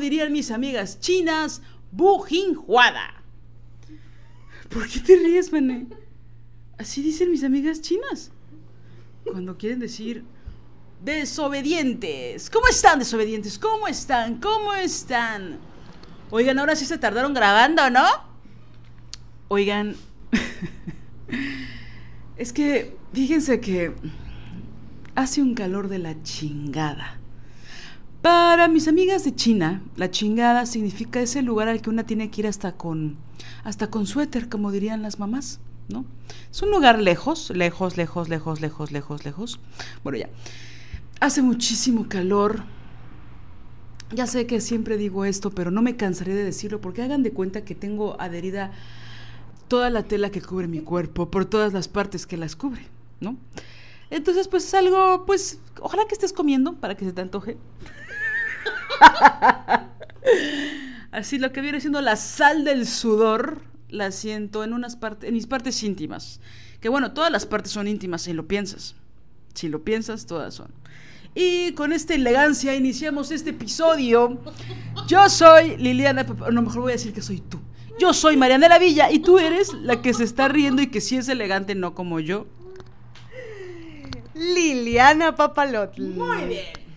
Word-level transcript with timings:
Dirían 0.00 0.32
mis 0.32 0.50
amigas 0.50 1.00
chinas, 1.00 1.62
Bujinjuada. 1.92 3.22
¿Por 4.68 4.88
qué 4.88 5.00
te 5.00 5.16
ríes, 5.16 5.52
Mané? 5.52 5.86
Así 6.78 7.02
dicen 7.02 7.30
mis 7.30 7.44
amigas 7.44 7.80
chinas. 7.80 8.30
Cuando 9.24 9.58
quieren 9.58 9.80
decir 9.80 10.24
desobedientes. 11.02 12.50
¿Cómo 12.50 12.68
están, 12.68 12.98
desobedientes? 12.98 13.58
¿Cómo 13.58 13.88
están? 13.88 14.40
¿Cómo 14.40 14.74
están? 14.74 15.58
Oigan, 16.30 16.58
ahora 16.58 16.76
sí 16.76 16.84
se 16.84 16.98
tardaron 16.98 17.34
grabando, 17.34 17.90
¿no? 17.90 18.06
Oigan, 19.48 19.96
es 22.36 22.52
que 22.52 22.96
fíjense 23.12 23.60
que 23.60 23.92
hace 25.14 25.42
un 25.42 25.54
calor 25.54 25.88
de 25.88 25.98
la 25.98 26.22
chingada. 26.22 27.19
Para 28.22 28.68
mis 28.68 28.86
amigas 28.86 29.24
de 29.24 29.34
China, 29.34 29.82
la 29.96 30.10
chingada 30.10 30.66
significa 30.66 31.20
ese 31.22 31.40
lugar 31.40 31.68
al 31.68 31.80
que 31.80 31.88
una 31.88 32.04
tiene 32.04 32.30
que 32.30 32.42
ir 32.42 32.46
hasta 32.46 32.72
con 32.72 33.16
hasta 33.64 33.88
con 33.88 34.06
suéter, 34.06 34.50
como 34.50 34.70
dirían 34.70 35.00
las 35.00 35.18
mamás, 35.18 35.60
¿no? 35.88 36.04
Es 36.50 36.60
un 36.60 36.70
lugar 36.70 36.98
lejos, 37.00 37.50
lejos, 37.50 37.96
lejos, 37.96 38.28
lejos, 38.28 38.60
lejos, 38.60 38.92
lejos, 38.92 39.24
lejos. 39.24 39.60
Bueno, 40.04 40.18
ya. 40.18 40.28
Hace 41.20 41.40
muchísimo 41.40 42.08
calor. 42.08 42.64
Ya 44.12 44.26
sé 44.26 44.46
que 44.46 44.60
siempre 44.60 44.98
digo 44.98 45.24
esto, 45.24 45.50
pero 45.50 45.70
no 45.70 45.80
me 45.80 45.96
cansaré 45.96 46.34
de 46.34 46.44
decirlo 46.44 46.80
porque 46.80 47.02
hagan 47.02 47.22
de 47.22 47.32
cuenta 47.32 47.64
que 47.64 47.74
tengo 47.74 48.20
adherida 48.20 48.72
toda 49.68 49.88
la 49.88 50.02
tela 50.02 50.30
que 50.30 50.42
cubre 50.42 50.66
mi 50.66 50.80
cuerpo, 50.80 51.30
por 51.30 51.44
todas 51.46 51.72
las 51.72 51.88
partes 51.88 52.26
que 52.26 52.36
las 52.36 52.56
cubre, 52.56 52.86
¿no? 53.20 53.36
Entonces, 54.10 54.48
pues 54.48 54.64
es 54.64 54.74
algo, 54.74 55.24
pues, 55.26 55.60
ojalá 55.80 56.04
que 56.08 56.14
estés 56.14 56.32
comiendo 56.32 56.74
para 56.74 56.96
que 56.96 57.04
se 57.04 57.12
te 57.12 57.20
antoje. 57.20 57.56
Así 61.12 61.38
lo 61.38 61.52
que 61.52 61.60
viene 61.60 61.80
siendo 61.80 62.00
la 62.00 62.16
sal 62.16 62.64
del 62.64 62.86
sudor, 62.86 63.62
la 63.88 64.12
siento 64.12 64.64
en 64.64 64.72
unas 64.72 64.96
partes, 64.96 65.28
en 65.28 65.34
mis 65.34 65.46
partes 65.46 65.82
íntimas. 65.82 66.40
Que 66.80 66.88
bueno, 66.88 67.12
todas 67.12 67.30
las 67.30 67.46
partes 67.46 67.72
son 67.72 67.88
íntimas 67.88 68.22
si 68.22 68.32
lo 68.32 68.46
piensas. 68.46 68.94
Si 69.54 69.68
lo 69.68 69.82
piensas, 69.82 70.26
todas 70.26 70.54
son. 70.54 70.72
Y 71.34 71.72
con 71.72 71.92
esta 71.92 72.14
elegancia 72.14 72.74
iniciamos 72.74 73.30
este 73.30 73.50
episodio. 73.50 74.38
Yo 75.06 75.28
soy 75.28 75.76
Liliana, 75.76 76.24
no, 76.24 76.62
mejor 76.62 76.82
voy 76.82 76.92
a 76.92 76.94
decir 76.94 77.12
que 77.12 77.22
soy 77.22 77.40
tú. 77.40 77.60
Yo 77.98 78.14
soy 78.14 78.36
Marianela 78.36 78.78
Villa 78.78 79.10
y 79.10 79.18
tú 79.18 79.38
eres 79.38 79.74
la 79.74 80.00
que 80.00 80.14
se 80.14 80.24
está 80.24 80.48
riendo 80.48 80.80
y 80.80 80.86
que 80.86 81.00
sí 81.00 81.16
es 81.16 81.28
elegante, 81.28 81.74
no 81.74 81.94
como 81.94 82.18
yo. 82.18 82.46
Liliana 84.34 85.36
Papalotl. 85.36 86.02
Muy 86.02 86.44
bien. 86.44 86.89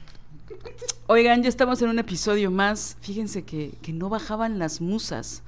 Oigan, 1.07 1.43
ya 1.43 1.49
estamos 1.49 1.81
en 1.81 1.89
un 1.89 1.99
episodio 1.99 2.49
más. 2.49 2.97
Fíjense 3.01 3.43
que, 3.43 3.77
que 3.81 3.93
no 3.93 4.09
bajaban 4.09 4.59
las 4.59 4.81
musas. 4.81 5.43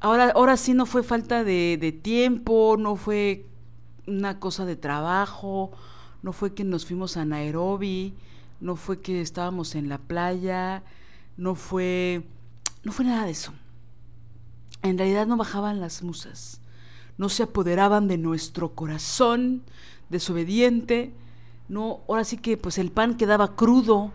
Ahora, 0.00 0.32
ahora 0.34 0.56
sí 0.56 0.74
no 0.74 0.86
fue 0.86 1.02
falta 1.02 1.44
de, 1.44 1.78
de 1.80 1.92
tiempo, 1.92 2.76
no 2.78 2.96
fue 2.96 3.46
una 4.06 4.40
cosa 4.40 4.64
de 4.64 4.76
trabajo, 4.76 5.70
no 6.22 6.32
fue 6.32 6.54
que 6.54 6.64
nos 6.64 6.86
fuimos 6.86 7.16
a 7.16 7.24
Nairobi, 7.24 8.14
no 8.60 8.76
fue 8.76 9.00
que 9.00 9.20
estábamos 9.20 9.74
en 9.74 9.88
la 9.88 9.98
playa, 9.98 10.82
no 11.36 11.54
fue, 11.54 12.24
no 12.82 12.92
fue 12.92 13.04
nada 13.04 13.24
de 13.24 13.30
eso. 13.30 13.52
En 14.82 14.98
realidad 14.98 15.26
no 15.26 15.36
bajaban 15.36 15.80
las 15.80 16.02
musas, 16.02 16.60
no 17.18 17.28
se 17.28 17.44
apoderaban 17.44 18.08
de 18.08 18.18
nuestro 18.18 18.74
corazón 18.74 19.62
desobediente, 20.10 21.12
no, 21.68 22.00
ahora 22.08 22.24
sí 22.24 22.36
que 22.36 22.56
pues 22.56 22.78
el 22.78 22.90
pan 22.90 23.16
quedaba 23.16 23.54
crudo 23.54 24.12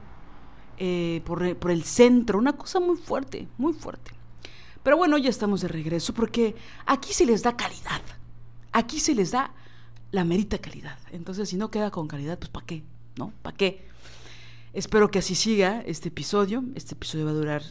eh, 0.78 1.22
por, 1.26 1.56
por 1.58 1.72
el 1.72 1.84
centro, 1.84 2.38
una 2.40 2.54
cosa 2.58 2.80
muy 2.80 2.98
fuerte, 2.98 3.48
muy 3.58 3.74
fuerte. 3.74 4.12
Pero 4.84 4.98
bueno, 4.98 5.18
ya 5.18 5.30
estamos 5.30 5.62
de 5.62 5.68
regreso 5.68 6.14
porque 6.14 6.56
aquí 6.86 7.14
se 7.14 7.26
les 7.26 7.44
da 7.44 7.58
calidad, 7.58 8.02
aquí 8.72 9.00
se 9.00 9.14
les 9.16 9.32
da 9.32 9.52
la 10.12 10.24
merita 10.24 10.58
calidad. 10.60 10.98
Entonces, 11.12 11.50
si 11.50 11.58
no 11.58 11.70
queda 11.70 11.92
con 11.92 12.08
calidad, 12.08 12.38
pues 12.40 12.50
¿para 12.50 12.66
qué? 12.66 12.84
¿No? 13.18 13.34
¿Para 13.42 13.58
qué? 13.58 13.86
Espero 14.74 15.10
que 15.12 15.20
así 15.20 15.36
siga 15.36 15.82
este 15.86 16.08
episodio. 16.10 16.64
Este 16.76 16.94
episodio 16.94 17.26
va 17.26 17.32
a 17.32 17.34
durar 17.34 17.64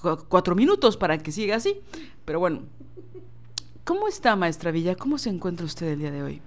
cu- 0.00 0.24
cuatro 0.28 0.54
minutos 0.56 0.96
para 0.96 1.18
que 1.18 1.30
siga 1.30 1.56
así. 1.56 1.80
Pero 2.24 2.40
bueno, 2.40 2.62
¿cómo 3.84 4.08
está, 4.08 4.34
maestra 4.34 4.70
Villa? 4.72 4.96
¿Cómo 4.96 5.18
se 5.18 5.28
encuentra 5.30 5.66
usted 5.66 5.86
el 5.88 5.98
día 6.00 6.10
de 6.10 6.22
hoy? 6.22 6.40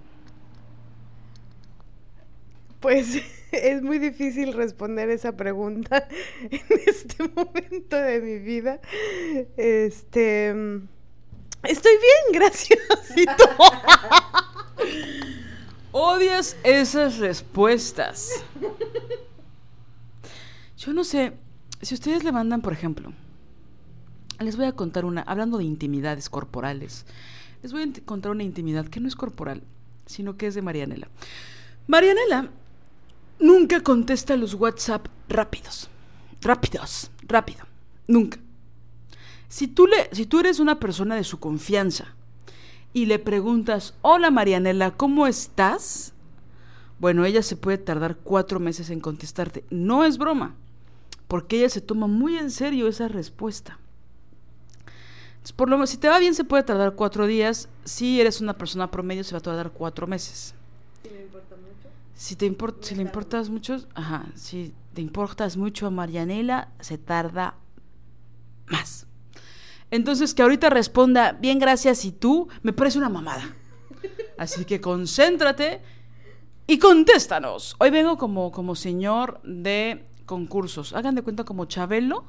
Pues 2.80 3.22
es 3.52 3.82
muy 3.82 4.00
difícil 4.00 4.54
responder 4.54 5.10
esa 5.10 5.36
pregunta 5.36 6.08
en 6.42 6.62
este 6.86 7.28
momento 7.36 7.96
de 7.96 8.22
mi 8.22 8.40
vida. 8.40 8.80
Este. 9.58 10.50
Estoy 11.64 11.92
bien, 11.92 12.42
gracias. 12.42 12.80
Odias 15.92 16.56
esas 16.64 17.18
respuestas. 17.18 18.44
Yo 20.78 20.94
no 20.94 21.04
sé, 21.04 21.34
si 21.82 21.96
ustedes 21.96 22.24
le 22.24 22.32
mandan, 22.32 22.62
por 22.62 22.72
ejemplo, 22.72 23.12
les 24.40 24.56
voy 24.56 24.68
a 24.68 24.72
contar 24.72 25.04
una, 25.04 25.22
hablando 25.24 25.58
de 25.58 25.66
intimidades 25.66 26.30
corporales, 26.30 27.06
les 27.62 27.74
voy 27.74 27.84
a 27.84 28.06
contar 28.06 28.32
una 28.32 28.44
intimidad 28.44 28.88
que 28.88 29.02
no 29.02 29.10
es 29.10 29.18
corporal, 29.18 29.64
sino 30.06 30.38
que 30.38 30.48
es 30.48 30.56
de 30.56 30.62
Marianela. 30.62 31.10
Marianela 31.88 32.50
nunca 33.40 33.82
contesta 33.82 34.36
los 34.36 34.54
WhatsApp 34.54 35.08
rápidos. 35.28 35.90
Rápidos, 36.42 37.12
rápido. 37.28 37.66
Nunca. 38.08 38.40
Si 39.48 39.68
tú, 39.68 39.88
le, 39.88 40.10
si 40.12 40.26
tú 40.26 40.40
eres 40.40 40.60
una 40.60 40.80
persona 40.80 41.16
de 41.16 41.24
su 41.24 41.40
confianza 41.40 42.14
y 42.94 43.06
le 43.08 43.20
preguntas, 43.20 43.96
hola 44.02 44.32
Marianela, 44.32 44.92
¿cómo 44.92 45.28
estás? 45.28 46.14
Bueno, 47.00 47.26
ella 47.26 47.42
se 47.42 47.56
puede 47.56 47.78
tardar 47.78 48.18
cuatro 48.18 48.60
meses 48.60 48.90
en 48.90 49.00
contestarte. 49.00 49.64
No 49.70 50.06
es 50.06 50.18
broma, 50.18 50.56
porque 51.28 51.60
ella 51.60 51.70
se 51.70 51.82
toma 51.82 52.08
muy 52.08 52.38
en 52.38 52.52
serio 52.52 52.88
esa 52.88 53.08
respuesta. 53.08 53.80
Por 55.56 55.70
lo 55.70 55.78
menos, 55.78 55.90
si 55.90 55.98
te 55.98 56.10
va 56.10 56.20
bien, 56.20 56.36
se 56.36 56.44
puede 56.44 56.64
tardar 56.64 56.94
cuatro 56.96 57.26
días. 57.26 57.70
Si 57.84 58.22
eres 58.22 58.42
una 58.42 58.58
persona 58.58 58.92
promedio, 58.92 59.24
se 59.24 59.32
va 59.32 59.40
a 59.40 59.42
tardar 59.42 59.72
cuatro 59.72 60.06
meses. 60.06 60.54
Si 62.20 62.36
te 62.36 62.46
importa, 62.46 62.86
si 62.86 62.96
le 62.96 63.02
importas 63.02 63.50
mucho, 63.50 63.78
ajá, 63.96 64.26
si 64.36 64.74
te 64.94 65.00
importas 65.00 65.56
mucho 65.56 65.88
a 65.88 65.90
Marianela, 65.90 66.68
se 66.82 66.98
tarda 66.98 67.56
más. 68.68 69.08
Entonces, 69.90 70.34
que 70.34 70.42
ahorita 70.42 70.70
responda, 70.70 71.32
bien, 71.32 71.60
gracias, 71.60 72.04
y 72.04 72.12
tú, 72.12 72.50
me 72.62 72.74
parece 72.74 72.98
una 72.98 73.08
mamada. 73.08 73.56
Así 74.38 74.66
que 74.66 74.82
concéntrate 74.82 75.82
y 76.68 76.78
contéstanos. 76.78 77.78
Hoy 77.80 77.90
vengo 77.90 78.18
como, 78.18 78.52
como 78.52 78.76
señor 78.76 79.40
de 79.44 80.06
concursos. 80.26 80.92
Hagan 80.92 81.16
de 81.16 81.22
cuenta 81.22 81.46
como 81.46 81.68
Chabelo, 81.68 82.26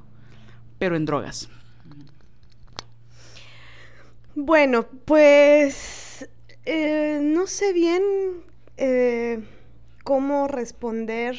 pero 0.79 0.95
en 0.95 1.05
drogas. 1.05 1.49
Bueno, 4.37 4.87
pues 5.05 6.29
eh, 6.65 7.19
no 7.21 7.49
sé 7.49 7.73
bien 7.73 8.05
eh, 8.77 9.43
cómo 10.05 10.49
responder 10.49 11.37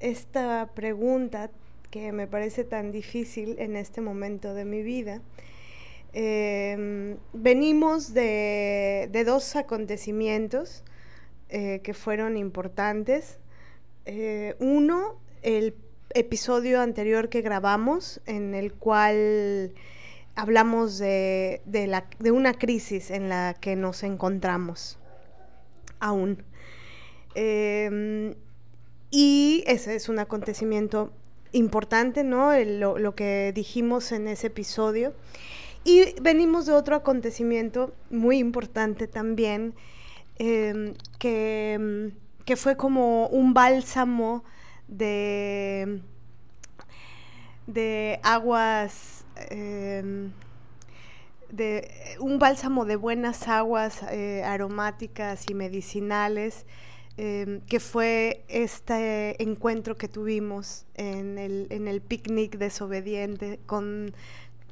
esta 0.00 0.70
pregunta 0.74 1.50
que 1.90 2.12
me 2.12 2.26
parece 2.26 2.64
tan 2.64 2.92
difícil 2.92 3.56
en 3.58 3.76
este 3.76 4.00
momento 4.00 4.54
de 4.54 4.64
mi 4.64 4.82
vida. 4.82 5.20
Em, 6.12 7.16
venimos 7.32 8.14
de, 8.14 9.10
dos 9.26 9.56
acontecimientos 9.56 10.84
eh, 11.48 11.80
que 11.82 11.94
fueron 11.94 12.36
importantes. 12.36 13.38
Eh, 14.06 14.54
uno, 14.58 15.20
el 15.42 15.74
episodio 16.10 16.80
anterior 16.80 17.28
que 17.28 17.42
grabamos, 17.42 18.20
en 18.26 18.54
el 18.54 18.72
cual 18.72 19.72
hablamos 20.36 20.98
de, 20.98 21.60
de 21.64 22.30
una 22.30 22.54
crisis 22.54 23.10
en 23.10 23.28
la 23.28 23.54
que 23.60 23.76
nos 23.76 24.02
encontramos 24.02 24.98
aún. 26.00 26.44
Em, 27.34 28.34
y 29.10 29.64
ese 29.66 29.94
es 29.94 30.08
un 30.08 30.18
acontecimiento 30.18 31.12
importante, 31.52 32.24
¿no? 32.24 32.52
lo, 32.58 33.14
que 33.14 33.52
dijimos 33.54 34.12
en 34.12 34.28
ese 34.28 34.48
episodio. 34.48 35.14
Y 35.84 36.20
venimos 36.20 36.66
de 36.66 36.72
otro 36.72 36.96
acontecimiento 36.96 37.94
muy 38.10 38.38
importante 38.38 39.06
también, 39.06 39.74
em, 40.38 40.94
que, 41.18 42.12
que, 42.44 42.56
fue 42.56 42.76
como 42.76 43.28
un 43.28 43.54
bálsamo 43.54 44.44
de, 44.88 46.00
de 47.66 48.18
aguas, 48.22 49.24
em, 49.50 50.32
de 51.50 52.16
un 52.18 52.38
bálsamo 52.38 52.84
de 52.84 52.96
buenas 52.96 53.46
aguas 53.46 54.02
eh, 54.10 54.42
aromáticas 54.44 55.44
y 55.48 55.54
medicinales, 55.54 56.66
em, 57.16 57.60
que 57.62 57.80
fue 57.80 58.44
este 58.48 59.42
encuentro 59.42 59.96
que 59.96 60.08
tuvimos 60.08 60.84
en 60.94 61.38
el, 61.38 61.66
en 61.70 61.88
el 61.88 62.00
picnic 62.00 62.58
desobediente 62.58 63.60
con 63.66 64.14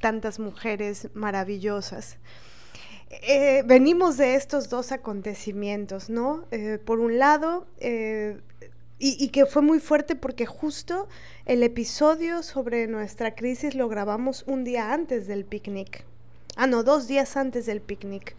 tantas 0.01 0.39
mujeres 0.39 1.09
maravillosas. 1.15 2.19
Eh, 3.11 3.63
venimos 3.67 4.17
de 4.17 4.35
estos 4.35 4.71
dos 4.71 4.91
acontecimientos, 4.91 6.09
¿no? 6.09 6.47
Eh, 6.51 6.79
por 6.83 6.99
un 6.99 7.19
lado, 7.19 7.67
eh, 7.79 8.41
y, 9.05 9.29
que 9.29 9.47
fue 9.47 9.63
muy 9.63 9.81
fuerte 9.81 10.15
porque 10.15 10.47
justo 10.47 11.09
el 11.45 11.65
episodio 11.65 12.45
sobre 12.45 12.87
nuestra 12.87 13.35
crisis 13.35 13.75
lo 13.75 13.89
grabamos 13.89 14.45
un 14.47 14.63
día 14.63 14.93
antes 14.93 15.27
del 15.27 15.45
picnic. 15.45 16.05
Ah, 16.55 16.69
no, 16.69 16.85
dos 16.85 17.09
días 17.09 17.37
antes 17.37 17.67
del 17.67 17.81
picnic. 17.81 18.37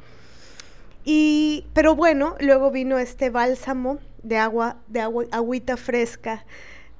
Y, 1.05 1.65
pero 1.73 1.95
bueno, 1.95 2.35
luego 2.39 2.71
vino 2.71 2.97
este 2.97 3.29
bálsamo 3.29 3.99
de 4.23 4.37
agua, 4.37 4.77
de 4.87 5.01
agua, 5.01 5.25
agüita 5.31 5.77
fresca 5.77 6.45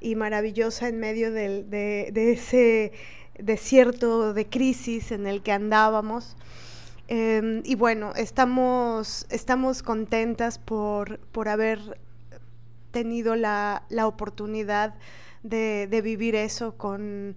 y 0.01 0.15
maravillosa 0.15 0.89
en 0.89 0.99
medio 0.99 1.31
de, 1.31 2.11
ese 2.13 2.91
desierto 3.39 4.33
de 4.33 4.47
crisis 4.47 5.11
en 5.11 5.25
el 5.25 5.41
que 5.41 5.53
andábamos. 5.53 6.35
Em, 7.07 7.61
y 7.65 7.75
bueno, 7.75 8.13
estamos, 8.15 9.25
estamos 9.29 9.81
contentas 9.83 10.59
por, 10.59 11.19
por 11.19 11.47
haber 11.47 11.99
tenido 12.91 13.35
la, 13.35 13.83
la 13.89 14.07
oportunidad 14.07 14.95
de, 15.41 15.87
de, 15.89 16.01
vivir 16.01 16.35
eso 16.35 16.77
con, 16.77 17.35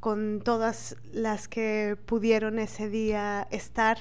con, 0.00 0.40
todas 0.42 0.96
las 1.12 1.48
que 1.48 1.96
pudieron 2.06 2.58
ese 2.58 2.88
día 2.88 3.46
estar. 3.50 3.98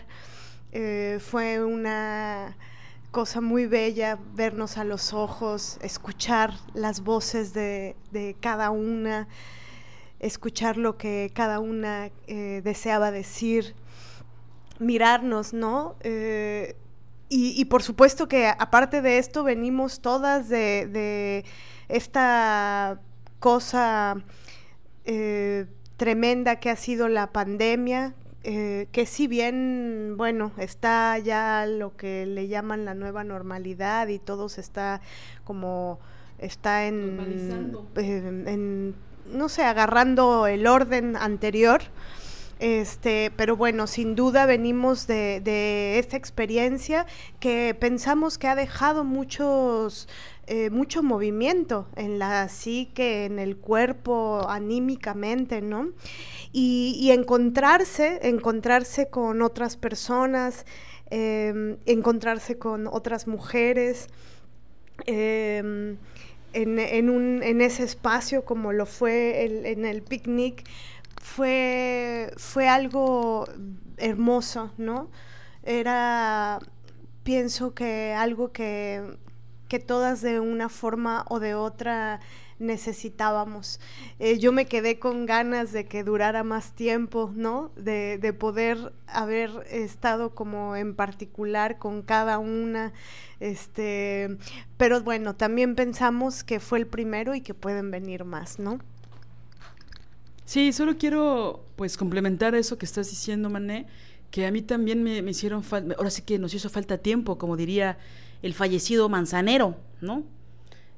Eh, 0.72 1.20
fue 1.20 1.64
una 1.64 2.58
cosa 3.12 3.42
muy 3.42 3.66
bella 3.66 4.18
vernos 4.36 4.78
a 4.78 4.84
los 4.84 5.14
ojos, 5.14 5.78
escuchar 5.82 6.54
las 6.74 7.02
voces 7.02 7.54
de, 7.54 7.96
de 8.12 8.36
cada 8.40 8.70
una 8.72 9.28
escuchar 10.22 10.78
lo 10.78 10.98
que 10.98 11.32
cada 11.34 11.60
una 11.60 12.12
eh, 12.28 12.62
deseaba 12.64 13.12
decir, 13.12 13.74
mirarnos, 14.80 15.54
¿no? 15.54 15.96
Eh, 16.02 16.76
y, 17.34 17.64
por 17.66 17.82
supuesto 17.82 18.28
que 18.28 18.48
aparte 18.48 19.02
de 19.02 19.18
esto 19.18 19.46
venimos 19.46 20.02
todas 20.02 20.50
de, 20.50 21.46
esta 21.88 23.00
cosa 23.40 24.18
eh, 25.06 25.66
tremenda 25.96 26.58
que 26.58 26.70
ha 26.70 26.76
sido 26.76 27.08
la 27.08 27.32
pandemia, 27.32 28.14
que 28.44 29.06
si 29.06 29.28
bien, 29.28 30.16
bueno, 30.18 30.52
está 30.58 31.18
ya 31.20 31.66
lo 31.68 31.96
que 31.96 32.26
le 32.26 32.48
llaman 32.48 32.86
la 32.86 32.94
nueva 32.94 33.24
normalidad 33.24 34.08
y 34.08 34.20
todo 34.20 34.50
se 34.50 34.62
está 34.62 35.02
como 35.44 36.00
está 36.40 36.88
en, 36.88 37.86
en 37.96 38.96
no 39.32 39.50
sé, 39.50 39.64
agarrando 39.64 40.48
el 40.48 40.68
orden 40.68 41.16
anterior. 41.16 41.82
Este, 42.62 43.32
pero 43.36 43.58
bueno, 43.58 43.88
sin 43.88 44.14
duda 44.14 44.46
venimos 44.46 45.08
de, 45.08 45.42
de 45.44 45.98
esta 45.98 46.16
experiencia 46.16 47.08
que 47.40 47.76
pensamos 47.78 48.38
que 48.38 48.48
ha 48.48 48.54
dejado 48.54 49.04
muchos, 49.04 50.08
eh, 50.46 50.70
mucho 50.70 51.02
movimiento 51.02 51.88
en 51.96 52.20
la 52.20 52.48
psique, 52.50 53.26
en 53.26 53.40
el 53.40 53.58
cuerpo, 53.58 54.46
anímicamente, 54.48 55.64
¿no? 55.64 55.90
Y, 56.52 57.10
encontrarse, 57.10 58.20
encontrarse 58.30 59.10
con 59.10 59.42
otras 59.42 59.76
personas, 59.76 60.68
em, 61.10 61.78
encontrarse 61.88 62.60
con 62.60 62.86
otras 62.86 63.26
mujeres. 63.26 64.08
Em, 65.08 65.98
en, 66.54 67.10
un, 67.10 67.42
en 67.42 67.62
ese 67.62 67.84
espacio 67.84 68.44
como 68.46 68.72
lo 68.74 68.86
fue 68.86 69.46
en 69.46 69.86
el 69.86 70.04
picnic, 70.04 70.64
fue, 71.22 72.34
fue 72.38 72.68
algo 72.68 73.46
hermoso, 73.98 74.72
¿no? 74.78 75.10
Era, 75.64 76.60
pienso 77.24 77.74
que 77.74 78.14
algo 78.14 78.52
que, 78.52 79.18
que 79.68 79.80
todas 79.80 80.22
de 80.22 80.40
una 80.40 80.68
forma 80.68 81.26
o 81.30 81.40
de 81.40 81.54
otra 81.54 82.20
necesitábamos. 82.60 83.80
Eh, 84.20 84.38
yo 84.40 84.52
me 84.52 84.66
quedé 84.66 85.00
con 85.00 85.26
ganas 85.26 85.72
de 85.72 85.86
que 85.86 86.04
durara 86.04 86.44
más 86.44 86.74
tiempo, 86.74 87.32
¿no? 87.36 87.72
De, 87.76 88.18
de, 88.18 88.34
poder 88.34 88.94
haber 89.08 89.52
estado 89.70 90.36
como 90.36 90.76
en 90.76 90.96
particular 90.96 91.80
con 91.80 92.02
cada 92.02 92.40
una. 92.40 92.94
Este, 93.40 94.38
pero 94.78 95.02
bueno, 95.02 95.36
también 95.36 95.76
pensamos 95.76 96.44
que 96.44 96.60
fue 96.60 96.80
el 96.80 96.88
primero 96.88 97.34
y 97.34 97.42
que 97.42 97.54
pueden 97.54 97.90
venir 97.90 98.26
más, 98.26 98.60
¿no? 98.60 98.80
Sí, 100.52 100.74
solo 100.74 100.98
quiero 100.98 101.64
pues 101.78 101.96
complementar 101.96 102.56
eso 102.56 102.78
que 102.78 102.86
estás 102.86 103.10
diciendo, 103.10 103.50
Mané, 103.50 103.88
que 104.32 104.46
a 104.46 104.52
mí 104.52 104.62
también 104.62 105.02
me, 105.02 105.20
hicieron 105.20 105.64
falta, 105.64 105.96
ahora 105.98 106.10
sí 106.10 106.24
que 106.24 106.38
nos 106.40 106.54
hizo 106.54 106.70
falta 106.70 106.98
tiempo, 106.98 107.38
como 107.38 107.56
diría 107.56 107.98
el 108.42 108.54
fallecido 108.54 109.08
Manzanero, 109.08 109.78
¿no? 110.02 110.26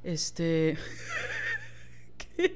Este... 0.03 0.75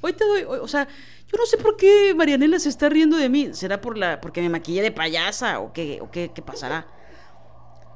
Hoy 0.00 0.12
te 0.12 0.24
doy, 0.24 0.42
o 0.42 0.66
sea, 0.66 0.88
yo 0.88 1.38
no 1.38 1.46
sé 1.46 1.56
por 1.56 1.76
qué 1.76 2.12
Marianela 2.16 2.58
se 2.58 2.70
está 2.70 2.88
riendo 2.88 3.16
de 3.16 3.28
mí. 3.28 3.50
¿Será 3.52 3.80
por 3.80 3.96
la, 3.96 4.20
porque 4.20 4.40
me 4.40 4.48
maquillé 4.48 4.82
de 4.82 4.90
payasa 4.90 5.60
o 5.60 5.72
qué, 5.72 6.00
o 6.00 6.10
qué, 6.10 6.32
qué 6.34 6.42
pasará? 6.42 6.88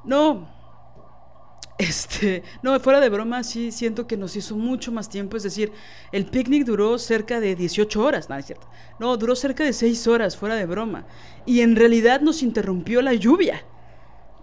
No. 0.05 0.62
Este, 1.77 2.43
no, 2.61 2.79
fuera 2.79 2.99
de 2.99 3.09
broma, 3.09 3.43
sí 3.43 3.71
siento 3.71 4.05
que 4.05 4.15
nos 4.15 4.35
hizo 4.35 4.55
mucho 4.55 4.91
más 4.91 5.09
tiempo. 5.09 5.37
Es 5.37 5.43
decir, 5.43 5.71
el 6.11 6.25
picnic 6.25 6.65
duró 6.65 6.97
cerca 6.99 7.39
de 7.39 7.55
18 7.55 8.03
horas, 8.03 8.29
no 8.29 8.37
es 8.37 8.45
cierto. 8.45 8.67
No, 8.99 9.17
duró 9.17 9.35
cerca 9.35 9.63
de 9.63 9.73
6 9.73 10.07
horas, 10.07 10.37
fuera 10.37 10.55
de 10.55 10.65
broma. 10.65 11.05
Y 11.45 11.61
en 11.61 11.75
realidad 11.75 12.21
nos 12.21 12.43
interrumpió 12.43 13.01
la 13.01 13.13
lluvia. 13.13 13.65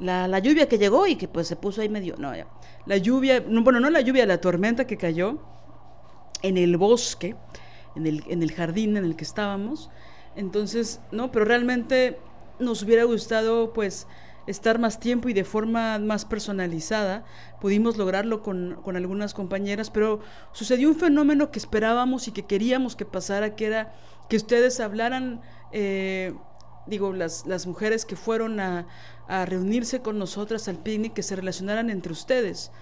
La, 0.01 0.27
la 0.27 0.39
lluvia 0.39 0.69
que 0.69 0.79
llegó 0.79 1.07
y 1.07 1.17
que 1.17 1.29
pues 1.29 1.47
se 1.47 1.57
puso 1.57 1.83
ahí 1.83 1.89
medio. 1.89 2.17
No, 2.19 2.35
ya. 2.35 2.47
La 2.87 2.97
lluvia, 2.97 3.45
bueno, 3.47 3.81
no 3.81 3.91
la 3.91 4.01
lluvia, 4.01 4.27
la 4.27 4.41
tormenta 4.41 4.87
que 4.87 4.97
cayó 4.97 5.39
en 6.43 6.57
el 6.57 6.77
bosque, 6.77 7.37
en 7.97 8.07
el, 8.07 8.25
en 8.29 8.43
el 8.43 8.53
jardín 8.53 8.97
en 8.97 9.05
el 9.05 9.17
que 9.17 9.25
estábamos. 9.25 9.91
Entonces, 10.37 11.01
no, 11.13 11.31
pero 11.31 11.45
realmente 11.45 12.19
nos 12.59 12.83
hubiera 12.83 13.05
gustado 13.05 13.73
pues 13.73 14.07
estar 14.51 14.79
más 14.79 15.01
tiempo 15.01 15.29
y 15.29 15.33
de 15.33 15.45
forma 15.45 15.99
más 15.99 16.25
personalizada. 16.25 17.25
Pudimos 17.61 17.97
lograrlo 17.97 18.43
con, 18.43 18.81
con, 18.83 18.97
algunas 18.97 19.35
compañeras, 19.35 19.91
pero 19.91 20.21
sucedió 20.53 20.89
un 20.89 20.97
fenómeno 20.97 21.51
que 21.51 21.59
esperábamos 21.59 22.29
y 22.29 22.33
que 22.33 22.47
queríamos 22.47 22.97
que 22.97 23.05
pasara, 23.05 23.55
que 23.55 23.67
era 23.67 23.95
que 24.31 24.37
ustedes 24.37 24.81
hablaran, 24.81 25.43
eh, 25.73 26.33
digo, 26.87 27.13
las, 27.13 27.47
las 27.47 27.67
mujeres 27.67 28.07
que 28.07 28.17
fueron 28.17 28.61
a, 28.61 28.87
reunirse 29.47 30.03
con 30.03 30.19
nosotras 30.19 30.67
al 30.67 30.83
picnic, 30.83 31.13
que 31.13 31.23
se 31.23 31.37
relacionaran 31.37 31.89
entre 31.89 32.11
ustedes 32.11 32.73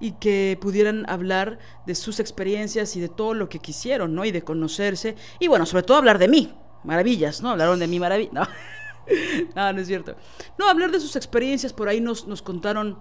y 0.00 0.12
que 0.12 0.58
pudieran 0.60 1.08
hablar 1.08 1.58
de 1.86 1.94
sus 1.94 2.20
experiencias 2.20 2.94
y 2.96 3.00
de 3.00 3.08
todo 3.08 3.32
lo 3.32 3.48
que 3.48 3.58
quisieron, 3.58 4.14
¿no? 4.14 4.26
Y 4.26 4.30
de 4.30 4.42
conocerse. 4.42 5.16
Y 5.38 5.48
bueno, 5.48 5.64
sobre 5.64 5.82
todo 5.84 5.96
hablar 5.96 6.18
de 6.18 6.28
mí. 6.28 6.54
Maravillas, 6.82 7.40
¿no? 7.40 7.48
Hablaron 7.48 7.78
de 7.78 7.86
mí 7.86 7.98
maravillas. 7.98 8.34
no, 8.34 8.42
no 9.54 9.78
es 9.80 9.86
cierto. 9.86 10.16
No, 10.58 10.68
hablar 10.68 10.90
de 10.90 11.00
sus 11.00 11.16
experiencias, 11.16 11.72
por 11.72 11.88
ahí 11.88 12.00
nos, 12.00 12.26
nos 12.26 12.42
contaron 12.42 12.98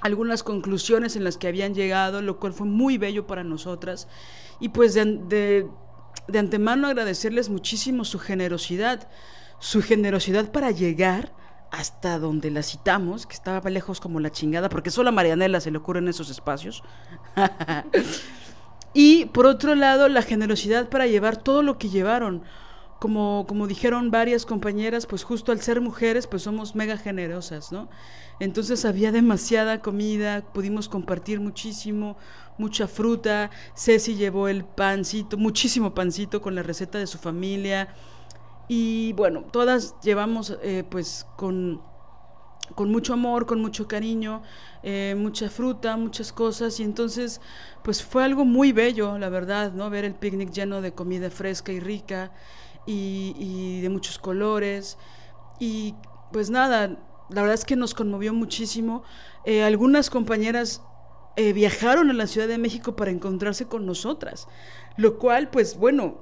algunas 0.00 0.42
conclusiones 0.42 1.16
en 1.16 1.24
las 1.24 1.36
que 1.36 1.48
habían 1.48 1.74
llegado, 1.74 2.22
lo 2.22 2.38
cual 2.38 2.52
fue 2.52 2.66
muy 2.66 2.98
bello 2.98 3.26
para 3.26 3.44
nosotras. 3.44 4.08
Y 4.58 4.70
pues 4.70 4.94
de, 4.94 5.66
de, 6.28 6.38
antemano 6.38 6.88
agradecerles 6.88 7.48
muchísimo 7.48 8.04
su 8.04 8.18
generosidad, 8.18 9.08
su 9.58 9.82
generosidad 9.82 10.50
para 10.52 10.70
llegar 10.70 11.32
hasta 11.70 12.18
donde 12.18 12.50
la 12.50 12.62
citamos, 12.62 13.26
que 13.26 13.34
estaba 13.34 13.68
lejos 13.70 14.00
como 14.00 14.18
la 14.20 14.30
chingada, 14.30 14.68
porque 14.68 14.90
solo 14.90 15.10
a 15.10 15.12
Marianela 15.12 15.60
se 15.60 15.70
le 15.70 15.78
ocurren 15.78 16.08
esos 16.08 16.30
espacios. 16.30 16.82
y 18.94 19.26
por 19.26 19.46
otro 19.46 19.74
lado, 19.74 20.08
la 20.08 20.22
generosidad 20.22 20.88
para 20.88 21.06
llevar 21.06 21.36
todo 21.36 21.62
lo 21.62 21.78
que 21.78 21.88
llevaron. 21.88 22.42
Como, 23.00 23.46
como 23.48 23.66
dijeron 23.66 24.10
varias 24.10 24.44
compañeras, 24.44 25.06
pues 25.06 25.24
justo 25.24 25.52
al 25.52 25.60
ser 25.60 25.80
mujeres, 25.80 26.26
pues 26.26 26.42
somos 26.42 26.74
mega 26.74 26.98
generosas, 26.98 27.72
¿no? 27.72 27.88
Entonces 28.40 28.84
había 28.84 29.10
demasiada 29.10 29.80
comida, 29.80 30.42
pudimos 30.52 30.88
compartir 30.88 31.40
muchísimo, 31.40 32.16
mucha 32.58 32.86
fruta. 32.86 33.50
Ceci 33.74 34.14
llevó 34.14 34.48
el 34.48 34.64
pancito, 34.64 35.36
muchísimo 35.38 35.94
pancito 35.94 36.40
con 36.40 36.54
la 36.54 36.62
receta 36.62 36.98
de 36.98 37.06
su 37.06 37.18
familia. 37.18 37.88
Y 38.68 39.14
bueno, 39.14 39.44
todas 39.50 39.94
llevamos 40.02 40.56
eh, 40.62 40.84
pues 40.88 41.26
con, 41.36 41.82
con 42.74 42.90
mucho 42.90 43.14
amor, 43.14 43.46
con 43.46 43.60
mucho 43.60 43.88
cariño, 43.88 44.42
eh, 44.82 45.14
mucha 45.18 45.50
fruta, 45.50 45.96
muchas 45.96 46.32
cosas. 46.32 46.78
Y 46.80 46.84
entonces 46.84 47.40
pues 47.82 48.02
fue 48.02 48.24
algo 48.24 48.44
muy 48.44 48.72
bello, 48.72 49.18
la 49.18 49.28
verdad, 49.28 49.72
¿no? 49.72 49.90
Ver 49.90 50.04
el 50.04 50.14
picnic 50.14 50.50
lleno 50.50 50.80
de 50.80 50.92
comida 50.92 51.30
fresca 51.30 51.72
y 51.72 51.80
rica 51.80 52.30
y, 52.86 53.80
de 53.80 53.88
muchos 53.88 54.18
colores. 54.18 54.98
Y 55.58 55.94
pues 56.32 56.50
nada, 56.50 56.98
la 57.28 57.40
verdad 57.42 57.54
es 57.54 57.64
que 57.64 57.76
nos 57.76 57.94
conmovió 57.94 58.32
muchísimo. 58.32 59.02
Eh, 59.44 59.62
algunas 59.62 60.10
compañeras 60.10 60.82
eh, 61.36 61.52
viajaron 61.52 62.10
a 62.10 62.12
la 62.12 62.26
Ciudad 62.26 62.48
de 62.48 62.58
México 62.58 62.96
para 62.96 63.10
encontrarse 63.10 63.66
con 63.66 63.86
nosotras, 63.86 64.48
lo 64.96 65.18
cual, 65.18 65.50
pues 65.50 65.76
bueno, 65.76 66.18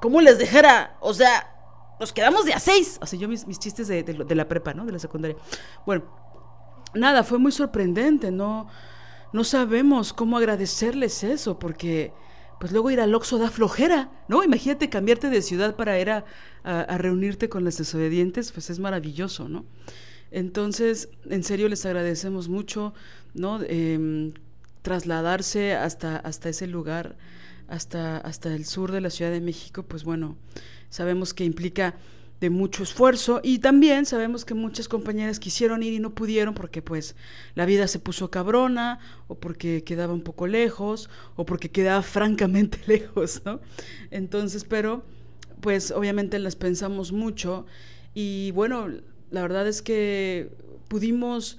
¿cómo 0.00 0.20
les 0.20 0.38
dejara? 0.38 0.96
O 1.00 1.14
sea, 1.14 1.96
nos 1.98 2.12
quedamos 2.12 2.44
de 2.44 2.54
a 2.54 2.58
seis. 2.58 2.98
O 3.02 3.06
sea, 3.06 3.18
yo 3.18 3.28
mis, 3.28 3.46
mis 3.46 3.58
chistes 3.58 3.88
de, 3.88 4.02
de, 4.02 4.34
la 4.34 4.48
prepa, 4.48 4.72
¿no? 4.72 4.86
De 4.86 4.92
la 4.92 4.98
secundaria. 4.98 5.36
Bueno, 5.84 6.04
nada, 6.94 7.24
fue 7.24 7.38
muy 7.38 7.52
sorprendente, 7.52 8.30
no, 8.30 8.68
no 9.32 9.44
sabemos 9.44 10.12
cómo 10.12 10.36
agradecerles 10.38 11.22
eso, 11.22 11.58
porque 11.58 12.12
pues 12.60 12.72
luego 12.72 12.90
ir 12.90 13.00
al 13.00 13.14
Oxxo 13.14 13.38
da 13.38 13.50
flojera, 13.50 14.10
¿no? 14.28 14.44
Imagínate 14.44 14.90
cambiarte 14.90 15.30
de 15.30 15.40
ciudad 15.40 15.76
para 15.76 15.98
ir 15.98 16.10
a, 16.10 16.24
reunirte 16.98 17.48
con 17.48 17.64
las 17.64 17.78
desobedientes, 17.78 18.52
pues 18.52 18.68
es 18.68 18.78
maravilloso, 18.78 19.48
¿no? 19.48 19.64
Entonces, 20.30 21.08
en 21.30 21.42
serio 21.42 21.70
les 21.70 21.86
agradecemos 21.86 22.50
mucho, 22.50 22.92
¿no? 23.32 23.60
Em, 23.62 24.34
trasladarse 24.82 25.74
hasta, 25.74 26.18
hasta 26.18 26.50
ese 26.50 26.66
lugar, 26.66 27.16
hasta, 27.66 28.18
hasta 28.18 28.54
el 28.54 28.66
sur 28.66 28.92
de 28.92 29.00
la 29.00 29.08
Ciudad 29.08 29.30
de 29.30 29.40
México, 29.40 29.82
pues 29.82 30.04
bueno, 30.04 30.36
sabemos 30.90 31.32
que 31.32 31.44
implica 31.44 31.94
de 32.40 32.48
mucho 32.48 32.82
esfuerzo 32.82 33.40
y 33.42 33.58
también 33.58 34.06
sabemos 34.06 34.44
que 34.44 34.54
muchas 34.54 34.88
compañeras 34.88 35.38
quisieron 35.38 35.82
ir 35.82 35.92
y 35.92 35.98
no 35.98 36.14
pudieron 36.14 36.54
porque 36.54 36.80
pues 36.80 37.14
la 37.54 37.66
vida 37.66 37.86
se 37.86 37.98
puso 37.98 38.30
cabrona 38.30 38.98
o 39.28 39.34
porque 39.34 39.84
quedaba 39.84 40.14
un 40.14 40.22
poco 40.22 40.46
lejos 40.46 41.10
o 41.36 41.44
porque 41.44 41.70
quedaba 41.70 42.02
francamente 42.02 42.80
lejos, 42.86 43.42
¿no? 43.44 43.60
Entonces, 44.10 44.64
pero 44.64 45.04
pues 45.60 45.90
obviamente 45.90 46.38
las 46.38 46.56
pensamos 46.56 47.12
mucho 47.12 47.66
y 48.14 48.50
bueno, 48.52 48.88
la 49.30 49.42
verdad 49.42 49.68
es 49.68 49.82
que 49.82 50.50
pudimos 50.88 51.58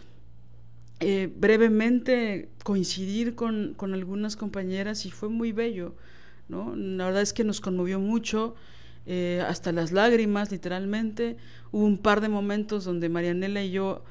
eh, 0.99 1.31
brevemente 1.35 2.49
coincidir 2.63 3.35
con, 3.35 3.75
con, 3.75 3.93
algunas 3.93 4.35
compañeras 4.35 5.05
y 5.05 5.11
fue 5.11 5.29
muy 5.29 5.51
bello, 5.51 5.95
¿no? 6.49 6.75
La 6.75 7.05
verdad 7.05 7.21
es 7.21 7.33
que 7.33 7.43
nos 7.43 7.61
conmovió 7.61 7.99
mucho, 7.99 8.55
eh, 9.05 9.43
hasta 9.47 9.71
las 9.71 9.91
lágrimas, 9.91 10.51
literalmente. 10.51 11.37
Hubo 11.71 11.85
un 11.85 11.97
par 11.97 12.21
de 12.21 12.29
momentos 12.29 12.85
donde 12.85 13.09
Marianela 13.09 13.63
y 13.63 13.71
yo 13.71 14.03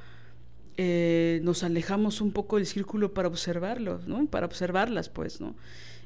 eh, 0.76 1.40
nos 1.42 1.62
alejamos 1.62 2.20
un 2.20 2.32
poco 2.32 2.56
del 2.56 2.66
círculo 2.66 3.14
para 3.14 3.28
observarlos, 3.28 4.06
¿no? 4.08 4.26
Para 4.26 4.46
observarlas, 4.46 5.08
pues, 5.08 5.40
¿no? 5.40 5.54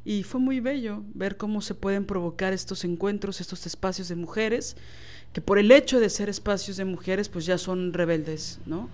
Y 0.04 0.22
fue 0.22 0.40
muy 0.40 0.60
bello 0.60 1.02
ver 1.14 1.36
cómo 1.36 1.62
se 1.62 1.74
pueden 1.74 2.04
provocar 2.04 2.52
estos 2.52 2.84
encuentros, 2.84 3.40
estos 3.40 3.66
espacios 3.66 4.08
de 4.08 4.16
mujeres 4.16 4.76
que 5.34 5.40
por 5.40 5.58
el 5.58 5.72
hecho 5.72 5.98
de 5.98 6.08
ser 6.08 6.28
espacios 6.28 6.76
de 6.76 6.84
mujeres, 6.84 7.28
pues 7.28 7.44
ya 7.44 7.58
son 7.58 7.92
rebeldes, 7.92 8.60
¿no? 8.66 8.88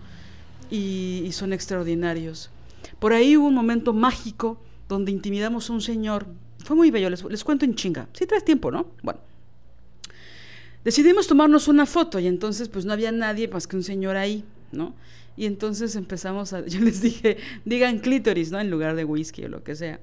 Y, 0.71 1.29
son 1.33 1.53
extraordinarios. 1.53 2.51
Por 2.99 3.13
ahí 3.13 3.37
hubo 3.37 3.47
un 3.47 3.55
momento 3.55 3.93
mágico 3.93 4.59
donde 4.89 5.13
intimidamos 5.13 5.69
a 5.69 5.75
un 5.75 5.83
señor. 5.83 6.27
Fue 6.65 6.75
muy 6.75 6.91
bello, 6.91 7.11
les, 7.11 7.45
cuento 7.45 7.67
en 7.67 7.75
chinga. 7.75 8.09
Sí, 8.15 8.27
traes 8.27 8.45
tiempo, 8.45 8.71
¿no? 8.71 8.87
Bueno. 9.03 9.21
Decidimos 10.85 11.27
tomarnos 11.27 11.69
una 11.69 11.87
foto 11.87 12.19
y 12.19 12.27
entonces 12.27 12.69
pues 12.69 12.85
no 12.85 12.93
había 12.93 13.13
nadie 13.13 13.49
más 13.49 13.67
que 13.67 13.77
un 13.77 13.83
señor 13.83 14.17
ahí, 14.17 14.45
¿no? 14.73 14.95
Y 15.37 15.47
entonces 15.47 15.97
empezamos 15.97 16.53
a, 16.53 16.67
yo 16.67 16.81
les 16.81 17.01
dije, 17.01 17.37
digan 17.65 17.99
clítoris, 17.99 18.51
¿no? 18.51 18.61
En 18.61 18.71
lugar 18.71 18.97
de 18.97 19.05
whisky 19.05 19.45
o 19.45 19.49
lo 19.49 19.63
que 19.63 19.77
sea. 19.77 20.01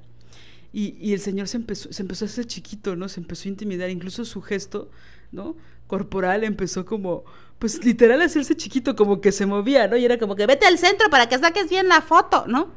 Y, 0.73 0.95
y 0.99 1.13
el 1.13 1.19
señor 1.19 1.47
se 1.47 1.57
empezó, 1.57 1.91
se 1.91 2.01
empezó 2.01 2.25
a 2.25 2.27
hacer 2.27 2.45
chiquito, 2.45 2.95
¿no? 2.95 3.09
Se 3.09 3.19
empezó 3.19 3.47
a 3.47 3.51
intimidar, 3.51 3.89
incluso 3.89 4.25
su 4.25 4.41
gesto, 4.41 4.89
¿no? 5.31 5.55
corporal 5.87 6.43
empezó 6.43 6.85
como, 6.85 7.23
pues 7.57 7.83
literal 7.83 8.21
hacerse 8.21 8.55
chiquito, 8.55 8.95
como 8.95 9.19
que 9.21 9.31
se 9.31 9.45
movía, 9.45 9.87
¿no? 9.87 9.97
Y 9.97 10.05
era 10.05 10.19
como 10.19 10.35
que 10.35 10.45
vete 10.45 10.65
al 10.65 10.77
centro 10.77 11.09
para 11.09 11.27
que 11.27 11.37
saques 11.39 11.69
bien 11.69 11.87
la 11.87 12.01
foto, 12.01 12.45
¿no? 12.47 12.69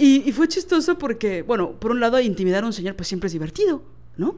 Y, 0.00 0.30
fue 0.32 0.46
chistoso 0.46 0.96
porque, 0.98 1.42
bueno, 1.42 1.72
por 1.72 1.90
un 1.90 1.98
lado 1.98 2.20
intimidar 2.20 2.62
a 2.62 2.66
un 2.66 2.72
señor 2.72 2.94
pues 2.94 3.08
siempre 3.08 3.26
es 3.26 3.32
divertido, 3.32 3.82
¿no? 4.16 4.36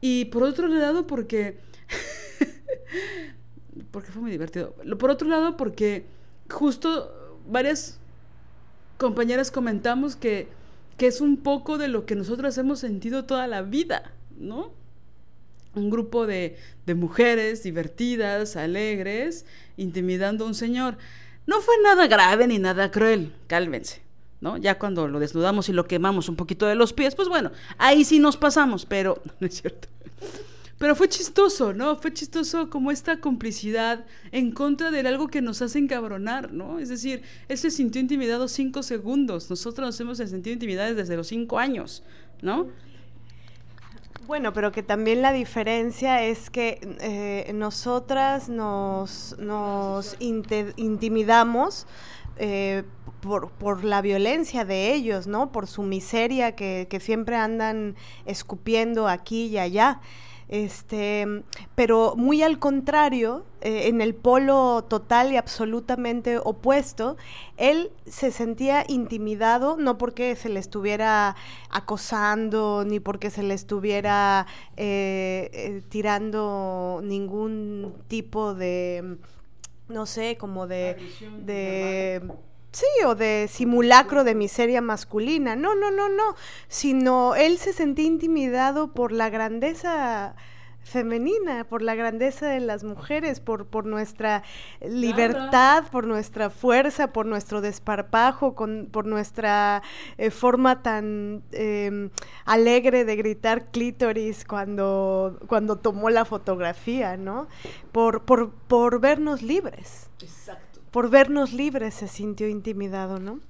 Y 0.00 0.24
por 0.26 0.44
otro 0.44 0.66
lado 0.68 1.06
porque... 1.06 1.58
porque 3.90 4.10
fue 4.10 4.22
muy 4.22 4.30
divertido. 4.30 4.74
Por 4.98 5.10
otro 5.10 5.28
lado 5.28 5.56
porque 5.56 6.04
justo 6.50 7.38
varias 7.48 7.98
compañeras 8.98 9.50
comentamos 9.50 10.16
que, 10.16 10.48
que 10.96 11.06
es 11.06 11.20
un 11.20 11.36
poco 11.36 11.78
de 11.78 11.88
lo 11.88 12.06
que 12.06 12.14
nosotros 12.14 12.56
hemos 12.58 12.78
sentido 12.78 13.24
toda 13.24 13.46
la 13.46 13.62
vida, 13.62 14.12
¿no? 14.38 14.72
un 15.74 15.90
grupo 15.90 16.26
de, 16.26 16.56
de, 16.86 16.94
mujeres 16.94 17.62
divertidas, 17.62 18.56
alegres, 18.56 19.46
intimidando 19.76 20.44
a 20.44 20.48
un 20.48 20.54
señor. 20.54 20.96
No 21.46 21.60
fue 21.60 21.74
nada 21.82 22.06
grave 22.06 22.46
ni 22.46 22.58
nada 22.58 22.90
cruel, 22.90 23.32
cálmense, 23.46 24.02
¿no? 24.40 24.56
Ya 24.58 24.78
cuando 24.78 25.08
lo 25.08 25.18
desnudamos 25.18 25.68
y 25.68 25.72
lo 25.72 25.86
quemamos 25.86 26.28
un 26.28 26.36
poquito 26.36 26.66
de 26.66 26.74
los 26.74 26.92
pies, 26.92 27.14
pues 27.14 27.28
bueno, 27.28 27.50
ahí 27.78 28.04
sí 28.04 28.18
nos 28.18 28.36
pasamos, 28.36 28.86
pero 28.86 29.20
no 29.40 29.46
es 29.46 29.60
cierto. 29.60 29.88
Pero 30.82 30.96
fue 30.96 31.08
chistoso, 31.08 31.72
¿no? 31.72 31.94
Fue 31.94 32.12
chistoso 32.12 32.68
como 32.68 32.90
esta 32.90 33.20
complicidad 33.20 34.04
en 34.32 34.50
contra 34.50 34.90
de 34.90 34.98
algo 35.06 35.28
que 35.28 35.40
nos 35.40 35.62
hace 35.62 35.78
encabronar, 35.78 36.52
¿no? 36.52 36.80
Es 36.80 36.88
decir, 36.88 37.22
él 37.46 37.56
se 37.56 37.70
sintió 37.70 38.00
intimidado 38.00 38.48
cinco 38.48 38.82
segundos, 38.82 39.48
nosotros 39.48 39.86
nos 39.86 40.00
hemos 40.00 40.18
sentido 40.18 40.52
intimidados 40.52 40.96
desde 40.96 41.16
los 41.16 41.28
cinco 41.28 41.60
años, 41.60 42.02
¿no? 42.40 42.66
Bueno, 44.26 44.52
pero 44.52 44.72
que 44.72 44.82
también 44.82 45.22
la 45.22 45.32
diferencia 45.32 46.24
es 46.24 46.50
que 46.50 46.80
eh, 47.00 47.52
nosotras 47.54 48.48
nos, 48.48 49.36
nos 49.38 50.16
intimidamos 50.18 51.86
eh, 52.38 52.82
por, 53.20 53.52
por, 53.52 53.84
la 53.84 54.02
violencia 54.02 54.64
de 54.64 54.92
ellos, 54.92 55.28
¿no? 55.28 55.52
Por 55.52 55.68
su 55.68 55.84
miseria 55.84 56.56
que, 56.56 56.88
que 56.90 56.98
siempre 56.98 57.36
andan 57.36 57.94
escupiendo 58.26 59.06
aquí 59.06 59.44
y 59.46 59.58
allá. 59.58 60.00
Este, 60.52 61.26
pero 61.74 62.14
muy 62.14 62.42
al 62.42 62.58
contrario, 62.58 63.46
eh, 63.62 63.88
en 63.88 64.02
el 64.02 64.14
polo 64.14 64.84
total 64.86 65.32
y 65.32 65.38
absolutamente 65.38 66.36
opuesto, 66.36 67.16
él 67.56 67.90
se 68.04 68.30
sentía 68.30 68.84
intimidado, 68.86 69.78
no 69.78 69.96
porque 69.96 70.36
se 70.36 70.50
le 70.50 70.60
estuviera 70.60 71.36
acosando, 71.70 72.84
ni 72.86 73.00
porque 73.00 73.30
se 73.30 73.42
le 73.42 73.54
estuviera 73.54 74.46
eh, 74.76 75.48
eh, 75.54 75.82
tirando 75.88 77.00
ningún 77.02 77.94
tipo 78.08 78.52
de, 78.52 79.16
no 79.88 80.04
sé, 80.04 80.36
como 80.36 80.66
de... 80.66 80.98
Sí, 82.72 82.86
o 83.04 83.14
de 83.14 83.48
simulacro 83.50 84.24
de 84.24 84.34
miseria 84.34 84.80
masculina. 84.80 85.56
No, 85.56 85.74
no, 85.74 85.90
no, 85.90 86.08
no. 86.08 86.34
Sino 86.68 87.34
él 87.34 87.58
se 87.58 87.74
sentía 87.74 88.06
intimidado 88.06 88.92
por 88.92 89.12
la 89.12 89.28
grandeza 89.28 90.34
femenina, 90.82 91.64
por 91.64 91.82
la 91.82 91.94
grandeza 91.94 92.48
de 92.48 92.60
las 92.60 92.82
mujeres, 92.82 93.40
por, 93.40 93.66
por 93.66 93.86
nuestra 93.86 94.42
libertad, 94.80 95.84
por 95.90 96.06
nuestra 96.06 96.50
fuerza, 96.50 97.12
por 97.12 97.26
nuestro 97.26 97.60
desparpajo, 97.60 98.54
con, 98.54 98.88
por 98.90 99.06
nuestra 99.06 99.82
eh, 100.18 100.30
forma 100.30 100.82
tan 100.82 101.42
em, 101.52 102.10
alegre 102.44 103.04
de 103.04 103.16
gritar 103.16 103.70
clítoris 103.70 104.44
cuando, 104.44 105.38
cuando 105.46 105.76
tomó 105.76 106.10
la 106.10 106.24
fotografía, 106.24 107.16
¿no? 107.16 107.46
Por, 107.92 108.24
por, 108.24 108.50
por 108.50 109.00
vernos 109.00 109.42
libres. 109.42 110.10
Por 110.92 111.10
vernos 111.10 111.52
libres 111.52 111.94
se 111.94 112.06
sintió 112.06 112.48
intimidado, 112.48 113.18
¿no? 113.18 113.40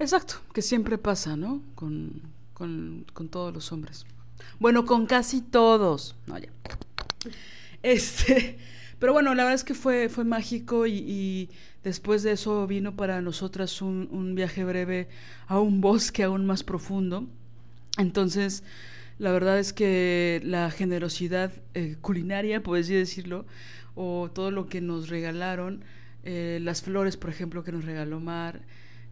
Exacto, 0.00 0.36
que 0.52 0.62
siempre 0.62 0.98
pasa, 0.98 1.36
¿no? 1.36 1.62
Con, 1.76 2.22
con, 2.52 3.06
con 3.12 3.28
todos 3.28 3.54
los 3.54 3.70
hombres. 3.70 4.06
Bueno, 4.58 4.84
con 4.84 5.06
casi 5.06 5.40
todos. 5.40 6.16
No, 6.26 6.38
ya. 6.38 6.48
Este, 7.82 8.58
pero 8.98 9.12
bueno, 9.12 9.34
la 9.34 9.44
verdad 9.44 9.54
es 9.54 9.64
que 9.64 9.74
fue, 9.74 10.08
fue 10.08 10.24
mágico 10.24 10.86
y, 10.86 11.50
después 11.84 12.22
de 12.22 12.32
eso 12.32 12.66
vino 12.66 12.96
para 12.96 13.20
nosotras 13.20 13.82
un, 13.82 14.34
viaje 14.34 14.64
breve 14.64 15.08
a 15.46 15.60
un 15.60 15.80
bosque 15.80 16.24
aún 16.24 16.46
más 16.46 16.64
profundo. 16.64 17.26
Entonces, 17.98 18.64
la 19.18 19.30
verdad 19.32 19.58
es 19.58 19.72
que 19.72 20.40
la 20.44 20.70
generosidad 20.70 21.52
eh, 21.74 21.96
culinaria, 22.00 22.62
por 22.62 22.78
así 22.78 22.94
decirlo, 22.94 23.44
o 23.94 24.30
todo 24.32 24.50
lo 24.50 24.66
que 24.66 24.80
nos 24.80 25.08
regalaron, 25.08 25.84
eh, 26.24 26.58
las 26.62 26.82
flores, 26.82 27.16
por 27.16 27.30
ejemplo, 27.30 27.64
que 27.64 27.72
nos 27.72 27.84
regaló 27.84 28.20
Mar, 28.20 28.62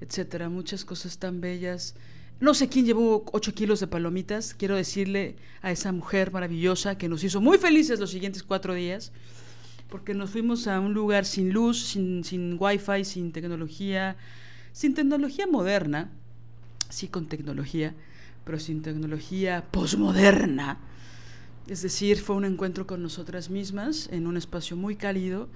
etcétera, 0.01 0.49
muchas 0.49 0.85
cosas 0.85 1.19
tan 1.19 1.41
bellas 1.41 1.95
no 2.43 2.55
sé 2.55 2.69
quién 2.69 2.85
llevó 2.85 3.25
8 3.33 3.55
kilos 3.55 3.79
de 3.79 3.87
palomitas. 3.87 4.53
Quiero 4.53 4.75
decirle 4.75 5.37
a 5.61 5.71
esa 5.71 5.93
mujer 5.93 6.33
maravillosa 6.33 6.99
que 6.99 7.09
nos 7.09 7.23
hizo 7.23 7.41
muy 7.41 7.57
felices 7.57 8.01
los 8.01 8.11
siguientes 8.11 8.43
cuatro 8.43 8.75
días, 8.75 9.13
porque 9.89 10.13
nos 10.13 10.31
fuimos 10.31 10.67
a 10.67 10.81
un 10.81 10.93
lugar 10.93 11.25
sin 11.25 11.53
luz, 11.53 11.85
sin, 11.85 12.25
sin 12.25 12.57
wifi, 12.59 13.05
sin 13.05 13.31
tecnología, 13.31 14.17
sin 14.73 14.93
tecnología 14.93 15.47
moderna, 15.47 16.11
sí 16.89 17.07
con 17.07 17.27
tecnología, 17.29 17.95
pero 18.45 18.59
sin 18.59 18.83
tecnología 18.83 19.65
posmoderna. 19.71 20.81
Es 21.69 21.83
decir, 21.83 22.19
fue 22.19 22.37
un 22.37 22.45
encuentro 22.45 22.87
con 22.87 23.03
nosotras 23.03 23.51
mismas 23.51 24.09
en 24.11 24.27
un 24.27 24.37
espacio 24.37 24.77
muy 24.77 24.97
cálido. 24.97 25.49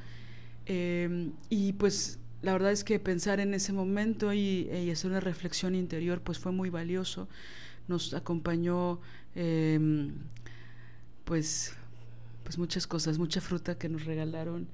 Eh, 0.66 1.30
y 1.48 1.72
pues 1.74 2.18
la 2.42 2.52
verdad 2.52 2.72
es 2.72 2.84
que 2.84 2.98
pensar 2.98 3.40
en 3.40 3.54
ese 3.54 3.72
momento 3.72 4.32
y, 4.32 4.68
hacer 4.90 5.10
una 5.10 5.20
reflexión 5.20 5.74
interior 5.74 6.20
pues 6.20 6.38
fue 6.38 6.52
muy 6.52 6.70
valioso. 6.70 7.28
Nos 7.88 8.14
acompañó 8.14 9.00
em, 9.34 10.12
pues, 11.24 11.72
pues 12.44 12.58
muchas 12.58 12.86
cosas, 12.86 13.18
mucha 13.18 13.40
fruta 13.40 13.76
que 13.76 13.88
nos 13.88 14.04
regalaron 14.04 14.68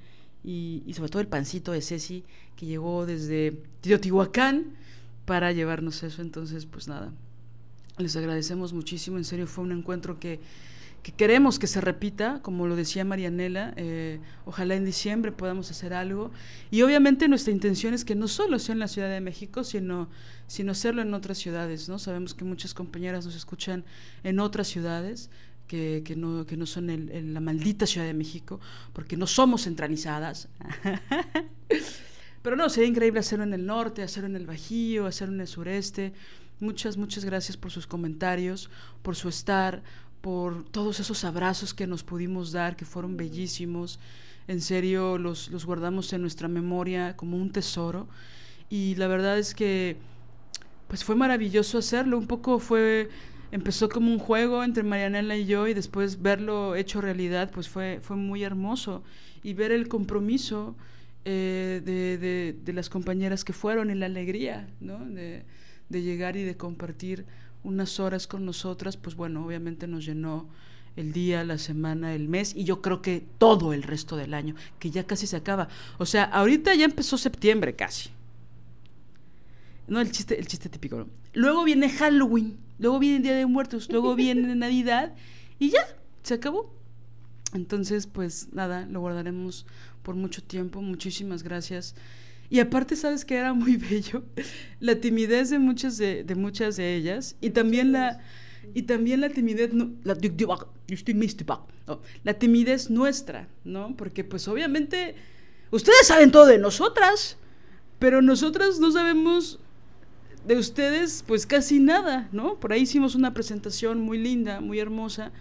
y, 0.45 0.83
sobre 0.95 1.11
todo 1.11 1.23
el 1.23 1.29
pancito 1.29 1.73
de 1.73 1.81
Ceci 1.81 2.25
que 2.57 2.67
llegó 2.67 3.07
desde 3.07 3.63
Teotihuacán 3.81 4.75
para 5.25 5.53
llevarnos 5.53 6.03
eso. 6.03 6.21
Entonces 6.21 6.67
pues 6.67 6.89
nada, 6.89 7.13
les 7.99 8.17
agradecemos 8.17 8.73
muchísimo, 8.73 9.19
en 9.19 9.25
serio 9.25 9.47
fue 9.47 9.65
un 9.65 9.73
encuentro 9.73 10.19
que 10.19 10.41
que 11.03 11.13
queremos 11.13 11.59
que 11.59 11.67
se 11.67 11.81
repita, 11.81 12.41
como 12.43 12.69
lo 12.69 12.77
decía 12.77 13.05
Marianela, 13.05 13.75
eh, 13.77 14.21
ojalá 14.45 14.77
en 14.77 14.85
diciembre 14.85 15.33
podamos 15.33 15.71
hacer 15.71 15.95
algo. 15.95 16.31
Y 16.71 16.83
obviamente 16.83 17.27
nuestra 17.29 17.53
intención 17.53 17.93
es 17.93 18.05
que 18.05 18.15
no 18.15 18.29
solo 18.29 18.59
sea 18.61 18.75
en 18.75 18.79
la 18.79 18.89
Ciudad 18.89 19.11
de 19.11 19.21
México, 19.21 19.65
sino, 19.65 20.09
sino 20.47 20.73
hacerlo 20.73 21.03
en 21.03 21.13
otras 21.13 21.39
ciudades. 21.39 21.89
¿no? 21.89 21.99
Sabemos 21.99 22.35
que 22.35 22.45
muchas 22.45 22.73
compañeras 22.73 23.25
nos 23.27 23.35
escuchan 23.35 23.85
en 24.23 24.39
otras 24.39 24.69
ciudades. 24.69 25.31
Que, 25.69 26.03
que 26.05 26.17
no, 26.17 26.45
que 26.45 26.59
no 26.59 26.67
son 26.67 26.91
en 26.91 27.33
la 27.33 27.41
maldita 27.41 27.87
Ciudad 27.87 28.07
de 28.07 28.13
México, 28.13 28.61
porque 28.93 29.17
no 29.17 29.27
somos 29.27 29.63
centralizadas. 29.63 30.51
Pero 32.43 32.57
no, 32.57 32.69
sería 32.69 32.91
increíble 32.91 33.21
hacerlo 33.21 33.45
en 33.45 33.55
el 33.55 33.65
norte, 33.65 34.03
hacerlo 34.03 34.29
en 34.29 34.37
el 34.37 34.47
Bajío, 34.47 35.07
hacerlo 35.07 35.35
en 35.35 35.41
el 35.41 35.47
sureste. 35.47 36.13
Muchas, 36.61 36.99
muchas 36.99 37.25
gracias 37.25 37.57
por 37.57 37.71
sus 37.71 37.87
comentarios, 37.87 38.69
por 39.03 39.17
su 39.17 39.29
estar, 39.29 39.83
por 40.23 40.65
todos 40.65 41.01
esos 41.01 41.25
abrazos 41.25 41.75
que 41.75 41.87
nos 41.87 42.03
pudimos 42.05 42.53
dar, 42.53 42.77
que 42.77 42.85
fueron 42.85 43.17
bellísimos. 43.17 43.99
En 44.49 44.61
serio, 44.61 45.19
los, 45.19 45.51
los 45.51 45.67
guardamos 45.67 46.13
en 46.13 46.23
nuestra 46.23 46.49
memoria 46.49 47.17
como 47.17 47.37
un 47.37 47.51
tesoro. 47.51 48.09
Y 48.71 48.95
la 48.95 49.09
verdad 49.09 49.39
es 49.39 49.55
que 49.55 49.97
pues 50.89 51.05
fue 51.05 51.17
maravilloso 51.17 51.79
hacerlo. 51.79 52.19
Un 52.19 52.27
poco 52.27 52.59
fue, 52.59 53.11
empezó 53.51 53.89
como 53.89 54.13
un 54.13 54.19
juego 54.19 54.63
entre 54.63 54.83
Marianela 54.83 55.37
y 55.37 55.47
yo 55.47 55.67
y 55.67 55.75
después 55.75 56.23
verlo 56.23 56.77
hecho 56.77 57.01
realidad, 57.01 57.51
pues 57.53 57.69
fue, 57.69 57.99
fue 58.03 58.17
muy 58.17 58.45
hermoso. 58.45 59.03
Y 59.43 59.55
ver 59.55 59.73
el 59.73 59.89
compromiso 59.89 60.77
eh, 61.25 61.83
de, 61.85 62.19
de, 62.19 62.57
de, 62.65 62.73
las 62.73 62.89
compañeras 62.89 63.45
que 63.45 63.53
fueron 63.53 63.91
y 63.91 63.95
la 63.95 64.07
alegría, 64.07 64.69
¿no? 64.81 65.05
De, 65.05 65.45
de 65.89 66.03
llegar 66.03 66.37
y 66.37 66.45
de 66.45 66.57
compartir 66.57 67.25
unas 67.65 68.01
horas 68.01 68.27
con 68.27 68.45
nosotras, 68.45 68.97
pues 68.97 69.17
bueno, 69.17 69.45
obviamente 69.45 69.87
nos 69.87 70.05
llenó 70.05 70.49
el 70.97 71.13
día, 71.13 71.45
la 71.45 71.59
semana, 71.59 72.15
el 72.15 72.29
mes 72.29 72.55
y 72.55 72.65
yo 72.65 72.83
creo 72.83 73.01
que 73.01 73.25
todo 73.39 73.73
el 73.73 73.83
resto 73.83 74.17
del 74.17 74.35
año, 74.35 74.55
que 74.79 74.91
ya 74.91 75.07
casi 75.07 75.27
se 75.27 75.37
acaba. 75.37 75.69
O 75.99 76.07
sea, 76.07 76.25
ahorita 76.25 76.75
ya 76.75 76.85
empezó 76.85 77.17
septiembre 77.17 77.75
casi. 77.75 78.11
No, 79.87 80.01
el 80.01 80.11
chiste, 80.11 80.39
el 80.39 80.47
chiste 80.47 80.69
típico. 80.69 81.07
Luego 81.33 81.65
viene 81.65 81.89
Halloween, 81.89 82.57
luego 82.79 82.99
viene 82.99 83.17
el 83.17 83.23
Día 83.23 83.35
de 83.37 83.47
Muertos, 83.47 83.89
luego 83.91 84.15
viene 84.17 84.55
Navidad 84.55 85.15
y 85.59 85.71
ya, 85.71 85.87
se 86.23 86.35
acabó. 86.35 86.75
Entonces, 87.55 88.07
pues 88.07 88.49
nada, 88.53 88.87
lo 88.87 89.01
guardaremos 89.01 89.67
por 90.03 90.15
mucho 90.15 90.43
tiempo. 90.43 90.81
Muchísimas 90.81 91.43
gracias 91.43 91.95
y 92.53 92.61
aparte, 92.61 92.97
¿sabes 92.97 93.25
que 93.25 93.35
era 93.35 93.55
muy 93.55 93.77
bello? 93.91 94.25
La 94.79 94.97
timidez 94.97 95.49
de 95.49 95.59
muchas 95.59 95.97
de, 95.97 96.27
muchas 96.37 96.77
de 96.77 96.95
ellas 96.95 97.35
y 97.41 97.49
también 97.49 97.93
la 97.93 98.21
y 98.75 98.83
también 98.83 99.23
la 99.23 99.31
timidez 99.31 99.71
la, 100.05 100.19
la 102.25 102.35
timidez 102.35 102.91
nuestra, 102.91 103.49
¿no? 103.65 103.97
Porque 103.97 104.23
pues 104.23 104.49
obviamente 104.49 105.15
ustedes 105.71 106.07
saben 106.07 106.31
todo 106.31 106.45
de 106.45 106.59
nosotras, 106.59 107.39
pero 107.99 108.21
nosotras 108.21 108.79
no 108.79 108.93
sabemos 108.93 109.59
de 110.47 110.59
ustedes 110.59 111.25
pues 111.27 111.47
casi 111.47 111.81
nada, 111.81 112.29
¿no? 112.33 112.61
Por 112.61 112.75
ahí 112.75 112.83
hicimos 112.83 113.15
una 113.15 113.33
presentación 113.33 113.99
muy 113.99 114.19
linda, 114.19 114.61
muy 114.61 114.79
hermosa, 114.79 115.33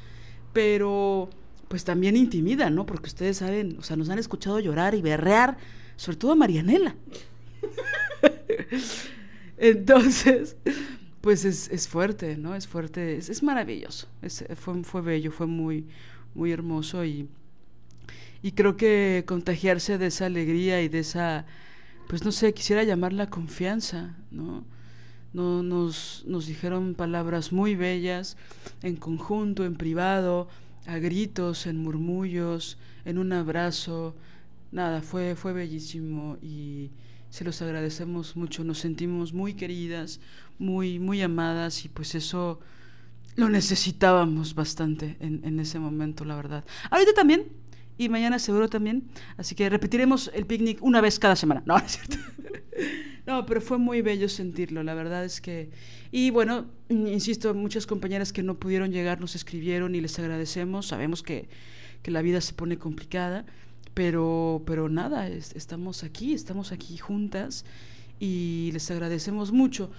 pero 0.53 1.29
pues 1.67 1.83
también 1.83 2.15
intimida, 2.15 2.69
¿no? 2.69 2.85
Porque 2.85 3.07
ustedes 3.07 3.35
saben, 3.35 3.75
o 3.79 3.83
sea, 3.83 3.97
nos 3.97 4.07
han 4.07 4.17
escuchado 4.17 4.61
llorar 4.61 4.95
y 4.95 5.01
berrear 5.01 5.57
sobre 5.95 6.17
todo 6.17 6.31
a 6.31 6.35
Marianela. 6.35 6.95
Entonces, 9.57 10.55
pues 11.21 11.45
es, 11.45 11.87
fuerte, 11.87 12.35
¿no? 12.35 12.55
Es 12.55 12.67
fuerte, 12.67 13.17
es, 13.17 13.43
maravilloso, 13.43 14.07
fue, 14.55 14.83
fue 14.83 15.01
bello, 15.01 15.31
fue 15.31 15.45
muy, 15.47 15.85
muy 16.33 16.51
hermoso 16.51 17.05
y, 17.05 17.29
y 18.41 18.53
creo 18.53 18.75
que 18.75 19.23
contagiarse 19.27 19.97
de 19.97 20.07
esa 20.07 20.25
alegría 20.25 20.81
y 20.81 20.89
de 20.89 20.99
esa, 20.99 21.45
pues 22.07 22.25
no 22.25 22.31
sé, 22.31 22.53
quisiera 22.53 22.83
llamarla 22.83 23.29
confianza, 23.29 24.15
¿no? 24.31 24.65
No, 25.33 25.63
nos, 25.63 26.25
nos 26.27 26.45
dijeron 26.47 26.93
palabras 26.93 27.53
muy 27.53 27.75
bellas, 27.75 28.35
en 28.81 28.97
conjunto, 28.97 29.63
en 29.63 29.75
privado, 29.75 30.49
a 30.85 30.97
gritos, 30.97 31.67
en 31.67 31.77
murmullos, 31.77 32.77
en 33.05 33.17
un 33.17 33.31
abrazo, 33.31 34.13
nada, 34.71 35.01
fue, 35.01 35.35
fue 35.35 35.53
bellísimo 35.53 36.37
y 36.41 36.91
se 37.29 37.43
los 37.43 37.61
agradecemos 37.61 38.35
mucho, 38.35 38.63
nos 38.63 38.79
sentimos 38.79 39.33
muy 39.33 39.53
queridas, 39.53 40.19
muy, 40.59 40.99
muy 40.99 41.21
amadas 41.21 41.85
y 41.85 41.89
pues 41.89 42.15
eso 42.15 42.59
lo 43.35 43.49
necesitábamos 43.49 44.53
bastante 44.53 45.17
en, 45.19 45.41
en 45.45 45.59
ese 45.59 45.79
momento, 45.79 46.25
la 46.25 46.35
verdad. 46.35 46.65
Ahorita 46.89 47.13
también, 47.13 47.47
y 47.97 48.09
mañana 48.09 48.39
seguro 48.39 48.67
también, 48.67 49.09
así 49.37 49.55
que 49.55 49.69
repetiremos 49.69 50.31
el 50.33 50.45
picnic 50.45 50.79
una 50.81 51.01
vez 51.01 51.19
cada 51.19 51.35
semana, 51.35 51.63
no, 51.65 51.77
es 51.85 51.91
cierto. 51.91 52.17
No, 53.25 53.45
pero 53.45 53.61
fue 53.61 53.77
muy 53.77 54.01
bello 54.01 54.27
sentirlo, 54.27 54.83
la 54.83 54.93
verdad 54.93 55.23
es 55.23 55.41
que... 55.41 55.69
Y 56.11 56.31
bueno, 56.31 56.65
insisto, 56.89 57.53
muchas 57.53 57.85
compañeras 57.85 58.33
que 58.33 58.43
no 58.43 58.59
pudieron 58.59 58.91
llegar 58.91 59.21
nos 59.21 59.35
escribieron 59.35 59.95
y 59.95 60.01
les 60.01 60.17
agradecemos, 60.19 60.87
sabemos 60.87 61.21
que, 61.21 61.47
que 62.01 62.11
la 62.11 62.21
vida 62.21 62.41
se 62.41 62.53
pone 62.53 62.77
complicada, 62.77 63.45
pero, 63.93 64.61
pero 64.65 64.89
nada, 64.89 65.27
estamos 65.27 66.03
aquí, 66.03 66.33
estamos 66.33 66.71
aquí 66.71 66.97
juntas 66.97 67.65
y 68.19 68.69
les 68.73 68.89
agradecemos 68.91 69.51
mucho. 69.51 69.89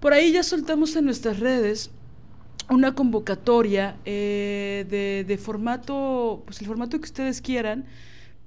Por 0.00 0.12
ahí 0.12 0.32
ya 0.32 0.42
soltamos 0.42 0.94
en 0.96 1.06
nuestras 1.06 1.40
redes 1.40 1.90
una 2.68 2.94
convocatoria 2.94 3.96
eh, 4.04 4.86
de, 4.88 5.24
de, 5.26 5.38
formato, 5.38 6.42
pues 6.44 6.60
el 6.60 6.66
formato 6.66 6.98
que 6.98 7.04
ustedes 7.04 7.40
quieran, 7.40 7.84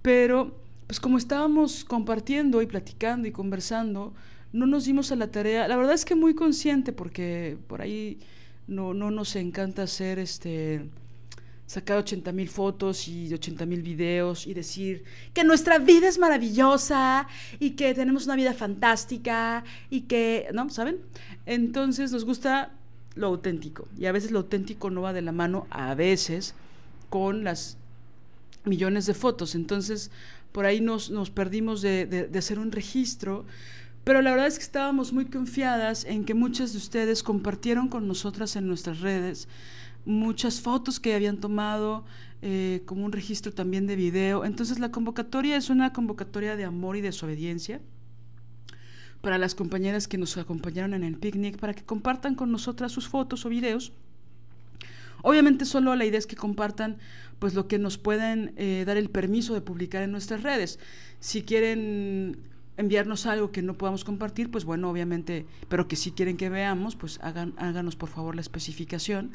pero 0.01 0.55
pues 0.87 0.99
como 0.99 1.17
estábamos 1.17 1.85
compartiendo 1.85 2.61
y 2.61 2.65
platicando 2.65 3.27
y 3.27 3.31
conversando, 3.31 4.13
no 4.51 4.65
nos 4.65 4.85
dimos 4.85 5.11
a 5.11 5.15
la 5.15 5.27
tarea, 5.27 5.67
la 5.67 5.77
verdad 5.77 5.93
es 5.93 6.05
que 6.05 6.15
muy 6.15 6.33
consciente 6.33 6.91
porque 6.91 7.57
por 7.67 7.81
ahí 7.81 8.19
no, 8.67 8.93
no 8.93 9.11
nos 9.11 9.35
encanta 9.35 9.83
hacer 9.83 10.19
este 10.19 10.89
sacar 11.69 11.99
80 11.99 12.31
mil 12.31 12.49
fotos 12.49 13.07
y 13.07 13.31
80 13.31 13.67
mil 13.67 13.83
videos 13.83 14.47
y 14.47 14.55
decir 14.55 15.03
que 15.35 15.43
nuestra 15.43 15.77
vida 15.77 16.07
es 16.07 16.17
maravillosa 16.17 17.27
y 17.59 17.71
que 17.71 17.93
tenemos 17.93 18.25
una 18.25 18.35
vida 18.35 18.55
fantástica 18.55 19.63
y 19.91 20.01
que, 20.01 20.47
¿no? 20.51 20.71
¿Saben? 20.71 20.97
Entonces 21.45 22.11
nos 22.11 22.25
gusta 22.25 22.71
lo 23.13 23.27
auténtico 23.27 23.87
y 23.99 24.07
a 24.07 24.11
veces 24.11 24.31
lo 24.31 24.39
auténtico 24.39 24.89
no 24.89 25.03
va 25.03 25.13
de 25.13 25.21
la 25.21 25.31
mano, 25.31 25.67
a 25.69 25.93
veces, 25.93 26.55
con 27.11 27.43
las 27.43 27.77
millones 28.65 29.05
de 29.05 29.13
fotos. 29.13 29.53
Entonces, 29.53 30.09
por 30.51 30.65
ahí 30.65 30.81
nos, 30.81 31.11
nos 31.11 31.29
perdimos 31.29 31.83
de, 31.83 32.07
de, 32.07 32.39
hacer 32.39 32.57
un 32.57 32.71
registro, 32.71 33.45
pero 34.03 34.23
la 34.23 34.31
verdad 34.31 34.47
es 34.47 34.57
que 34.57 34.63
estábamos 34.63 35.13
muy 35.13 35.25
confiadas 35.25 36.03
en 36.05 36.25
que 36.25 36.33
muchas 36.33 36.71
de 36.71 36.79
ustedes 36.79 37.21
compartieron 37.21 37.89
con 37.89 38.07
nosotras 38.07 38.55
en 38.55 38.67
nuestras 38.67 39.01
redes 39.01 39.47
muchas 40.05 40.61
fotos 40.61 40.99
que 40.99 41.13
habían 41.13 41.37
tomado, 41.37 42.05
eh, 42.41 42.83
como 42.85 43.05
un 43.05 43.11
registro 43.11 43.51
también 43.51 43.85
de 43.87 43.95
video. 43.95 44.45
Entonces 44.45 44.79
la 44.79 44.91
convocatoria 44.91 45.57
es 45.57 45.69
una 45.69 45.91
convocatoria 45.91 46.55
de 46.55 46.63
amor 46.63 46.95
y 46.95 47.01
desobediencia 47.01 47.81
para 49.21 49.37
las 49.37 49.55
compañeras 49.55 50.07
que 50.07 50.17
nos 50.17 50.37
acompañaron 50.37 50.93
en 50.93 51.03
el 51.03 51.17
picnic, 51.17 51.57
para 51.57 51.73
que 51.73 51.83
compartan 51.83 52.35
con 52.35 52.51
nosotras 52.51 52.91
sus 52.91 53.07
fotos 53.07 53.45
o 53.45 53.49
videos. 53.49 53.91
Obviamente 55.21 55.65
solo 55.65 55.95
la 55.95 56.05
idea 56.05 56.17
es 56.17 56.27
que 56.27 56.37
compartan 56.37 56.97
pues 57.39 57.53
lo 57.53 57.67
que 57.67 57.77
nos 57.77 57.97
pueden 57.97 58.53
eh, 58.55 58.83
dar 58.85 58.97
el 58.97 59.09
permiso 59.09 59.53
de 59.53 59.61
publicar 59.61 60.01
en 60.01 60.11
nuestras 60.11 60.43
redes. 60.43 60.79
Si 61.19 61.41
quieren 61.41 62.37
enviarnos 62.77 63.25
algo 63.25 63.51
que 63.51 63.61
no 63.61 63.73
podamos 63.73 64.05
compartir, 64.05 64.49
pues 64.49 64.63
bueno, 64.63 64.89
obviamente, 64.89 65.45
pero 65.67 65.89
que 65.89 65.97
si 65.97 66.11
quieren 66.11 66.37
que 66.37 66.49
veamos, 66.49 66.95
pues 66.95 67.19
hagan, 67.21 67.53
háganos 67.57 67.97
por 67.97 68.07
favor 68.07 68.35
la 68.35 68.41
especificación 68.41 69.31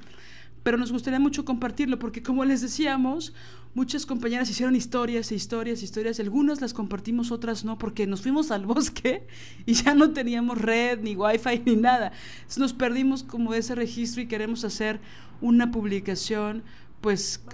pero 0.64 0.78
nos 0.78 0.90
gustaría 0.90 1.20
mucho 1.20 1.44
compartirlo 1.44 1.98
porque 1.98 2.22
como 2.22 2.44
les 2.44 2.62
decíamos, 2.62 3.34
muchas 3.74 4.06
compañeras 4.06 4.48
hicieron 4.48 4.74
historias 4.74 5.30
e 5.30 5.34
historias, 5.34 5.82
historias, 5.82 6.18
algunas 6.18 6.62
las 6.62 6.72
compartimos, 6.72 7.30
otras 7.30 7.64
no, 7.64 7.78
porque 7.78 8.06
nos 8.06 8.22
fuimos 8.22 8.50
al 8.50 8.64
bosque 8.74 9.26
y 9.66 9.74
ya 9.74 9.94
no 9.94 10.10
teníamos 10.12 10.60
red, 10.60 11.00
ni 11.00 11.14
wifi, 11.14 11.62
ni 11.66 11.76
nada. 11.76 12.12
Nos 12.56 12.72
perdimos 12.72 13.22
como 13.22 13.52
ese 13.52 13.74
registro 13.74 14.22
y 14.22 14.26
queremos 14.26 14.64
hacer 14.64 15.00
una 15.42 15.70
publicación, 15.70 16.64
pues, 17.02 17.44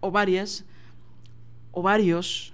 o 0.00 0.10
varias, 0.10 0.66
o 1.72 1.80
varios, 1.80 2.52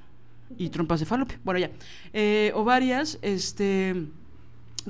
y 0.57 0.69
trompas 0.69 1.01
de 1.01 1.07
falopio, 1.07 1.39
bueno 1.43 1.59
ya, 1.59 1.71
eh, 2.13 2.53
o 2.55 2.63
varias, 2.63 3.19
este 3.21 4.07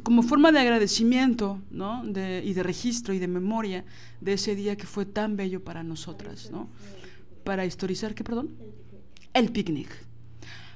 como 0.03 0.23
forma 0.23 0.53
de 0.53 0.61
agradecimiento 0.61 1.61
¿no? 1.71 2.03
de, 2.05 2.43
y 2.45 2.53
de 2.55 2.63
registro 2.63 3.13
y 3.15 3.19
de 3.19 3.29
memoria 3.29 3.85
de 4.21 4.35
ese 4.35 4.55
día 4.55 4.77
que 4.77 4.87
fue 4.87 5.07
tan 5.07 5.37
bello 5.37 5.65
para 5.65 5.83
nosotras, 5.83 6.51
¿no? 6.51 6.69
Para 7.45 7.65
historizar, 7.65 8.15
¿qué, 8.15 8.25
perdón? 8.25 8.51
El 9.33 9.53
picnic. 9.53 9.89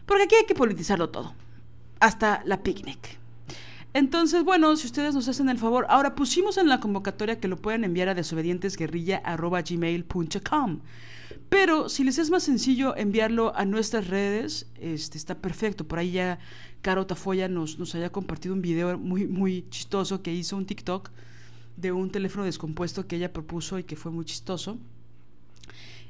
Porque 0.07 0.23
aquí 0.25 0.37
hay 0.37 0.47
que 0.47 0.55
politizarlo 0.55 1.11
todo, 1.11 1.35
hasta 2.01 2.43
la 2.45 2.63
picnic. 2.63 3.19
Entonces, 3.93 4.45
bueno, 4.45 4.77
si 4.77 4.87
ustedes 4.87 5.15
nos 5.15 5.27
hacen 5.27 5.49
el 5.49 5.59
favor, 5.59 5.85
ahora 5.89 6.15
pusimos 6.15 6.59
en 6.59 6.69
la 6.69 6.79
convocatoria 6.79 7.41
que 7.41 7.49
lo 7.49 7.57
pueden 7.57 7.83
enviar 7.83 8.09
a 8.09 8.15
desobedientesguerrilla.gmail.com. 8.15 10.81
Pero 11.49 11.89
si 11.89 12.05
les 12.05 12.19
es 12.19 12.31
más 12.31 12.45
sencillo 12.45 12.97
enviarlo 12.97 13.53
a 13.57 13.65
nuestras 13.65 14.07
redes, 14.07 14.69
este, 14.81 15.19
está 15.19 15.35
perfecto. 15.35 15.85
Por 15.87 15.99
ahí 15.99 16.13
ya 16.13 16.39
Caro 16.83 17.07
Tafoya 17.07 17.49
nos, 17.49 17.79
nos 17.79 17.95
haya 17.95 18.11
compartido 18.11 18.55
un 18.55 18.63
video 18.63 18.99
muy, 18.99 19.27
muy 19.27 19.65
chistoso 19.71 20.23
que 20.23 20.33
hizo 20.33 20.57
un 20.57 20.67
TikTok 20.67 21.11
de 21.77 21.93
un 21.93 22.11
teléfono 22.11 22.45
descompuesto 22.45 23.07
que 23.07 23.17
ella 23.17 23.33
propuso 23.33 23.79
y 23.79 23.85
que 23.85 23.97
fue 23.97 24.13
muy 24.13 24.25
chistoso. 24.25 24.79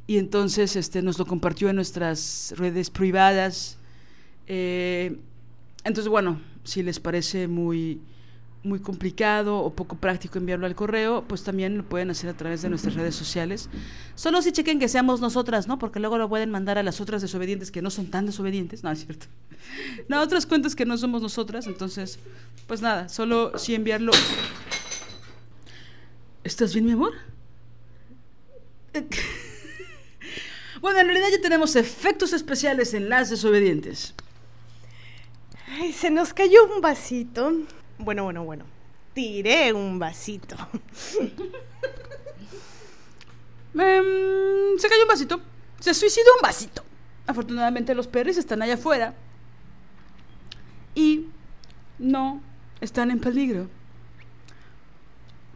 Y 0.06 0.18
entonces 0.18 0.76
este, 0.76 1.02
nos 1.02 1.18
lo 1.18 1.26
compartió 1.26 1.68
en 1.68 1.76
nuestras 1.76 2.54
redes 2.56 2.90
privadas. 2.90 3.78
Eh, 4.46 5.16
entonces, 5.84 6.08
bueno, 6.08 6.40
si 6.64 6.82
les 6.82 6.98
parece 6.98 7.46
muy, 7.46 8.00
muy 8.62 8.80
complicado 8.80 9.58
o 9.58 9.72
poco 9.72 9.96
práctico 9.96 10.38
enviarlo 10.38 10.66
al 10.66 10.74
correo, 10.74 11.24
pues 11.26 11.42
también 11.42 11.78
lo 11.78 11.84
pueden 11.84 12.10
hacer 12.10 12.28
a 12.28 12.34
través 12.34 12.60
de 12.62 12.68
nuestras 12.68 12.94
redes 12.94 13.14
sociales. 13.14 13.70
Solo 14.14 14.42
si 14.42 14.52
chequen 14.52 14.78
que 14.78 14.88
seamos 14.88 15.20
nosotras, 15.20 15.66
¿no? 15.66 15.78
Porque 15.78 15.98
luego 15.98 16.18
lo 16.18 16.28
pueden 16.28 16.50
mandar 16.50 16.76
a 16.76 16.82
las 16.82 17.00
otras 17.00 17.22
desobedientes 17.22 17.70
que 17.70 17.80
no 17.80 17.90
son 17.90 18.10
tan 18.10 18.26
desobedientes, 18.26 18.84
no 18.84 18.90
es 18.90 19.04
cierto. 19.04 19.26
No, 20.08 20.20
otras 20.20 20.44
cuentas 20.46 20.74
que 20.76 20.84
no 20.84 20.98
somos 20.98 21.22
nosotras, 21.22 21.66
entonces, 21.66 22.18
pues 22.66 22.82
nada, 22.82 23.08
solo 23.08 23.56
si 23.58 23.74
enviarlo. 23.74 24.12
¿Estás 26.44 26.74
bien, 26.74 26.86
mi 26.86 26.92
amor? 26.92 27.12
bueno, 30.80 30.98
en 31.00 31.06
realidad 31.06 31.28
ya 31.32 31.40
tenemos 31.40 31.76
efectos 31.76 32.32
especiales 32.32 32.92
en 32.92 33.08
las 33.08 33.30
desobedientes. 33.30 34.14
Ay, 35.78 35.92
se 35.92 36.10
nos 36.10 36.34
cayó 36.34 36.64
un 36.74 36.80
vasito. 36.80 37.52
Bueno, 38.00 38.24
bueno, 38.24 38.44
bueno. 38.44 38.64
Tiré 39.14 39.72
un 39.72 39.98
vasito. 39.98 40.56
Em, 43.72 44.78
se 44.78 44.88
cayó 44.88 45.02
un 45.02 45.08
vasito. 45.08 45.40
Se 45.78 45.94
suicidó 45.94 46.26
un 46.36 46.42
vasito. 46.42 46.82
Afortunadamente 47.26 47.94
los 47.94 48.08
perros 48.08 48.36
están 48.36 48.62
allá 48.62 48.74
afuera. 48.74 49.14
Y 50.94 51.26
no 51.98 52.40
están 52.80 53.10
en 53.10 53.20
peligro. 53.20 53.68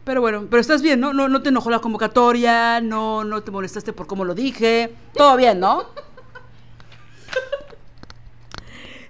Pero 0.05 0.21
bueno, 0.21 0.47
pero 0.49 0.61
estás 0.61 0.81
bien, 0.81 0.99
¿no? 0.99 1.13
No, 1.13 1.27
no 1.27 1.41
te 1.41 1.49
enojó 1.49 1.69
la 1.69 1.79
convocatoria, 1.79 2.79
no, 2.79 3.23
no 3.23 3.43
te 3.43 3.51
molestaste 3.51 3.91
por 3.91 4.07
cómo 4.07 4.23
lo 4.23 4.35
dije. 4.35 4.95
Todo 5.13 5.35
bien, 5.35 5.59
¿no? 5.59 5.85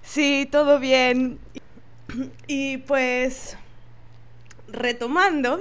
Sí, 0.02 0.48
todo 0.50 0.80
bien. 0.80 1.40
Y 2.48 2.78
pues, 2.80 3.58
retomando, 4.68 5.60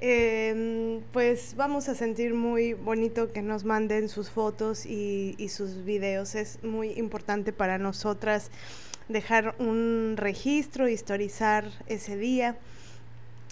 em, 0.00 1.00
pues 1.12 1.54
vamos 1.56 1.88
a 1.88 1.94
sentir 1.94 2.34
muy 2.34 2.74
bonito 2.74 3.32
que 3.32 3.42
nos 3.42 3.64
manden 3.64 4.08
sus 4.08 4.30
fotos 4.30 4.86
y, 4.86 5.48
sus 5.48 5.84
videos. 5.84 6.34
Es 6.34 6.62
muy 6.62 6.90
importante 6.92 7.52
para 7.52 7.78
nosotras 7.78 8.50
dejar 9.08 9.54
un 9.58 10.14
registro, 10.16 10.88
historizar 10.88 11.70
ese 11.86 12.16
día 12.16 12.56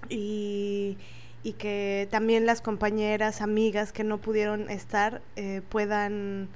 y, 0.09 0.97
que 1.59 2.09
también 2.11 2.47
las 2.47 2.63
compañeras, 2.63 3.43
amigas 3.43 3.93
que 3.93 4.03
no 4.03 4.19
pudieron 4.19 4.71
estar 4.71 5.21
eh, 5.37 5.61
puedan 5.69 6.49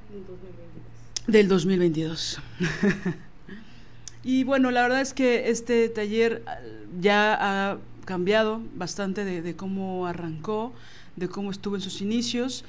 del 1.27 1.49
2022. 1.49 2.41
y 4.23 4.45
bueno, 4.45 4.71
la 4.71 4.83
verdad 4.83 5.01
es 5.01 5.15
que 5.15 5.51
este 5.51 5.89
taller 5.89 6.43
ya 7.01 7.37
ha 7.39 7.79
cambiado 8.05 8.63
bastante 8.75 9.25
de, 9.25 9.57
cómo 9.57 10.07
arrancó, 10.07 10.73
de 11.17 11.29
cómo 11.29 11.51
estuvo 11.51 11.75
en 11.75 11.83
sus 11.83 12.01
inicios. 12.01 12.65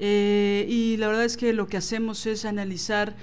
Eh, 0.00 0.66
y 0.68 0.96
la 0.96 1.06
verdad 1.08 1.24
es 1.24 1.36
que 1.36 1.52
lo 1.52 1.68
que 1.68 1.76
hacemos 1.76 2.26
es 2.26 2.44
analizar 2.44 3.14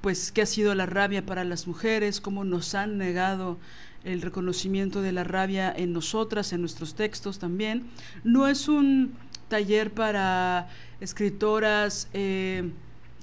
pues 0.00 0.32
qué 0.32 0.42
ha 0.42 0.46
sido 0.46 0.74
la 0.74 0.86
rabia 0.86 1.26
para 1.26 1.44
las 1.44 1.66
mujeres, 1.66 2.20
cómo 2.20 2.44
nos 2.44 2.74
han 2.74 2.96
negado 2.96 3.58
el 4.04 4.22
reconocimiento 4.22 5.02
de 5.02 5.12
la 5.12 5.24
rabia 5.24 5.72
en 5.76 5.92
nosotras, 5.92 6.52
en 6.52 6.60
nuestros 6.60 6.94
textos 6.94 7.38
también. 7.38 7.84
No 8.24 8.48
es 8.48 8.68
un 8.68 9.14
taller 9.48 9.92
para 9.92 10.68
escritoras 11.00 12.08
eh, 12.14 12.70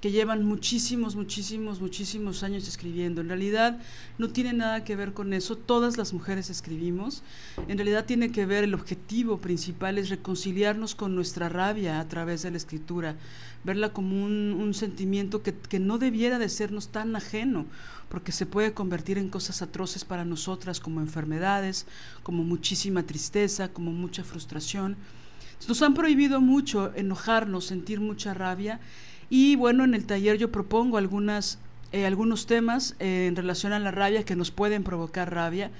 que 0.01 0.11
llevan 0.11 0.45
muchísimos, 0.45 1.15
muchísimos, 1.15 1.81
muchísimos 1.81 2.43
años 2.43 2.67
escribiendo. 2.67 3.21
En 3.21 3.29
realidad 3.29 3.79
no 4.17 4.29
tiene 4.29 4.53
nada 4.53 4.83
que 4.83 4.95
ver 4.95 5.13
con 5.13 5.33
eso. 5.33 5.55
Todas 5.55 5.97
las 5.97 6.13
mujeres 6.13 6.49
escribimos. 6.49 7.23
En 7.67 7.77
realidad 7.77 8.05
tiene 8.05 8.31
que 8.31 8.45
ver, 8.45 8.63
el 8.63 8.75
objetivo 8.75 9.39
principal 9.39 9.97
es 9.97 10.09
reconciliarnos 10.09 10.93
con 10.93 11.15
nuestra 11.15 11.49
rabia 11.49 11.99
a 11.99 12.07
través 12.07 12.43
de 12.43 12.51
la 12.51 12.57
escritura, 12.57 13.15
verla 13.63 13.91
como 13.91 14.23
un, 14.23 14.73
sentimiento 14.73 15.41
que, 15.41 15.53
que 15.55 15.79
no 15.79 15.97
debiera 15.97 16.37
de 16.37 16.49
sernos 16.49 16.89
tan 16.89 17.15
ajeno, 17.15 17.65
porque 18.09 18.31
se 18.31 18.45
puede 18.45 18.73
convertir 18.73 19.17
en 19.17 19.29
cosas 19.29 19.61
atroces 19.63 20.05
para 20.05 20.25
nosotras, 20.25 20.79
como 20.79 21.01
enfermedades, 21.01 21.87
como 22.21 22.43
muchísima 22.43 23.03
tristeza, 23.03 23.69
como 23.69 23.91
mucha 23.91 24.23
frustración. 24.23 24.95
Nos 25.67 25.81
han 25.81 25.95
prohibido 25.95 26.39
mucho 26.39 26.93
enojarnos, 26.95 27.65
sentir 27.65 27.99
mucha 27.99 28.35
rabia 28.35 28.79
y 29.29 29.55
bueno, 29.55 29.83
en 29.83 29.93
el 29.93 30.05
taller 30.05 30.37
yo 30.37 30.51
propongo 30.51 30.97
algunas, 30.97 31.59
eh, 31.91 32.05
algunos 32.05 32.45
temas 32.45 32.95
eh, 32.99 33.27
en 33.27 33.35
relación 33.35 33.73
a 33.73 33.79
la 33.79 33.91
rabia 33.91 34.23
que 34.23 34.35
nos 34.35 34.51
pueden 34.51 34.83
provocar 34.83 35.33
rabia. 35.33 35.71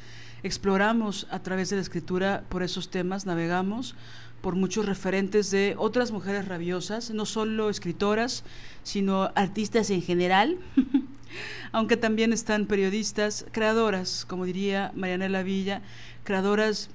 Exploramos 0.43 1.27
a 1.31 1.39
través 1.39 1.69
de 1.69 1.77
la 1.77 1.81
escritura 1.81 2.43
por 2.49 2.61
esos 2.61 2.89
temas, 2.89 3.25
navegamos 3.25 3.95
por 4.41 4.55
muchos 4.55 4.85
referentes 4.85 5.49
de 5.49 5.75
otras 5.77 6.11
mujeres 6.11 6.47
rabiosas, 6.47 7.09
no 7.09 7.25
solo 7.25 7.69
escritoras, 7.69 8.43
sino 8.83 9.31
artistas 9.35 9.89
en 9.89 10.01
general, 10.01 10.57
aunque 11.71 11.97
también 11.97 12.33
están 12.33 12.65
periodistas, 12.65 13.45
creadoras, 13.51 14.25
como 14.25 14.45
diría 14.45 14.91
Marianela 14.95 15.41
Villa, 15.41 15.81
creadoras 16.23 16.89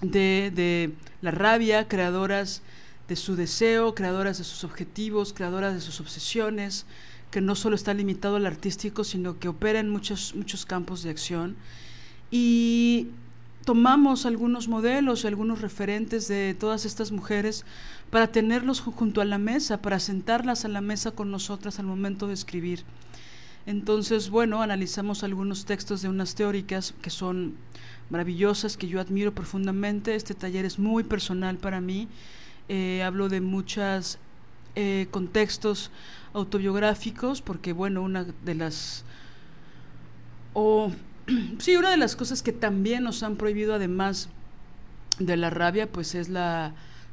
de, 0.00 0.50
de 0.54 0.92
la 1.20 1.30
rabia, 1.30 1.88
creadoras 1.88 2.62
de 3.08 3.16
su 3.16 3.36
deseo, 3.36 3.94
creadoras 3.94 4.38
de 4.38 4.44
sus 4.44 4.64
objetivos, 4.64 5.32
creadoras 5.32 5.74
de 5.74 5.80
sus 5.80 6.00
obsesiones, 6.00 6.86
que 7.30 7.40
no 7.40 7.54
solo 7.54 7.76
está 7.76 7.94
limitado 7.94 8.36
al 8.36 8.46
artístico, 8.46 9.04
sino 9.04 9.38
que 9.38 9.48
opera 9.48 9.80
en 9.80 9.90
muchos, 9.90 10.34
muchos 10.34 10.66
campos 10.66 11.02
de 11.02 11.10
acción. 11.10 11.56
Y 12.30 13.08
tomamos 13.64 14.26
algunos 14.26 14.68
modelos 14.68 15.24
y 15.24 15.26
algunos 15.26 15.60
referentes 15.60 16.28
de 16.28 16.54
todas 16.54 16.84
estas 16.84 17.12
mujeres 17.12 17.64
para 18.10 18.28
tenerlos 18.28 18.80
junto 18.80 19.20
a 19.20 19.24
la 19.24 19.38
mesa, 19.38 19.82
para 19.82 20.00
sentarlas 20.00 20.64
a 20.64 20.68
la 20.68 20.80
mesa 20.80 21.10
con 21.10 21.30
nosotras 21.30 21.78
al 21.78 21.86
momento 21.86 22.26
de 22.26 22.34
escribir. 22.34 22.84
Entonces, 23.66 24.30
bueno, 24.30 24.62
analizamos 24.62 25.24
algunos 25.24 25.64
textos 25.64 26.00
de 26.00 26.08
unas 26.08 26.36
teóricas 26.36 26.94
que 27.02 27.10
son 27.10 27.56
maravillosas, 28.10 28.76
que 28.76 28.86
yo 28.86 29.00
admiro 29.00 29.34
profundamente. 29.34 30.14
Este 30.14 30.34
taller 30.34 30.64
es 30.64 30.78
muy 30.78 31.02
personal 31.02 31.58
para 31.58 31.80
mí 31.80 32.06
eh, 32.68 33.02
hablo 33.02 33.28
de 33.28 33.40
muchos 33.40 34.18
eh, 34.74 35.06
contextos 35.10 35.90
autobiográficos, 36.34 37.42
porque 37.42 37.72
bueno, 37.72 38.02
una 38.02 38.24
de 38.24 38.54
las... 38.54 39.04
O, 40.52 40.92
sí, 41.58 41.76
una 41.76 41.90
de 41.90 41.96
las 41.96 42.16
cosas 42.16 42.42
que 42.42 42.52
también 42.52 43.04
nos 43.04 43.22
han 43.22 43.36
prohibido, 43.36 43.74
además 43.74 44.28
de 45.18 45.36
la 45.36 45.50
rabia, 45.50 45.90
pues 45.90 46.14
es 46.14 46.28
la 46.28 46.72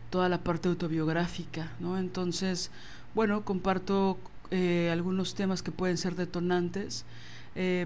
toda 0.10 0.30
la 0.30 0.38
parte 0.38 0.70
autobiográfica, 0.70 1.72
¿no? 1.80 1.98
Entonces, 1.98 2.70
bueno, 3.16 3.44
comparto 3.44 4.20
eh, 4.52 4.89
algunos 4.92 5.34
temas 5.34 5.63
que 5.63 5.72
pueden 5.72 5.98
ser 5.98 6.16
detonantes 6.16 7.04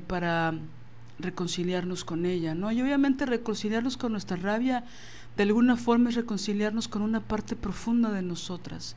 para 0.08 0.54
reconciliarnos 1.20 2.06
con 2.06 2.26
ella, 2.26 2.56
¿no? 2.56 2.72
Y 2.72 2.82
obviamente 2.82 3.26
reconciliarnos 3.26 3.98
con 3.98 4.12
nuestra 4.12 4.38
rabia 4.38 4.84
de 5.38 5.43
alguna 5.43 5.78
forma 5.78 6.10
es 6.10 6.15
reconciliarnos 6.15 6.88
con 6.88 7.04
una 7.04 7.21
parte 7.21 7.56
profunda 7.56 8.12
de 8.12 8.23
nosotras. 8.23 8.95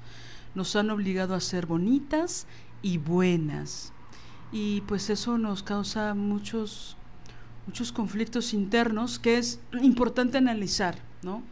Nos 0.54 0.74
han 0.74 0.88
obligado 0.88 1.34
a 1.34 1.40
ser 1.40 1.66
bonitas 1.66 2.46
y 2.80 2.96
buenas. 2.96 3.92
Y 4.50 4.80
pues 4.82 5.10
eso 5.10 5.36
nos 5.36 5.62
causa 5.62 6.14
muchos, 6.14 6.96
muchos 7.66 7.92
conflictos 7.92 8.54
internos 8.54 9.18
que 9.18 9.36
es 9.36 9.60
importante 9.82 10.38
analizar, 10.38 10.96
¿no? 11.22 11.42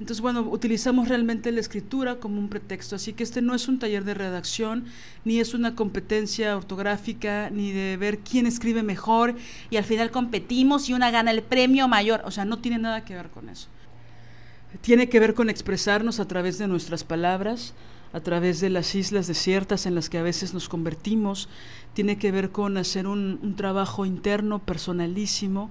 Entonces, 0.00 0.22
bueno, 0.22 0.40
utilizamos 0.40 1.08
realmente 1.08 1.52
la 1.52 1.60
escritura 1.60 2.18
como 2.18 2.40
un 2.40 2.48
pretexto, 2.48 2.96
así 2.96 3.12
que 3.12 3.22
este 3.22 3.42
no 3.42 3.54
es 3.54 3.68
un 3.68 3.78
taller 3.78 4.04
de 4.04 4.14
redacción, 4.14 4.86
ni 5.24 5.38
es 5.38 5.54
una 5.54 5.76
competencia 5.76 6.56
ortográfica, 6.56 7.50
ni 7.50 7.70
de 7.70 7.96
ver 7.96 8.18
quién 8.18 8.46
escribe 8.46 8.82
mejor 8.82 9.36
y 9.70 9.76
al 9.76 9.84
final 9.84 10.10
competimos 10.10 10.88
y 10.88 10.94
una 10.94 11.12
gana 11.12 11.30
el 11.30 11.42
premio 11.42 11.86
mayor, 11.86 12.22
o 12.24 12.32
sea, 12.32 12.44
no 12.44 12.58
tiene 12.58 12.78
nada 12.78 13.04
que 13.04 13.14
ver 13.14 13.30
con 13.30 13.48
eso 13.50 13.68
tiene 14.80 15.08
que 15.08 15.20
ver 15.20 15.34
con 15.34 15.50
expresarnos 15.50 16.20
a 16.20 16.26
través 16.26 16.58
de 16.58 16.68
nuestras 16.68 17.04
palabras, 17.04 17.74
a 18.12 18.20
través 18.20 18.60
de 18.60 18.70
las 18.70 18.94
islas 18.94 19.26
desiertas 19.26 19.86
en 19.86 19.94
las 19.94 20.08
que 20.08 20.18
a 20.18 20.22
veces 20.22 20.54
nos 20.54 20.68
convertimos, 20.68 21.48
tiene 21.94 22.16
que 22.16 22.30
ver 22.30 22.50
con 22.50 22.76
hacer 22.76 23.06
un, 23.06 23.54
trabajo 23.56 24.06
interno, 24.06 24.60
personalísimo, 24.60 25.70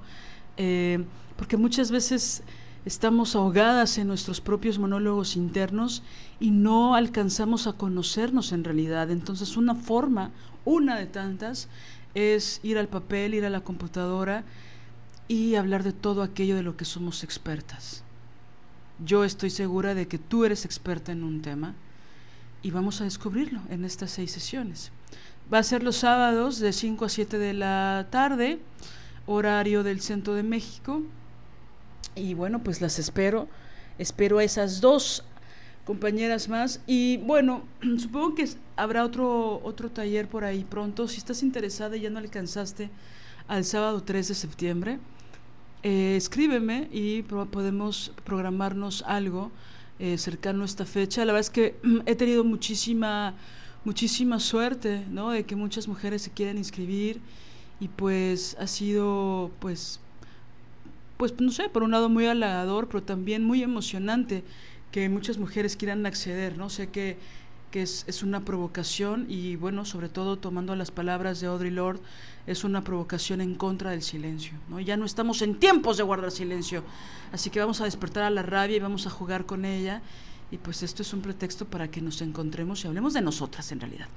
eh, 0.58 1.04
porque 1.38 1.58
muchas 1.58 1.90
veces 1.90 2.44
estamos 2.86 3.36
ahogadas 3.36 3.98
en 3.98 4.08
nuestros 4.08 4.42
propios 4.42 4.78
monólogos 4.78 5.36
internos 5.36 6.04
y 6.40 6.52
no 6.52 6.96
alcanzamos 6.96 7.68
a 7.68 7.74
conocernos 7.74 8.52
en 8.52 8.64
realidad. 8.64 9.10
Entonces 9.10 9.56
una 9.56 9.76
forma, 9.76 10.32
una 10.66 10.98
de 10.98 11.06
tantas, 11.06 11.70
es 12.14 12.60
ir 12.64 12.78
al 12.78 12.88
papel, 12.88 13.34
ir 13.34 13.46
a 13.46 13.50
la 13.50 13.62
computadora 13.62 14.44
y 15.28 15.56
hablar 15.56 15.84
de 15.84 15.94
todo 15.94 16.22
aquello 16.22 16.56
de 16.56 16.64
lo 16.64 16.76
que 16.76 16.86
somos 16.86 17.24
expertas. 17.24 18.03
Yo 19.00 19.24
estoy 19.24 19.50
segura 19.50 19.96
de 19.96 20.08
que 20.08 20.18
tú 20.18 20.46
eres 20.46 20.66
experta 20.66 21.12
en 21.12 21.24
un 21.24 21.42
tema 21.42 21.74
y 22.62 22.72
vamos 22.72 23.02
a 23.02 23.06
descubrirlo 23.06 23.62
en 23.70 23.86
estas 23.86 24.12
seis 24.12 24.32
sesiones. 24.32 24.92
Va 25.54 25.60
a 25.60 25.64
ser 25.64 25.84
los 25.84 25.98
sábados 25.98 26.60
de 26.60 26.72
5 26.72 27.06
a 27.06 27.10
7 27.10 27.38
de 27.38 27.54
la 27.54 28.08
tarde, 28.10 28.60
horario 29.26 29.84
del 29.84 30.02
centro 30.02 30.34
de 30.36 30.44
México. 30.44 31.02
Y 32.16 32.34
bueno, 32.34 32.64
pues 32.64 32.82
las 32.82 33.00
espero. 33.00 33.48
Espero 33.98 34.38
a 34.38 34.44
esas 34.44 34.80
dos 34.80 35.24
compañeras 35.86 36.48
más. 36.48 36.80
Y 36.88 37.18
bueno, 37.18 37.64
supongo 37.98 38.36
que 38.36 38.48
habrá 38.78 39.04
otro, 39.04 39.62
otro 39.64 39.90
taller 39.90 40.28
por 40.30 40.44
ahí 40.46 40.64
pronto. 40.64 41.08
Si 41.08 41.18
estás 41.18 41.44
interesada 41.44 41.98
y 41.98 42.02
ya 42.02 42.10
no 42.10 42.20
alcanzaste 42.20 42.90
al 43.48 43.66
sábado 43.66 44.02
3 44.04 44.30
de 44.30 44.36
septiembre, 44.36 45.00
eh, 45.84 46.16
escríbeme 46.16 46.88
y 46.92 47.24
podemos 47.24 48.14
programarnos 48.24 49.04
algo 49.06 49.52
eh, 50.00 50.18
cercano 50.18 50.64
a 50.64 50.66
esta 50.66 50.86
fecha. 50.86 51.26
La 51.26 51.34
verdad 51.34 51.42
es 51.42 51.50
que 51.50 51.76
he 52.06 52.16
tenido 52.16 52.44
muchísima, 52.44 53.36
muchísima 53.84 54.40
suerte, 54.40 55.06
¿no? 55.12 55.32
De 55.32 55.44
que 55.44 55.56
muchas 55.56 55.88
mujeres 55.88 56.22
se 56.22 56.32
quieren 56.32 56.58
inscribir 56.58 57.20
y 57.80 57.90
pues 57.90 58.56
ha 58.60 58.68
sido, 58.68 59.52
pues, 59.60 60.00
pues 61.18 61.40
no 61.40 61.52
sé, 61.52 61.70
por 61.70 61.84
un 61.84 61.92
lado 61.92 62.08
muy 62.08 62.26
halagador, 62.28 62.88
pero 62.88 63.04
también 63.04 63.44
muy 63.44 63.62
emocionante 63.62 64.44
que 64.92 65.10
muchas 65.10 65.38
mujeres 65.38 65.76
quieran 65.76 66.06
acceder, 66.06 66.58
¿no? 66.58 66.70
Sé 66.70 66.90
que 66.90 67.18
que 67.72 67.82
es, 67.82 68.06
es, 68.08 68.22
una 68.22 68.46
provocación 68.46 69.26
y 69.28 69.56
bueno, 69.56 69.84
sobre 69.84 70.08
todo 70.08 70.38
tomando 70.38 70.76
las 70.76 70.92
palabras 70.92 71.42
de 71.42 71.48
Audre 71.48 71.72
Lorde, 71.72 72.02
es 72.46 72.64
una 72.64 72.84
provocación 72.84 73.42
en 73.42 73.56
contra 73.56 73.92
del 73.92 74.02
silencio. 74.02 74.54
¿no? 74.70 74.80
Ya 74.80 74.98
no 74.98 75.06
estamos 75.06 75.42
en 75.42 75.60
tiempos 75.60 75.98
de 75.98 76.04
guardar 76.04 76.32
silencio, 76.32 76.84
así 77.32 77.50
que 77.50 77.60
vamos 77.60 77.82
a 77.82 77.86
despertar 77.86 78.24
a 78.24 78.30
la 78.30 78.44
rabia 78.44 78.78
y 78.78 78.80
vamos 78.80 79.08
a 79.08 79.10
jugar 79.10 79.46
con 79.46 79.66
ella. 79.66 80.02
Y 80.52 80.58
pues 80.58 80.84
esto 80.84 81.02
es 81.02 81.14
un 81.14 81.22
pretexto 81.22 81.66
para 81.66 81.90
que 81.90 82.00
nos 82.00 82.22
encontremos 82.22 82.84
y 82.84 82.88
hablemos 82.88 83.14
de 83.14 83.22
nosotras 83.22 83.72
en 83.72 83.80
realidad. 83.80 84.08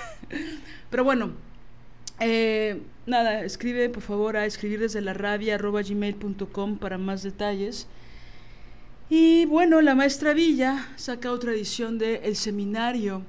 Pero 0.90 1.02
bueno, 1.02 1.32
eh, 2.20 2.82
nada, 3.06 3.44
escribe 3.44 3.88
por 3.88 4.02
favor 4.02 4.36
a 4.36 4.46
escribir 4.46 4.80
desde 4.80 5.00
la 5.00 5.12
rabia 5.12 5.58
gmail.com 5.58 6.78
para 6.78 6.98
más 6.98 7.22
detalles. 7.22 7.88
Y 9.08 9.46
bueno, 9.46 9.80
la 9.82 9.94
maestra 9.94 10.34
Villa 10.34 10.88
saca 10.96 11.30
otra 11.30 11.52
edición 11.52 11.98
de 11.98 12.16
El 12.24 12.36
Seminario 12.36 13.22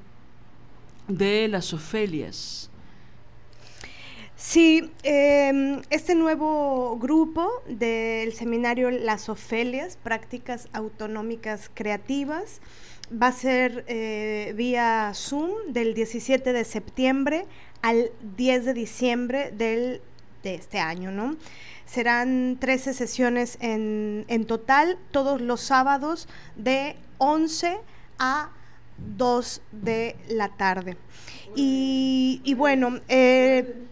de 1.07 1.47
las 1.47 1.73
Ofelias. 1.73 2.69
Sí, 4.49 4.93
em, 5.03 5.81
este 5.89 6.15
nuevo 6.15 6.97
grupo 6.97 7.51
del 7.67 8.31
seminario 8.31 8.89
Las 8.91 9.27
Ofelias, 9.27 9.97
Prácticas 10.01 10.69
Autonómicas 10.71 11.69
Creativas, 11.73 12.61
va 13.11 13.27
a 13.27 13.31
ser 13.33 13.83
eh, 13.89 14.53
vía 14.55 15.11
Zoom 15.13 15.51
del 15.73 15.93
17 15.93 16.53
de 16.53 16.63
septiembre 16.63 17.45
al 17.81 18.09
10 18.37 18.63
de 18.63 18.73
diciembre 18.73 19.51
del 19.51 19.99
de 20.43 20.55
este 20.55 20.79
año, 20.79 21.11
¿no? 21.11 21.35
Serán 21.85 22.55
13 22.57 22.93
sesiones 22.93 23.57
en, 23.59 24.23
en 24.29 24.45
total, 24.45 24.97
todos 25.11 25.41
los 25.41 25.59
sábados 25.59 26.29
de 26.55 26.95
11 27.17 27.79
a 28.17 28.51
2 29.17 29.61
de 29.73 30.15
la 30.29 30.55
tarde. 30.55 30.95
Y, 31.53 32.39
y 32.45 32.53
bueno, 32.53 33.01
eh, 33.09 33.87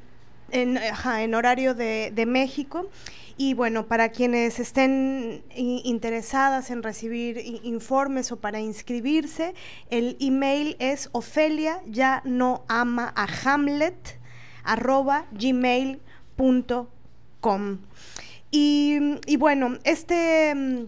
en, 0.52 1.34
horario 1.34 1.74
de, 1.74 2.12
de, 2.14 2.26
México. 2.26 2.90
Y 3.38 3.54
bueno, 3.54 3.88
para 3.88 4.10
quienes 4.10 4.60
estén 4.60 5.44
interesadas 5.56 6.72
en 6.72 6.84
recibir 6.84 7.38
informes 7.64 8.32
o 8.32 8.38
para 8.38 8.62
inscribirse, 8.62 9.54
el 9.90 10.16
email 10.22 10.78
es 10.80 11.10
ofelia 11.12 11.82
ya 11.86 12.22
no 12.24 12.64
ama 12.70 13.14
a 13.16 13.28
Hamlet 13.44 14.20
arroba 14.64 15.26
gmail.com. 15.34 16.88
Y, 18.52 19.00
y 19.28 19.36
bueno, 19.36 19.78
este 19.84 20.88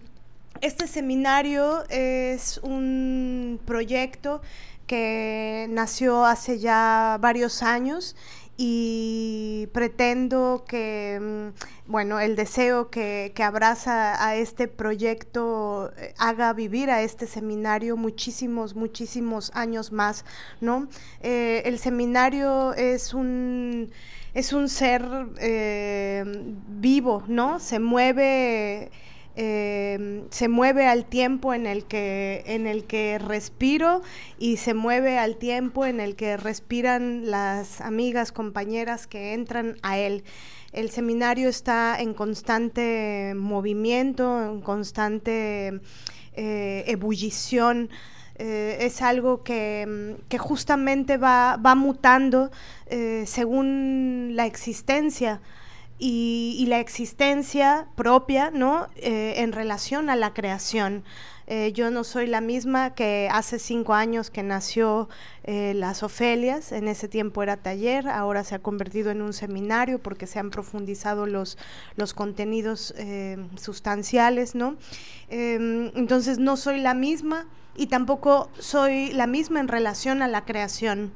este 0.61 0.87
seminario 0.87 1.83
es 1.89 2.59
un 2.63 3.59
proyecto 3.65 4.41
que 4.87 5.67
nació 5.69 6.25
hace 6.25 6.59
ya 6.59 7.17
varios 7.19 7.61
años 7.61 8.15
y 8.57 9.67
pretendo 9.71 10.65
que, 10.67 11.19
mm, 11.21 11.91
bueno, 11.91 12.19
el 12.19 12.35
deseo 12.35 12.89
que, 12.89 13.31
que, 13.35 13.43
abraza 13.43 14.25
a 14.25 14.35
este 14.35 14.67
proyecto 14.67 15.91
eh, 15.97 16.15
haga 16.17 16.51
vivir 16.53 16.89
a 16.89 17.03
este 17.03 17.27
seminario 17.27 17.95
muchísimos, 17.97 18.75
muchísimos 18.75 19.51
años 19.53 19.91
más, 19.91 20.25
¿no? 20.59 20.87
Eh, 21.21 21.61
el 21.65 21.77
seminario 21.77 22.73
es 22.73 23.13
un, 23.13 23.91
es 24.33 24.53
un 24.53 24.69
ser 24.69 25.03
eh, 25.39 26.23
vivo, 26.67 27.23
¿no? 27.27 27.59
Se 27.59 27.77
mueve 27.79 28.91
eh, 29.39 30.23
se 30.32 30.47
mueve 30.47 30.88
al 30.88 31.06
tiempo 31.06 31.54
en 31.54 31.67
el, 31.67 31.86
que, 31.86 32.43
en 32.47 32.65
el 32.65 32.86
que 32.86 33.19
respiro 33.19 34.02
y 34.39 34.58
se 34.58 34.73
mueve 34.73 35.19
al 35.19 35.38
tiempo 35.38 35.86
en 35.86 36.00
el 36.00 36.15
que 36.15 36.38
respiran 36.38 37.30
las 37.30 37.80
amigas, 37.80 38.32
compañeras 38.32 39.06
que 39.06 39.34
entran 39.34 39.78
a 39.84 40.00
él. 40.00 40.23
El 40.73 40.89
seminario 40.89 41.50
está 41.50 42.02
en 42.02 42.15
constante 42.15 43.34
movimiento, 43.36 44.43
en 44.43 44.62
constante 44.62 45.82
eh, 46.34 46.84
ebullición. 46.88 47.91
Eh, 48.39 48.78
es 48.82 49.04
algo 49.04 49.43
que, 49.43 50.17
que 50.30 50.39
justamente 50.39 51.17
va, 51.17 51.58
va 51.58 51.76
mutando 51.76 52.50
eh, 52.88 53.23
según 53.28 54.32
la 54.34 54.47
existencia 54.47 55.41
y, 55.99 56.65
la 56.67 56.79
existencia 56.79 57.88
propia, 57.95 58.51
¿no? 58.51 58.88
Eh, 58.97 59.36
en 59.38 59.51
relación 59.51 60.10
a 60.10 60.15
la 60.15 60.33
creación. 60.33 61.03
Eh, 61.49 61.71
yo 61.71 61.89
no 61.91 62.03
soy 62.03 62.27
la 62.27 62.41
misma 62.41 62.93
que 62.93 63.29
hace 63.31 63.57
cinco 63.57 63.93
años 63.93 64.29
que 64.29 64.43
nació 64.43 65.07
eh, 65.45 65.73
Las 65.73 66.03
Ofelias, 66.03 66.73
en 66.73 66.89
ese 66.89 67.07
tiempo 67.07 67.41
era 67.41 67.55
taller, 67.55 68.10
ahora 68.10 68.43
se 68.43 68.55
ha 68.55 68.60
convertido 68.60 69.12
en 69.12 69.21
un 69.21 69.31
seminario 69.31 69.97
porque 69.99 70.27
se 70.27 70.39
han 70.39 70.51
profundizado 70.51 71.25
los, 71.25 71.57
los 71.95 72.13
contenidos 72.13 72.93
sustanciales, 73.55 74.55
¿no? 74.55 74.75
Em, 75.29 75.91
entonces 75.95 76.38
no 76.38 76.57
soy 76.57 76.81
la 76.81 76.93
misma 76.93 77.47
y 77.77 77.88
tampoco 77.88 78.49
soy 78.60 79.13
la 79.13 79.25
misma 79.25 79.62
en 79.62 79.69
relación 79.69 80.21
a 80.21 80.27
la 80.27 80.43
creación. 80.43 81.13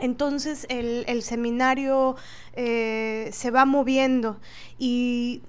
Entonces 0.00 0.66
el, 0.68 1.22
seminario 1.22 2.16
eh, 2.54 3.28
se 3.32 3.50
va 3.50 3.64
moviendo 3.64 4.40
y, 4.78 5.42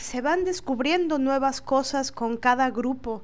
se 0.00 0.20
van 0.20 0.44
descubriendo 0.44 1.18
nuevas 1.18 1.60
cosas 1.60 2.12
con 2.12 2.36
cada 2.36 2.70
grupo. 2.70 3.22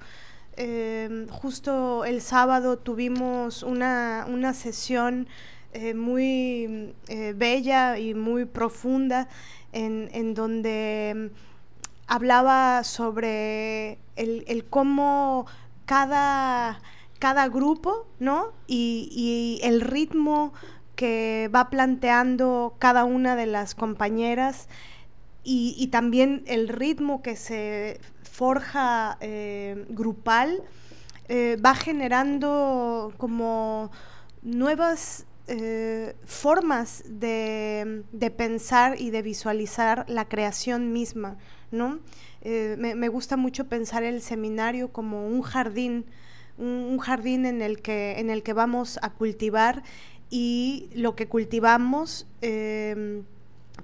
Em, 0.56 1.28
justo 1.28 2.04
el 2.04 2.20
sábado 2.20 2.78
tuvimos 2.78 3.62
una, 3.62 4.52
sesión 4.54 5.28
eh, 5.72 5.94
muy 5.94 6.94
eh, 7.08 7.34
bella 7.36 7.98
y 7.98 8.14
muy 8.14 8.44
profunda 8.44 9.28
en, 9.72 10.34
donde 10.34 11.30
hablaba 12.08 12.82
sobre 12.84 13.98
el 14.16 14.64
cómo 14.68 15.46
cada 15.86 16.80
cada 17.20 17.48
grupo, 17.48 18.08
¿no? 18.18 18.52
Y, 18.66 19.60
el 19.62 19.82
ritmo 19.82 20.52
que 20.96 21.48
va 21.54 21.70
planteando 21.70 22.74
cada 22.78 23.04
una 23.04 23.36
de 23.36 23.46
las 23.46 23.76
compañeras 23.76 24.68
y, 25.44 25.86
también 25.88 26.42
el 26.46 26.68
ritmo 26.68 27.22
que 27.22 27.36
se 27.36 28.00
forja 28.22 29.18
eh, 29.20 29.84
grupal 29.90 30.62
eh, 31.28 31.56
va 31.64 31.74
generando 31.74 33.12
como 33.18 33.90
nuevas 34.42 35.26
eh, 35.46 36.16
formas 36.24 37.04
de, 37.06 38.04
pensar 38.36 39.00
y 39.00 39.10
de 39.10 39.22
visualizar 39.22 40.04
la 40.08 40.26
creación 40.26 40.92
misma, 40.92 41.36
¿no? 41.70 42.00
Me, 42.42 43.08
gusta 43.08 43.36
mucho 43.36 43.68
pensar 43.68 44.04
el 44.04 44.22
seminario 44.22 44.90
como 44.90 45.26
un 45.26 45.42
jardín 45.42 46.06
un, 46.60 46.98
jardín 46.98 47.46
en 47.46 47.62
el, 47.62 47.80
que, 47.80 48.18
en 48.18 48.30
el 48.30 48.42
que 48.42 48.52
vamos 48.52 48.98
a 49.02 49.10
cultivar 49.10 49.82
y 50.28 50.90
lo 50.94 51.16
que 51.16 51.26
cultivamos 51.26 52.26
em, 52.40 53.24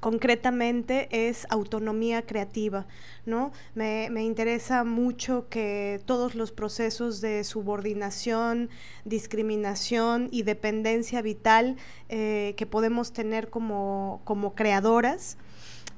concretamente 0.01 1.09
es 1.11 1.47
autonomía 1.51 2.23
creativa, 2.23 2.87
¿no? 3.25 3.53
Me, 3.75 4.09
interesa 4.23 4.85
mucho 4.85 5.49
que 5.49 6.01
todos 6.05 6.35
los 6.35 6.53
procesos 6.53 7.21
de 7.21 7.45
subordinación, 7.45 8.69
discriminación 9.05 10.29
y 10.31 10.43
dependencia 10.43 11.23
vital 11.23 11.77
eh, 12.09 12.55
que 12.57 12.67
podemos 12.67 13.13
tener 13.13 13.49
como, 13.51 14.21
como 14.25 14.55
creadoras, 14.55 15.39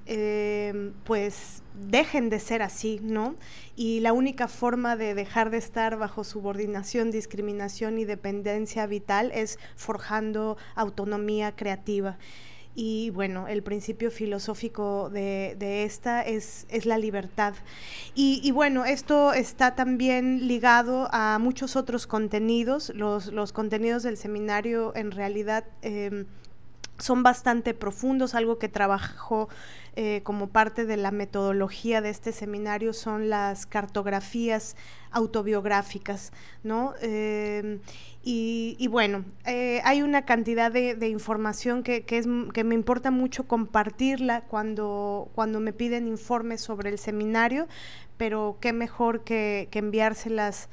eh, 0.06 0.92
pues 1.04 1.62
dejen 1.78 2.30
de 2.30 2.40
ser 2.40 2.62
así, 2.62 3.00
¿no? 3.02 3.36
Y 3.76 4.00
la 4.00 4.12
única 4.12 4.48
forma 4.48 4.96
de 4.96 5.14
dejar 5.14 5.50
de 5.50 5.58
estar 5.58 5.96
bajo 5.98 6.24
subordinación, 6.24 7.10
discriminación 7.10 7.98
y 7.98 8.04
dependencia 8.04 8.86
vital 8.86 9.30
es 9.34 9.58
forjando 9.76 10.56
autonomía 10.74 11.54
creativa. 11.54 12.18
Y 12.80 13.10
bueno, 13.10 13.48
el 13.48 13.64
principio 13.64 14.08
filosófico 14.10 15.10
de, 15.10 15.82
esta 15.84 16.22
es, 16.22 16.64
es, 16.68 16.86
la 16.86 16.96
libertad. 16.96 17.54
Y, 18.14 18.52
bueno, 18.52 18.84
esto 18.84 19.32
está 19.32 19.74
también 19.74 20.46
ligado 20.46 21.08
a 21.10 21.40
muchos 21.40 21.74
otros 21.74 22.06
contenidos. 22.06 22.92
Los, 22.94 23.32
los 23.32 23.52
contenidos 23.52 24.04
del 24.04 24.16
seminario 24.16 24.92
en 24.94 25.10
realidad... 25.10 25.64
Eh, 25.82 26.24
son 26.98 27.22
bastante 27.22 27.74
profundos, 27.74 28.34
algo 28.34 28.58
que 28.58 28.68
trabajó 28.68 29.48
eh, 29.94 30.20
como 30.24 30.48
parte 30.48 30.84
de 30.84 30.96
la 30.96 31.10
metodología 31.10 32.00
de 32.00 32.10
este 32.10 32.32
seminario 32.32 32.92
son 32.92 33.30
las 33.30 33.66
cartografías 33.66 34.76
autobiográficas, 35.10 36.32
¿no? 36.62 36.94
Eh, 37.00 37.80
y, 38.30 38.86
bueno, 38.88 39.24
eh, 39.46 39.80
hay 39.84 40.02
una 40.02 40.26
cantidad 40.26 40.70
de, 40.70 41.08
información 41.08 41.82
que, 41.82 42.04
que 42.04 42.64
me 42.64 42.74
importa 42.74 43.10
mucho 43.10 43.48
compartirla 43.48 44.42
cuando, 44.42 45.30
cuando 45.34 45.60
me 45.60 45.72
piden 45.72 46.06
informes 46.06 46.60
sobre 46.60 46.90
el 46.90 46.98
seminario, 46.98 47.68
pero 48.18 48.58
qué 48.60 48.74
mejor 48.74 49.24
que, 49.24 49.68
que 49.70 49.78
enviárselas 49.78 50.68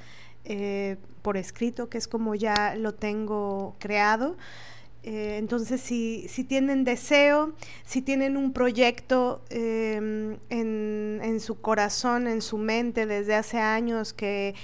por 1.23 1.37
escrito, 1.37 1.89
que 1.89 1.97
es 1.97 2.07
como 2.07 2.35
ya 2.35 2.75
lo 2.75 2.93
tengo 2.93 3.75
creado. 3.79 4.37
Eh, 5.07 5.37
entonces, 5.37 5.81
si, 5.81 6.27
si, 6.29 6.43
tienen 6.43 6.83
deseo, 6.83 7.53
si 7.85 8.01
tienen 8.01 8.37
un 8.37 8.53
proyecto 8.53 9.43
em, 9.51 10.37
en, 10.49 11.39
su 11.39 11.61
corazón, 11.61 12.27
en 12.27 12.41
su 12.41 12.57
mente 12.57 13.05
desde 13.05 13.35
hace 13.35 13.59
años 13.59 14.13
que, 14.13 14.55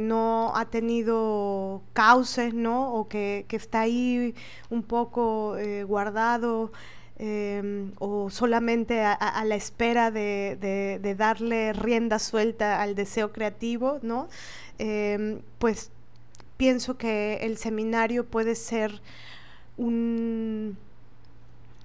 no 0.00 0.52
ha 0.56 0.64
tenido 0.70 1.82
cauces, 1.92 2.54
¿no? 2.54 2.94
O 2.94 3.08
que, 3.08 3.44
está 3.50 3.82
ahí 3.82 4.34
un 4.70 4.82
poco 4.84 5.58
eh, 5.58 5.84
guardado 5.84 6.72
em, 7.18 7.92
o 7.98 8.30
solamente 8.30 9.02
a, 9.02 9.44
la 9.44 9.54
espera 9.54 10.10
de, 10.10 11.14
darle 11.18 11.74
rienda 11.74 12.18
suelta 12.18 12.80
al 12.80 12.94
deseo 12.94 13.32
creativo, 13.32 13.98
¿no? 14.00 14.28
Em, 14.78 15.42
pues 15.58 15.90
pienso 16.56 16.96
que 16.96 17.34
el 17.42 17.58
seminario 17.58 18.24
puede 18.24 18.54
ser 18.54 19.02
un, 19.76 20.76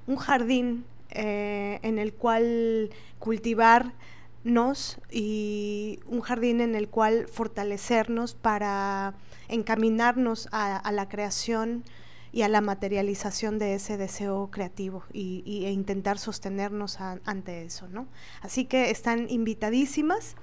un 0.07 0.15
jardín 0.17 0.85
eh, 1.11 1.79
en 1.81 1.97
el 1.97 2.13
cual 2.13 2.91
cultivarnos 3.17 4.99
y 5.11 5.99
un 6.05 6.21
jardín 6.21 6.61
en 6.61 6.75
el 6.75 6.87
cual 6.87 7.27
fortalecernos 7.27 8.35
para 8.35 9.15
encaminarnos 9.47 10.47
a, 10.51 10.91
la 10.91 11.09
creación 11.09 11.83
y 12.31 12.43
a 12.43 12.47
la 12.47 12.61
materialización 12.61 13.57
de 13.57 13.73
ese 13.73 13.97
deseo 13.97 14.49
creativo 14.51 15.03
y, 15.11 15.65
e 15.65 15.71
intentar 15.71 16.19
sostenernos 16.19 16.99
ante 17.01 17.63
eso, 17.63 17.87
¿no? 17.87 18.07
Así 18.41 18.65
que 18.65 18.91
están 18.91 19.27
invitadísimas. 19.29 20.35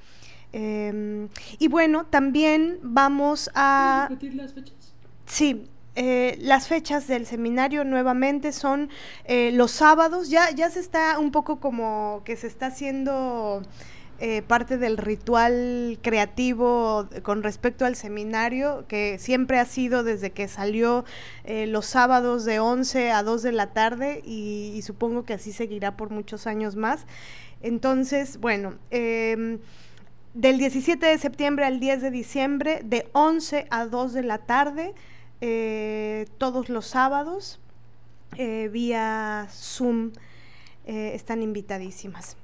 Em, 0.52 1.28
y 1.58 1.68
bueno, 1.68 2.06
también 2.06 2.80
vamos 2.82 3.50
a... 3.54 4.06
repetir 4.08 4.34
las 4.34 4.52
fechas? 4.52 4.94
Sí, 5.26 5.68
eh, 5.98 6.36
las 6.42 6.68
fechas 6.68 7.08
del 7.08 7.24
seminario 7.24 7.82
nuevamente 7.82 8.52
son 8.52 8.90
eh, 9.24 9.50
los 9.54 9.70
sábados, 9.70 10.28
ya, 10.28 10.50
ya 10.50 10.68
se 10.68 10.78
está 10.78 11.18
un 11.18 11.32
poco 11.32 11.58
como 11.58 12.20
que 12.26 12.36
se 12.36 12.48
está 12.48 12.66
haciendo 12.66 13.62
eh, 14.20 14.42
parte 14.42 14.76
del 14.76 14.98
ritual 14.98 15.98
creativo 16.02 17.08
con 17.22 17.42
respecto 17.42 17.86
al 17.86 17.96
seminario, 17.96 18.84
que 18.88 19.18
siempre 19.18 19.58
ha 19.58 19.64
sido 19.64 20.04
desde 20.04 20.32
que 20.32 20.48
salió 20.48 21.06
los 21.46 21.86
sábados 21.86 22.44
de 22.44 22.60
11 22.60 23.10
a 23.12 23.22
2 23.22 23.42
de 23.42 23.52
la 23.52 23.72
tarde 23.72 24.20
y, 24.22 24.78
supongo 24.82 25.24
que 25.24 25.32
así 25.32 25.50
seguirá 25.50 25.96
por 25.96 26.10
muchos 26.10 26.46
años 26.46 26.76
más. 26.76 27.06
Entonces, 27.62 28.38
bueno, 28.38 28.74
em, 28.90 29.60
del 30.34 30.58
17 30.58 31.06
de 31.06 31.16
septiembre 31.16 31.64
al 31.64 31.80
10 31.80 32.02
de 32.02 32.10
diciembre, 32.10 32.82
de 32.84 33.08
11 33.12 33.66
a 33.70 33.86
2 33.86 34.12
de 34.12 34.22
la 34.22 34.38
tarde, 34.38 34.94
eh, 35.40 36.26
todos 36.38 36.68
los 36.68 36.86
sábados, 36.86 37.60
vía 38.36 39.48
Zoom, 39.50 40.12
están 40.84 41.42
invitadísimas. 41.42 42.36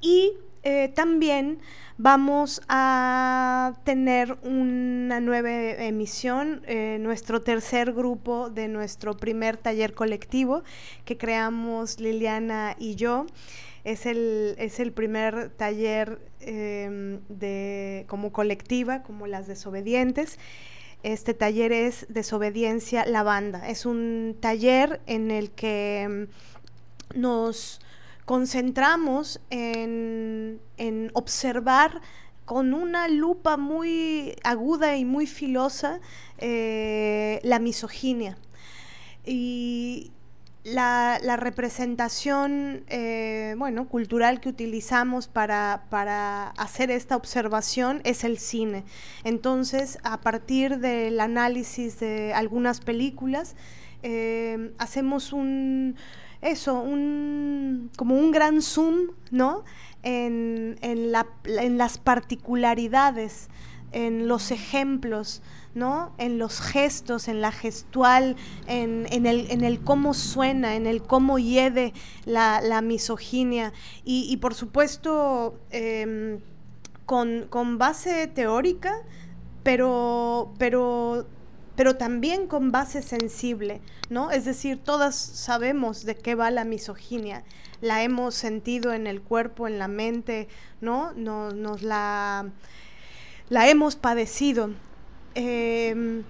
Y 0.00 0.32
eh, 0.64 0.92
también 0.94 1.58
vamos 1.98 2.62
a 2.68 3.74
tener 3.84 4.38
una 4.42 5.18
nueva 5.20 5.50
emisión, 5.50 6.62
eh, 6.66 6.98
nuestro 7.00 7.42
tercer 7.42 7.92
grupo 7.92 8.48
de 8.48 8.68
nuestro 8.68 9.16
primer 9.16 9.56
taller 9.56 9.92
colectivo 9.92 10.62
que 11.04 11.16
creamos 11.16 11.98
Liliana 11.98 12.76
y 12.78 12.94
yo. 12.94 13.26
Es 13.82 14.06
el, 14.06 14.54
es 14.58 14.78
el 14.78 14.92
primer 14.92 15.50
taller 15.50 16.20
em, 16.38 17.18
de, 17.28 18.04
como 18.06 18.30
colectiva, 18.30 19.02
como 19.02 19.26
las 19.26 19.48
desobedientes. 19.48 20.38
Este 21.02 21.34
taller 21.34 21.72
es 21.72 22.06
Desobediencia 22.08 23.04
la 23.06 23.22
Banda. 23.22 23.68
Es 23.68 23.86
un 23.86 24.36
taller 24.40 25.00
en 25.06 25.30
el 25.30 25.50
que 25.50 26.02
em, 26.02 26.28
nos 27.14 27.80
concentramos 28.24 29.40
en, 29.50 30.60
observar 31.14 32.00
con 32.44 32.74
una 32.74 33.08
lupa 33.08 33.56
muy 33.56 34.36
aguda 34.44 34.96
y 34.96 35.04
muy 35.04 35.26
filosa 35.26 36.00
eh, 36.38 37.40
la 37.42 37.58
misoginia. 37.58 38.38
Y 39.24 40.12
la, 40.64 41.36
representación 41.36 42.84
eh, 42.88 43.54
bueno, 43.58 43.88
cultural 43.88 44.40
que 44.40 44.48
utilizamos 44.48 45.26
para, 45.26 46.52
hacer 46.56 46.90
esta 46.90 47.16
observación 47.16 48.00
es 48.04 48.24
el 48.24 48.38
cine. 48.38 48.84
Entonces, 49.24 49.98
a 50.04 50.20
partir 50.20 50.78
del 50.78 51.20
análisis 51.20 51.98
de 51.98 52.32
algunas 52.32 52.80
películas, 52.80 53.56
eh, 54.02 54.72
hacemos 54.78 55.32
un, 55.32 55.96
eso, 56.40 56.80
un, 56.80 57.90
como 57.96 58.16
un 58.16 58.30
gran 58.30 58.62
zoom, 58.62 59.12
¿no? 59.30 59.64
En, 60.04 60.78
en, 60.82 61.12
la, 61.12 61.26
en 61.44 61.78
las 61.78 61.98
particularidades, 61.98 63.48
en 63.92 64.26
los 64.26 64.50
ejemplos, 64.50 65.42
¿no? 65.74 66.14
En 66.18 66.38
los 66.38 66.60
gestos, 66.60 67.28
en 67.28 67.40
la 67.40 67.52
gestual, 67.52 68.36
en, 68.66 69.06
en, 69.10 69.26
el, 69.26 69.50
en 69.50 69.64
el, 69.64 69.80
cómo 69.80 70.14
suena, 70.14 70.76
en 70.76 70.86
el 70.86 71.02
cómo 71.02 71.38
hiede 71.38 71.92
la, 72.24 72.60
la 72.60 72.82
misoginia. 72.82 73.72
Y, 74.04 74.26
y, 74.30 74.36
por 74.38 74.54
supuesto, 74.54 75.58
em, 75.70 76.40
con, 77.06 77.46
con, 77.48 77.78
base 77.78 78.26
teórica, 78.26 78.94
pero, 79.62 80.52
pero 80.58 81.26
pero 81.76 81.96
también 81.96 82.46
con 82.46 82.70
base 82.70 83.02
sensible, 83.02 83.80
¿no? 84.10 84.30
Es 84.30 84.44
decir, 84.44 84.78
todas 84.82 85.16
sabemos 85.16 86.04
de 86.04 86.14
qué 86.14 86.34
va 86.34 86.50
la 86.50 86.64
misoginia, 86.64 87.44
la 87.80 88.02
hemos 88.02 88.34
sentido 88.34 88.92
en 88.92 89.06
el 89.06 89.22
cuerpo, 89.22 89.66
en 89.66 89.78
la 89.78 89.88
mente, 89.88 90.48
¿no? 90.80 91.12
Nos, 91.14 91.82
la, 91.82 92.50
la 93.48 93.68
hemos 93.68 93.96
padecido. 93.96 94.70
Em, 95.34 96.24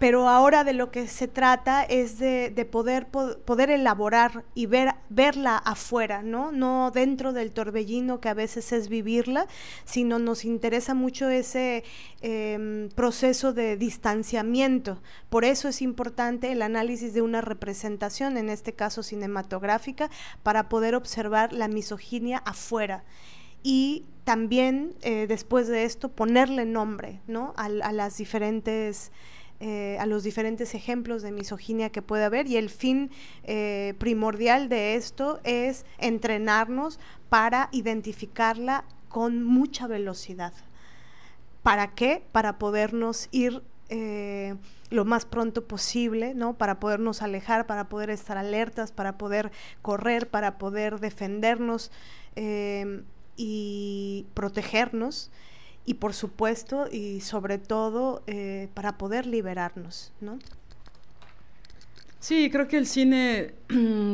pero 0.00 0.30
ahora 0.30 0.64
de 0.64 0.72
lo 0.72 0.90
que 0.90 1.06
se 1.08 1.28
trata 1.28 1.82
es 1.82 2.18
de, 2.18 2.66
poder, 2.70 3.08
poder 3.08 3.68
elaborar 3.68 4.44
y 4.54 4.64
ver, 4.64 4.94
verla 5.10 5.58
afuera, 5.58 6.22
¿no? 6.22 6.52
No 6.52 6.90
dentro 6.90 7.34
del 7.34 7.52
torbellino 7.52 8.18
que 8.18 8.30
a 8.30 8.34
veces 8.34 8.72
es 8.72 8.88
vivirla, 8.88 9.46
sino 9.84 10.18
nos 10.18 10.46
interesa 10.46 10.94
mucho 10.94 11.28
ese 11.28 11.84
em, 12.22 12.88
proceso 12.88 13.52
de 13.52 13.76
distanciamiento. 13.76 15.02
Por 15.28 15.44
eso 15.44 15.68
es 15.68 15.82
importante 15.82 16.50
el 16.50 16.62
análisis 16.62 17.12
de 17.12 17.20
una 17.20 17.42
representación, 17.42 18.38
en 18.38 18.48
este 18.48 18.72
caso 18.72 19.02
cinematográfica, 19.02 20.08
para 20.42 20.70
poder 20.70 20.94
observar 20.94 21.52
la 21.52 21.68
misoginia 21.68 22.38
afuera 22.46 23.04
y 23.62 24.06
también 24.30 24.94
eh, 25.02 25.26
después 25.26 25.66
de 25.66 25.82
esto 25.82 26.08
ponerle 26.08 26.64
nombre 26.64 27.18
¿no? 27.26 27.52
a, 27.56 27.68
las 27.68 28.16
diferentes 28.16 29.10
eh, 29.58 29.96
a 29.98 30.06
los 30.06 30.22
diferentes 30.22 30.76
ejemplos 30.76 31.22
de 31.22 31.32
misoginia 31.32 31.90
que 31.90 32.00
puede 32.00 32.22
haber 32.22 32.46
y 32.46 32.56
el 32.56 32.70
fin 32.70 33.10
eh, 33.42 33.94
primordial 33.98 34.68
de 34.68 34.94
esto 34.94 35.40
es 35.42 35.84
entrenarnos 35.98 37.00
para 37.28 37.70
identificarla 37.72 38.84
con 39.08 39.42
mucha 39.42 39.88
velocidad. 39.88 40.52
¿Para 41.64 41.88
qué? 41.96 42.22
Para 42.30 42.56
podernos 42.56 43.28
ir 43.32 43.64
lo 44.90 45.04
más 45.04 45.24
pronto 45.24 45.66
posible, 45.66 46.34
¿no? 46.34 46.54
Para 46.54 46.78
podernos 46.78 47.22
alejar, 47.22 47.66
para 47.66 47.88
poder 47.88 48.10
estar 48.10 48.38
alertas, 48.38 48.92
para 48.92 49.18
poder 49.18 49.50
correr, 49.82 50.28
para 50.28 50.58
poder 50.58 51.00
defendernos 51.00 51.90
y 53.36 54.26
protegernos 54.34 55.30
y 55.86 55.94
por 55.94 56.14
supuesto 56.14 56.86
y 56.90 57.20
sobre 57.20 57.58
todo 57.58 58.22
eh, 58.26 58.68
para 58.74 58.98
poder 58.98 59.26
liberarnos, 59.26 60.12
¿no? 60.20 60.38
Sí, 62.20 62.50
creo 62.52 62.68
que 62.68 62.76
el 62.76 62.86
cine, 62.86 63.54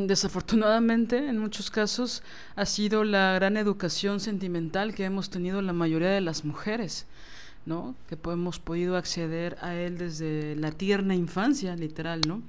desafortunadamente, 0.07 1.29
en 1.29 1.39
muchos 1.39 1.73
casos, 1.73 2.23
ha 2.55 2.65
sido 2.65 3.03
la 3.03 3.35
gran 3.35 3.57
educación 3.57 4.21
sentimental 4.21 4.95
que 4.95 5.05
hemos 5.05 5.29
tenido 5.29 5.61
la 5.61 5.73
mayoría 5.73 6.11
de 6.11 6.21
las 6.21 6.45
mujeres, 6.45 7.07
¿no? 7.67 7.97
Que 8.09 8.17
hemos 8.31 8.61
podido 8.61 8.97
acceder 8.97 9.59
a 9.61 9.75
él 9.75 9.99
desde 9.99 10.55
la 10.55 10.71
tierna 10.71 11.17
infancia, 11.17 11.75
literal, 11.75 12.21
¿no? 12.29 12.43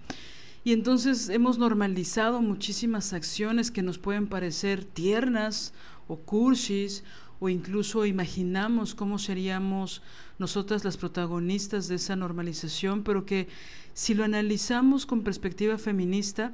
Y 0.63 0.74
entonces 0.74 1.30
hemos 1.30 1.57
normalizado 1.57 2.39
muchísimas 2.39 3.13
acciones 3.13 3.72
que 3.72 3.82
nos 3.82 3.97
pueden 3.97 4.28
parecer 4.28 4.84
tiernas 4.84 5.74
o 6.08 6.18
cursis 6.18 7.03
o 7.39 7.49
incluso 7.49 8.05
imaginamos 8.05 8.95
cómo 8.95 9.20
seríamos 9.20 10.01
nosotras 10.39 10.84
las 10.84 10.97
protagonistas 10.97 11.88
de 11.88 11.95
esa 11.95 12.16
normalización, 12.16 13.03
pero 13.03 13.26
que 13.26 13.47
si 13.93 14.14
lo 14.14 14.24
analizamos 14.24 15.05
con 15.05 15.24
perspectiva 15.24 15.78
feminista, 15.78 16.51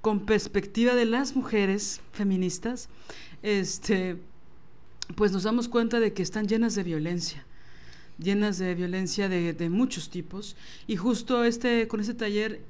con 0.00 0.26
perspectiva 0.26 0.94
de 0.94 1.04
las 1.04 1.36
mujeres 1.36 2.00
feministas, 2.12 2.88
este, 3.42 4.16
pues 5.14 5.32
nos 5.32 5.44
damos 5.44 5.68
cuenta 5.68 6.00
de 6.00 6.12
que 6.12 6.22
están 6.22 6.48
llenas 6.48 6.74
de 6.74 6.82
violencia, 6.82 7.44
llenas 8.18 8.58
de 8.58 8.74
violencia 8.74 9.28
de, 9.28 9.70
muchos 9.70 10.10
tipos. 10.10 10.56
Y 10.86 10.96
justo 10.96 11.44
este, 11.44 11.88
con 11.88 12.00
este 12.00 12.14
taller 12.14 12.60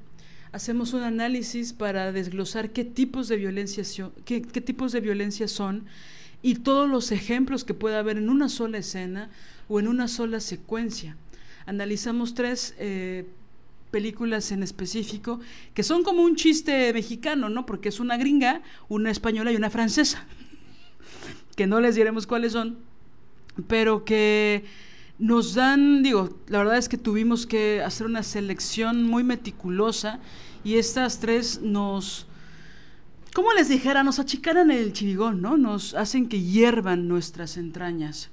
hacemos 0.52 0.92
un 0.92 1.02
análisis 1.02 1.72
para 1.72 2.12
desglosar 2.12 2.70
qué 2.70 2.84
tipos 2.84 3.28
de 3.28 3.38
qué, 4.24 4.42
qué 4.42 4.60
tipos 4.60 4.92
de 4.92 5.00
violencia 5.00 5.48
son 5.48 5.86
y 6.42 6.56
todos 6.56 6.90
los 6.90 7.12
ejemplos 7.12 7.64
que 7.64 7.74
pueda 7.74 8.00
haber 8.00 8.18
en 8.18 8.28
una 8.28 8.48
sola 8.48 8.78
escena 8.78 9.30
o 9.68 9.78
en 9.78 9.88
una 9.88 10.08
sola 10.08 10.40
secuencia. 10.40 11.16
Analizamos 11.66 12.34
tres 12.34 12.74
eh, 12.78 13.26
películas 13.92 14.50
en 14.50 14.64
específico 14.64 15.40
que 15.74 15.84
son 15.84 16.02
como 16.02 16.22
un 16.22 16.34
chiste 16.34 16.92
mexicano, 16.92 17.48
¿no? 17.48 17.64
Porque 17.64 17.88
es 17.88 18.00
una 18.00 18.16
gringa, 18.16 18.62
una 18.88 19.10
española 19.10 19.52
y 19.52 19.56
una 19.56 19.70
francesa, 19.70 20.26
que 21.56 21.68
no 21.68 21.80
les 21.80 21.94
diremos 21.94 22.26
cuáles 22.26 22.52
son, 22.52 22.78
pero 23.68 24.04
que 24.04 24.64
nos 25.18 25.54
dan, 25.54 26.02
digo, 26.02 26.36
la 26.48 26.58
verdad 26.58 26.78
es 26.78 26.88
que 26.88 26.98
tuvimos 26.98 27.46
que 27.46 27.80
hacer 27.82 28.06
una 28.06 28.24
selección 28.24 29.04
muy 29.04 29.22
meticulosa 29.22 30.18
y 30.64 30.76
estas 30.76 31.20
tres 31.20 31.60
nos 31.62 32.26
como 33.34 33.52
les 33.52 33.68
dijera, 33.68 34.02
nos 34.02 34.18
achicaran 34.18 34.70
el 34.70 34.92
chirigón, 34.92 35.40
¿no? 35.40 35.56
Nos 35.56 35.94
hacen 35.94 36.28
que 36.28 36.40
hiervan 36.40 37.08
nuestras 37.08 37.56
entrañas. 37.56 38.30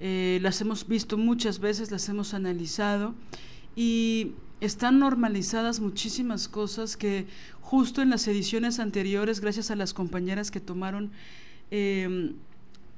Eh, 0.00 0.40
las 0.42 0.60
hemos 0.60 0.88
visto 0.88 1.16
muchas 1.16 1.60
veces, 1.60 1.92
las 1.92 2.08
hemos 2.08 2.34
analizado 2.34 3.14
y 3.76 4.32
están 4.60 4.98
normalizadas 4.98 5.78
muchísimas 5.78 6.48
cosas 6.48 6.96
que 6.96 7.26
justo 7.60 8.02
en 8.02 8.10
las 8.10 8.26
ediciones 8.26 8.80
anteriores, 8.80 9.40
gracias 9.40 9.70
a 9.70 9.76
las 9.76 9.94
compañeras 9.94 10.50
que 10.50 10.60
tomaron 10.60 11.12
em, 11.70 12.34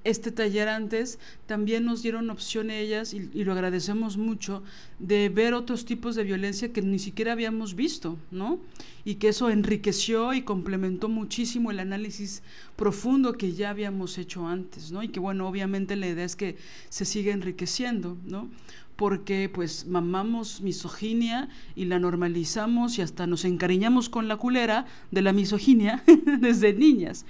este 0.04 0.30
taller 0.30 0.68
antes, 0.68 1.18
también 1.46 1.84
nos 1.84 2.02
dieron 2.02 2.30
opción 2.30 2.70
ellas, 2.70 3.14
y, 3.14 3.44
lo 3.44 3.52
agradecemos 3.52 4.16
mucho, 4.16 4.62
de 4.98 5.30
ver 5.30 5.54
otros 5.54 5.84
tipos 5.84 6.14
de 6.14 6.24
violencia 6.24 6.72
que 6.72 6.82
ni 6.82 6.98
siquiera 6.98 7.32
habíamos 7.32 7.74
visto, 7.74 8.18
¿no? 8.30 8.60
Y 9.04 9.16
que 9.16 9.28
eso 9.28 9.50
enriqueció 9.50 10.34
y 10.34 10.42
complementó 10.42 11.08
muchísimo 11.08 11.70
el 11.70 11.80
análisis 11.80 12.42
profundo 12.76 13.32
que 13.32 13.52
ya 13.52 13.70
habíamos 13.70 14.18
hecho 14.18 14.46
antes, 14.46 14.92
¿no? 14.92 15.02
Y 15.02 15.08
que 15.08 15.20
bueno, 15.20 15.48
obviamente 15.48 15.96
la 15.96 16.06
idea 16.06 16.24
es 16.24 16.36
que 16.36 16.56
se 16.90 17.04
siga 17.04 17.32
enriqueciendo, 17.32 18.16
¿no? 18.24 18.50
porque 18.96 19.50
pues 19.52 19.86
mamamos 19.86 20.60
misoginia 20.60 21.48
y 21.74 21.86
la 21.86 21.98
normalizamos 21.98 22.96
y 22.98 23.02
hasta 23.02 23.26
nos 23.26 23.44
encariñamos 23.44 24.08
con 24.08 24.28
la 24.28 24.36
culera 24.36 24.86
de 25.10 25.22
la 25.22 25.32
misoginia 25.32 26.04
desde 26.40 26.72
niñas. 26.74 27.26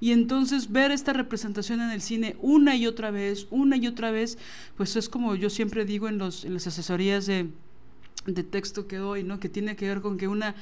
Y 0.00 0.12
entonces 0.12 0.72
ver 0.72 0.90
esta 0.90 1.12
representación 1.12 1.80
en 1.80 1.90
el 1.90 2.00
cine 2.00 2.36
una 2.40 2.74
y 2.74 2.86
otra 2.86 3.10
vez, 3.10 3.46
una 3.50 3.76
y 3.76 3.86
otra 3.86 4.10
vez, 4.10 4.38
pues 4.76 4.96
es 4.96 5.08
como 5.08 5.34
yo 5.34 5.50
siempre 5.50 5.84
digo 5.84 6.08
en, 6.08 6.18
los, 6.18 6.44
en 6.44 6.54
las 6.54 6.66
asesorías 6.66 7.26
de, 7.26 7.48
de 8.26 8.42
texto 8.42 8.86
que 8.86 8.96
doy, 8.96 9.22
¿no? 9.22 9.38
Que 9.38 9.48
tiene 9.48 9.76
que 9.76 9.86
ver 9.86 10.00
con 10.00 10.16
que 10.16 10.26
una 10.26 10.54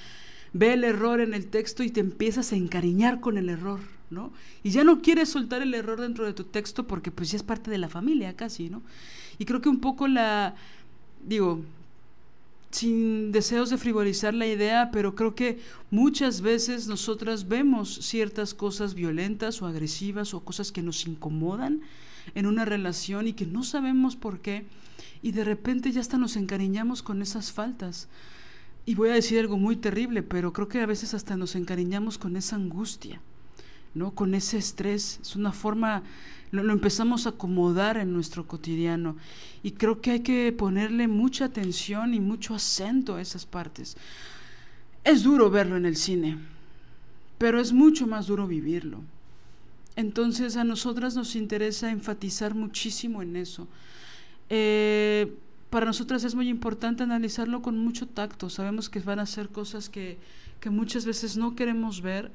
ve 0.52 0.72
el 0.72 0.84
error 0.84 1.20
en 1.20 1.34
el 1.34 1.46
texto 1.46 1.82
y 1.82 1.90
te 1.90 2.00
empiezas 2.00 2.52
a 2.52 2.56
encariñar 2.56 3.20
con 3.20 3.38
el 3.38 3.48
error, 3.48 3.80
¿no? 4.10 4.32
Y 4.62 4.70
ya 4.70 4.82
no 4.82 5.02
quieres 5.02 5.28
soltar 5.28 5.62
el 5.62 5.74
error 5.74 6.00
dentro 6.00 6.24
de 6.24 6.32
tu 6.32 6.44
texto 6.44 6.86
porque 6.86 7.10
pues 7.10 7.30
ya 7.30 7.36
es 7.36 7.42
parte 7.42 7.70
de 7.70 7.78
la 7.78 7.88
familia 7.88 8.34
casi, 8.34 8.70
¿no? 8.70 8.82
Y 9.38 9.44
creo 9.44 9.60
que 9.60 9.68
un 9.68 9.80
poco 9.80 10.08
la, 10.08 10.56
digo, 11.24 11.62
sin 12.70 13.32
deseos 13.32 13.70
de 13.70 13.78
frivolizar 13.78 14.34
la 14.34 14.46
idea, 14.46 14.90
pero 14.90 15.14
creo 15.14 15.34
que 15.34 15.58
muchas 15.90 16.40
veces 16.40 16.86
nosotras 16.86 17.48
vemos 17.48 17.94
ciertas 18.02 18.54
cosas 18.54 18.94
violentas 18.94 19.62
o 19.62 19.66
agresivas 19.66 20.34
o 20.34 20.40
cosas 20.40 20.70
que 20.72 20.82
nos 20.82 21.06
incomodan 21.06 21.80
en 22.34 22.46
una 22.46 22.64
relación 22.64 23.26
y 23.26 23.32
que 23.32 23.46
no 23.46 23.64
sabemos 23.64 24.16
por 24.16 24.40
qué 24.40 24.66
y 25.22 25.32
de 25.32 25.44
repente 25.44 25.90
ya 25.92 26.00
hasta 26.00 26.18
nos 26.18 26.36
encariñamos 26.36 27.02
con 27.02 27.22
esas 27.22 27.52
faltas. 27.52 28.08
Y 28.86 28.94
voy 28.94 29.10
a 29.10 29.14
decir 29.14 29.38
algo 29.38 29.58
muy 29.58 29.76
terrible, 29.76 30.22
pero 30.22 30.52
creo 30.52 30.68
que 30.68 30.80
a 30.80 30.86
veces 30.86 31.12
hasta 31.14 31.36
nos 31.36 31.56
encariñamos 31.56 32.16
con 32.16 32.36
esa 32.36 32.56
angustia, 32.56 33.20
¿no? 33.94 34.14
Con 34.14 34.34
ese 34.34 34.56
estrés. 34.56 35.18
Es 35.20 35.36
una 35.36 35.52
forma 35.52 36.02
lo, 36.50 36.72
empezamos 36.72 37.26
a 37.26 37.30
acomodar 37.30 37.96
en 37.96 38.12
nuestro 38.12 38.46
cotidiano. 38.46 39.16
Y 39.62 39.72
creo 39.72 40.00
que 40.00 40.12
hay 40.12 40.20
que 40.20 40.52
ponerle 40.52 41.08
mucha 41.08 41.46
atención 41.46 42.14
y 42.14 42.20
mucho 42.20 42.54
acento 42.54 43.16
a 43.16 43.20
esas 43.20 43.46
partes. 43.46 43.96
Es 45.04 45.22
duro 45.22 45.50
verlo 45.50 45.76
en 45.76 45.86
el 45.86 45.96
cine, 45.96 46.38
pero 47.38 47.60
es 47.60 47.72
mucho 47.72 48.06
más 48.06 48.26
duro 48.26 48.46
vivirlo. 48.46 49.00
Entonces 49.96 50.56
a 50.56 50.64
nosotras 50.64 51.16
nos 51.16 51.34
interesa 51.34 51.90
enfatizar 51.90 52.54
muchísimo 52.54 53.22
en 53.22 53.36
eso. 53.36 53.66
Eh, 54.48 55.34
para 55.70 55.86
nosotras 55.86 56.24
es 56.24 56.34
muy 56.34 56.48
importante 56.48 57.02
analizarlo 57.02 57.62
con 57.62 57.78
mucho 57.78 58.06
tacto. 58.06 58.48
Sabemos 58.48 58.88
que 58.88 59.00
van 59.00 59.18
a 59.18 59.26
ser 59.26 59.48
cosas 59.48 59.88
que, 59.88 60.18
que 60.60 60.70
muchas 60.70 61.04
veces 61.04 61.36
no 61.36 61.54
queremos 61.54 62.00
ver, 62.00 62.30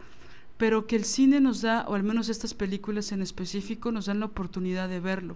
pero 0.58 0.88
que 0.88 0.96
el 0.96 1.06
cine 1.06 1.40
nos 1.40 1.62
da, 1.62 1.86
o 1.88 1.96
al 1.96 2.04
menos 2.04 2.30
estas 2.30 2.54
películas 2.54 3.12
en 3.12 3.22
específico, 3.22 3.92
nos 3.92 4.06
dan 4.06 4.20
la 4.20 4.28
oportunidad 4.28 4.90
de 4.90 5.00
verlo. 5.00 5.36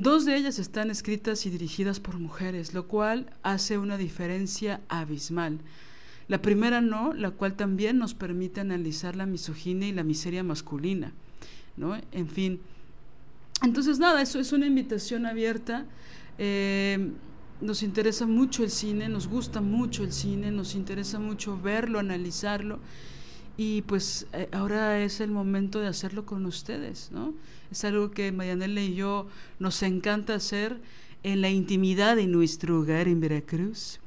dos 0.00 0.24
de 0.24 0.36
ellas 0.36 0.58
están 0.58 0.90
escritas 0.90 1.46
y 1.46 1.50
dirigidas 1.50 2.00
por 2.00 2.18
mujeres, 2.18 2.74
lo 2.74 2.86
cual 2.86 3.32
hace 3.42 3.78
una 3.78 3.96
diferencia 3.96 4.80
abismal. 4.88 5.60
La 6.28 6.42
primera 6.42 6.80
no, 6.80 7.12
la 7.12 7.30
cual 7.30 7.54
también 7.54 7.98
nos 7.98 8.14
permite 8.14 8.60
analizar 8.60 9.16
la 9.16 9.26
misoginia 9.26 9.88
y 9.88 9.92
la 9.92 10.04
miseria 10.04 10.44
masculina, 10.44 11.12
¿no? 11.76 11.96
En 12.12 12.28
fin. 12.28 12.60
Entonces, 13.62 13.98
nada, 13.98 14.22
eso 14.22 14.38
es 14.38 14.52
una 14.52 14.66
invitación 14.66 15.26
abierta. 15.26 15.86
Eh, 16.38 17.10
nos 17.60 17.82
interesa 17.82 18.26
mucho 18.26 18.62
el 18.62 18.70
cine, 18.70 19.08
nos 19.08 19.26
gusta 19.26 19.60
mucho 19.60 20.04
el 20.04 20.12
cine, 20.12 20.50
nos 20.50 20.74
interesa 20.74 21.18
mucho 21.18 21.60
verlo, 21.60 21.98
analizarlo 21.98 22.78
y 23.56 23.82
pues 23.82 24.26
eh, 24.32 24.48
ahora 24.52 25.02
es 25.02 25.20
el 25.20 25.30
momento 25.30 25.80
de 25.80 25.88
hacerlo 25.88 26.26
con 26.26 26.46
ustedes, 26.46 27.10
¿no? 27.12 27.34
Es 27.70 27.84
algo 27.84 28.10
que 28.10 28.32
Marianela 28.32 28.80
y 28.80 28.94
yo 28.94 29.26
nos 29.58 29.82
encanta 29.82 30.34
hacer 30.34 30.80
en 31.22 31.40
la 31.40 31.50
intimidad 31.50 32.16
de 32.16 32.26
nuestro 32.26 32.80
hogar 32.80 33.08
en 33.08 33.20
Veracruz, 33.20 34.00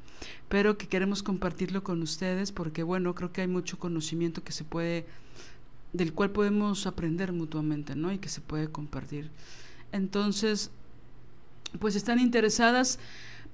pero 0.48 0.76
que 0.76 0.88
queremos 0.88 1.22
compartirlo 1.22 1.82
con 1.82 2.02
ustedes 2.02 2.52
porque, 2.52 2.82
bueno, 2.82 3.14
creo 3.14 3.32
que 3.32 3.42
hay 3.42 3.48
mucho 3.48 3.78
conocimiento 3.78 4.42
que 4.42 4.52
se 4.52 4.64
puede, 4.64 5.06
del 5.92 6.12
cual 6.12 6.30
podemos 6.30 6.86
aprender 6.86 7.32
mutuamente, 7.32 7.94
¿no? 7.94 8.12
Y 8.12 8.18
que 8.18 8.28
se 8.28 8.40
puede 8.40 8.68
compartir. 8.68 9.30
Entonces, 9.92 10.70
pues 11.78 11.94
están 11.96 12.18
interesadas 12.18 12.98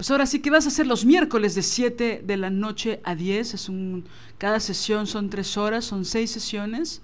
pues 0.01 0.11
ahora 0.11 0.25
sí 0.25 0.41
que 0.41 0.49
vas 0.49 0.65
a 0.65 0.69
hacer 0.69 0.87
los 0.87 1.05
miércoles 1.05 1.55
de 1.55 1.61
7 1.61 2.23
de 2.25 2.37
la 2.39 2.49
noche 2.49 3.03
a 3.05 3.15
10. 3.15 3.53
Es 3.53 3.69
un, 3.69 4.07
cada 4.39 4.59
sesión 4.59 5.07
son 5.07 5.29
tres 5.29 5.59
horas, 5.59 5.85
son 5.85 6.07
seis 6.07 6.31
sesiones. 6.31 7.03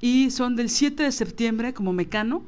Y 0.00 0.30
son 0.30 0.56
del 0.56 0.70
7 0.70 1.02
de 1.02 1.12
septiembre 1.12 1.74
como 1.74 1.92
mecano. 1.92 2.44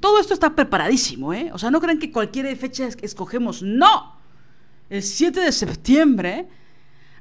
Todo 0.00 0.18
esto 0.18 0.34
está 0.34 0.56
preparadísimo, 0.56 1.32
¿eh? 1.32 1.52
O 1.52 1.58
sea, 1.58 1.70
no 1.70 1.80
crean 1.80 2.00
que 2.00 2.10
cualquier 2.10 2.56
fecha 2.56 2.88
escogemos. 3.00 3.62
¡No! 3.62 4.16
El 4.90 5.04
7 5.04 5.38
de 5.38 5.52
septiembre 5.52 6.48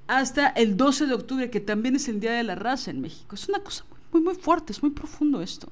hasta 0.08 0.48
el 0.48 0.76
12 0.76 1.06
de 1.06 1.14
octubre, 1.14 1.52
que 1.52 1.60
también 1.60 1.96
es 1.98 2.08
el 2.08 2.20
Día 2.20 2.32
de 2.32 2.42
la 2.42 2.56
Raza 2.56 2.90
en 2.90 3.00
México. 3.00 3.36
Es 3.36 3.48
una 3.48 3.60
cosa 3.60 3.86
muy, 4.14 4.22
muy 4.22 4.36
fuerte, 4.36 4.72
es 4.72 4.82
muy 4.82 4.92
profundo 4.92 5.42
esto. 5.42 5.68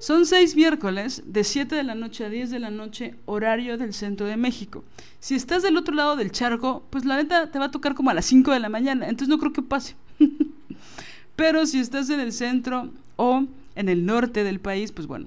Son 0.00 0.26
seis 0.26 0.56
miércoles 0.56 1.22
de 1.26 1.44
7 1.44 1.74
de 1.74 1.82
la 1.82 1.94
noche 1.94 2.24
a 2.24 2.28
10 2.28 2.50
de 2.50 2.58
la 2.58 2.70
noche, 2.70 3.14
horario 3.26 3.78
del 3.78 3.92
centro 3.92 4.26
de 4.26 4.36
México. 4.36 4.84
Si 5.18 5.34
estás 5.34 5.62
del 5.62 5.76
otro 5.76 5.94
lado 5.94 6.16
del 6.16 6.30
charco, 6.30 6.82
pues 6.90 7.04
la 7.04 7.16
neta 7.16 7.50
te 7.50 7.58
va 7.58 7.66
a 7.66 7.70
tocar 7.70 7.94
como 7.94 8.10
a 8.10 8.14
las 8.14 8.26
5 8.26 8.52
de 8.52 8.60
la 8.60 8.68
mañana, 8.68 9.08
entonces 9.08 9.28
no 9.28 9.38
creo 9.38 9.52
que 9.52 9.62
pase. 9.62 9.94
Pero 11.36 11.66
si 11.66 11.80
estás 11.80 12.10
en 12.10 12.20
el 12.20 12.32
centro 12.32 12.90
o 13.16 13.44
en 13.74 13.88
el 13.88 14.06
norte 14.06 14.44
del 14.44 14.60
país, 14.60 14.92
pues 14.92 15.06
bueno, 15.06 15.26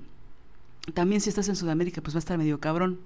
también 0.94 1.22
si 1.22 1.30
estás 1.30 1.50
en 1.50 1.56
Sudamérica, 1.56 2.02
pues 2.02 2.16
va 2.16 2.18
a 2.18 2.20
estar 2.20 2.38
medio 2.38 2.60
cabrón. 2.60 3.00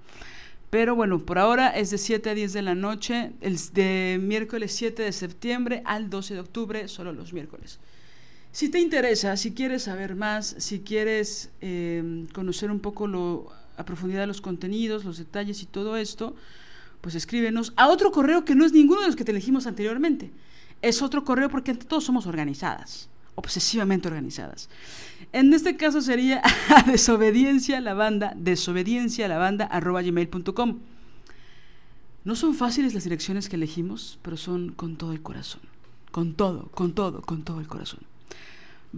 Pero 0.70 0.96
bueno, 0.96 1.20
por 1.20 1.40
ahora 1.40 1.70
es 1.70 1.92
de 1.92 1.98
7 1.98 2.30
a 2.30 2.34
10 2.34 2.54
de 2.54 2.62
la 2.62 2.76
noche, 2.76 3.32
el 3.40 3.58
de 3.74 4.20
miércoles 4.22 4.74
7 4.74 5.02
de 5.02 5.12
septiembre 5.14 5.82
al 5.86 6.10
12 6.10 6.34
de 6.34 6.40
octubre, 6.42 6.88
solo 6.90 7.14
los 7.14 7.32
miércoles. 7.32 7.80
Si 8.58 8.70
te 8.70 8.80
interesa, 8.80 9.38
si 9.38 9.52
quieres 9.52 9.84
saber 9.84 10.16
más, 10.16 10.56
si 10.58 10.80
quieres 10.80 11.52
eh, 11.62 12.26
conocer 12.34 12.72
un 12.72 12.80
poco 12.80 13.54
a 13.78 13.86
profundidad 13.86 14.26
los 14.26 14.42
contenidos, 14.42 15.06
los 15.06 15.20
detalles 15.20 15.62
y 15.62 15.68
todo 15.68 15.96
esto, 15.96 16.36
pues 17.02 17.14
escríbenos 17.14 17.72
a 17.76 17.88
otro 17.88 18.12
correo 18.12 18.46
que 18.46 18.56
no 18.56 18.66
es 18.66 18.74
ninguno 18.74 19.02
de 19.02 19.06
los 19.06 19.16
que 19.16 19.24
te 19.24 19.30
elegimos 19.30 19.68
anteriormente. 19.68 20.32
Es 20.82 21.04
otro 21.04 21.24
correo 21.24 21.52
porque 21.52 21.70
ante 21.70 21.86
todos 21.86 22.04
somos 22.04 22.26
organizadas, 22.26 23.10
obsesivamente 23.36 24.08
organizadas. 24.08 24.70
En 25.34 25.54
este 25.54 25.78
caso 25.78 26.02
sería 26.02 26.42
a 26.76 26.82
desobediencia 26.82 27.80
la 27.80 27.94
banda, 27.94 28.34
desobediencia 28.36 29.28
la 29.28 29.38
banda 29.38 29.66
arroba. 29.66 30.02
No 32.24 32.36
son 32.36 32.56
fáciles 32.56 32.96
las 32.96 33.04
direcciones 33.04 33.50
que 33.50 33.56
elegimos, 33.56 34.18
pero 34.24 34.36
son 34.36 34.70
con 34.70 34.96
todo 34.96 35.12
el 35.12 35.22
corazón. 35.22 35.62
Con 36.10 36.34
todo, 36.34 36.70
con 36.72 36.94
todo, 36.94 37.22
con 37.22 37.44
todo 37.44 37.60
el 37.60 37.68
corazón 37.68 38.00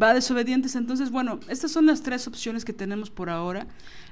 va 0.02 0.14
desobedientes. 0.14 0.76
Entonces, 0.76 1.12
bueno, 1.12 1.40
estas 1.50 1.72
son 1.72 1.86
las 1.86 2.02
tres 2.02 2.28
opciones 2.28 2.66
que 2.66 2.74
tenemos 2.74 3.10
por 3.10 3.30
ahora. 3.30 3.68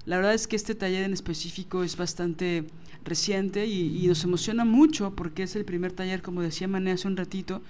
La 0.05 0.17
verdad 0.17 0.33
es 0.33 0.47
que 0.47 0.55
este 0.55 0.75
taller 0.75 1.03
en 1.03 1.13
específico 1.13 1.83
es 1.83 1.97
bastante 1.97 2.65
reciente 3.03 3.65
y, 3.67 4.05
nos 4.07 4.23
emociona 4.23 4.65
mucho 4.65 5.15
porque 5.15 5.43
es 5.43 5.55
el 5.55 5.65
primer 5.65 5.91
taller, 5.91 6.21
como 6.21 6.41
decía 6.41 6.67
Mané 6.67 6.91
hace 6.91 7.07
un 7.07 7.17
ratito, 7.17 7.61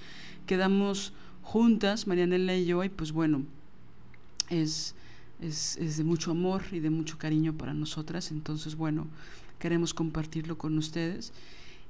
que 0.46 0.58
damos 0.58 1.14
juntas, 1.42 2.08
Marianela 2.08 2.56
y 2.56 2.66
yo, 2.66 2.84
y 2.84 2.90
pues 2.90 3.12
bueno, 3.12 3.44
es, 4.50 4.96
es, 5.42 5.78
es 5.78 5.98
de 5.98 6.04
mucho 6.04 6.32
amor 6.32 6.64
y 6.72 6.80
de 6.80 6.90
mucho 6.90 7.18
cariño 7.18 7.54
para 7.54 7.74
nosotras. 7.74 8.32
Entonces, 8.32 8.76
bueno, 8.76 9.08
queremos 9.60 9.94
compartirlo 9.94 10.58
con 10.58 10.78
ustedes. 10.78 11.34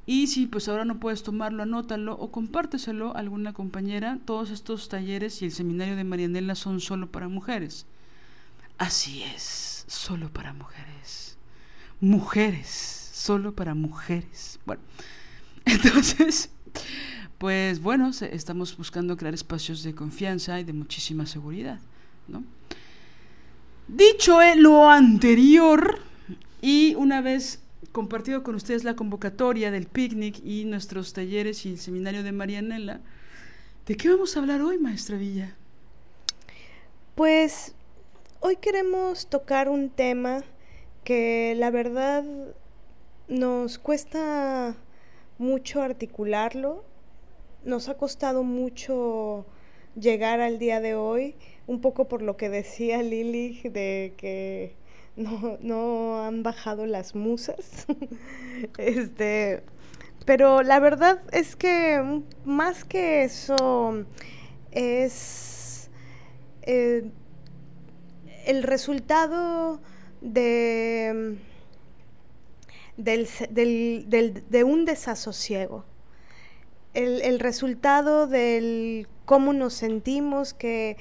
Y 0.09 0.27
si 0.27 0.47
pues 0.47 0.69
ahora 0.69 0.85
no 0.85 1.01
puedes 1.01 1.21
tomarlo, 1.21 1.63
anótalo 1.63 2.13
o 2.13 2.31
compárteselo 2.31 3.15
a 3.15 3.19
alguna 3.19 3.51
compañera. 3.51 4.19
Todos 4.23 4.51
estos 4.51 4.87
talleres 4.87 5.41
y 5.41 5.45
el 5.45 5.51
seminario 5.51 5.97
de 5.97 6.05
Marianela 6.05 6.55
son 6.55 6.79
solo 6.79 7.11
para 7.11 7.27
mujeres. 7.27 7.85
Así 8.77 9.21
es, 9.23 9.83
solo 9.87 10.31
para 10.31 10.53
mujeres. 10.53 11.37
Mujeres, 11.99 12.69
solo 13.13 13.53
para 13.53 13.75
mujeres. 13.75 14.59
Bueno, 14.65 14.81
entonces, 15.65 16.51
pues 17.37 17.81
bueno, 17.81 18.09
estamos 18.31 18.77
buscando 18.77 19.17
crear 19.17 19.33
espacios 19.33 19.83
de 19.83 19.93
confianza 19.93 20.57
y 20.57 20.63
de 20.63 20.71
muchísima 20.71 21.25
seguridad, 21.25 21.81
¿no? 22.29 22.45
Dicho 23.89 24.39
lo 24.55 24.89
anterior, 24.89 25.99
y 26.61 26.95
una 26.95 27.21
vez 27.21 27.61
compartido 27.91 28.43
con 28.43 28.55
ustedes 28.55 28.83
la 28.83 28.95
convocatoria 28.95 29.71
del 29.71 29.87
picnic 29.87 30.39
y 30.43 30.65
nuestros 30.65 31.13
talleres 31.13 31.65
y 31.65 31.71
el 31.71 31.79
seminario 31.79 32.23
de 32.23 32.31
Marianela. 32.31 33.01
¿De 33.85 33.95
qué 33.95 34.09
vamos 34.09 34.35
a 34.35 34.39
hablar 34.39 34.61
hoy, 34.61 34.77
maestra 34.77 35.17
Villa? 35.17 35.55
Pues 37.15 37.73
hoy 38.41 38.57
queremos 38.57 39.27
tocar 39.27 39.69
un 39.69 39.89
tema 39.89 40.43
que 41.03 41.55
la 41.55 41.71
verdad 41.71 42.23
nos 43.27 43.79
cuesta 43.79 44.75
mucho 45.37 45.81
articularlo, 45.81 46.83
nos 47.63 47.89
ha 47.89 47.97
costado 47.97 48.43
mucho 48.43 49.45
llegar 49.99 50.41
al 50.41 50.59
día 50.59 50.79
de 50.79 50.95
hoy, 50.95 51.35
un 51.65 51.81
poco 51.81 52.07
por 52.07 52.21
lo 52.21 52.37
que 52.37 52.49
decía 52.49 53.01
Lili 53.01 53.61
de 53.63 54.13
que 54.17 54.75
no, 55.17 55.57
no 55.61 56.23
han 56.23 56.43
bajado 56.43 56.85
las 56.85 57.15
musas. 57.15 57.87
este, 58.77 59.63
pero 60.25 60.63
la 60.63 60.79
verdad 60.79 61.21
es 61.31 61.55
que 61.55 62.21
más 62.45 62.85
que 62.85 63.23
eso 63.23 64.05
es 64.71 65.89
eh, 66.61 67.09
el 68.45 68.63
resultado 68.63 69.81
de, 70.21 71.37
del, 72.95 73.27
del, 73.49 74.43
de 74.49 74.63
un 74.63 74.85
desasosiego. 74.85 75.85
El, 76.93 77.21
el 77.21 77.39
resultado 77.39 78.27
del 78.27 79.07
cómo 79.25 79.53
nos 79.53 79.73
sentimos, 79.73 80.53
que 80.53 80.97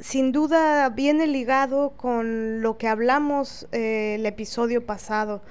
sin 0.00 0.32
duda 0.32 0.88
viene 0.88 1.26
ligado 1.26 1.92
con 1.96 2.62
lo 2.62 2.78
que 2.78 2.88
hablamos 2.88 3.68
eh, 3.72 4.16
el 4.18 4.26
episodio 4.26 4.84
pasado 4.84 5.42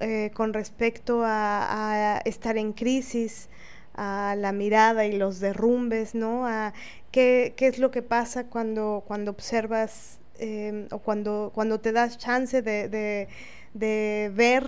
eh, 0.00 0.30
con 0.34 0.52
respecto 0.52 1.22
a, 1.24 2.20
estar 2.24 2.56
en 2.56 2.72
crisis, 2.72 3.48
a 3.94 4.34
la 4.38 4.52
mirada 4.52 5.04
y 5.04 5.16
los 5.16 5.40
derrumbes, 5.40 6.14
¿no? 6.14 6.46
A 6.46 6.72
qué, 7.10 7.54
es 7.58 7.78
lo 7.78 7.90
que 7.90 8.02
pasa 8.02 8.44
cuando, 8.44 9.04
cuando 9.06 9.30
observas 9.30 10.18
em, 10.38 10.86
o 10.90 10.98
cuando, 10.98 11.52
cuando 11.54 11.80
te 11.80 11.92
das 11.92 12.18
chance 12.18 12.62
de, 12.62 13.28
ver, 13.74 14.64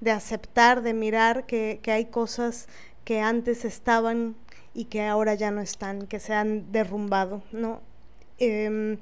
de 0.00 0.10
aceptar, 0.10 0.82
de 0.82 0.94
mirar 0.94 1.46
que, 1.46 1.80
que 1.82 1.92
hay 1.92 2.06
cosas 2.06 2.68
que 3.04 3.20
antes 3.20 3.64
estaban 3.64 4.36
y 4.74 4.84
que 4.84 5.02
ahora 5.02 5.34
ya 5.34 5.50
no 5.50 5.60
están, 5.60 6.06
que 6.06 6.20
se 6.20 6.34
han 6.34 6.70
derrumbado, 6.70 7.42
¿no? 7.52 7.87
Em, 8.38 8.98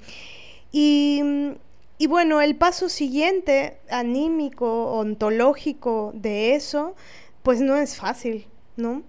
y, 0.71 1.21
bueno, 2.07 2.41
el 2.41 2.55
paso 2.55 2.89
siguiente, 2.89 3.77
anímico, 3.89 4.91
ontológico 4.93 6.11
de 6.15 6.55
eso, 6.55 6.95
pues 7.43 7.61
no 7.61 7.75
es 7.77 7.95
fácil, 7.95 8.47
¿no? 8.75 9.03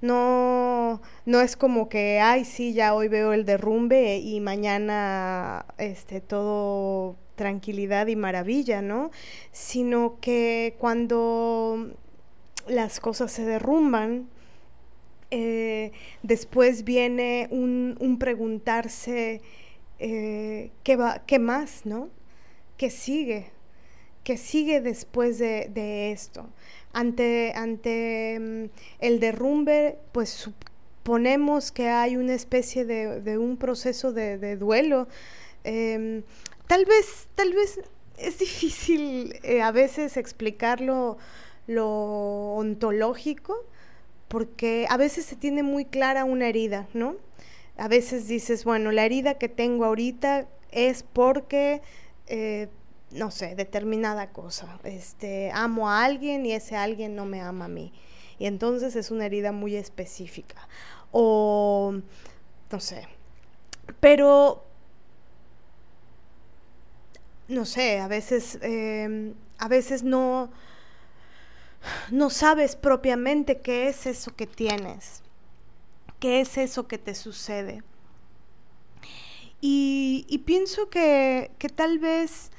No, 0.00 1.00
no 1.24 1.40
es 1.40 1.56
como 1.56 1.88
que, 1.88 2.20
ay, 2.20 2.44
sí, 2.44 2.74
ya 2.74 2.94
hoy 2.94 3.08
veo 3.08 3.32
el 3.32 3.44
derrumbe 3.46 4.18
y 4.18 4.40
mañana 4.40 5.64
este, 5.78 6.20
todo 6.20 7.16
tranquilidad 7.36 8.06
y 8.08 8.16
maravilla, 8.16 8.82
¿no? 8.82 9.10
Sino 9.52 10.18
que 10.20 10.76
cuando 10.78 11.90
las 12.68 13.00
cosas 13.00 13.32
se 13.32 13.44
derrumban, 13.44 14.28
eh, 15.30 15.92
después 16.22 16.84
viene 16.84 17.48
un, 17.50 18.16
preguntarse 18.20 19.40
eh, 20.06 20.70
¿qué, 20.82 20.96
va, 20.96 21.22
¿qué 21.26 21.38
más, 21.38 21.86
no? 21.86 22.10
¿Qué 22.76 22.90
sigue? 22.90 23.50
¿Qué 24.22 24.36
sigue 24.36 24.82
después 24.82 25.38
de, 25.38 26.12
esto? 26.12 26.46
Ante, 26.92 27.54
ante 27.56 28.38
mm, 28.38 28.64
el 28.98 29.18
derrumbe, 29.18 29.96
pues 30.12 30.28
suponemos 30.28 31.72
que 31.72 31.88
hay 31.88 32.18
una 32.18 32.34
especie 32.34 32.84
de, 32.84 33.38
un 33.38 33.56
proceso 33.56 34.12
de, 34.12 34.56
duelo. 34.56 35.08
Em, 35.64 36.22
tal 36.66 36.84
vez, 36.84 37.28
tal 37.34 37.54
vez 37.54 37.80
es 38.18 38.38
difícil 38.38 39.40
eh, 39.42 39.62
a 39.62 39.72
veces 39.72 40.18
explicarlo 40.18 41.16
lo 41.66 41.88
ontológico, 42.56 43.56
porque 44.28 44.86
a 44.90 44.98
veces 44.98 45.24
se 45.24 45.36
tiene 45.36 45.62
muy 45.62 45.86
clara 45.86 46.26
una 46.26 46.46
herida, 46.46 46.88
¿no? 46.92 47.16
A 47.76 47.88
veces 47.88 48.28
dices, 48.28 48.64
bueno, 48.64 48.92
la 48.92 49.04
herida 49.04 49.34
que 49.34 49.48
tengo 49.48 49.84
ahorita 49.84 50.46
es 50.70 51.02
porque, 51.02 51.82
eh, 52.26 52.68
no 53.10 53.30
sé, 53.30 53.54
determinada 53.56 54.30
cosa. 54.30 54.78
Este, 54.84 55.50
amo 55.52 55.88
a 55.88 56.04
alguien 56.04 56.46
y 56.46 56.52
ese 56.52 56.76
alguien 56.76 57.16
no 57.16 57.24
me 57.24 57.40
ama 57.40 57.66
a 57.66 57.68
mí. 57.68 57.92
Y 58.38 58.46
entonces 58.46 58.96
es 58.96 59.10
una 59.10 59.26
herida 59.26 59.52
muy 59.52 59.76
específica. 59.76 60.68
O, 61.12 61.94
no 62.70 62.80
sé. 62.80 63.08
Pero, 64.00 64.64
no 67.48 67.64
sé, 67.64 67.98
a 68.00 68.08
veces, 68.08 68.58
eh, 68.62 69.34
a 69.58 69.68
veces 69.68 70.02
no 70.02 70.50
no 72.10 72.30
sabes 72.30 72.76
propiamente 72.76 73.60
qué 73.60 73.88
es 73.88 74.06
eso 74.06 74.34
que 74.34 74.46
tienes, 74.46 75.22
qué 76.24 76.40
es 76.40 76.56
eso 76.56 76.88
que 76.88 76.96
te 76.96 77.14
sucede. 77.14 77.82
Y, 79.60 80.42
pienso 80.46 80.88
que, 80.88 81.50
tal 81.76 81.98
vez 81.98 82.50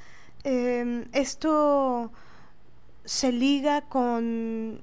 em, 0.44 1.06
esto 1.12 2.12
se 3.04 3.32
liga 3.32 3.80
con, 3.80 4.82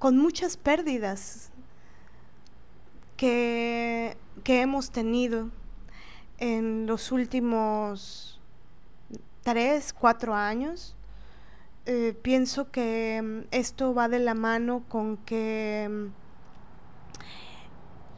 con 0.00 0.18
muchas 0.18 0.56
pérdidas 0.56 1.52
que, 3.16 4.16
que 4.42 4.60
hemos 4.62 4.90
tenido 4.90 5.48
en 6.38 6.88
los 6.88 7.12
últimos 7.12 8.40
tres, 9.44 9.92
cuatro 9.92 10.34
años 10.34 10.96
eh, 11.86 12.16
pienso 12.22 12.72
que 12.72 13.20
mm, 13.22 13.48
esto 13.52 13.94
va 13.94 14.08
de 14.08 14.18
la 14.18 14.34
mano 14.34 14.84
con 14.88 15.16
que 15.16 15.88
mm, 15.88 16.21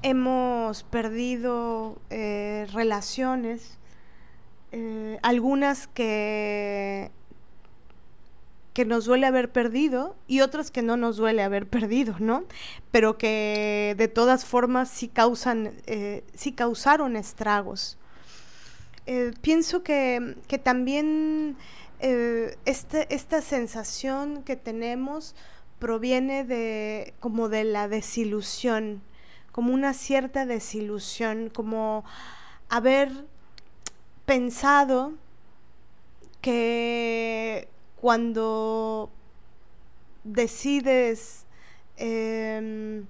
hemos 0.04 0.84
perdido 0.84 1.98
eh, 2.10 2.68
relaciones, 2.72 3.78
eh, 4.70 5.18
algunas 5.22 5.88
que, 5.88 7.10
que 8.72 8.84
nos 8.84 9.06
duele 9.06 9.26
haber 9.26 9.50
perdido 9.50 10.14
y 10.28 10.40
otras 10.40 10.70
que 10.70 10.82
no 10.82 10.96
nos 10.96 11.16
duele 11.16 11.42
haber 11.42 11.66
perdido, 11.66 12.16
¿no? 12.20 12.44
Pero 12.92 13.18
que 13.18 13.94
de 13.98 14.06
todas 14.08 14.44
formas 14.44 14.88
sí 14.88 15.08
causan, 15.08 15.72
sí 16.34 16.52
causaron 16.52 17.16
estragos. 17.16 17.98
pienso 19.42 19.82
que, 19.82 20.36
que 20.48 20.58
también 20.58 21.56
eh, 22.06 22.58
este, 22.66 23.06
esta 23.14 23.40
sensación 23.40 24.42
que 24.42 24.56
tenemos 24.56 25.34
proviene 25.78 26.44
de 26.44 27.14
como 27.18 27.48
de 27.48 27.64
la 27.64 27.88
desilusión, 27.88 29.00
como 29.54 29.72
una 29.72 29.94
cierta 29.94 30.46
desilusión, 30.46 31.48
como 31.48 32.04
haber 32.68 33.12
pensado 34.26 35.12
que 36.40 37.68
cuando 37.94 39.10
decides 40.24 41.46
em, 41.98 43.06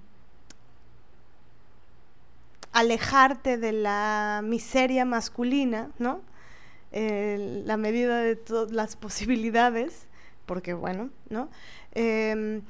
alejarte 2.73 3.57
de 3.57 3.73
la 3.73 4.43
miseria 4.45 5.07
masculina, 5.07 5.93
¿no? 5.99 6.21
la 6.93 7.79
medida 7.79 8.21
de 8.21 8.37
todas 8.37 8.71
las 8.71 8.97
posibilidades, 8.97 10.09
porque 10.45 10.75
bueno, 10.75 11.09
¿no? 11.31 11.49
Em, 11.93 12.61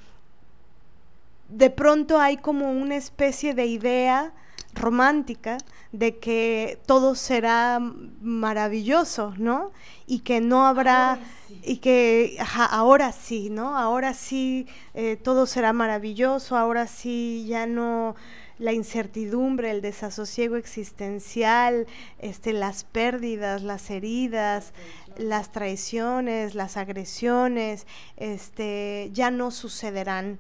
de 1.54 1.70
pronto 1.70 2.18
hay 2.18 2.36
como 2.36 2.70
una 2.72 2.96
especie 2.96 3.54
de 3.54 3.66
idea 3.66 4.32
romántica 4.74 5.58
de 5.92 6.18
que 6.18 6.80
todo 6.86 7.14
será 7.14 7.78
maravilloso, 8.20 9.32
¿no? 9.38 9.70
Y 10.06 10.20
que 10.20 10.40
no 10.40 10.66
habrá, 10.66 11.20
y 11.62 11.76
que 11.76 12.36
ahora 12.70 13.12
sí, 13.12 13.50
¿no? 13.50 13.78
Ahora 13.78 14.14
sí 14.14 14.66
eh, 14.94 15.16
todo 15.16 15.46
será 15.46 15.72
maravilloso, 15.72 16.56
ahora 16.56 16.88
sí 16.88 17.46
ya 17.48 17.66
no 17.66 18.16
la 18.58 18.72
incertidumbre, 18.72 19.70
el 19.70 19.80
desasosiego 19.80 20.56
existencial, 20.56 21.86
este, 22.18 22.52
las 22.52 22.82
pérdidas, 22.82 23.62
las 23.62 23.90
heridas, 23.90 24.72
las 25.16 25.52
traiciones, 25.52 26.56
las 26.56 26.76
agresiones, 26.76 27.86
este, 28.16 29.10
ya 29.12 29.30
no 29.30 29.52
sucederán, 29.52 30.38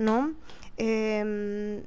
¿no? 0.00 0.32
Em, 0.76 1.82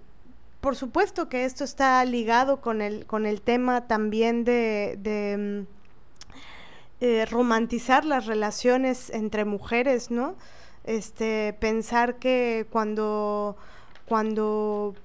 por 0.62 0.76
supuesto 0.78 1.28
que 1.28 1.44
esto 1.46 1.64
está 1.66 2.06
ligado 2.06 2.62
con 2.62 2.82
el, 2.82 3.06
con 3.06 3.26
el 3.26 3.42
tema 3.42 3.88
también 3.88 4.46
de, 4.46 5.66
eh, 7.02 7.26
romantizar 7.26 8.06
las 8.06 8.28
relaciones 8.28 9.10
entre 9.10 9.44
mujeres, 9.44 10.10
¿no? 10.10 10.36
Este, 10.86 11.54
pensar 11.60 12.16
que 12.16 12.66
cuando, 12.70 13.58
cuando 14.06 14.96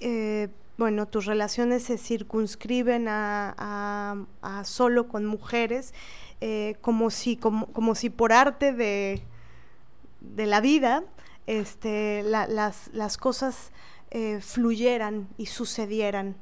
eh, 0.00 0.48
bueno, 0.76 1.06
tus 1.06 1.26
relaciones 1.26 1.84
se 1.84 1.98
circunscriben 1.98 3.06
a, 3.08 4.16
solo 4.64 5.08
con 5.08 5.26
mujeres, 5.26 5.92
eh, 6.40 6.76
como, 6.80 7.10
si, 7.10 7.36
como, 7.36 7.66
como, 7.66 7.94
si 7.94 8.08
por 8.08 8.32
arte 8.32 8.72
de, 8.72 9.22
de 10.20 10.46
la 10.46 10.60
vida 10.60 11.04
este, 11.46 12.22
las, 12.22 12.90
las, 12.92 13.16
cosas 13.16 13.72
eh, 14.10 14.40
fluyeran 14.40 15.28
y 15.36 15.46
sucedieran. 15.46 16.36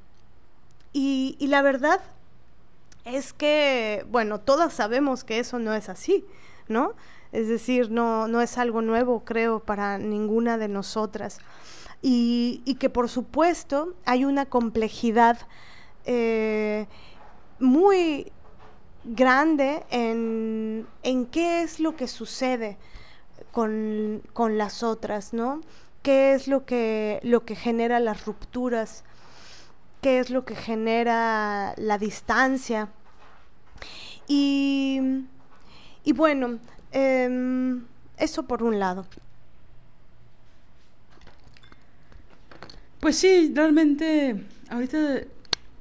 Y, 0.92 1.36
y, 1.38 1.46
la 1.46 1.62
verdad 1.62 2.00
es 3.04 3.32
que, 3.32 4.04
bueno, 4.10 4.40
todas 4.40 4.72
sabemos 4.72 5.24
que 5.24 5.38
eso 5.38 5.58
no 5.58 5.74
es 5.74 5.88
así, 5.88 6.24
¿no? 6.68 6.94
Es 7.32 7.48
decir, 7.48 7.90
no, 7.90 8.26
no 8.26 8.40
es 8.40 8.58
algo 8.58 8.82
nuevo, 8.82 9.24
creo, 9.24 9.60
para 9.60 9.98
ninguna 9.98 10.58
de 10.58 10.68
nosotras 10.68 11.40
y, 12.02 12.76
que 12.78 12.90
por 12.90 13.08
supuesto 13.08 13.94
hay 14.04 14.24
una 14.24 14.46
complejidad 14.46 15.38
eh, 16.04 16.86
muy 17.58 18.32
grande 19.04 19.84
en, 19.90 20.86
qué 21.32 21.62
es 21.62 21.80
lo 21.80 21.96
que 21.96 22.08
sucede 22.08 22.76
con, 23.58 24.56
las 24.56 24.84
otras, 24.84 25.32
¿no? 25.32 25.62
¿Qué 26.02 26.32
es 26.32 26.46
lo 26.46 26.64
que, 26.64 27.18
lo 27.24 27.44
que 27.44 27.56
genera 27.56 27.98
las 27.98 28.24
rupturas? 28.24 29.02
¿Qué 30.00 30.20
es 30.20 30.30
lo 30.30 30.44
que 30.44 30.54
genera 30.54 31.74
la 31.76 31.98
distancia? 31.98 32.88
Y, 34.28 35.00
bueno, 36.14 36.60
em, 36.92 37.84
eso 38.16 38.44
por 38.44 38.62
un 38.62 38.78
lado. 38.78 39.06
Pues 43.00 43.16
sí, 43.16 43.52
realmente, 43.52 44.44
ahorita, 44.68 45.22